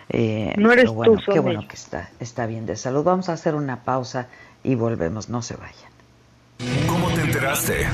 Eh, 0.09 0.53
no 0.57 0.71
eres 0.71 0.89
bueno, 0.89 1.17
tú, 1.17 1.31
Qué 1.31 1.39
bueno 1.39 1.67
que 1.67 1.75
está, 1.75 2.09
está 2.19 2.45
bien 2.45 2.65
de 2.65 2.75
salud. 2.75 3.03
Vamos 3.03 3.29
a 3.29 3.33
hacer 3.33 3.55
una 3.55 3.83
pausa 3.83 4.27
y 4.63 4.75
volvemos, 4.75 5.29
no 5.29 5.41
se 5.41 5.55
vayan. 5.55 5.91
¿Cómo 6.87 7.09
te 7.09 7.21
enteraste? 7.21 7.87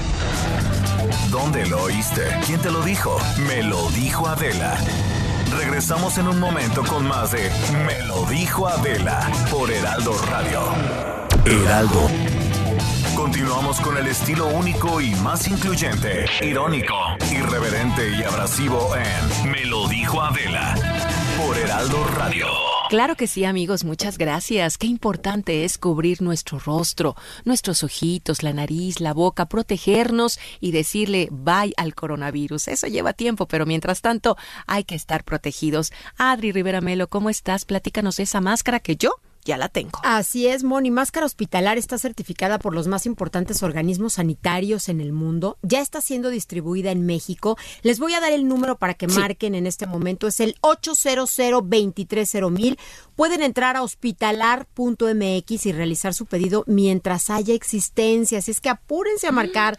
¿Dónde 1.31 1.65
lo 1.67 1.84
oíste? 1.84 2.21
¿Quién 2.45 2.59
te 2.61 2.71
lo 2.71 2.81
dijo? 2.81 3.17
Me 3.47 3.63
lo 3.63 3.89
dijo 3.91 4.27
Adela. 4.27 4.75
Regresamos 5.57 6.17
en 6.17 6.27
un 6.27 6.39
momento 6.39 6.84
con 6.84 7.07
más 7.07 7.31
de 7.31 7.49
Me 7.85 8.05
lo 8.05 8.25
dijo 8.25 8.67
Adela 8.67 9.31
por 9.49 9.71
Heraldo 9.71 10.13
Radio. 10.29 11.16
Heraldo. 11.49 12.10
Continuamos 13.15 13.80
con 13.80 13.95
el 13.95 14.07
estilo 14.07 14.48
único 14.48 14.99
y 14.99 15.11
más 15.15 15.48
incluyente, 15.48 16.26
irónico, 16.41 16.94
irreverente 17.32 18.18
y 18.18 18.24
abrasivo 18.24 18.94
en 18.98 19.52
Me 19.52 19.64
lo 19.64 19.88
dijo 19.88 20.22
Adela 20.22 20.76
por 21.38 21.57
Heraldo 21.57 22.03
Radio. 22.15 22.48
Claro 22.90 23.15
que 23.15 23.28
sí, 23.28 23.45
amigos, 23.45 23.86
muchas 23.86 24.18
gracias. 24.18 24.78
Qué 24.78 24.88
importante 24.88 25.64
es 25.64 25.78
cubrir 25.78 26.22
nuestro 26.22 26.60
rostro, 26.60 27.15
nuestros 27.45 27.82
ojitos, 27.82 28.44
la 28.44 28.52
nariz, 28.52 28.99
la 28.99 29.14
boca, 29.14 29.45
protegernos 29.45 30.40
y 30.60 30.72
decirle 30.72 31.30
bye 31.32 31.74
al 31.78 31.95
coronavirus. 31.95 32.68
Eso 32.68 32.88
lleva 32.88 33.14
tiempo, 33.14 33.48
pero 33.48 33.65
mientras 33.65 34.02
tanto 34.02 34.36
hay 34.68 34.84
que 34.84 34.95
estar 34.95 35.24
protegidos. 35.24 35.94
Adri 36.18 36.52
Rivera 36.52 36.82
Melo, 36.82 37.07
¿cómo 37.07 37.30
estás? 37.30 37.64
Platícanos 37.64 38.19
esa 38.19 38.41
máscara 38.41 38.82
que 38.82 38.98
yo 38.98 39.14
ya 39.48 39.57
la 39.57 39.69
tengo. 39.69 39.99
Así 40.03 40.48
es, 40.48 40.64
Moni. 40.64 40.91
Máscara 40.91 41.26
hospitalar 41.26 41.78
está 41.78 41.98
certificada 41.98 42.60
por 42.60 42.76
los 42.76 42.88
más 42.88 43.06
importantes 43.06 43.64
organismos 43.64 44.14
sanitarios 44.14 44.90
en 44.90 45.02
el 45.02 45.14
mundo. 45.14 45.57
Ya 45.64 45.82
está 45.82 46.02
siendo 46.02 46.30
distribuida 46.30 46.91
en 46.91 47.06
México. 47.06 47.57
Les 47.82 47.98
voy 47.98 48.14
a 48.14 48.19
dar 48.19 48.34
el 48.34 48.48
número 48.48 48.78
para 48.78 48.94
que 48.94 49.07
marquen 49.07 49.56
en 49.56 49.65
este 49.65 49.88
momento. 49.88 50.28
Es 50.28 50.40
el 50.40 50.56
800 50.61 51.07
230 51.18 52.78
Pueden 53.15 53.41
entrar 53.41 53.76
a 53.76 53.82
hospitalar.mx 53.82 55.65
y 55.65 55.72
realizar 55.72 56.14
su 56.14 56.28
pedido 56.28 56.64
mientras 56.68 57.32
haya 57.32 57.56
existencia. 57.56 58.40
Así 58.40 58.52
es 58.52 58.61
que 58.61 58.69
apúrense 58.69 59.28
a 59.28 59.32
marcar. 59.32 59.78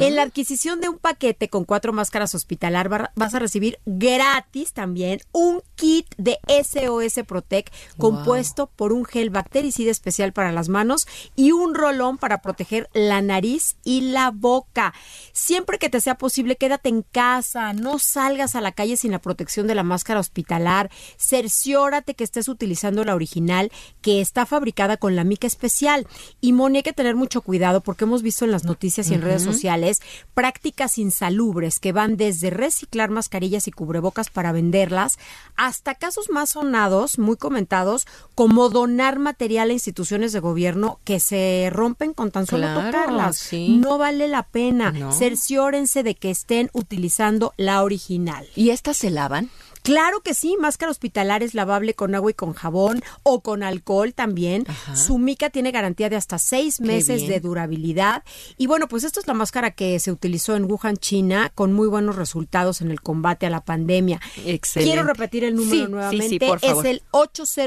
En 0.00 0.16
la 0.16 0.22
adquisición 0.22 0.80
de 0.80 0.88
un 0.88 0.98
paquete 0.98 1.48
con 1.50 1.64
cuatro 1.64 1.92
máscaras 1.92 2.34
hospitalar 2.34 3.10
vas 3.14 3.34
a 3.34 3.38
recibir 3.38 3.78
gratis 3.84 4.72
también 4.72 5.20
un 5.32 5.60
kit 5.74 6.06
de 6.16 6.38
SOS 6.48 7.26
Protect 7.26 7.74
compuesto 7.98 8.70
por 8.74 8.92
un 8.92 9.04
gel 9.08 9.30
bactericida 9.30 9.90
especial 9.90 10.32
para 10.32 10.52
las 10.52 10.68
manos 10.68 11.06
y 11.34 11.52
un 11.52 11.74
rolón 11.74 12.18
para 12.18 12.42
proteger 12.42 12.88
la 12.92 13.22
nariz 13.22 13.76
y 13.84 14.02
la 14.02 14.30
boca. 14.30 14.94
Siempre 15.32 15.78
que 15.78 15.88
te 15.88 16.00
sea 16.00 16.16
posible, 16.16 16.56
quédate 16.56 16.88
en 16.88 17.02
casa, 17.02 17.72
no 17.72 17.98
salgas 17.98 18.54
a 18.54 18.60
la 18.60 18.72
calle 18.72 18.96
sin 18.96 19.12
la 19.12 19.20
protección 19.20 19.66
de 19.66 19.74
la 19.74 19.82
máscara 19.82 20.20
hospitalar. 20.20 20.90
Cerciórate 21.16 22.14
que 22.14 22.24
estés 22.24 22.48
utilizando 22.48 23.04
la 23.04 23.14
original 23.14 23.72
que 24.02 24.20
está 24.20 24.46
fabricada 24.46 24.96
con 24.96 25.16
la 25.16 25.24
mica 25.24 25.46
especial. 25.46 26.06
Y 26.40 26.52
Moni, 26.52 26.78
hay 26.78 26.82
que 26.82 26.92
tener 26.92 27.16
mucho 27.16 27.42
cuidado 27.42 27.80
porque 27.80 28.04
hemos 28.04 28.22
visto 28.22 28.44
en 28.44 28.50
las 28.50 28.64
noticias 28.64 29.10
y 29.10 29.14
en 29.14 29.22
redes 29.22 29.42
sociales 29.42 30.00
prácticas 30.34 30.98
insalubres 30.98 31.80
que 31.80 31.92
van 31.92 32.16
desde 32.16 32.50
reciclar 32.50 33.10
mascarillas 33.10 33.68
y 33.68 33.72
cubrebocas 33.72 34.30
para 34.30 34.52
venderlas 34.52 35.18
hasta 35.56 35.94
casos 35.94 36.30
más 36.30 36.50
sonados, 36.50 37.18
muy 37.18 37.36
comentados, 37.36 38.06
como 38.34 38.68
donar 38.68 38.97
material 39.18 39.70
a 39.70 39.72
instituciones 39.72 40.32
de 40.32 40.40
gobierno 40.40 41.00
que 41.04 41.20
se 41.20 41.70
rompen 41.72 42.14
con 42.14 42.30
tan 42.30 42.46
solo 42.46 42.66
tocarlas. 42.74 43.48
No 43.52 43.98
vale 43.98 44.28
la 44.28 44.44
pena. 44.44 44.92
Cerciórense 45.12 46.02
de 46.02 46.14
que 46.14 46.30
estén 46.30 46.70
utilizando 46.72 47.52
la 47.56 47.82
original. 47.82 48.46
¿Y 48.54 48.70
estas 48.70 48.96
se 48.96 49.10
lavan? 49.10 49.50
Claro 49.82 50.20
que 50.20 50.34
sí, 50.34 50.56
máscara 50.60 50.90
hospitalar 50.90 51.42
es 51.42 51.54
lavable 51.54 51.94
con 51.94 52.14
agua 52.14 52.30
y 52.30 52.34
con 52.34 52.52
jabón 52.52 53.02
o 53.22 53.40
con 53.42 53.62
alcohol 53.62 54.14
también. 54.14 54.66
Su 54.94 55.18
mica 55.18 55.50
tiene 55.50 55.70
garantía 55.70 56.08
de 56.08 56.16
hasta 56.16 56.38
seis 56.38 56.80
meses 56.80 57.26
de 57.26 57.40
durabilidad. 57.40 58.22
Y 58.56 58.66
bueno, 58.66 58.88
pues 58.88 59.04
esto 59.04 59.20
es 59.20 59.26
la 59.26 59.34
máscara 59.34 59.70
que 59.72 59.98
se 59.98 60.12
utilizó 60.12 60.56
en 60.56 60.64
Wuhan, 60.70 60.96
China, 60.96 61.50
con 61.54 61.72
muy 61.72 61.88
buenos 61.88 62.16
resultados 62.16 62.80
en 62.80 62.90
el 62.90 63.00
combate 63.00 63.46
a 63.46 63.50
la 63.50 63.64
pandemia. 63.64 64.20
Excelente. 64.44 64.92
Quiero 64.92 65.06
repetir 65.06 65.44
el 65.44 65.54
número 65.54 65.88
nuevamente. 65.88 66.38
Es 66.62 66.84
el 66.84 67.02
800 67.10 67.58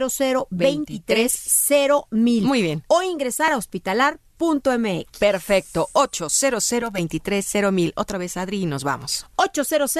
230 0.50 2.08
mil. 2.12 2.44
Muy 2.46 2.62
bien. 2.62 2.84
O 2.88 3.02
ingresar 3.02 3.52
a 3.52 3.58
hospitalar 3.58 4.20
MX. 4.42 5.20
Perfecto. 5.20 5.90
800 5.94 7.72
mil. 7.72 7.94
Otra 7.96 8.18
vez, 8.18 8.38
Adri, 8.38 8.62
y 8.62 8.66
nos 8.66 8.84
vamos. 8.84 9.26
800 9.36 9.92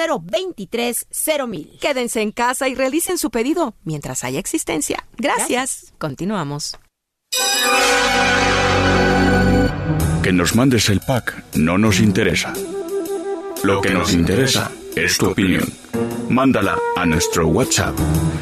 mil. 1.48 1.78
Quédense 1.80 2.20
en 2.20 2.32
casa 2.32 2.68
y 2.68 2.74
realicen 2.74 3.18
su 3.18 3.30
pedido 3.30 3.74
mientras 3.84 4.24
haya 4.24 4.38
existencia. 4.38 5.06
Gracias. 5.16 5.92
Continuamos. 5.98 6.78
Que 10.22 10.32
nos 10.32 10.54
mandes 10.54 10.88
el 10.88 11.00
pack 11.00 11.56
no 11.56 11.78
nos 11.78 12.00
interesa. 12.00 12.52
Lo 13.64 13.80
que 13.80 13.90
nos 13.90 14.12
interesa 14.12 14.70
es 14.94 15.18
tu 15.18 15.30
opinión. 15.30 15.64
Mándala 16.28 16.78
a 16.96 17.06
nuestro 17.06 17.48
WhatsApp 17.48 17.96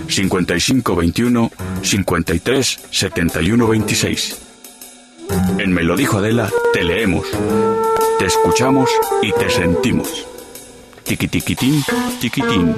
5521 0.09 1.51
53 1.82 2.81
71 2.90 3.68
26. 3.68 4.49
En 5.59 5.73
Me 5.73 5.82
lo 5.82 5.97
dijo 5.97 6.19
Adela, 6.19 6.51
te 6.73 6.82
leemos, 6.82 7.27
te 8.19 8.27
escuchamos 8.27 8.90
y 9.23 9.32
te 9.32 9.48
sentimos. 9.48 10.27
Tiki 11.05 11.28
tiquitín, 11.28 11.82
tiquitín. 12.20 12.77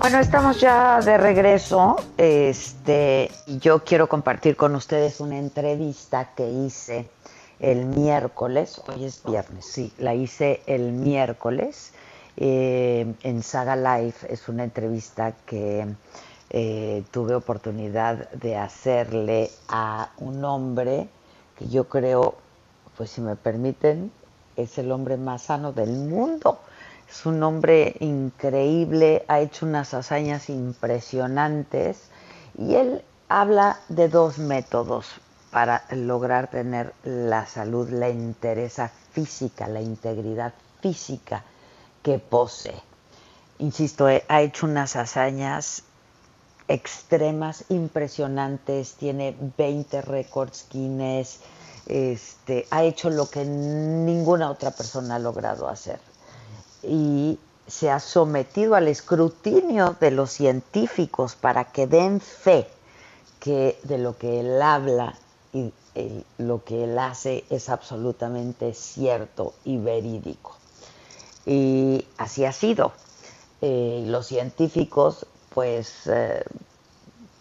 Bueno, 0.00 0.20
estamos 0.20 0.60
ya 0.60 1.00
de 1.00 1.18
regreso. 1.18 1.96
Este, 2.16 3.30
yo 3.60 3.84
quiero 3.84 4.08
compartir 4.08 4.56
con 4.56 4.74
ustedes 4.74 5.20
una 5.20 5.36
entrevista 5.38 6.32
que 6.34 6.48
hice 6.48 7.15
el 7.60 7.86
miércoles, 7.86 8.80
hoy 8.86 9.04
es 9.04 9.22
viernes, 9.24 9.64
sí, 9.64 9.92
la 9.98 10.14
hice 10.14 10.60
el 10.66 10.92
miércoles 10.92 11.92
eh, 12.36 13.14
en 13.22 13.42
Saga 13.42 13.76
Life, 13.76 14.30
es 14.32 14.48
una 14.48 14.64
entrevista 14.64 15.32
que 15.46 15.86
eh, 16.50 17.02
tuve 17.10 17.34
oportunidad 17.34 18.30
de 18.30 18.56
hacerle 18.56 19.50
a 19.68 20.10
un 20.18 20.44
hombre 20.44 21.08
que 21.58 21.68
yo 21.68 21.88
creo, 21.88 22.34
pues 22.96 23.10
si 23.10 23.20
me 23.20 23.36
permiten, 23.36 24.12
es 24.56 24.78
el 24.78 24.92
hombre 24.92 25.16
más 25.16 25.42
sano 25.42 25.72
del 25.72 25.90
mundo. 25.90 26.58
Es 27.08 27.24
un 27.24 27.42
hombre 27.42 27.94
increíble, 28.00 29.24
ha 29.28 29.40
hecho 29.40 29.64
unas 29.64 29.94
hazañas 29.94 30.50
impresionantes 30.50 32.08
y 32.58 32.74
él 32.74 33.02
habla 33.28 33.78
de 33.88 34.08
dos 34.08 34.38
métodos 34.38 35.20
para 35.50 35.84
lograr 35.90 36.50
tener 36.50 36.92
la 37.04 37.46
salud, 37.46 37.88
la 37.90 38.08
entereza 38.08 38.90
física, 39.12 39.68
la 39.68 39.80
integridad 39.80 40.52
física 40.80 41.44
que 42.02 42.18
posee. 42.18 42.80
Insisto, 43.58 44.06
ha 44.06 44.40
hecho 44.42 44.66
unas 44.66 44.96
hazañas 44.96 45.82
extremas, 46.68 47.64
impresionantes, 47.68 48.94
tiene 48.94 49.36
20 49.56 50.02
récords 50.02 50.66
Guinness, 50.70 51.40
este, 51.86 52.66
ha 52.70 52.82
hecho 52.82 53.08
lo 53.10 53.30
que 53.30 53.44
ninguna 53.44 54.50
otra 54.50 54.72
persona 54.72 55.16
ha 55.16 55.18
logrado 55.18 55.68
hacer. 55.68 56.00
Y 56.82 57.38
se 57.66 57.90
ha 57.90 58.00
sometido 58.00 58.74
al 58.74 58.88
escrutinio 58.88 59.96
de 60.00 60.10
los 60.10 60.30
científicos 60.30 61.34
para 61.34 61.64
que 61.64 61.86
den 61.86 62.20
fe 62.20 62.68
de 63.46 63.98
lo 63.98 64.18
que 64.18 64.40
él 64.40 64.60
habla 64.60 65.14
y 65.56 65.72
lo 66.38 66.62
que 66.64 66.84
él 66.84 66.98
hace 66.98 67.44
es 67.50 67.68
absolutamente 67.68 68.74
cierto 68.74 69.54
y 69.64 69.78
verídico. 69.78 70.56
Y 71.46 72.06
así 72.18 72.44
ha 72.44 72.52
sido. 72.52 72.92
Eh, 73.62 74.04
los 74.06 74.26
científicos, 74.26 75.26
pues, 75.54 76.06
eh, 76.06 76.44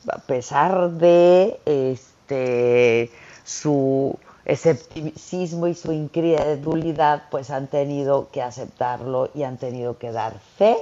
a 0.08 0.20
pesar 0.20 0.92
de 0.92 1.60
este, 1.66 3.12
su 3.44 4.18
escepticismo 4.46 5.68
y 5.68 5.76
su 5.76 5.92
incredulidad, 5.92 7.24
pues 7.32 7.50
han 7.50 7.68
tenido 7.68 8.30
que 8.32 8.42
aceptarlo 8.42 9.30
y 9.34 9.44
han 9.44 9.58
tenido 9.58 9.98
que 9.98 10.12
dar 10.12 10.40
fe 10.58 10.78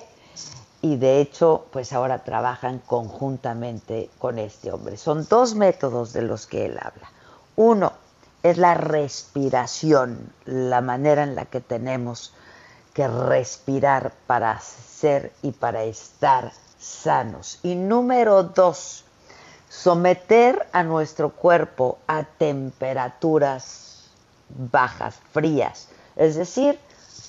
y 0.83 0.97
de 0.97 1.21
hecho, 1.21 1.65
pues 1.71 1.93
ahora 1.93 2.25
trabajan 2.25 2.79
conjuntamente 2.79 4.09
con 4.19 4.37
este 4.37 4.69
hombre. 4.69 4.97
Son 4.97 5.25
dos 5.29 5.55
métodos 5.55 6.11
de 6.11 6.23
los 6.23 6.45
que 6.45 6.65
él 6.65 6.77
habla. 6.77 7.09
Uno 7.55 7.93
es 8.41 8.57
la 8.57 8.73
respiración, 8.73 10.33
la 10.45 10.81
manera 10.81 11.23
en 11.23 11.35
la 11.35 11.45
que 11.45 11.61
tenemos 11.61 12.33
que 12.93 13.07
respirar 13.07 14.11
para 14.27 14.59
ser 14.59 15.31
y 15.41 15.51
para 15.51 15.83
estar 15.83 16.51
sanos. 16.79 17.59
Y 17.63 17.75
número 17.75 18.43
dos, 18.43 19.05
someter 19.69 20.67
a 20.73 20.83
nuestro 20.83 21.29
cuerpo 21.29 21.99
a 22.07 22.23
temperaturas 22.23 24.09
bajas, 24.49 25.15
frías, 25.31 25.87
es 26.15 26.35
decir, 26.35 26.79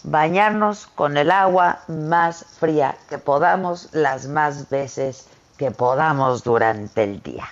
bañarnos 0.02 0.86
con 0.88 1.16
el 1.16 1.30
agua 1.30 1.80
más 1.88 2.44
fría 2.58 2.96
que 3.08 3.18
podamos 3.18 3.88
las 3.92 4.26
más 4.26 4.68
veces 4.68 5.26
que 5.56 5.70
podamos 5.70 6.44
durante 6.44 7.04
el 7.04 7.22
día. 7.22 7.46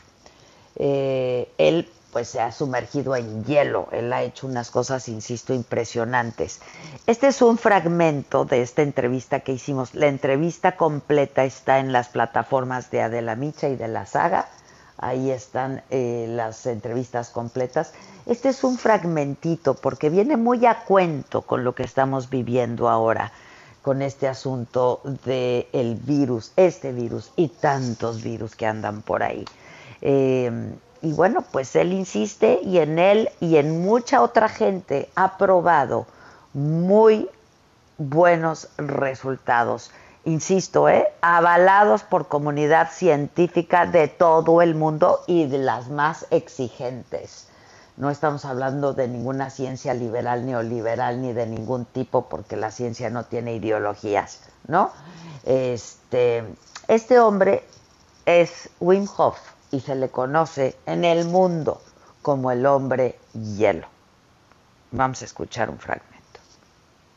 Eh, 0.76 1.50
él 1.58 1.88
pues 2.12 2.28
se 2.28 2.40
ha 2.40 2.52
sumergido 2.52 3.16
en 3.16 3.44
hielo, 3.44 3.88
él 3.90 4.12
ha 4.12 4.22
hecho 4.22 4.46
unas 4.46 4.70
cosas, 4.70 5.08
insisto, 5.08 5.54
impresionantes. 5.54 6.60
Este 7.06 7.28
es 7.28 7.40
un 7.42 7.58
fragmento 7.58 8.44
de 8.44 8.62
esta 8.62 8.82
entrevista 8.82 9.40
que 9.40 9.52
hicimos. 9.52 9.94
La 9.94 10.06
entrevista 10.06 10.76
completa 10.76 11.44
está 11.44 11.78
en 11.78 11.90
las 11.90 12.08
plataformas 12.08 12.90
de 12.90 13.02
Adela 13.02 13.34
Micha 13.34 13.68
y 13.68 13.76
de 13.76 13.88
la 13.88 14.06
saga 14.06 14.46
ahí 15.02 15.30
están 15.30 15.82
eh, 15.90 16.26
las 16.28 16.64
entrevistas 16.66 17.30
completas. 17.30 17.92
Este 18.24 18.48
es 18.48 18.64
un 18.64 18.78
fragmentito 18.78 19.74
porque 19.74 20.08
viene 20.08 20.36
muy 20.36 20.64
a 20.64 20.84
cuento 20.84 21.42
con 21.42 21.64
lo 21.64 21.74
que 21.74 21.82
estamos 21.82 22.30
viviendo 22.30 22.88
ahora, 22.88 23.32
con 23.82 24.00
este 24.00 24.28
asunto 24.28 25.00
del 25.24 25.96
virus, 25.96 26.52
este 26.56 26.92
virus 26.92 27.32
y 27.36 27.48
tantos 27.48 28.22
virus 28.22 28.54
que 28.54 28.66
andan 28.66 29.02
por 29.02 29.24
ahí. 29.24 29.44
Em, 30.00 30.76
y 31.02 31.12
bueno, 31.12 31.42
pues 31.42 31.76
él 31.76 31.92
insiste 31.92 32.60
y 32.62 32.78
en 32.78 32.98
él 32.98 33.30
y 33.40 33.56
en 33.56 33.82
mucha 33.82 34.22
otra 34.22 34.48
gente 34.48 35.10
ha 35.14 35.36
probado 35.36 36.06
muy 36.54 37.28
buenos 37.98 38.68
resultados 38.78 39.90
insisto, 40.24 40.88
¿eh? 40.88 41.08
avalados 41.20 42.02
por 42.02 42.28
comunidad 42.28 42.90
científica 42.92 43.86
de 43.86 44.08
todo 44.08 44.62
el 44.62 44.74
mundo 44.74 45.20
y 45.26 45.46
de 45.46 45.58
las 45.58 45.88
más 45.88 46.26
exigentes. 46.30 47.48
No 47.96 48.08
estamos 48.10 48.44
hablando 48.44 48.94
de 48.94 49.08
ninguna 49.08 49.50
ciencia 49.50 49.94
liberal, 49.94 50.46
neoliberal, 50.46 51.20
ni 51.20 51.32
de 51.32 51.46
ningún 51.46 51.84
tipo, 51.84 52.28
porque 52.28 52.56
la 52.56 52.70
ciencia 52.70 53.10
no 53.10 53.24
tiene 53.24 53.54
ideologías, 53.54 54.40
¿no? 54.66 54.90
Este, 55.44 56.44
este 56.88 57.18
hombre 57.18 57.64
es 58.24 58.70
Wim 58.80 59.06
Hof 59.16 59.38
y 59.72 59.80
se 59.80 59.96
le 59.96 60.10
conoce 60.10 60.76
en 60.86 61.04
el 61.04 61.24
mundo 61.24 61.80
como 62.20 62.52
el 62.52 62.64
hombre 62.66 63.16
hielo. 63.56 63.88
Vamos 64.92 65.22
a 65.22 65.24
escuchar 65.24 65.70
un 65.70 65.78
fragmento. 65.78 66.12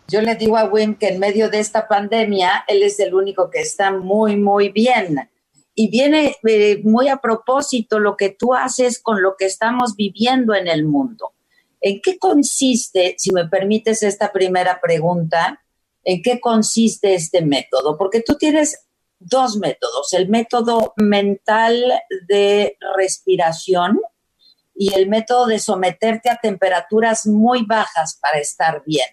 Yo 0.07 0.21
le 0.21 0.35
digo 0.35 0.57
a 0.57 0.65
Wim 0.65 0.95
que 0.95 1.09
en 1.09 1.19
medio 1.19 1.49
de 1.49 1.59
esta 1.59 1.87
pandemia, 1.87 2.63
él 2.67 2.81
es 2.81 2.99
el 2.99 3.13
único 3.13 3.49
que 3.49 3.59
está 3.59 3.91
muy, 3.91 4.37
muy 4.37 4.69
bien. 4.69 5.29
Y 5.73 5.89
viene 5.89 6.37
eh, 6.47 6.81
muy 6.83 7.09
a 7.09 7.17
propósito 7.17 7.99
lo 7.99 8.15
que 8.15 8.29
tú 8.29 8.53
haces 8.53 8.99
con 8.99 9.21
lo 9.21 9.35
que 9.35 9.45
estamos 9.45 9.95
viviendo 9.95 10.55
en 10.55 10.67
el 10.67 10.85
mundo. 10.85 11.33
¿En 11.81 12.01
qué 12.01 12.17
consiste, 12.17 13.15
si 13.17 13.31
me 13.31 13.47
permites 13.47 14.01
esta 14.01 14.31
primera 14.31 14.79
pregunta, 14.79 15.61
en 16.03 16.21
qué 16.21 16.39
consiste 16.39 17.15
este 17.15 17.41
método? 17.41 17.97
Porque 17.97 18.21
tú 18.21 18.35
tienes 18.35 18.84
dos 19.19 19.57
métodos, 19.57 20.13
el 20.13 20.29
método 20.29 20.93
mental 20.97 21.93
de 22.27 22.77
respiración 22.95 23.99
y 24.75 24.93
el 24.93 25.07
método 25.07 25.47
de 25.47 25.59
someterte 25.59 26.29
a 26.29 26.37
temperaturas 26.37 27.25
muy 27.25 27.65
bajas 27.65 28.19
para 28.21 28.39
estar 28.39 28.83
bien. 28.85 29.07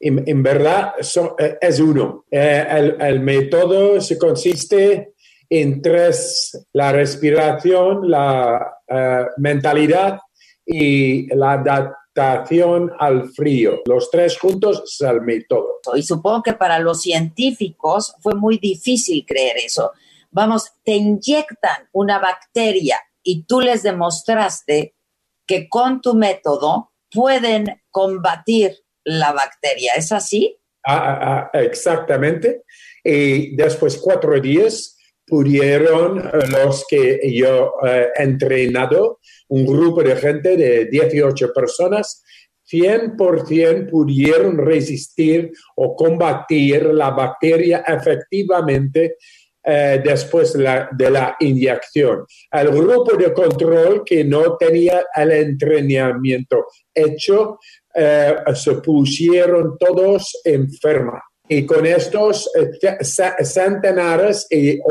En, 0.00 0.42
verdad 0.42 0.92
eh, 1.38 1.58
es 1.60 1.80
uno. 1.80 2.26
Eh, 2.30 2.94
el, 3.00 3.20
método 3.20 4.00
se 4.02 4.18
consiste 4.18 5.14
en 5.48 5.80
tres, 5.80 6.66
la 6.74 6.92
respiración, 6.92 8.10
la 8.10 8.80
eh, 8.86 9.26
mentalidad 9.38 10.18
y 10.66 11.34
la 11.34 11.62
adaptación 12.14 12.92
al 12.98 13.30
frío. 13.30 13.82
Los 13.86 14.10
tres 14.10 14.38
juntos 14.38 14.98
método. 15.22 15.80
Y 15.94 16.02
supongo 16.02 16.42
que 16.42 16.52
para 16.52 16.78
los 16.78 17.02
científicos 17.02 18.14
fue 18.20 18.34
muy 18.34 18.58
difícil 18.58 19.24
creer 19.26 19.56
eso. 19.58 19.92
Vamos, 20.30 20.72
te 20.84 20.92
inyectan 20.92 21.88
una 21.92 22.18
bacteria 22.18 22.98
y 23.22 23.44
tú 23.44 23.60
les 23.60 23.82
demostraste 23.82 24.94
que 25.46 25.68
con 25.68 26.00
tu 26.00 26.14
método 26.14 26.92
pueden 27.10 27.82
combatir 27.90 28.76
la 29.04 29.32
bacteria. 29.32 29.92
¿Es 29.96 30.10
así? 30.12 30.58
Ah, 30.86 30.96
ah, 30.96 31.50
ah, 31.52 31.60
exactamente. 31.60 32.64
Y 33.02 33.54
después 33.54 33.98
cuatro 33.98 34.40
días 34.40 34.93
pudieron 35.26 36.22
los 36.50 36.84
que 36.88 37.20
yo 37.32 37.74
eh, 37.86 38.08
he 38.16 38.22
entrenado, 38.22 39.20
un 39.48 39.66
grupo 39.66 40.02
de 40.02 40.16
gente 40.16 40.56
de 40.56 40.86
18 40.86 41.52
personas, 41.52 42.22
100% 42.70 43.90
pudieron 43.90 44.56
resistir 44.58 45.52
o 45.76 45.94
combatir 45.94 46.84
la 46.86 47.10
bacteria 47.10 47.84
efectivamente 47.86 49.16
eh, 49.66 50.00
después 50.04 50.52
de 50.52 50.62
la, 50.62 50.88
de 50.92 51.10
la, 51.10 51.36
inyección. 51.40 52.26
El 52.50 52.68
grupo 52.70 53.16
de 53.16 53.32
control 53.32 54.02
que 54.04 54.24
no 54.24 54.56
tenía 54.56 55.06
el 55.14 55.32
entrenamiento 55.32 56.66
hecho 56.92 57.58
eh, 57.94 58.34
se 58.54 58.74
pusieron 58.74 59.78
todos 59.78 60.40
enferma. 60.44 61.22
Y 61.48 61.66
con 61.66 61.84
estos 61.84 62.50
eh, 62.56 63.04
centenares 63.44 64.48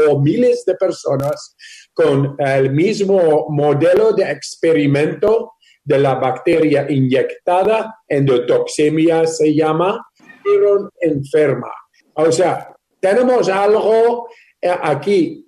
o 0.08 0.20
miles 0.20 0.64
de 0.66 0.76
personas 0.76 1.56
con 1.94 2.36
el 2.38 2.72
mismo 2.72 3.48
modelo 3.50 4.14
de 4.14 4.32
experimento 4.32 5.54
de 5.84 6.00
la 6.00 6.16
bacteria 6.16 6.86
inyectada, 6.90 7.96
endotoxemia 8.08 9.26
se 9.28 9.54
llama, 9.54 10.06
fueron 10.42 10.90
enferma. 11.02 11.72
O 12.14 12.32
sea, 12.32 12.74
tenemos 13.00 13.50
algo 13.50 14.30
eh, 14.62 14.70
aquí 14.82 15.48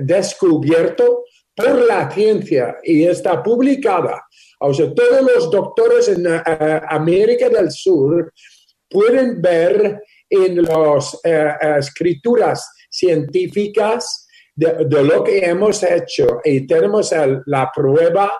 descubierto 0.00 1.24
por 1.54 1.86
la 1.86 2.10
ciencia 2.10 2.76
y 2.82 3.04
está 3.04 3.42
publicada 3.42 4.22
o 4.64 4.72
sea, 4.72 4.94
todos 4.94 5.22
los 5.22 5.50
doctores 5.50 6.08
en 6.08 6.24
eh, 6.26 6.40
América 6.88 7.48
del 7.48 7.70
Sur 7.72 8.32
pueden 8.92 9.40
ver 9.40 10.02
en 10.28 10.62
las 10.62 11.18
eh, 11.24 11.52
escrituras 11.78 12.70
científicas 12.90 14.26
de, 14.54 15.02
lo 15.02 15.24
que 15.24 15.38
hemos 15.46 15.82
hecho 15.82 16.40
y 16.44 16.66
tenemos 16.66 17.12
la 17.46 17.70
prueba 17.74 18.30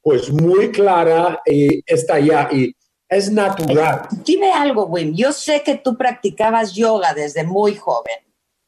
pues 0.00 0.30
muy 0.30 0.72
clara 0.72 1.40
y 1.46 1.82
está 1.86 2.18
ya 2.18 2.48
y 2.50 2.74
es 3.08 3.30
natural. 3.30 4.08
Dime 4.24 4.50
algo, 4.50 4.86
Wim. 4.86 5.14
Yo 5.14 5.32
sé 5.32 5.62
que 5.62 5.76
tú 5.76 5.96
practicabas 5.96 6.74
yoga 6.74 7.14
desde 7.14 7.44
muy 7.44 7.76
joven. 7.76 8.16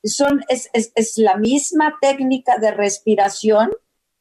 Son, 0.04 0.44
es, 0.48 0.68
es, 0.74 0.92
es 0.94 1.16
la 1.16 1.36
misma 1.36 1.96
técnica 2.00 2.58
de 2.58 2.70
respiración 2.70 3.70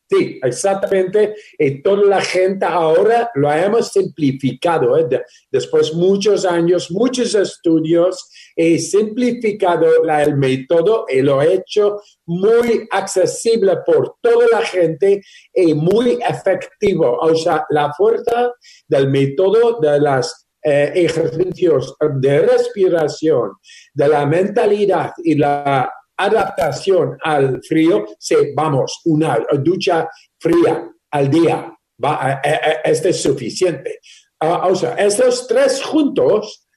Sí, 0.09 0.39
exactamente. 0.43 1.33
Y 1.57 1.81
toda 1.81 2.03
la 2.05 2.21
gente 2.21 2.65
ahora 2.65 3.31
lo 3.35 3.51
hemos 3.51 3.87
simplificado. 3.87 4.95
¿eh? 4.97 5.05
De- 5.09 5.23
después 5.49 5.93
muchos 5.93 6.45
años, 6.45 6.91
muchos 6.91 7.33
estudios, 7.33 8.29
he 8.55 8.77
simplificado 8.77 10.03
la- 10.03 10.21
el 10.23 10.37
método 10.37 11.05
y 11.09 11.21
lo 11.21 11.41
he 11.41 11.55
hecho 11.55 11.99
muy 12.27 12.87
accesible 12.91 13.77
por 13.85 14.15
toda 14.21 14.45
la 14.51 14.61
gente 14.61 15.21
y 15.53 15.73
muy 15.73 16.19
efectivo. 16.27 17.17
O 17.19 17.33
sea, 17.35 17.65
la 17.69 17.91
fuerza 17.93 18.51
del 18.87 19.09
método 19.09 19.79
de 19.81 19.99
los 19.99 20.45
ejercicios 20.65 21.95
de 22.19 22.39
respiración, 22.39 23.51
de 23.93 24.07
la 24.07 24.25
mentalidad 24.25 25.11
y 25.23 25.35
la 25.35 25.91
adaptación 26.17 27.17
al 27.21 27.61
frío, 27.63 28.05
sí, 28.19 28.35
vamos, 28.55 29.01
una 29.05 29.39
ducha 29.59 30.09
fría 30.39 30.89
al 31.11 31.29
día, 31.29 31.75
va, 32.03 32.41
eh, 32.43 32.49
eh, 32.53 32.77
este 32.85 33.09
es 33.09 33.21
suficiente. 33.21 33.99
Ah, 34.39 34.67
o 34.67 34.75
sea, 34.75 34.95
estos 34.95 35.47
tres 35.47 35.81
juntos 35.83 36.67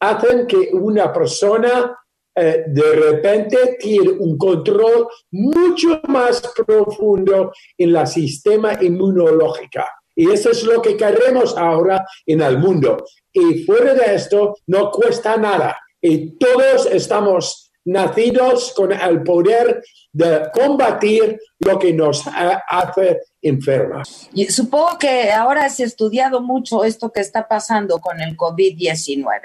hacen 0.00 0.46
que 0.46 0.70
una 0.72 1.12
persona 1.12 1.96
eh, 2.36 2.64
de 2.66 2.92
repente 2.96 3.76
tiene 3.78 4.10
un 4.10 4.36
control 4.36 5.06
mucho 5.30 6.00
más 6.08 6.42
profundo 6.66 7.52
en 7.78 7.92
la 7.92 8.06
sistema 8.06 8.76
inmunológico. 8.82 9.84
Y 10.16 10.30
eso 10.30 10.50
es 10.50 10.64
lo 10.64 10.82
que 10.82 10.96
queremos 10.96 11.56
ahora 11.56 12.04
en 12.26 12.40
el 12.40 12.58
mundo. 12.58 13.04
Y 13.32 13.64
fuera 13.64 13.94
de 13.94 14.14
esto, 14.14 14.56
no 14.66 14.90
cuesta 14.90 15.36
nada. 15.36 15.76
Y 16.00 16.36
todos 16.36 16.86
estamos 16.86 17.63
nacidos 17.84 18.72
con 18.74 18.92
el 18.92 19.22
poder 19.22 19.82
de 20.12 20.48
combatir 20.52 21.38
lo 21.58 21.78
que 21.78 21.92
nos 21.92 22.26
ha- 22.26 22.62
hace 22.68 23.20
enfermas. 23.42 24.28
Y 24.32 24.46
supongo 24.46 24.98
que 24.98 25.30
ahora 25.32 25.64
has 25.66 25.80
estudiado 25.80 26.40
mucho 26.40 26.84
esto 26.84 27.12
que 27.12 27.20
está 27.20 27.46
pasando 27.48 27.98
con 27.98 28.20
el 28.20 28.36
COVID-19. 28.36 29.40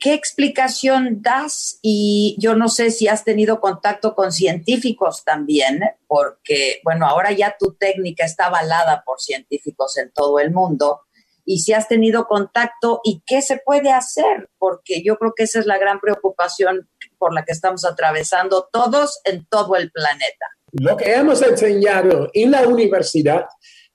¿Qué 0.00 0.14
explicación 0.14 1.22
das? 1.22 1.78
Y 1.80 2.36
yo 2.40 2.56
no 2.56 2.68
sé 2.68 2.90
si 2.90 3.06
has 3.06 3.22
tenido 3.22 3.60
contacto 3.60 4.16
con 4.16 4.32
científicos 4.32 5.22
también, 5.24 5.80
porque, 6.08 6.80
bueno, 6.82 7.06
ahora 7.06 7.30
ya 7.30 7.56
tu 7.58 7.74
técnica 7.74 8.24
está 8.24 8.46
avalada 8.46 9.02
por 9.06 9.20
científicos 9.20 9.96
en 9.98 10.10
todo 10.12 10.40
el 10.40 10.50
mundo. 10.50 11.02
Y 11.44 11.60
si 11.60 11.72
has 11.72 11.86
tenido 11.86 12.26
contacto 12.26 13.00
y 13.04 13.22
qué 13.24 13.40
se 13.42 13.58
puede 13.64 13.92
hacer, 13.92 14.50
porque 14.58 15.04
yo 15.04 15.16
creo 15.18 15.32
que 15.36 15.44
esa 15.44 15.60
es 15.60 15.66
la 15.66 15.78
gran 15.78 16.00
preocupación 16.00 16.88
por 17.18 17.32
la 17.32 17.44
que 17.44 17.52
estamos 17.52 17.84
atravesando 17.84 18.68
todos 18.72 19.20
en 19.24 19.46
todo 19.46 19.76
el 19.76 19.90
planeta. 19.90 20.46
Lo 20.72 20.96
que 20.96 21.14
hemos 21.14 21.42
enseñado 21.42 22.28
en 22.34 22.50
la 22.50 22.62
universidad 22.66 23.46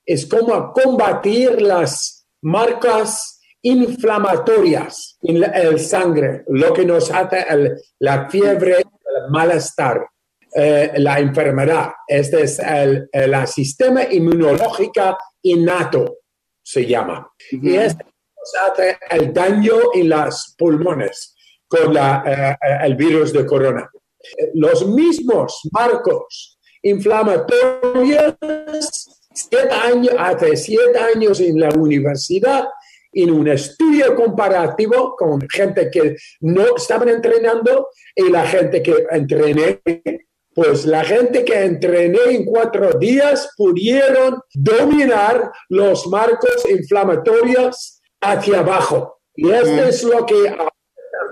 es 0.06 0.26
cómo 0.26 0.72
combatir 0.74 1.62
las 1.62 2.26
marcas 2.42 3.40
inflamatorias 3.62 5.18
en 5.22 5.40
la 5.42 5.48
el 5.48 5.80
sangre, 5.80 6.44
lo 6.48 6.74
que 6.74 6.86
nos 6.86 7.12
hace 7.12 7.46
el- 7.50 7.78
la 8.00 8.30
fiebre, 8.30 8.78
el 8.78 9.30
malestar, 9.30 10.08
eh, 10.54 10.92
la 10.98 11.20
enfermedad. 11.20 11.92
Este 12.08 12.42
es 12.44 12.60
el, 12.60 13.08
el 13.12 13.48
sistema 13.48 14.04
inmunológico 14.04 15.18
innato, 15.44 16.18
se 16.64 16.86
llama. 16.86 17.32
Y 17.52 17.76
este 17.76 18.04
nos 18.04 18.72
hace 18.72 18.98
el 19.12 19.32
daño 19.32 19.76
en 19.94 20.10
los 20.10 20.56
pulmones 20.58 21.31
con 21.72 21.94
la, 21.94 22.24
eh, 22.26 22.68
eh, 22.68 22.78
el 22.86 22.96
virus 22.96 23.32
de 23.32 23.46
corona. 23.46 23.90
Los 24.54 24.86
mismos 24.86 25.62
marcos 25.72 26.60
inflamatorios 26.84 28.36
siete 29.34 29.74
años, 29.74 30.14
hace 30.18 30.58
siete 30.58 31.00
años 31.00 31.40
en 31.40 31.60
la 31.60 31.70
universidad, 31.70 32.66
en 33.14 33.32
un 33.32 33.48
estudio 33.48 34.16
comparativo 34.16 35.16
con 35.18 35.42
gente 35.50 35.90
que 35.90 36.18
no 36.42 36.76
estaban 36.76 37.10
entrenando 37.10 37.88
y 38.16 38.30
la 38.30 38.46
gente 38.46 38.84
que 38.84 39.06
entrené, 39.10 39.82
pues 40.54 40.86
la 40.86 41.04
gente 41.04 41.46
que 41.46 41.64
entrené 41.64 42.20
en 42.30 42.46
cuatro 42.46 42.92
días 43.00 43.50
pudieron 43.56 44.42
dominar 44.54 45.52
los 45.70 46.06
marcos 46.08 46.70
inflamatorios 46.70 48.02
hacia 48.22 48.60
abajo. 48.60 49.22
Y 49.36 49.50
esto 49.50 49.86
es 49.86 50.04
lo 50.04 50.26
que 50.26 50.54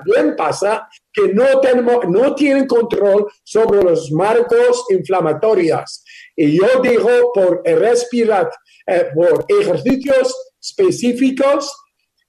también 0.05 0.35
pasa, 0.35 0.88
que 1.11 1.34
no, 1.34 1.59
tenemos, 1.59 2.07
no 2.07 2.35
tienen 2.35 2.67
control 2.67 3.27
sobre 3.43 3.84
los 3.84 4.11
marcos 4.11 4.85
inflamatorios. 4.89 6.03
Y 6.35 6.57
yo 6.57 6.81
digo, 6.81 7.31
por 7.34 7.61
respirar, 7.63 8.49
eh, 8.85 9.07
por 9.13 9.45
ejercicios 9.47 10.35
específicos, 10.61 11.71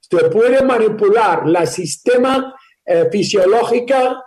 se 0.01 0.29
puede 0.29 0.63
manipular 0.63 1.45
el 1.47 1.67
sistema 1.69 2.55
eh, 2.85 3.09
fisiológico 3.11 4.23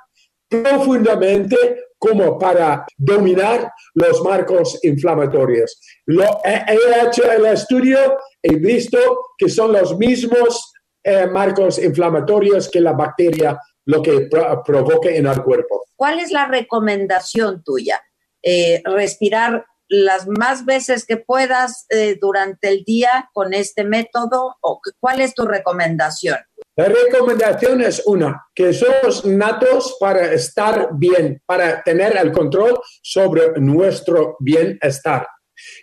profundamente 0.47 1.57
como 1.97 2.37
para 2.37 2.85
dominar 2.97 3.71
los 3.93 4.21
marcos 4.23 4.77
inflamatorios. 4.83 5.79
Lo, 6.05 6.41
he 6.43 7.07
hecho 7.07 7.31
el 7.31 7.45
estudio, 7.45 7.97
he 8.41 8.55
visto 8.55 8.97
que 9.37 9.49
son 9.49 9.71
los 9.71 9.97
mismos 9.97 10.72
eh, 11.03 11.27
marcos 11.27 11.77
inflamatorios 11.79 12.69
que 12.69 12.79
la 12.79 12.93
bacteria 12.93 13.59
lo 13.85 14.01
que 14.01 14.27
pro- 14.31 14.63
provoca 14.63 15.09
en 15.09 15.27
el 15.27 15.43
cuerpo. 15.43 15.85
¿Cuál 15.95 16.19
es 16.19 16.31
la 16.31 16.47
recomendación 16.47 17.63
tuya? 17.63 18.01
Eh, 18.41 18.81
respirar 18.85 19.65
las 19.89 20.27
más 20.27 20.65
veces 20.65 21.05
que 21.05 21.17
puedas 21.17 21.85
eh, 21.89 22.17
durante 22.19 22.69
el 22.69 22.83
día 22.83 23.29
con 23.33 23.53
este 23.53 23.83
método 23.83 24.55
o 24.61 24.79
cuál 24.99 25.21
es 25.21 25.35
tu 25.35 25.45
recomendación? 25.45 26.37
La 26.75 26.85
recomendación 26.85 27.81
es 27.81 28.01
una, 28.05 28.47
que 28.55 28.73
somos 28.73 29.25
natos 29.25 29.95
para 29.99 30.33
estar 30.33 30.89
bien, 30.93 31.41
para 31.45 31.83
tener 31.83 32.17
el 32.17 32.31
control 32.31 32.79
sobre 33.03 33.59
nuestro 33.59 34.37
bienestar. 34.39 35.27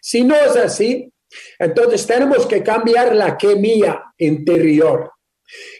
Si 0.02 0.24
no 0.24 0.34
es 0.34 0.56
así, 0.56 1.12
entonces 1.59 2.07
tenemos 2.07 2.47
que 2.47 2.62
cambiar 2.62 3.15
la 3.15 3.36
química 3.36 4.12
interior. 4.19 5.11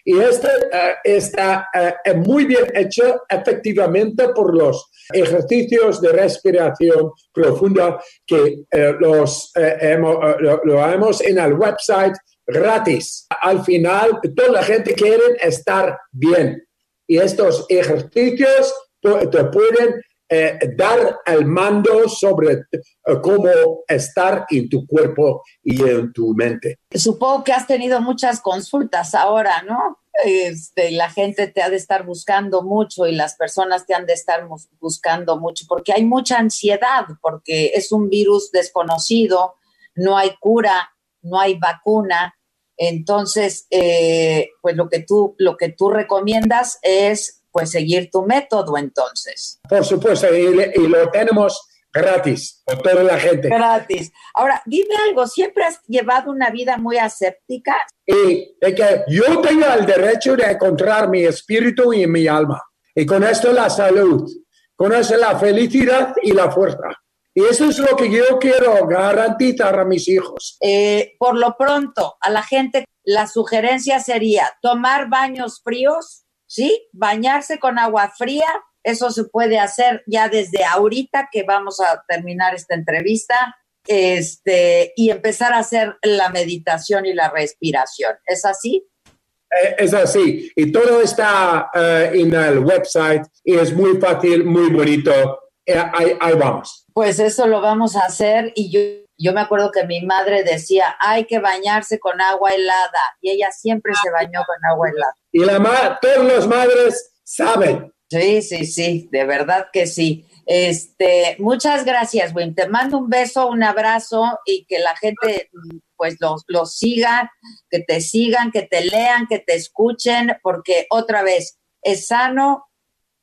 Y 0.05 0.19
esto 0.19 0.49
eh, 0.49 0.95
está 1.05 1.69
eh, 1.73 2.15
muy 2.15 2.45
bien 2.45 2.67
hecho 2.75 3.23
efectivamente 3.29 4.29
por 4.31 4.57
los 4.57 4.91
ejercicios 5.13 6.01
de 6.01 6.13
respiración 6.13 7.13
profunda 7.33 8.03
que 8.27 8.65
eh, 8.71 8.95
los, 8.99 9.53
hemos, 9.55 10.41
lo, 10.41 10.61
lo 10.65 11.11
en 11.21 11.39
el 11.39 11.55
website 11.55 12.15
gratis. 12.47 13.27
Al 13.43 13.65
final, 13.65 14.21
toda 14.35 14.53
la 14.53 14.63
gente 14.63 14.95
quiere 14.95 15.37
estar 15.41 15.99
bien. 16.11 16.63
Y 17.07 17.19
estos 17.19 17.67
ejercicios 17.69 18.73
te 19.01 19.45
pueden 19.45 20.01
eh, 20.33 20.59
dar 20.77 21.19
el 21.27 21.45
mando 21.45 22.09
sobre 22.09 22.53
eh, 22.53 22.81
cómo 23.21 23.83
estar 23.89 24.47
en 24.49 24.69
tu 24.69 24.87
cuerpo 24.87 25.43
y 25.61 25.83
en 25.83 26.13
tu 26.13 26.33
mente. 26.35 26.79
Supongo 26.95 27.43
que 27.43 27.53
has 27.53 27.67
tenido 27.67 28.01
muchas 28.01 28.41
consultas 28.41 29.17
ahora, 29.17 29.63
¿no? 29.63 29.99
Este, 30.25 30.93
la 30.93 31.11
gente 31.11 31.49
te 31.49 31.63
ha 31.63 31.69
de 31.69 31.75
estar 31.75 32.07
buscando 32.07 32.63
mucho 32.63 33.07
y 33.07 33.15
las 33.17 33.35
personas 33.35 33.87
te 33.87 33.95
han 33.95 34.07
de 34.07 34.13
estar 34.13 34.47
buscando 34.79 35.41
mucho 35.41 35.65
porque 35.69 35.93
hay 35.93 36.05
mucha 36.05 36.39
ansiedad, 36.39 37.07
porque 37.21 37.73
es 37.75 37.91
un 37.91 38.09
virus 38.09 38.53
desconocido, 38.53 39.57
no 39.97 40.17
hay 40.17 40.37
cura, 40.39 40.93
no 41.23 41.41
hay 41.41 41.59
vacuna. 41.59 42.37
Entonces, 42.77 43.67
eh, 43.71 44.51
pues 44.63 44.77
lo 44.77 44.89
que 44.89 45.01
tú, 45.01 45.35
lo 45.39 45.57
que 45.57 45.71
tú 45.71 45.91
recomiendas 45.91 46.79
es 46.83 47.40
pues 47.51 47.71
seguir 47.71 48.11
tu 48.11 48.23
método 48.23 48.77
entonces. 48.77 49.61
Por 49.69 49.85
supuesto, 49.85 50.27
y, 50.35 50.73
y 50.75 50.87
lo 50.87 51.11
tenemos 51.11 51.67
gratis 51.93 52.63
por 52.65 52.79
toda 52.83 53.03
la 53.03 53.19
gente. 53.19 53.49
Gratis. 53.49 54.13
Ahora, 54.35 54.63
dime 54.67 54.95
algo, 55.09 55.27
¿siempre 55.27 55.65
has 55.65 55.81
llevado 55.87 56.31
una 56.31 56.51
vida 56.51 56.77
muy 56.77 56.99
aséptica? 56.99 57.77
Y 58.07 58.57
de 58.61 58.75
que 58.75 59.05
yo 59.09 59.41
tengo 59.41 59.67
el 59.67 59.87
derecho 59.87 60.37
de 60.37 60.45
encontrar 60.45 61.09
mi 61.09 61.25
espíritu 61.25 61.93
y 61.93 62.07
mi 62.07 62.27
alma. 62.27 62.63
Y 62.95 63.07
con 63.07 63.23
esto 63.25 63.53
la 63.53 63.71
salud, 63.71 64.29
con 64.77 64.93
eso 64.93 65.17
la 65.17 65.39
felicidad 65.39 66.15
y 66.23 66.33
la 66.33 66.51
fuerza. 66.51 66.89
Y 67.33 67.45
eso 67.45 67.67
es 67.67 67.79
lo 67.79 67.97
que 67.97 68.11
yo 68.11 68.39
quiero 68.41 68.87
garantizar 68.87 69.79
a 69.79 69.85
mis 69.85 70.09
hijos. 70.09 70.57
Eh, 70.61 71.15
por 71.19 71.37
lo 71.37 71.57
pronto, 71.57 72.17
a 72.21 72.29
la 72.29 72.43
gente, 72.43 72.85
la 73.05 73.29
sugerencia 73.29 74.01
sería 74.01 74.53
tomar 74.61 75.09
baños 75.09 75.61
fríos, 75.63 76.25
¿sí? 76.51 76.89
Bañarse 76.93 77.59
con 77.59 77.79
agua 77.79 78.13
fría. 78.17 78.49
Eso 78.83 79.11
se 79.11 79.25
puede 79.25 79.59
hacer 79.59 80.03
ya 80.07 80.29
desde 80.29 80.65
ahorita 80.65 81.29
que 81.31 81.45
vamos 81.45 81.81
a 81.81 82.03
terminar 82.09 82.55
esta 82.55 82.75
entrevista. 82.75 83.57
Este, 83.87 84.93
y 84.95 85.11
empezar 85.11 85.53
a 85.55 85.59
hacer 85.59 85.97
la 86.03 86.29
meditación 86.29 87.07
y 87.07 87.15
la 87.15 87.31
respiración. 87.31 88.15
¿Es 88.27 88.45
así? 88.45 88.87
Eh, 89.07 89.77
Es 89.79 89.95
así. 89.95 90.51
Y 90.55 90.71
todo 90.71 91.01
está 91.01 91.71
eh, 91.75 92.11
en 92.15 92.35
el 92.35 92.59
website 92.59 93.23
y 93.45 93.57
es 93.57 93.73
muy 93.73 93.99
fácil, 93.99 94.45
muy 94.45 94.71
bonito. 94.71 95.41
eh, 95.67 95.83
ahí, 95.93 96.17
ahí 96.21 96.35
vamos. 96.35 96.85
Pues 96.93 97.19
eso 97.21 97.47
lo 97.47 97.61
vamos 97.61 97.97
a 97.97 98.01
hacer 98.01 98.53
y 98.55 98.71
yo, 98.71 98.81
yo 99.17 99.33
me 99.33 99.41
acuerdo 99.41 99.71
que 99.71 99.85
mi 99.87 100.05
madre 100.05 100.43
decía, 100.45 100.97
hay 101.01 101.25
que 101.25 101.39
bañarse 101.39 101.99
con 101.99 102.21
agua 102.21 102.51
helada 102.51 103.03
y 103.21 103.31
ella 103.31 103.51
siempre 103.51 103.93
se 104.03 104.11
bañó 104.11 104.41
con 104.47 104.57
agua 104.71 104.89
helada. 104.91 105.15
Y 105.33 105.45
la 105.45 105.59
ma 105.59 105.99
todas 106.01 106.25
las 106.25 106.47
madres 106.47 107.13
saben. 107.25 107.93
Sí, 108.09 108.43
sí, 108.43 108.67
sí, 108.67 109.09
de 109.13 109.25
verdad 109.25 109.69
que 109.73 109.87
sí. 109.87 110.27
Este, 110.45 111.37
muchas 111.39 111.85
gracias, 111.85 112.35
Wim. 112.35 112.57
Te 112.57 112.69
mando 112.69 112.99
un 112.99 113.09
beso, 113.09 113.47
un 113.47 113.63
abrazo 113.63 114.41
y 114.45 114.65
que 114.65 114.81
la 114.81 114.97
gente 114.97 115.49
pues 115.97 116.17
los, 116.19 116.45
los 116.49 116.77
siga, 116.77 117.31
que 117.69 117.81
te 117.81 118.01
sigan, 118.01 118.51
que 118.51 118.63
te 118.63 118.85
lean, 118.85 119.27
que 119.29 119.39
te 119.39 119.55
escuchen, 119.55 120.39
porque 120.43 120.87
otra 120.91 121.23
vez, 121.23 121.61
es 121.83 122.07
sano, 122.07 122.67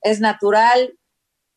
es 0.02 0.20
natural, 0.20 0.98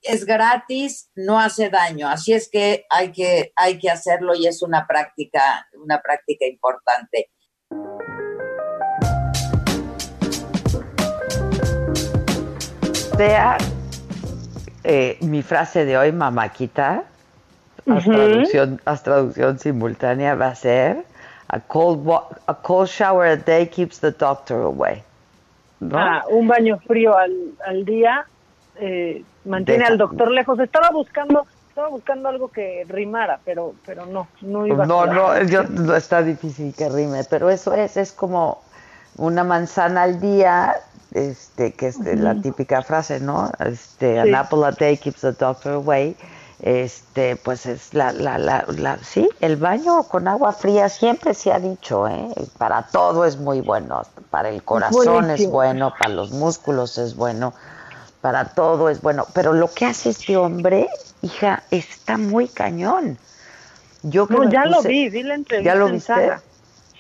es 0.03 0.25
gratis, 0.25 1.11
no 1.15 1.39
hace 1.39 1.69
daño. 1.69 2.09
Así 2.09 2.33
es 2.33 2.49
que 2.51 2.87
hay 2.91 3.13
que, 3.13 3.53
hay 3.55 3.79
que 3.79 3.91
hacerlo 3.91 4.35
y 4.35 4.47
es 4.47 4.63
una 4.63 4.87
práctica, 4.87 5.69
una 5.75 6.01
práctica 6.01 6.47
importante. 6.47 7.31
Sea 13.21 13.59
eh, 14.83 15.19
mi 15.21 15.43
frase 15.43 15.85
de 15.85 15.99
hoy, 15.99 16.11
mamáquita, 16.11 17.03
haz, 17.87 18.07
Ujú. 18.07 18.13
traducción, 18.13 18.81
haz 18.87 19.03
traducción 19.03 19.59
simultánea, 19.59 20.35
va 20.37 20.47
a 20.47 20.55
ser 20.55 21.05
a 21.49 21.61
cold, 21.61 22.11
a 22.47 22.55
cold 22.55 22.89
shower 22.89 23.29
a 23.29 23.37
day 23.37 23.67
keeps 23.67 24.01
the 24.01 24.11
doctor 24.11 24.63
away. 24.63 25.03
¿no? 25.81 25.99
Ah, 25.99 26.25
un 26.31 26.49
baño 26.49 26.79
frío 26.87 27.15
al, 27.15 27.35
al 27.67 27.85
día 27.85 28.25
eh, 28.77 29.23
mantiene 29.45 29.81
Deja- 29.81 29.93
al 29.93 29.99
doctor 29.99 30.31
lejos. 30.31 30.59
Estaba 30.59 30.89
buscando, 30.91 31.47
estaba 31.69 31.89
buscando 31.89 32.31
algo 32.31 32.49
que 32.49 32.87
rimara, 32.89 33.39
pero, 33.45 33.75
pero 33.85 34.07
no, 34.07 34.29
no 34.41 34.67
iba. 34.67 34.87
No, 34.87 35.03
a 35.03 35.07
no, 35.09 35.43
yo, 35.43 35.65
no 35.65 35.95
está 35.95 36.23
difícil 36.23 36.75
que 36.75 36.89
rime, 36.89 37.25
pero 37.29 37.51
eso 37.51 37.75
es, 37.75 37.99
es 37.99 38.13
como 38.13 38.63
una 39.19 39.45
manzana 39.45 40.05
al 40.05 40.21
día, 40.23 40.75
este, 41.13 41.73
que 41.73 41.89
es 41.89 42.03
de 42.03 42.17
la 42.17 42.41
típica 42.41 42.83
frase, 42.83 43.21
¿no? 43.21 43.51
Este, 43.59 44.15
Sí. 44.15 44.19
an 44.19 44.35
apple 44.35 44.65
a 44.65 44.73
day 44.73 44.97
keeps 44.97 45.21
the 45.21 45.33
doctor 45.33 45.73
away. 45.75 46.17
Este, 46.63 47.37
pues 47.37 47.65
es 47.65 47.95
la, 47.95 48.13
la, 48.13 48.37
la, 48.37 48.67
la, 48.69 48.99
sí, 48.99 49.27
el 49.41 49.57
baño 49.57 50.03
con 50.03 50.29
agua 50.29 50.53
fría 50.53 50.91
siempre 50.91 51.33
se 51.33 51.51
ha 51.53 51.59
dicho, 51.59 52.07
¿eh? 52.07 52.29
Para 52.59 52.83
todo 52.83 53.25
es 53.25 53.39
muy 53.39 53.63
bueno, 53.63 54.03
para 54.29 54.51
el 54.51 54.63
corazón 54.63 55.31
es 55.31 55.49
bueno, 55.49 55.95
para 55.99 56.13
los 56.13 56.33
músculos 56.33 56.99
es 56.99 57.17
bueno, 57.17 57.55
para 58.21 58.45
todo 58.53 58.91
es 58.91 59.01
bueno, 59.01 59.27
pero 59.33 59.55
lo 59.55 59.73
que 59.73 59.87
hace 59.87 60.11
este 60.11 60.37
hombre, 60.37 60.91
hija, 61.23 61.63
está 61.71 62.19
muy 62.19 62.47
cañón. 62.47 63.17
Yo 64.03 64.27
No, 64.29 64.49
ya 64.51 64.67
lo 64.67 64.83
vi, 64.83 65.09
vi 65.09 65.23
la 65.23 65.37
entrevista 65.37 65.73
¿Ya 65.73 65.79
lo 65.79 65.87
en 65.87 65.93
viste? 65.95 66.13
Saga. 66.13 66.43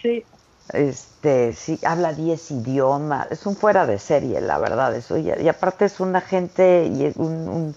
Sí. 0.00 0.24
Este, 0.72 1.52
sí, 1.52 1.78
habla 1.84 2.12
10 2.12 2.50
idiomas, 2.52 3.26
es 3.30 3.44
un 3.46 3.56
fuera 3.56 3.86
de 3.86 3.98
serie, 3.98 4.40
la 4.40 4.58
verdad, 4.58 4.94
eso, 4.94 5.16
y, 5.16 5.30
y 5.30 5.48
aparte 5.48 5.86
es 5.86 6.00
una 6.00 6.20
gente 6.20 6.86
y 6.86 7.12
un, 7.16 7.48
un, 7.48 7.74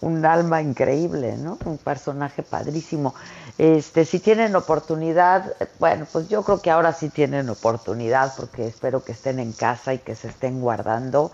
un 0.00 0.26
alma 0.26 0.60
increíble, 0.60 1.36
¿no? 1.36 1.58
Un 1.64 1.78
personaje 1.78 2.42
padrísimo. 2.42 3.14
Este, 3.58 4.04
si 4.04 4.18
tienen 4.18 4.56
oportunidad, 4.56 5.54
bueno, 5.78 6.06
pues 6.10 6.28
yo 6.28 6.42
creo 6.42 6.60
que 6.60 6.70
ahora 6.70 6.92
sí 6.92 7.10
tienen 7.10 7.48
oportunidad, 7.48 8.34
porque 8.36 8.66
espero 8.66 9.04
que 9.04 9.12
estén 9.12 9.38
en 9.38 9.52
casa 9.52 9.94
y 9.94 9.98
que 9.98 10.16
se 10.16 10.28
estén 10.28 10.60
guardando, 10.60 11.30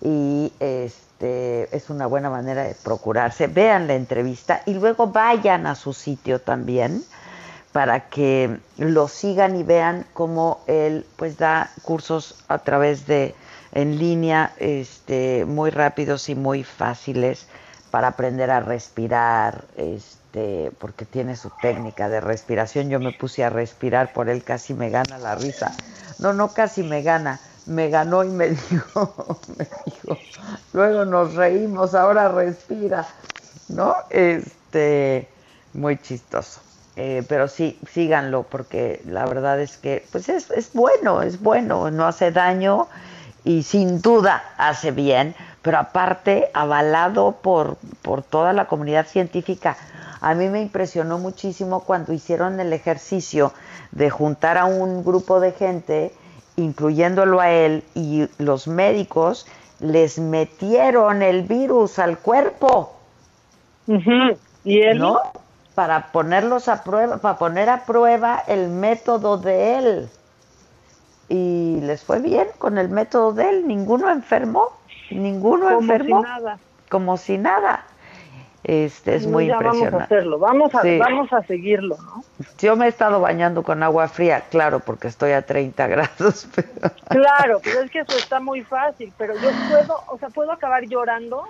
y 0.00 0.52
este, 0.58 1.74
es 1.76 1.90
una 1.90 2.06
buena 2.06 2.30
manera 2.30 2.64
de 2.64 2.74
procurarse. 2.74 3.46
Vean 3.46 3.86
la 3.86 3.94
entrevista 3.94 4.62
y 4.66 4.74
luego 4.74 5.08
vayan 5.08 5.66
a 5.66 5.74
su 5.74 5.92
sitio 5.92 6.40
también 6.40 7.04
para 7.78 8.08
que 8.08 8.58
lo 8.76 9.06
sigan 9.06 9.54
y 9.54 9.62
vean 9.62 10.04
cómo 10.12 10.64
él 10.66 11.06
pues 11.14 11.38
da 11.38 11.70
cursos 11.82 12.34
a 12.48 12.58
través 12.58 13.06
de 13.06 13.36
en 13.70 14.00
línea 14.00 14.52
este 14.58 15.44
muy 15.44 15.70
rápidos 15.70 16.28
y 16.28 16.34
muy 16.34 16.64
fáciles 16.64 17.46
para 17.92 18.08
aprender 18.08 18.50
a 18.50 18.58
respirar 18.58 19.62
este 19.76 20.72
porque 20.80 21.04
tiene 21.04 21.36
su 21.36 21.50
técnica 21.50 22.08
de 22.08 22.20
respiración. 22.20 22.90
Yo 22.90 22.98
me 22.98 23.12
puse 23.12 23.44
a 23.44 23.48
respirar 23.48 24.12
por 24.12 24.28
él 24.28 24.42
casi 24.42 24.74
me 24.74 24.90
gana 24.90 25.16
la 25.16 25.36
risa. 25.36 25.72
No 26.18 26.32
no 26.32 26.48
casi 26.48 26.82
me 26.82 27.02
gana 27.02 27.38
me 27.66 27.90
ganó 27.90 28.24
y 28.24 28.28
me 28.30 28.48
dijo 28.70 29.38
me 29.56 29.68
dijo 29.86 30.18
luego 30.72 31.04
nos 31.04 31.36
reímos 31.36 31.94
ahora 31.94 32.26
respira 32.26 33.06
no 33.68 33.94
este 34.10 35.28
muy 35.74 35.96
chistoso 35.98 36.67
eh, 37.00 37.22
pero 37.28 37.46
sí, 37.46 37.78
síganlo 37.92 38.42
porque 38.42 39.00
la 39.06 39.24
verdad 39.24 39.60
es 39.60 39.76
que 39.76 40.04
pues 40.10 40.28
es, 40.28 40.50
es 40.50 40.72
bueno, 40.72 41.22
es 41.22 41.40
bueno, 41.40 41.92
no 41.92 42.08
hace 42.08 42.32
daño 42.32 42.88
y 43.44 43.62
sin 43.62 44.02
duda 44.02 44.42
hace 44.56 44.90
bien, 44.90 45.36
pero 45.62 45.78
aparte 45.78 46.50
avalado 46.54 47.36
por, 47.40 47.76
por 48.02 48.24
toda 48.24 48.52
la 48.52 48.66
comunidad 48.66 49.06
científica. 49.06 49.76
A 50.20 50.34
mí 50.34 50.48
me 50.48 50.60
impresionó 50.60 51.18
muchísimo 51.18 51.84
cuando 51.84 52.12
hicieron 52.12 52.58
el 52.58 52.72
ejercicio 52.72 53.52
de 53.92 54.10
juntar 54.10 54.58
a 54.58 54.64
un 54.64 55.04
grupo 55.04 55.38
de 55.38 55.52
gente, 55.52 56.12
incluyéndolo 56.56 57.38
a 57.38 57.52
él, 57.52 57.84
y 57.94 58.26
los 58.38 58.66
médicos 58.66 59.46
les 59.78 60.18
metieron 60.18 61.22
el 61.22 61.44
virus 61.44 62.00
al 62.00 62.18
cuerpo. 62.18 62.96
¿Y 64.64 64.80
él? 64.80 64.98
¿No? 64.98 65.20
Para 65.78 66.10
ponerlos 66.10 66.66
a 66.66 66.82
prueba, 66.82 67.18
para 67.18 67.38
poner 67.38 67.70
a 67.70 67.84
prueba 67.84 68.42
el 68.48 68.68
método 68.68 69.38
de 69.38 69.78
él. 69.78 70.08
Y 71.28 71.78
les 71.82 72.02
fue 72.02 72.18
bien 72.18 72.48
con 72.58 72.78
el 72.78 72.88
método 72.88 73.32
de 73.32 73.48
él, 73.48 73.68
ninguno 73.68 74.10
enfermó, 74.10 74.72
ninguno 75.12 75.66
Como 75.66 75.80
enfermó. 75.80 76.20
si 76.24 76.28
nada. 76.28 76.58
Como 76.90 77.16
si 77.16 77.38
nada. 77.38 77.84
Este 78.64 79.14
es 79.14 79.26
No, 79.26 79.34
muy 79.34 79.46
ya 79.46 79.52
impresionante. 79.52 79.90
Vamos 79.92 80.00
a 80.00 80.04
hacerlo, 80.04 80.38
vamos 80.40 80.74
a, 80.74 80.82
Sí. 80.82 80.98
vamos 80.98 81.32
a 81.32 81.42
seguirlo, 81.44 81.96
¿no? 81.98 82.24
Yo 82.58 82.74
me 82.74 82.86
he 82.86 82.88
estado 82.88 83.20
bañando 83.20 83.62
con 83.62 83.80
agua 83.84 84.08
fría, 84.08 84.42
claro, 84.50 84.80
porque 84.80 85.06
estoy 85.06 85.30
a 85.30 85.42
30 85.42 85.86
grados. 85.86 86.48
pero- 86.56 86.92
Claro, 87.08 87.60
pero 87.62 87.82
es 87.82 87.90
que 87.92 88.00
eso 88.00 88.16
está 88.18 88.40
muy 88.40 88.62
fácil, 88.64 89.12
pero 89.16 89.34
yo 89.34 89.48
puedo, 89.70 90.02
o 90.08 90.18
sea, 90.18 90.28
puedo 90.30 90.50
acabar 90.50 90.82
llorando 90.88 91.44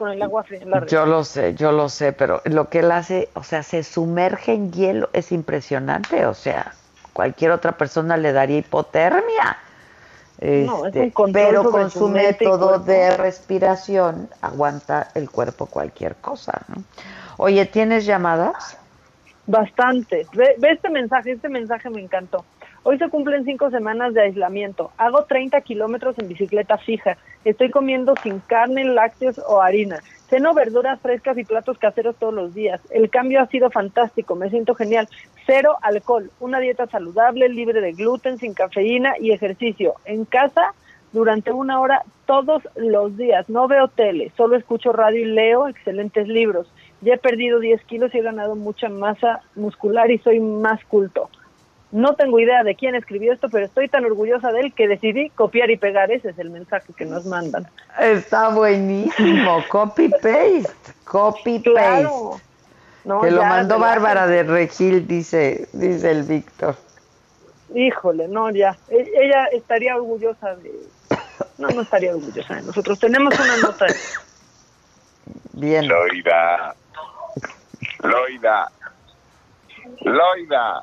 con 0.00 0.10
el 0.10 0.22
agua 0.22 0.42
fría 0.44 0.60
en 0.62 0.70
la 0.70 0.86
Yo 0.86 1.04
lo 1.04 1.24
sé, 1.24 1.54
yo 1.54 1.72
lo 1.72 1.90
sé, 1.90 2.12
pero 2.14 2.40
lo 2.46 2.70
que 2.70 2.78
él 2.78 2.90
hace, 2.90 3.28
o 3.34 3.42
sea, 3.42 3.62
se 3.62 3.84
sumerge 3.84 4.54
en 4.54 4.72
hielo, 4.72 5.10
es 5.12 5.30
impresionante, 5.30 6.24
o 6.24 6.32
sea, 6.32 6.74
cualquier 7.12 7.50
otra 7.50 7.72
persona 7.72 8.16
le 8.16 8.32
daría 8.32 8.58
hipotermia. 8.58 9.58
No, 10.38 10.86
es 10.86 10.94
Este, 10.94 11.00
un 11.00 11.10
control 11.10 11.34
pero 11.34 11.68
con 11.68 11.90
su 11.90 12.08
método 12.08 12.78
de 12.78 13.14
respiración 13.18 14.30
aguanta 14.40 15.10
el 15.14 15.30
cuerpo 15.30 15.66
cualquier 15.66 16.16
cosa. 16.16 16.62
¿no? 16.68 16.82
Oye, 17.36 17.66
¿tienes 17.66 18.06
llamadas? 18.06 18.78
Bastante. 19.46 20.26
Ve, 20.32 20.54
ve 20.58 20.72
este 20.72 20.88
mensaje, 20.90 21.32
este 21.32 21.48
mensaje 21.48 21.90
me 21.90 22.00
encantó. 22.00 22.46
Hoy 22.82 22.96
se 22.96 23.10
cumplen 23.10 23.44
cinco 23.44 23.70
semanas 23.70 24.14
de 24.14 24.22
aislamiento. 24.22 24.90
Hago 24.96 25.24
30 25.24 25.60
kilómetros 25.60 26.18
en 26.18 26.28
bicicleta 26.28 26.78
fija. 26.78 27.18
Estoy 27.44 27.70
comiendo 27.70 28.14
sin 28.22 28.40
carne, 28.40 28.84
lácteos 28.84 29.38
o 29.46 29.60
harina. 29.60 30.00
Ceno 30.30 30.54
verduras 30.54 30.98
frescas 31.00 31.36
y 31.36 31.44
platos 31.44 31.76
caseros 31.76 32.16
todos 32.16 32.32
los 32.32 32.54
días. 32.54 32.80
El 32.90 33.10
cambio 33.10 33.42
ha 33.42 33.46
sido 33.48 33.70
fantástico. 33.70 34.34
Me 34.34 34.48
siento 34.48 34.74
genial. 34.74 35.08
Cero 35.46 35.76
alcohol. 35.82 36.30
Una 36.40 36.58
dieta 36.58 36.86
saludable, 36.86 37.50
libre 37.50 37.82
de 37.82 37.92
gluten, 37.92 38.38
sin 38.38 38.54
cafeína 38.54 39.12
y 39.20 39.32
ejercicio. 39.32 39.94
En 40.06 40.24
casa 40.24 40.74
durante 41.12 41.52
una 41.52 41.80
hora 41.80 42.02
todos 42.24 42.62
los 42.76 43.14
días. 43.18 43.48
No 43.50 43.68
veo 43.68 43.88
tele, 43.88 44.32
solo 44.38 44.56
escucho 44.56 44.92
radio 44.92 45.20
y 45.20 45.26
leo 45.26 45.68
excelentes 45.68 46.28
libros. 46.28 46.72
Ya 47.02 47.14
he 47.14 47.18
perdido 47.18 47.60
10 47.60 47.82
kilos 47.84 48.14
y 48.14 48.18
he 48.18 48.22
ganado 48.22 48.56
mucha 48.56 48.88
masa 48.88 49.42
muscular 49.54 50.10
y 50.10 50.18
soy 50.18 50.40
más 50.40 50.82
culto. 50.86 51.28
No 51.92 52.14
tengo 52.14 52.38
idea 52.38 52.62
de 52.62 52.76
quién 52.76 52.94
escribió 52.94 53.32
esto, 53.32 53.48
pero 53.48 53.66
estoy 53.66 53.88
tan 53.88 54.04
orgullosa 54.04 54.52
de 54.52 54.60
él 54.60 54.74
que 54.74 54.86
decidí 54.86 55.30
copiar 55.30 55.70
y 55.70 55.76
pegar. 55.76 56.10
Ese 56.12 56.30
es 56.30 56.38
el 56.38 56.50
mensaje 56.50 56.92
que 56.92 57.04
nos 57.04 57.26
mandan. 57.26 57.66
Está 57.98 58.48
buenísimo, 58.50 59.64
copy 59.68 60.08
paste, 60.08 60.62
copy 61.04 61.58
paste. 61.58 61.70
Claro. 61.72 62.40
No, 63.02 63.22
que 63.22 63.30
lo 63.30 63.40
ya, 63.40 63.48
mandó. 63.48 63.78
Bárbara 63.78 64.26
de 64.26 64.42
Regil, 64.44 65.06
dice, 65.08 65.68
dice 65.72 66.10
el 66.10 66.22
Víctor. 66.24 66.76
Híjole, 67.74 68.28
no, 68.28 68.50
ya. 68.50 68.76
E- 68.88 69.10
Ella 69.16 69.46
estaría 69.46 69.96
orgullosa 69.96 70.54
de... 70.56 70.72
No, 71.58 71.68
no 71.68 71.82
estaría 71.82 72.14
orgullosa 72.14 72.56
de 72.56 72.62
nosotros. 72.62 72.98
Tenemos 72.98 73.38
una 73.40 73.56
nota. 73.56 73.86
de- 73.86 73.94
Bien. 75.54 75.88
Loida. 75.88 76.74
Loida. 78.02 78.70
Loida. 80.02 80.82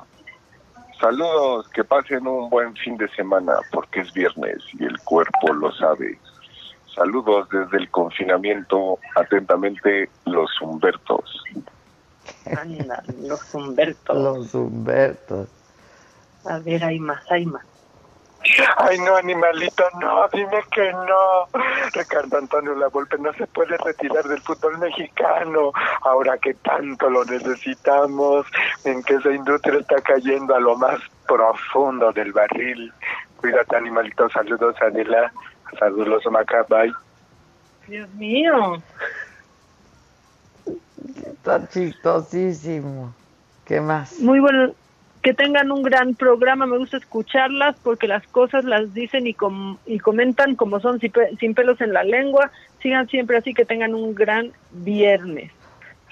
Saludos, 1.00 1.68
que 1.68 1.84
pasen 1.84 2.26
un 2.26 2.50
buen 2.50 2.74
fin 2.74 2.96
de 2.96 3.08
semana 3.10 3.54
porque 3.70 4.00
es 4.00 4.12
viernes 4.12 4.58
y 4.78 4.84
el 4.84 4.98
cuerpo 5.00 5.52
lo 5.52 5.72
sabe. 5.72 6.18
Saludos 6.92 7.48
desde 7.50 7.76
el 7.78 7.90
confinamiento. 7.90 8.98
Atentamente, 9.14 10.10
los 10.24 10.50
Humbertos. 10.60 11.44
Anda, 12.46 13.02
los 13.20 13.54
Humbertos. 13.54 14.16
Los 14.16 14.54
Humbertos. 14.54 15.48
A 16.44 16.58
ver, 16.58 16.82
hay 16.82 16.98
más, 16.98 17.22
hay 17.30 17.46
más. 17.46 17.64
Ay, 18.76 18.98
no, 19.00 19.16
animalito, 19.16 19.84
no, 20.00 20.28
dime 20.32 20.62
que 20.70 20.92
no. 20.92 21.48
Ricardo 21.92 22.38
Antonio 22.38 22.74
La 22.74 22.88
Volpe 22.88 23.18
no 23.18 23.32
se 23.34 23.46
puede 23.48 23.76
retirar 23.78 24.24
del 24.24 24.40
fútbol 24.40 24.78
mexicano 24.78 25.72
ahora 26.02 26.38
que 26.38 26.54
tanto 26.54 27.10
lo 27.10 27.24
necesitamos, 27.24 28.46
en 28.84 29.02
que 29.02 29.14
esa 29.14 29.30
industria 29.32 29.80
está 29.80 30.00
cayendo 30.02 30.54
a 30.54 30.60
lo 30.60 30.76
más 30.76 31.00
profundo 31.26 32.12
del 32.12 32.32
barril. 32.32 32.92
Cuídate, 33.36 33.76
animalito, 33.76 34.28
saludos, 34.30 34.76
Adela, 34.80 35.32
saludos, 35.78 36.22
Maca, 36.30 36.64
bye. 36.68 36.92
Dios 37.86 38.08
mío. 38.14 38.82
Está 41.24 41.68
chistosísimo. 41.68 43.14
¿Qué 43.64 43.80
más? 43.80 44.18
Muy 44.20 44.40
bueno. 44.40 44.72
Que 45.22 45.34
tengan 45.34 45.70
un 45.70 45.82
gran 45.82 46.14
programa. 46.14 46.66
Me 46.66 46.78
gusta 46.78 46.96
escucharlas 46.96 47.76
porque 47.82 48.08
las 48.08 48.26
cosas 48.28 48.64
las 48.64 48.94
dicen 48.94 49.26
y, 49.26 49.34
com 49.34 49.78
y 49.86 49.98
comentan 49.98 50.54
como 50.54 50.80
son, 50.80 51.00
sin, 51.00 51.12
pe 51.12 51.36
sin 51.38 51.54
pelos 51.54 51.80
en 51.80 51.92
la 51.92 52.04
lengua. 52.04 52.50
Sigan 52.82 53.08
siempre 53.08 53.38
así, 53.38 53.54
que 53.54 53.64
tengan 53.64 53.94
un 53.94 54.14
gran 54.14 54.52
viernes. 54.70 55.50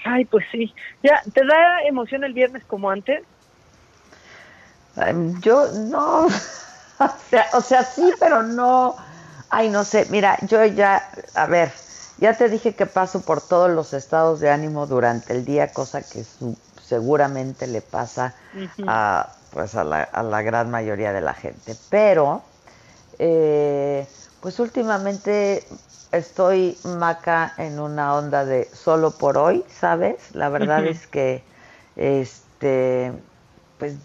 Ay, 0.03 0.25
pues 0.25 0.45
sí. 0.51 0.73
Ya, 1.03 1.21
¿te 1.33 1.45
da 1.45 1.83
emoción 1.87 2.23
el 2.23 2.33
viernes 2.33 2.63
como 2.65 2.89
antes? 2.89 3.23
Yo 5.41 5.67
no. 5.73 6.25
o, 6.99 7.09
sea, 7.29 7.45
o 7.53 7.61
sea, 7.61 7.83
sí, 7.83 8.11
pero 8.19 8.43
no. 8.43 8.95
Ay, 9.49 9.69
no 9.69 9.83
sé. 9.83 10.07
Mira, 10.09 10.37
yo 10.47 10.65
ya, 10.65 11.09
a 11.35 11.45
ver, 11.45 11.71
ya 12.17 12.35
te 12.35 12.49
dije 12.49 12.73
que 12.73 12.85
paso 12.85 13.21
por 13.21 13.41
todos 13.41 13.69
los 13.69 13.93
estados 13.93 14.39
de 14.39 14.49
ánimo 14.49 14.87
durante 14.87 15.33
el 15.33 15.45
día, 15.45 15.71
cosa 15.71 16.01
que 16.01 16.23
su, 16.23 16.57
seguramente 16.87 17.67
le 17.67 17.81
pasa 17.81 18.33
uh 18.53 18.59
-huh. 18.59 18.85
a, 18.87 19.27
pues 19.51 19.75
a, 19.75 19.83
la, 19.83 20.03
a 20.03 20.23
la 20.23 20.41
gran 20.41 20.71
mayoría 20.71 21.11
de 21.11 21.21
la 21.21 21.33
gente. 21.33 21.75
Pero, 21.89 22.41
eh, 23.19 24.07
pues 24.41 24.59
últimamente 24.59 25.63
estoy 26.11 26.77
maca 26.83 27.53
en 27.57 27.79
una 27.79 28.15
onda 28.15 28.45
de 28.45 28.69
solo 28.73 29.11
por 29.11 29.37
hoy, 29.37 29.65
¿sabes? 29.67 30.33
La 30.33 30.49
verdad 30.49 30.83
uh 30.83 30.85
-huh. 30.85 30.91
es 30.91 31.07
que, 31.07 31.43
este, 31.95 33.11
pues 33.77 33.95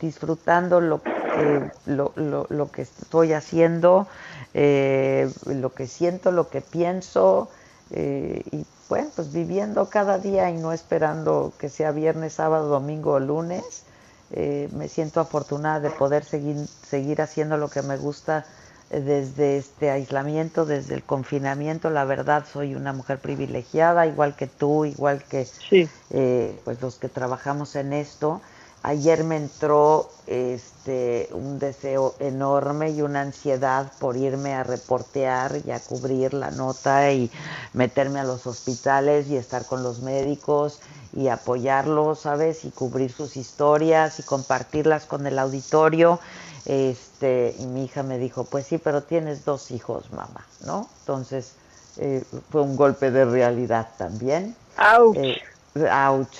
disfrutando 0.00 0.80
lo 0.80 1.02
que, 1.02 1.70
lo, 1.86 2.12
lo, 2.16 2.46
lo 2.48 2.70
que 2.70 2.82
estoy 2.82 3.32
haciendo, 3.32 4.06
eh, 4.54 5.30
lo 5.46 5.72
que 5.72 5.86
siento, 5.86 6.30
lo 6.30 6.48
que 6.48 6.60
pienso, 6.60 7.48
eh, 7.92 8.42
y 8.50 8.66
bueno, 8.88 9.10
pues 9.14 9.32
viviendo 9.32 9.88
cada 9.88 10.18
día 10.18 10.50
y 10.50 10.58
no 10.58 10.72
esperando 10.72 11.52
que 11.58 11.68
sea 11.68 11.92
viernes, 11.92 12.34
sábado, 12.34 12.68
domingo 12.68 13.12
o 13.12 13.20
lunes. 13.20 13.84
Eh, 14.30 14.68
me 14.72 14.88
siento 14.88 15.20
afortunada 15.20 15.80
de 15.80 15.90
poder 15.90 16.24
seguir, 16.24 16.56
seguir 16.82 17.20
haciendo 17.22 17.56
lo 17.58 17.68
que 17.70 17.82
me 17.82 17.96
gusta 17.98 18.46
desde 18.90 19.56
este 19.58 19.90
aislamiento, 19.90 20.66
desde 20.66 20.94
el 20.94 21.04
confinamiento. 21.04 21.90
La 21.90 22.04
verdad, 22.04 22.44
soy 22.50 22.74
una 22.74 22.92
mujer 22.92 23.18
privilegiada, 23.20 24.06
igual 24.06 24.36
que 24.36 24.46
tú, 24.46 24.84
igual 24.84 25.24
que 25.24 25.46
sí. 25.46 25.88
eh, 26.10 26.60
pues 26.64 26.80
los 26.82 26.96
que 26.96 27.08
trabajamos 27.08 27.76
en 27.76 27.92
esto. 27.92 28.42
Ayer 28.84 29.22
me 29.22 29.36
entró 29.36 30.10
este 30.26 31.28
un 31.32 31.58
deseo 31.58 32.14
enorme 32.18 32.90
y 32.90 33.02
una 33.02 33.20
ansiedad 33.20 33.92
por 34.00 34.16
irme 34.16 34.54
a 34.54 34.64
reportear 34.64 35.60
y 35.64 35.70
a 35.70 35.78
cubrir 35.78 36.34
la 36.34 36.50
nota 36.50 37.12
y 37.12 37.30
meterme 37.74 38.18
a 38.18 38.24
los 38.24 38.46
hospitales 38.46 39.28
y 39.28 39.36
estar 39.36 39.66
con 39.66 39.84
los 39.84 40.00
médicos 40.00 40.80
y 41.12 41.28
apoyarlos, 41.28 42.20
¿sabes? 42.20 42.64
Y 42.64 42.70
cubrir 42.70 43.12
sus 43.12 43.36
historias 43.36 44.18
y 44.18 44.22
compartirlas 44.24 45.06
con 45.06 45.26
el 45.26 45.38
auditorio. 45.38 46.18
Este, 46.64 47.54
y 47.58 47.66
mi 47.66 47.84
hija 47.84 48.02
me 48.02 48.18
dijo, 48.18 48.44
pues 48.44 48.66
sí, 48.66 48.78
pero 48.78 49.02
tienes 49.02 49.44
dos 49.44 49.70
hijos, 49.70 50.10
mamá, 50.12 50.46
¿no? 50.64 50.88
Entonces, 51.00 51.54
eh, 51.98 52.24
fue 52.50 52.62
un 52.62 52.76
golpe 52.76 53.10
de 53.10 53.24
realidad 53.24 53.88
también. 53.98 54.56
¡Auch! 54.76 55.16
Eh, 55.16 55.40
ouch, 55.74 56.36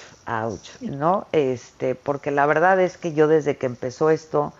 ¿no? 0.80 1.26
Este, 1.32 1.94
porque 1.94 2.30
la 2.30 2.46
verdad 2.46 2.80
es 2.80 2.96
que 2.96 3.12
yo 3.12 3.28
desde 3.28 3.56
que 3.56 3.66
empezó 3.66 4.10
esto, 4.10 4.52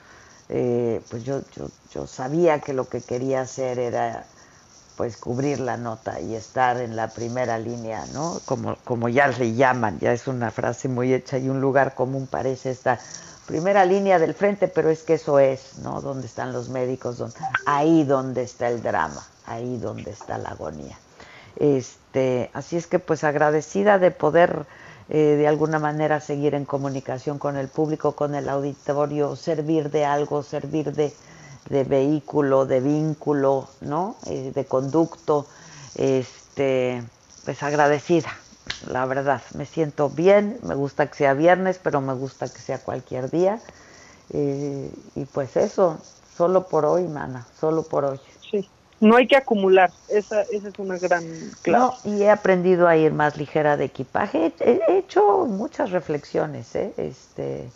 eh, 0.49 1.01
pues 1.11 1.25
yo, 1.25 1.41
yo, 1.57 1.69
yo 1.93 2.07
sabía 2.07 2.61
que 2.61 2.73
lo 2.73 2.89
que 2.89 3.01
quería 3.01 3.43
hacer 3.43 3.79
era 3.79 4.25
pues 4.97 5.17
cubrir 5.17 5.61
la 5.61 5.77
nota 5.77 6.21
y 6.21 6.35
estar 6.35 6.79
en 6.79 6.97
la 6.97 7.09
primera 7.09 7.59
línea, 7.59 8.05
¿no? 8.13 8.41
Como, 8.45 8.77
como 8.85 9.09
ya 9.09 9.29
le 9.29 9.55
llaman, 9.55 9.99
ya 9.99 10.13
es 10.13 10.27
una 10.27 10.51
frase 10.51 10.89
muy 10.89 11.15
hecha 11.15 11.39
y 11.39 11.49
un 11.49 11.61
lugar 11.61 11.95
común 11.95 12.27
parece 12.27 12.71
esta 12.71 12.99
primera 13.47 13.85
línea 13.85 14.19
del 14.19 14.35
frente, 14.35 14.69
pero 14.69 14.91
es 14.91 15.03
que 15.03 15.15
eso 15.15 15.39
es, 15.39 15.79
¿no? 15.79 16.01
Donde 16.01 16.27
están 16.27 16.53
los 16.53 16.69
médicos, 16.69 17.19
donde, 17.19 17.37
ahí 17.67 18.05
donde 18.05 18.43
está 18.43 18.69
el 18.69 18.83
drama, 18.83 19.27
ahí 19.47 19.79
donde 19.79 20.11
está 20.11 20.39
la 20.39 20.51
agonía. 20.51 20.99
Este, 21.57 22.51
así 22.53 22.77
es 22.77 22.87
que 22.87 22.99
pues 22.99 23.25
agradecida 23.25 23.99
de 23.99 24.11
poder 24.11 24.67
eh, 25.15 25.37
de 25.37 25.47
alguna 25.47 25.79
manera 25.79 26.21
seguir 26.21 26.55
en 26.55 26.65
comunicación 26.65 27.39
con 27.39 27.57
el 27.59 27.69
público, 27.69 28.13
con 28.13 28.35
el 28.35 28.49
auditorio, 28.49 29.37
servir 29.37 29.91
de 29.91 30.07
algo, 30.07 30.43
servir 30.43 30.95
de, 30.95 31.13
de 31.69 31.85
vehículo, 31.85 32.65
de 32.65 32.81
vínculo, 32.81 33.69
¿no? 33.83 34.17
Eh, 34.27 34.53
de 34.55 34.65
conducto, 34.65 35.47
este, 35.97 37.03
pues 37.45 37.63
agradecida, 37.63 38.31
la 38.89 39.05
verdad. 39.05 39.43
Me 39.55 39.67
siento 39.67 40.09
bien, 40.09 40.59
me 40.63 40.75
gusta 40.75 41.07
que 41.09 41.15
sea 41.15 41.35
viernes, 41.35 41.79
pero 41.83 42.01
me 42.01 42.15
gusta 42.15 42.49
que 42.49 42.61
sea 42.63 42.79
cualquier 42.79 43.31
día. 43.31 43.61
Eh, 44.31 44.91
y 45.15 45.25
pues 45.27 45.59
eso, 45.59 45.99
solo 46.39 46.69
por 46.69 46.87
hoy, 46.87 47.07
mana, 47.07 47.47
solo 47.61 47.83
por 47.83 48.07
hoy. 48.07 48.21
No 49.03 49.17
hay 49.17 49.27
que 49.27 49.37
acumular, 49.37 49.93
esa, 50.09 50.43
esa 50.43 50.69
es 50.69 50.79
una 50.79 50.97
gran 50.97 51.25
clave. 51.63 51.87
No, 51.87 51.99
y 52.05 52.23
he 52.23 52.31
aprendido 52.31 52.87
a 52.87 52.97
ir 52.97 53.13
más 53.13 53.37
ligera 53.37 53.77
de 53.77 53.87
equipaje, 53.87 54.55
he, 54.61 54.81
he 54.87 54.99
hecho 54.99 55.45
muchas 55.47 55.91
reflexiones, 55.91 56.73
¿eh? 56.77 56.95
este, 56.97 57.69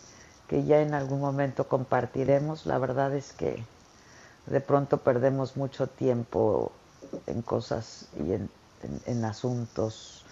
que 0.47 0.63
ya 0.63 0.79
en 0.81 0.93
algún 0.93 1.19
momento 1.19 1.67
compartiremos, 1.67 2.65
la 2.65 2.77
verdad 2.77 3.13
es 3.13 3.33
que 3.33 3.61
de 4.45 4.61
pronto 4.61 4.99
perdemos 4.99 5.57
mucho 5.57 5.87
tiempo 5.87 6.71
en 7.27 7.41
cosas 7.41 8.07
y 8.15 8.31
en, 8.31 8.49
en, 8.83 9.01
en 9.05 9.25
asuntos 9.25 10.23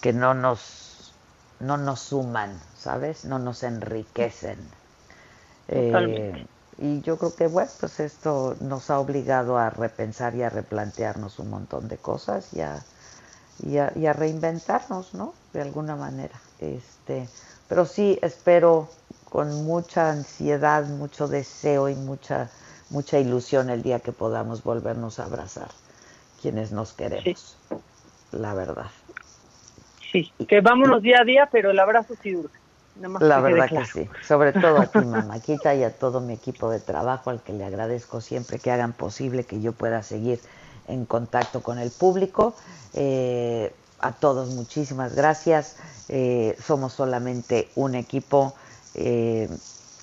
que 0.00 0.12
no 0.12 0.34
nos, 0.34 1.12
no 1.60 1.76
nos 1.76 2.00
suman, 2.00 2.60
¿sabes? 2.76 3.24
No 3.24 3.38
nos 3.38 3.62
enriquecen. 3.62 4.58
Eh, 5.68 6.46
y 6.78 7.00
yo 7.02 7.18
creo 7.18 7.34
que, 7.34 7.46
bueno, 7.46 7.70
pues 7.80 8.00
esto 8.00 8.56
nos 8.60 8.90
ha 8.90 8.98
obligado 8.98 9.58
a 9.58 9.70
repensar 9.70 10.34
y 10.34 10.42
a 10.42 10.50
replantearnos 10.50 11.38
un 11.38 11.50
montón 11.50 11.88
de 11.88 11.98
cosas 11.98 12.52
y 12.54 12.60
a, 12.60 12.82
y 13.62 13.78
a, 13.78 13.92
y 13.94 14.06
a 14.06 14.12
reinventarnos, 14.12 15.14
¿no? 15.14 15.34
De 15.52 15.60
alguna 15.60 15.96
manera. 15.96 16.40
Este, 16.60 17.28
pero 17.68 17.84
sí 17.84 18.18
espero 18.22 18.88
con 19.28 19.64
mucha 19.64 20.10
ansiedad, 20.10 20.84
mucho 20.86 21.28
deseo 21.28 21.88
y 21.88 21.94
mucha, 21.94 22.50
mucha 22.90 23.18
ilusión 23.18 23.70
el 23.70 23.82
día 23.82 24.00
que 24.00 24.12
podamos 24.12 24.62
volvernos 24.62 25.18
a 25.18 25.24
abrazar 25.24 25.70
quienes 26.40 26.72
nos 26.72 26.92
queremos, 26.92 27.56
sí. 27.68 27.76
la 28.32 28.54
verdad. 28.54 28.90
Sí, 30.10 30.32
que 30.46 30.60
vámonos 30.60 31.00
día 31.00 31.20
a 31.22 31.24
día, 31.24 31.48
pero 31.50 31.70
el 31.70 31.78
abrazo 31.78 32.14
sí 32.22 32.34
La 33.00 33.40
verdad 33.40 33.68
claro. 33.68 33.86
que 33.86 34.04
sí, 34.04 34.10
sobre 34.26 34.52
todo 34.52 34.78
a 34.78 34.86
ti, 34.86 34.98
mamáquita, 35.04 35.74
y 35.74 35.82
a 35.82 35.96
todo 35.96 36.20
mi 36.20 36.34
equipo 36.34 36.70
de 36.70 36.78
trabajo, 36.78 37.30
al 37.30 37.42
que 37.42 37.52
le 37.52 37.64
agradezco 37.64 38.20
siempre 38.20 38.58
que 38.58 38.70
hagan 38.70 38.92
posible 38.92 39.44
que 39.44 39.60
yo 39.60 39.72
pueda 39.72 40.02
seguir 40.02 40.40
en 40.88 41.06
contacto 41.06 41.62
con 41.62 41.78
el 41.78 41.90
público. 41.90 42.54
Eh, 42.94 43.72
a 44.00 44.12
todos, 44.12 44.50
muchísimas 44.50 45.14
gracias. 45.14 45.76
Eh, 46.08 46.56
somos 46.62 46.92
solamente 46.92 47.70
un 47.76 47.94
equipo. 47.94 48.54
Eh, 48.94 49.48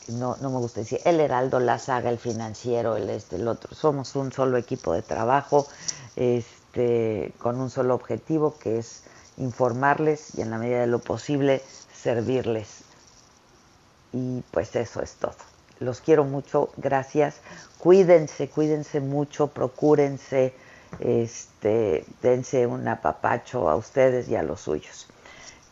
no, 0.08 0.38
no 0.42 0.50
me 0.50 0.58
gusta 0.58 0.80
decir 0.80 1.00
el 1.06 1.20
Heraldo, 1.20 1.60
la 1.60 1.78
saga, 1.78 2.10
el 2.10 2.18
financiero, 2.18 2.96
el 2.96 3.10
este, 3.10 3.36
el 3.36 3.48
otro. 3.48 3.76
Somos 3.76 4.16
un 4.16 4.32
solo 4.32 4.58
equipo 4.58 4.94
de 4.94 5.04
trabajo, 5.04 5.68
este, 6.16 7.34
con 7.38 7.60
un 7.60 7.70
solo 7.70 7.94
objetivo 7.94 8.58
que 8.58 8.80
es 8.80 9.04
informarles 9.38 10.36
y 10.36 10.42
en 10.42 10.50
la 10.50 10.58
medida 10.58 10.80
de 10.80 10.88
lo 10.88 11.00
posible 11.00 11.62
servirles. 12.02 12.84
Y 14.12 14.42
pues 14.52 14.76
eso 14.76 15.02
es 15.02 15.14
todo. 15.14 15.36
Los 15.80 16.02
quiero 16.02 16.26
mucho, 16.26 16.70
gracias. 16.78 17.40
Cuídense, 17.78 18.50
cuídense 18.50 19.00
mucho, 19.00 19.48
procúrense, 19.48 20.54
este, 21.00 22.06
dense 22.22 22.66
un 22.68 22.88
apapacho 22.88 23.70
a 23.70 23.76
ustedes 23.76 24.28
y 24.28 24.36
a 24.36 24.44
los 24.44 24.62
suyos. 24.62 25.08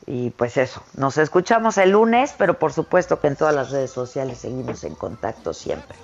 Y 0.05 0.29
pues 0.29 0.55
eso, 0.55 0.81
nos 0.95 1.17
escuchamos 1.17 1.77
el 1.77 1.91
lunes, 1.91 2.33
pero 2.37 2.57
por 2.57 2.71
supuesto 2.71 3.19
que 3.19 3.27
en 3.27 3.35
todas 3.35 3.53
las 3.53 3.71
redes 3.71 3.91
sociales 3.91 4.37
seguimos 4.37 4.85
en 4.85 4.95
contacto 4.95 5.53
siempre. 5.53 5.97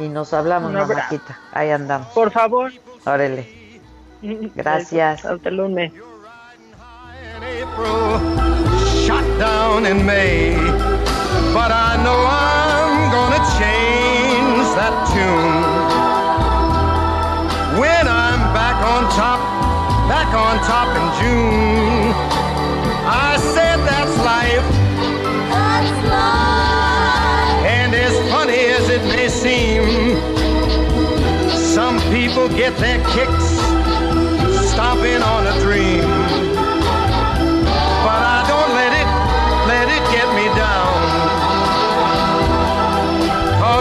Y 0.00 0.08
nos 0.08 0.32
hablamos, 0.32 0.72
mamáquita. 0.72 1.38
Ahí 1.52 1.70
andamos. 1.70 2.08
Por 2.08 2.32
favor. 2.32 2.72
Órale. 3.06 3.80
Gracias. 4.54 5.24
Hasta 5.24 5.48
el 5.48 5.56
lunes. 5.56 5.92
Down 9.40 9.86
in 9.86 10.04
May. 10.04 10.54
But 11.56 11.72
I 11.72 11.96
know 12.04 12.18
I'm 12.28 13.10
gonna 13.16 13.42
change 13.56 14.66
that 14.76 14.94
tune. 15.12 15.64
When 17.80 18.04
I'm 18.06 18.42
back 18.52 18.76
on 18.92 19.02
top, 19.16 19.40
back 20.12 20.28
on 20.46 20.54
top 20.68 20.88
in 21.00 21.06
June. 21.20 22.12
I 23.08 23.38
said 23.54 23.78
that's 23.88 24.16
life. 24.32 24.68
That's 25.48 25.92
life. 26.12 27.64
And 27.64 27.94
as 27.94 28.14
funny 28.30 28.62
as 28.76 28.90
it 28.90 29.02
may 29.04 29.28
seem, 29.30 29.84
some 31.74 31.98
people 32.12 32.46
get 32.50 32.76
their 32.76 33.00
kicks 33.14 33.48
stomping 34.70 35.22
on 35.22 35.46
a 35.46 35.58
dream. 35.60 36.19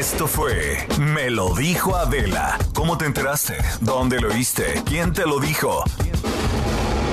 Esto 0.00 0.26
fue 0.26 0.78
Me 0.98 1.28
lo 1.28 1.54
dijo 1.54 1.94
Adela. 1.94 2.56
¿Cómo 2.72 2.96
te 2.96 3.04
enteraste? 3.04 3.58
¿Dónde 3.82 4.18
lo 4.18 4.28
oíste? 4.28 4.82
¿Quién 4.86 5.12
te 5.12 5.26
lo 5.26 5.38
dijo? 5.38 5.84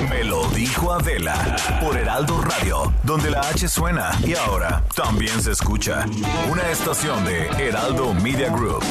Me 0.10 0.24
lo 0.24 0.48
dijo 0.52 0.94
Adela 0.94 1.58
por 1.82 1.98
Heraldo 1.98 2.40
Radio, 2.40 2.94
donde 3.04 3.30
la 3.30 3.42
H 3.42 3.68
suena 3.68 4.18
y 4.26 4.36
ahora 4.36 4.86
también 4.96 5.42
se 5.42 5.52
escucha. 5.52 6.06
Una 6.50 6.72
estación 6.72 7.26
de 7.26 7.48
Heraldo 7.60 8.14
Media 8.14 8.50
Group. 8.50 8.86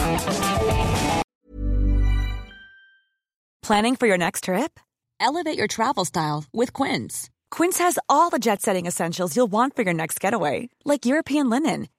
Planning 3.62 3.96
for 3.96 4.06
your 4.06 4.18
next 4.18 4.44
trip? 4.44 4.78
Elevate 5.18 5.56
your 5.56 5.68
travel 5.68 6.04
style 6.04 6.44
with 6.52 6.74
Quince. 6.74 7.30
Quince 7.50 7.78
has 7.78 7.98
all 8.10 8.28
the 8.28 8.38
jet 8.38 8.60
setting 8.60 8.84
essentials 8.84 9.34
you'll 9.34 9.50
want 9.50 9.74
for 9.74 9.82
your 9.82 9.94
next 9.94 10.20
getaway, 10.20 10.68
like 10.84 11.06
European 11.06 11.48
linen, 11.48 11.88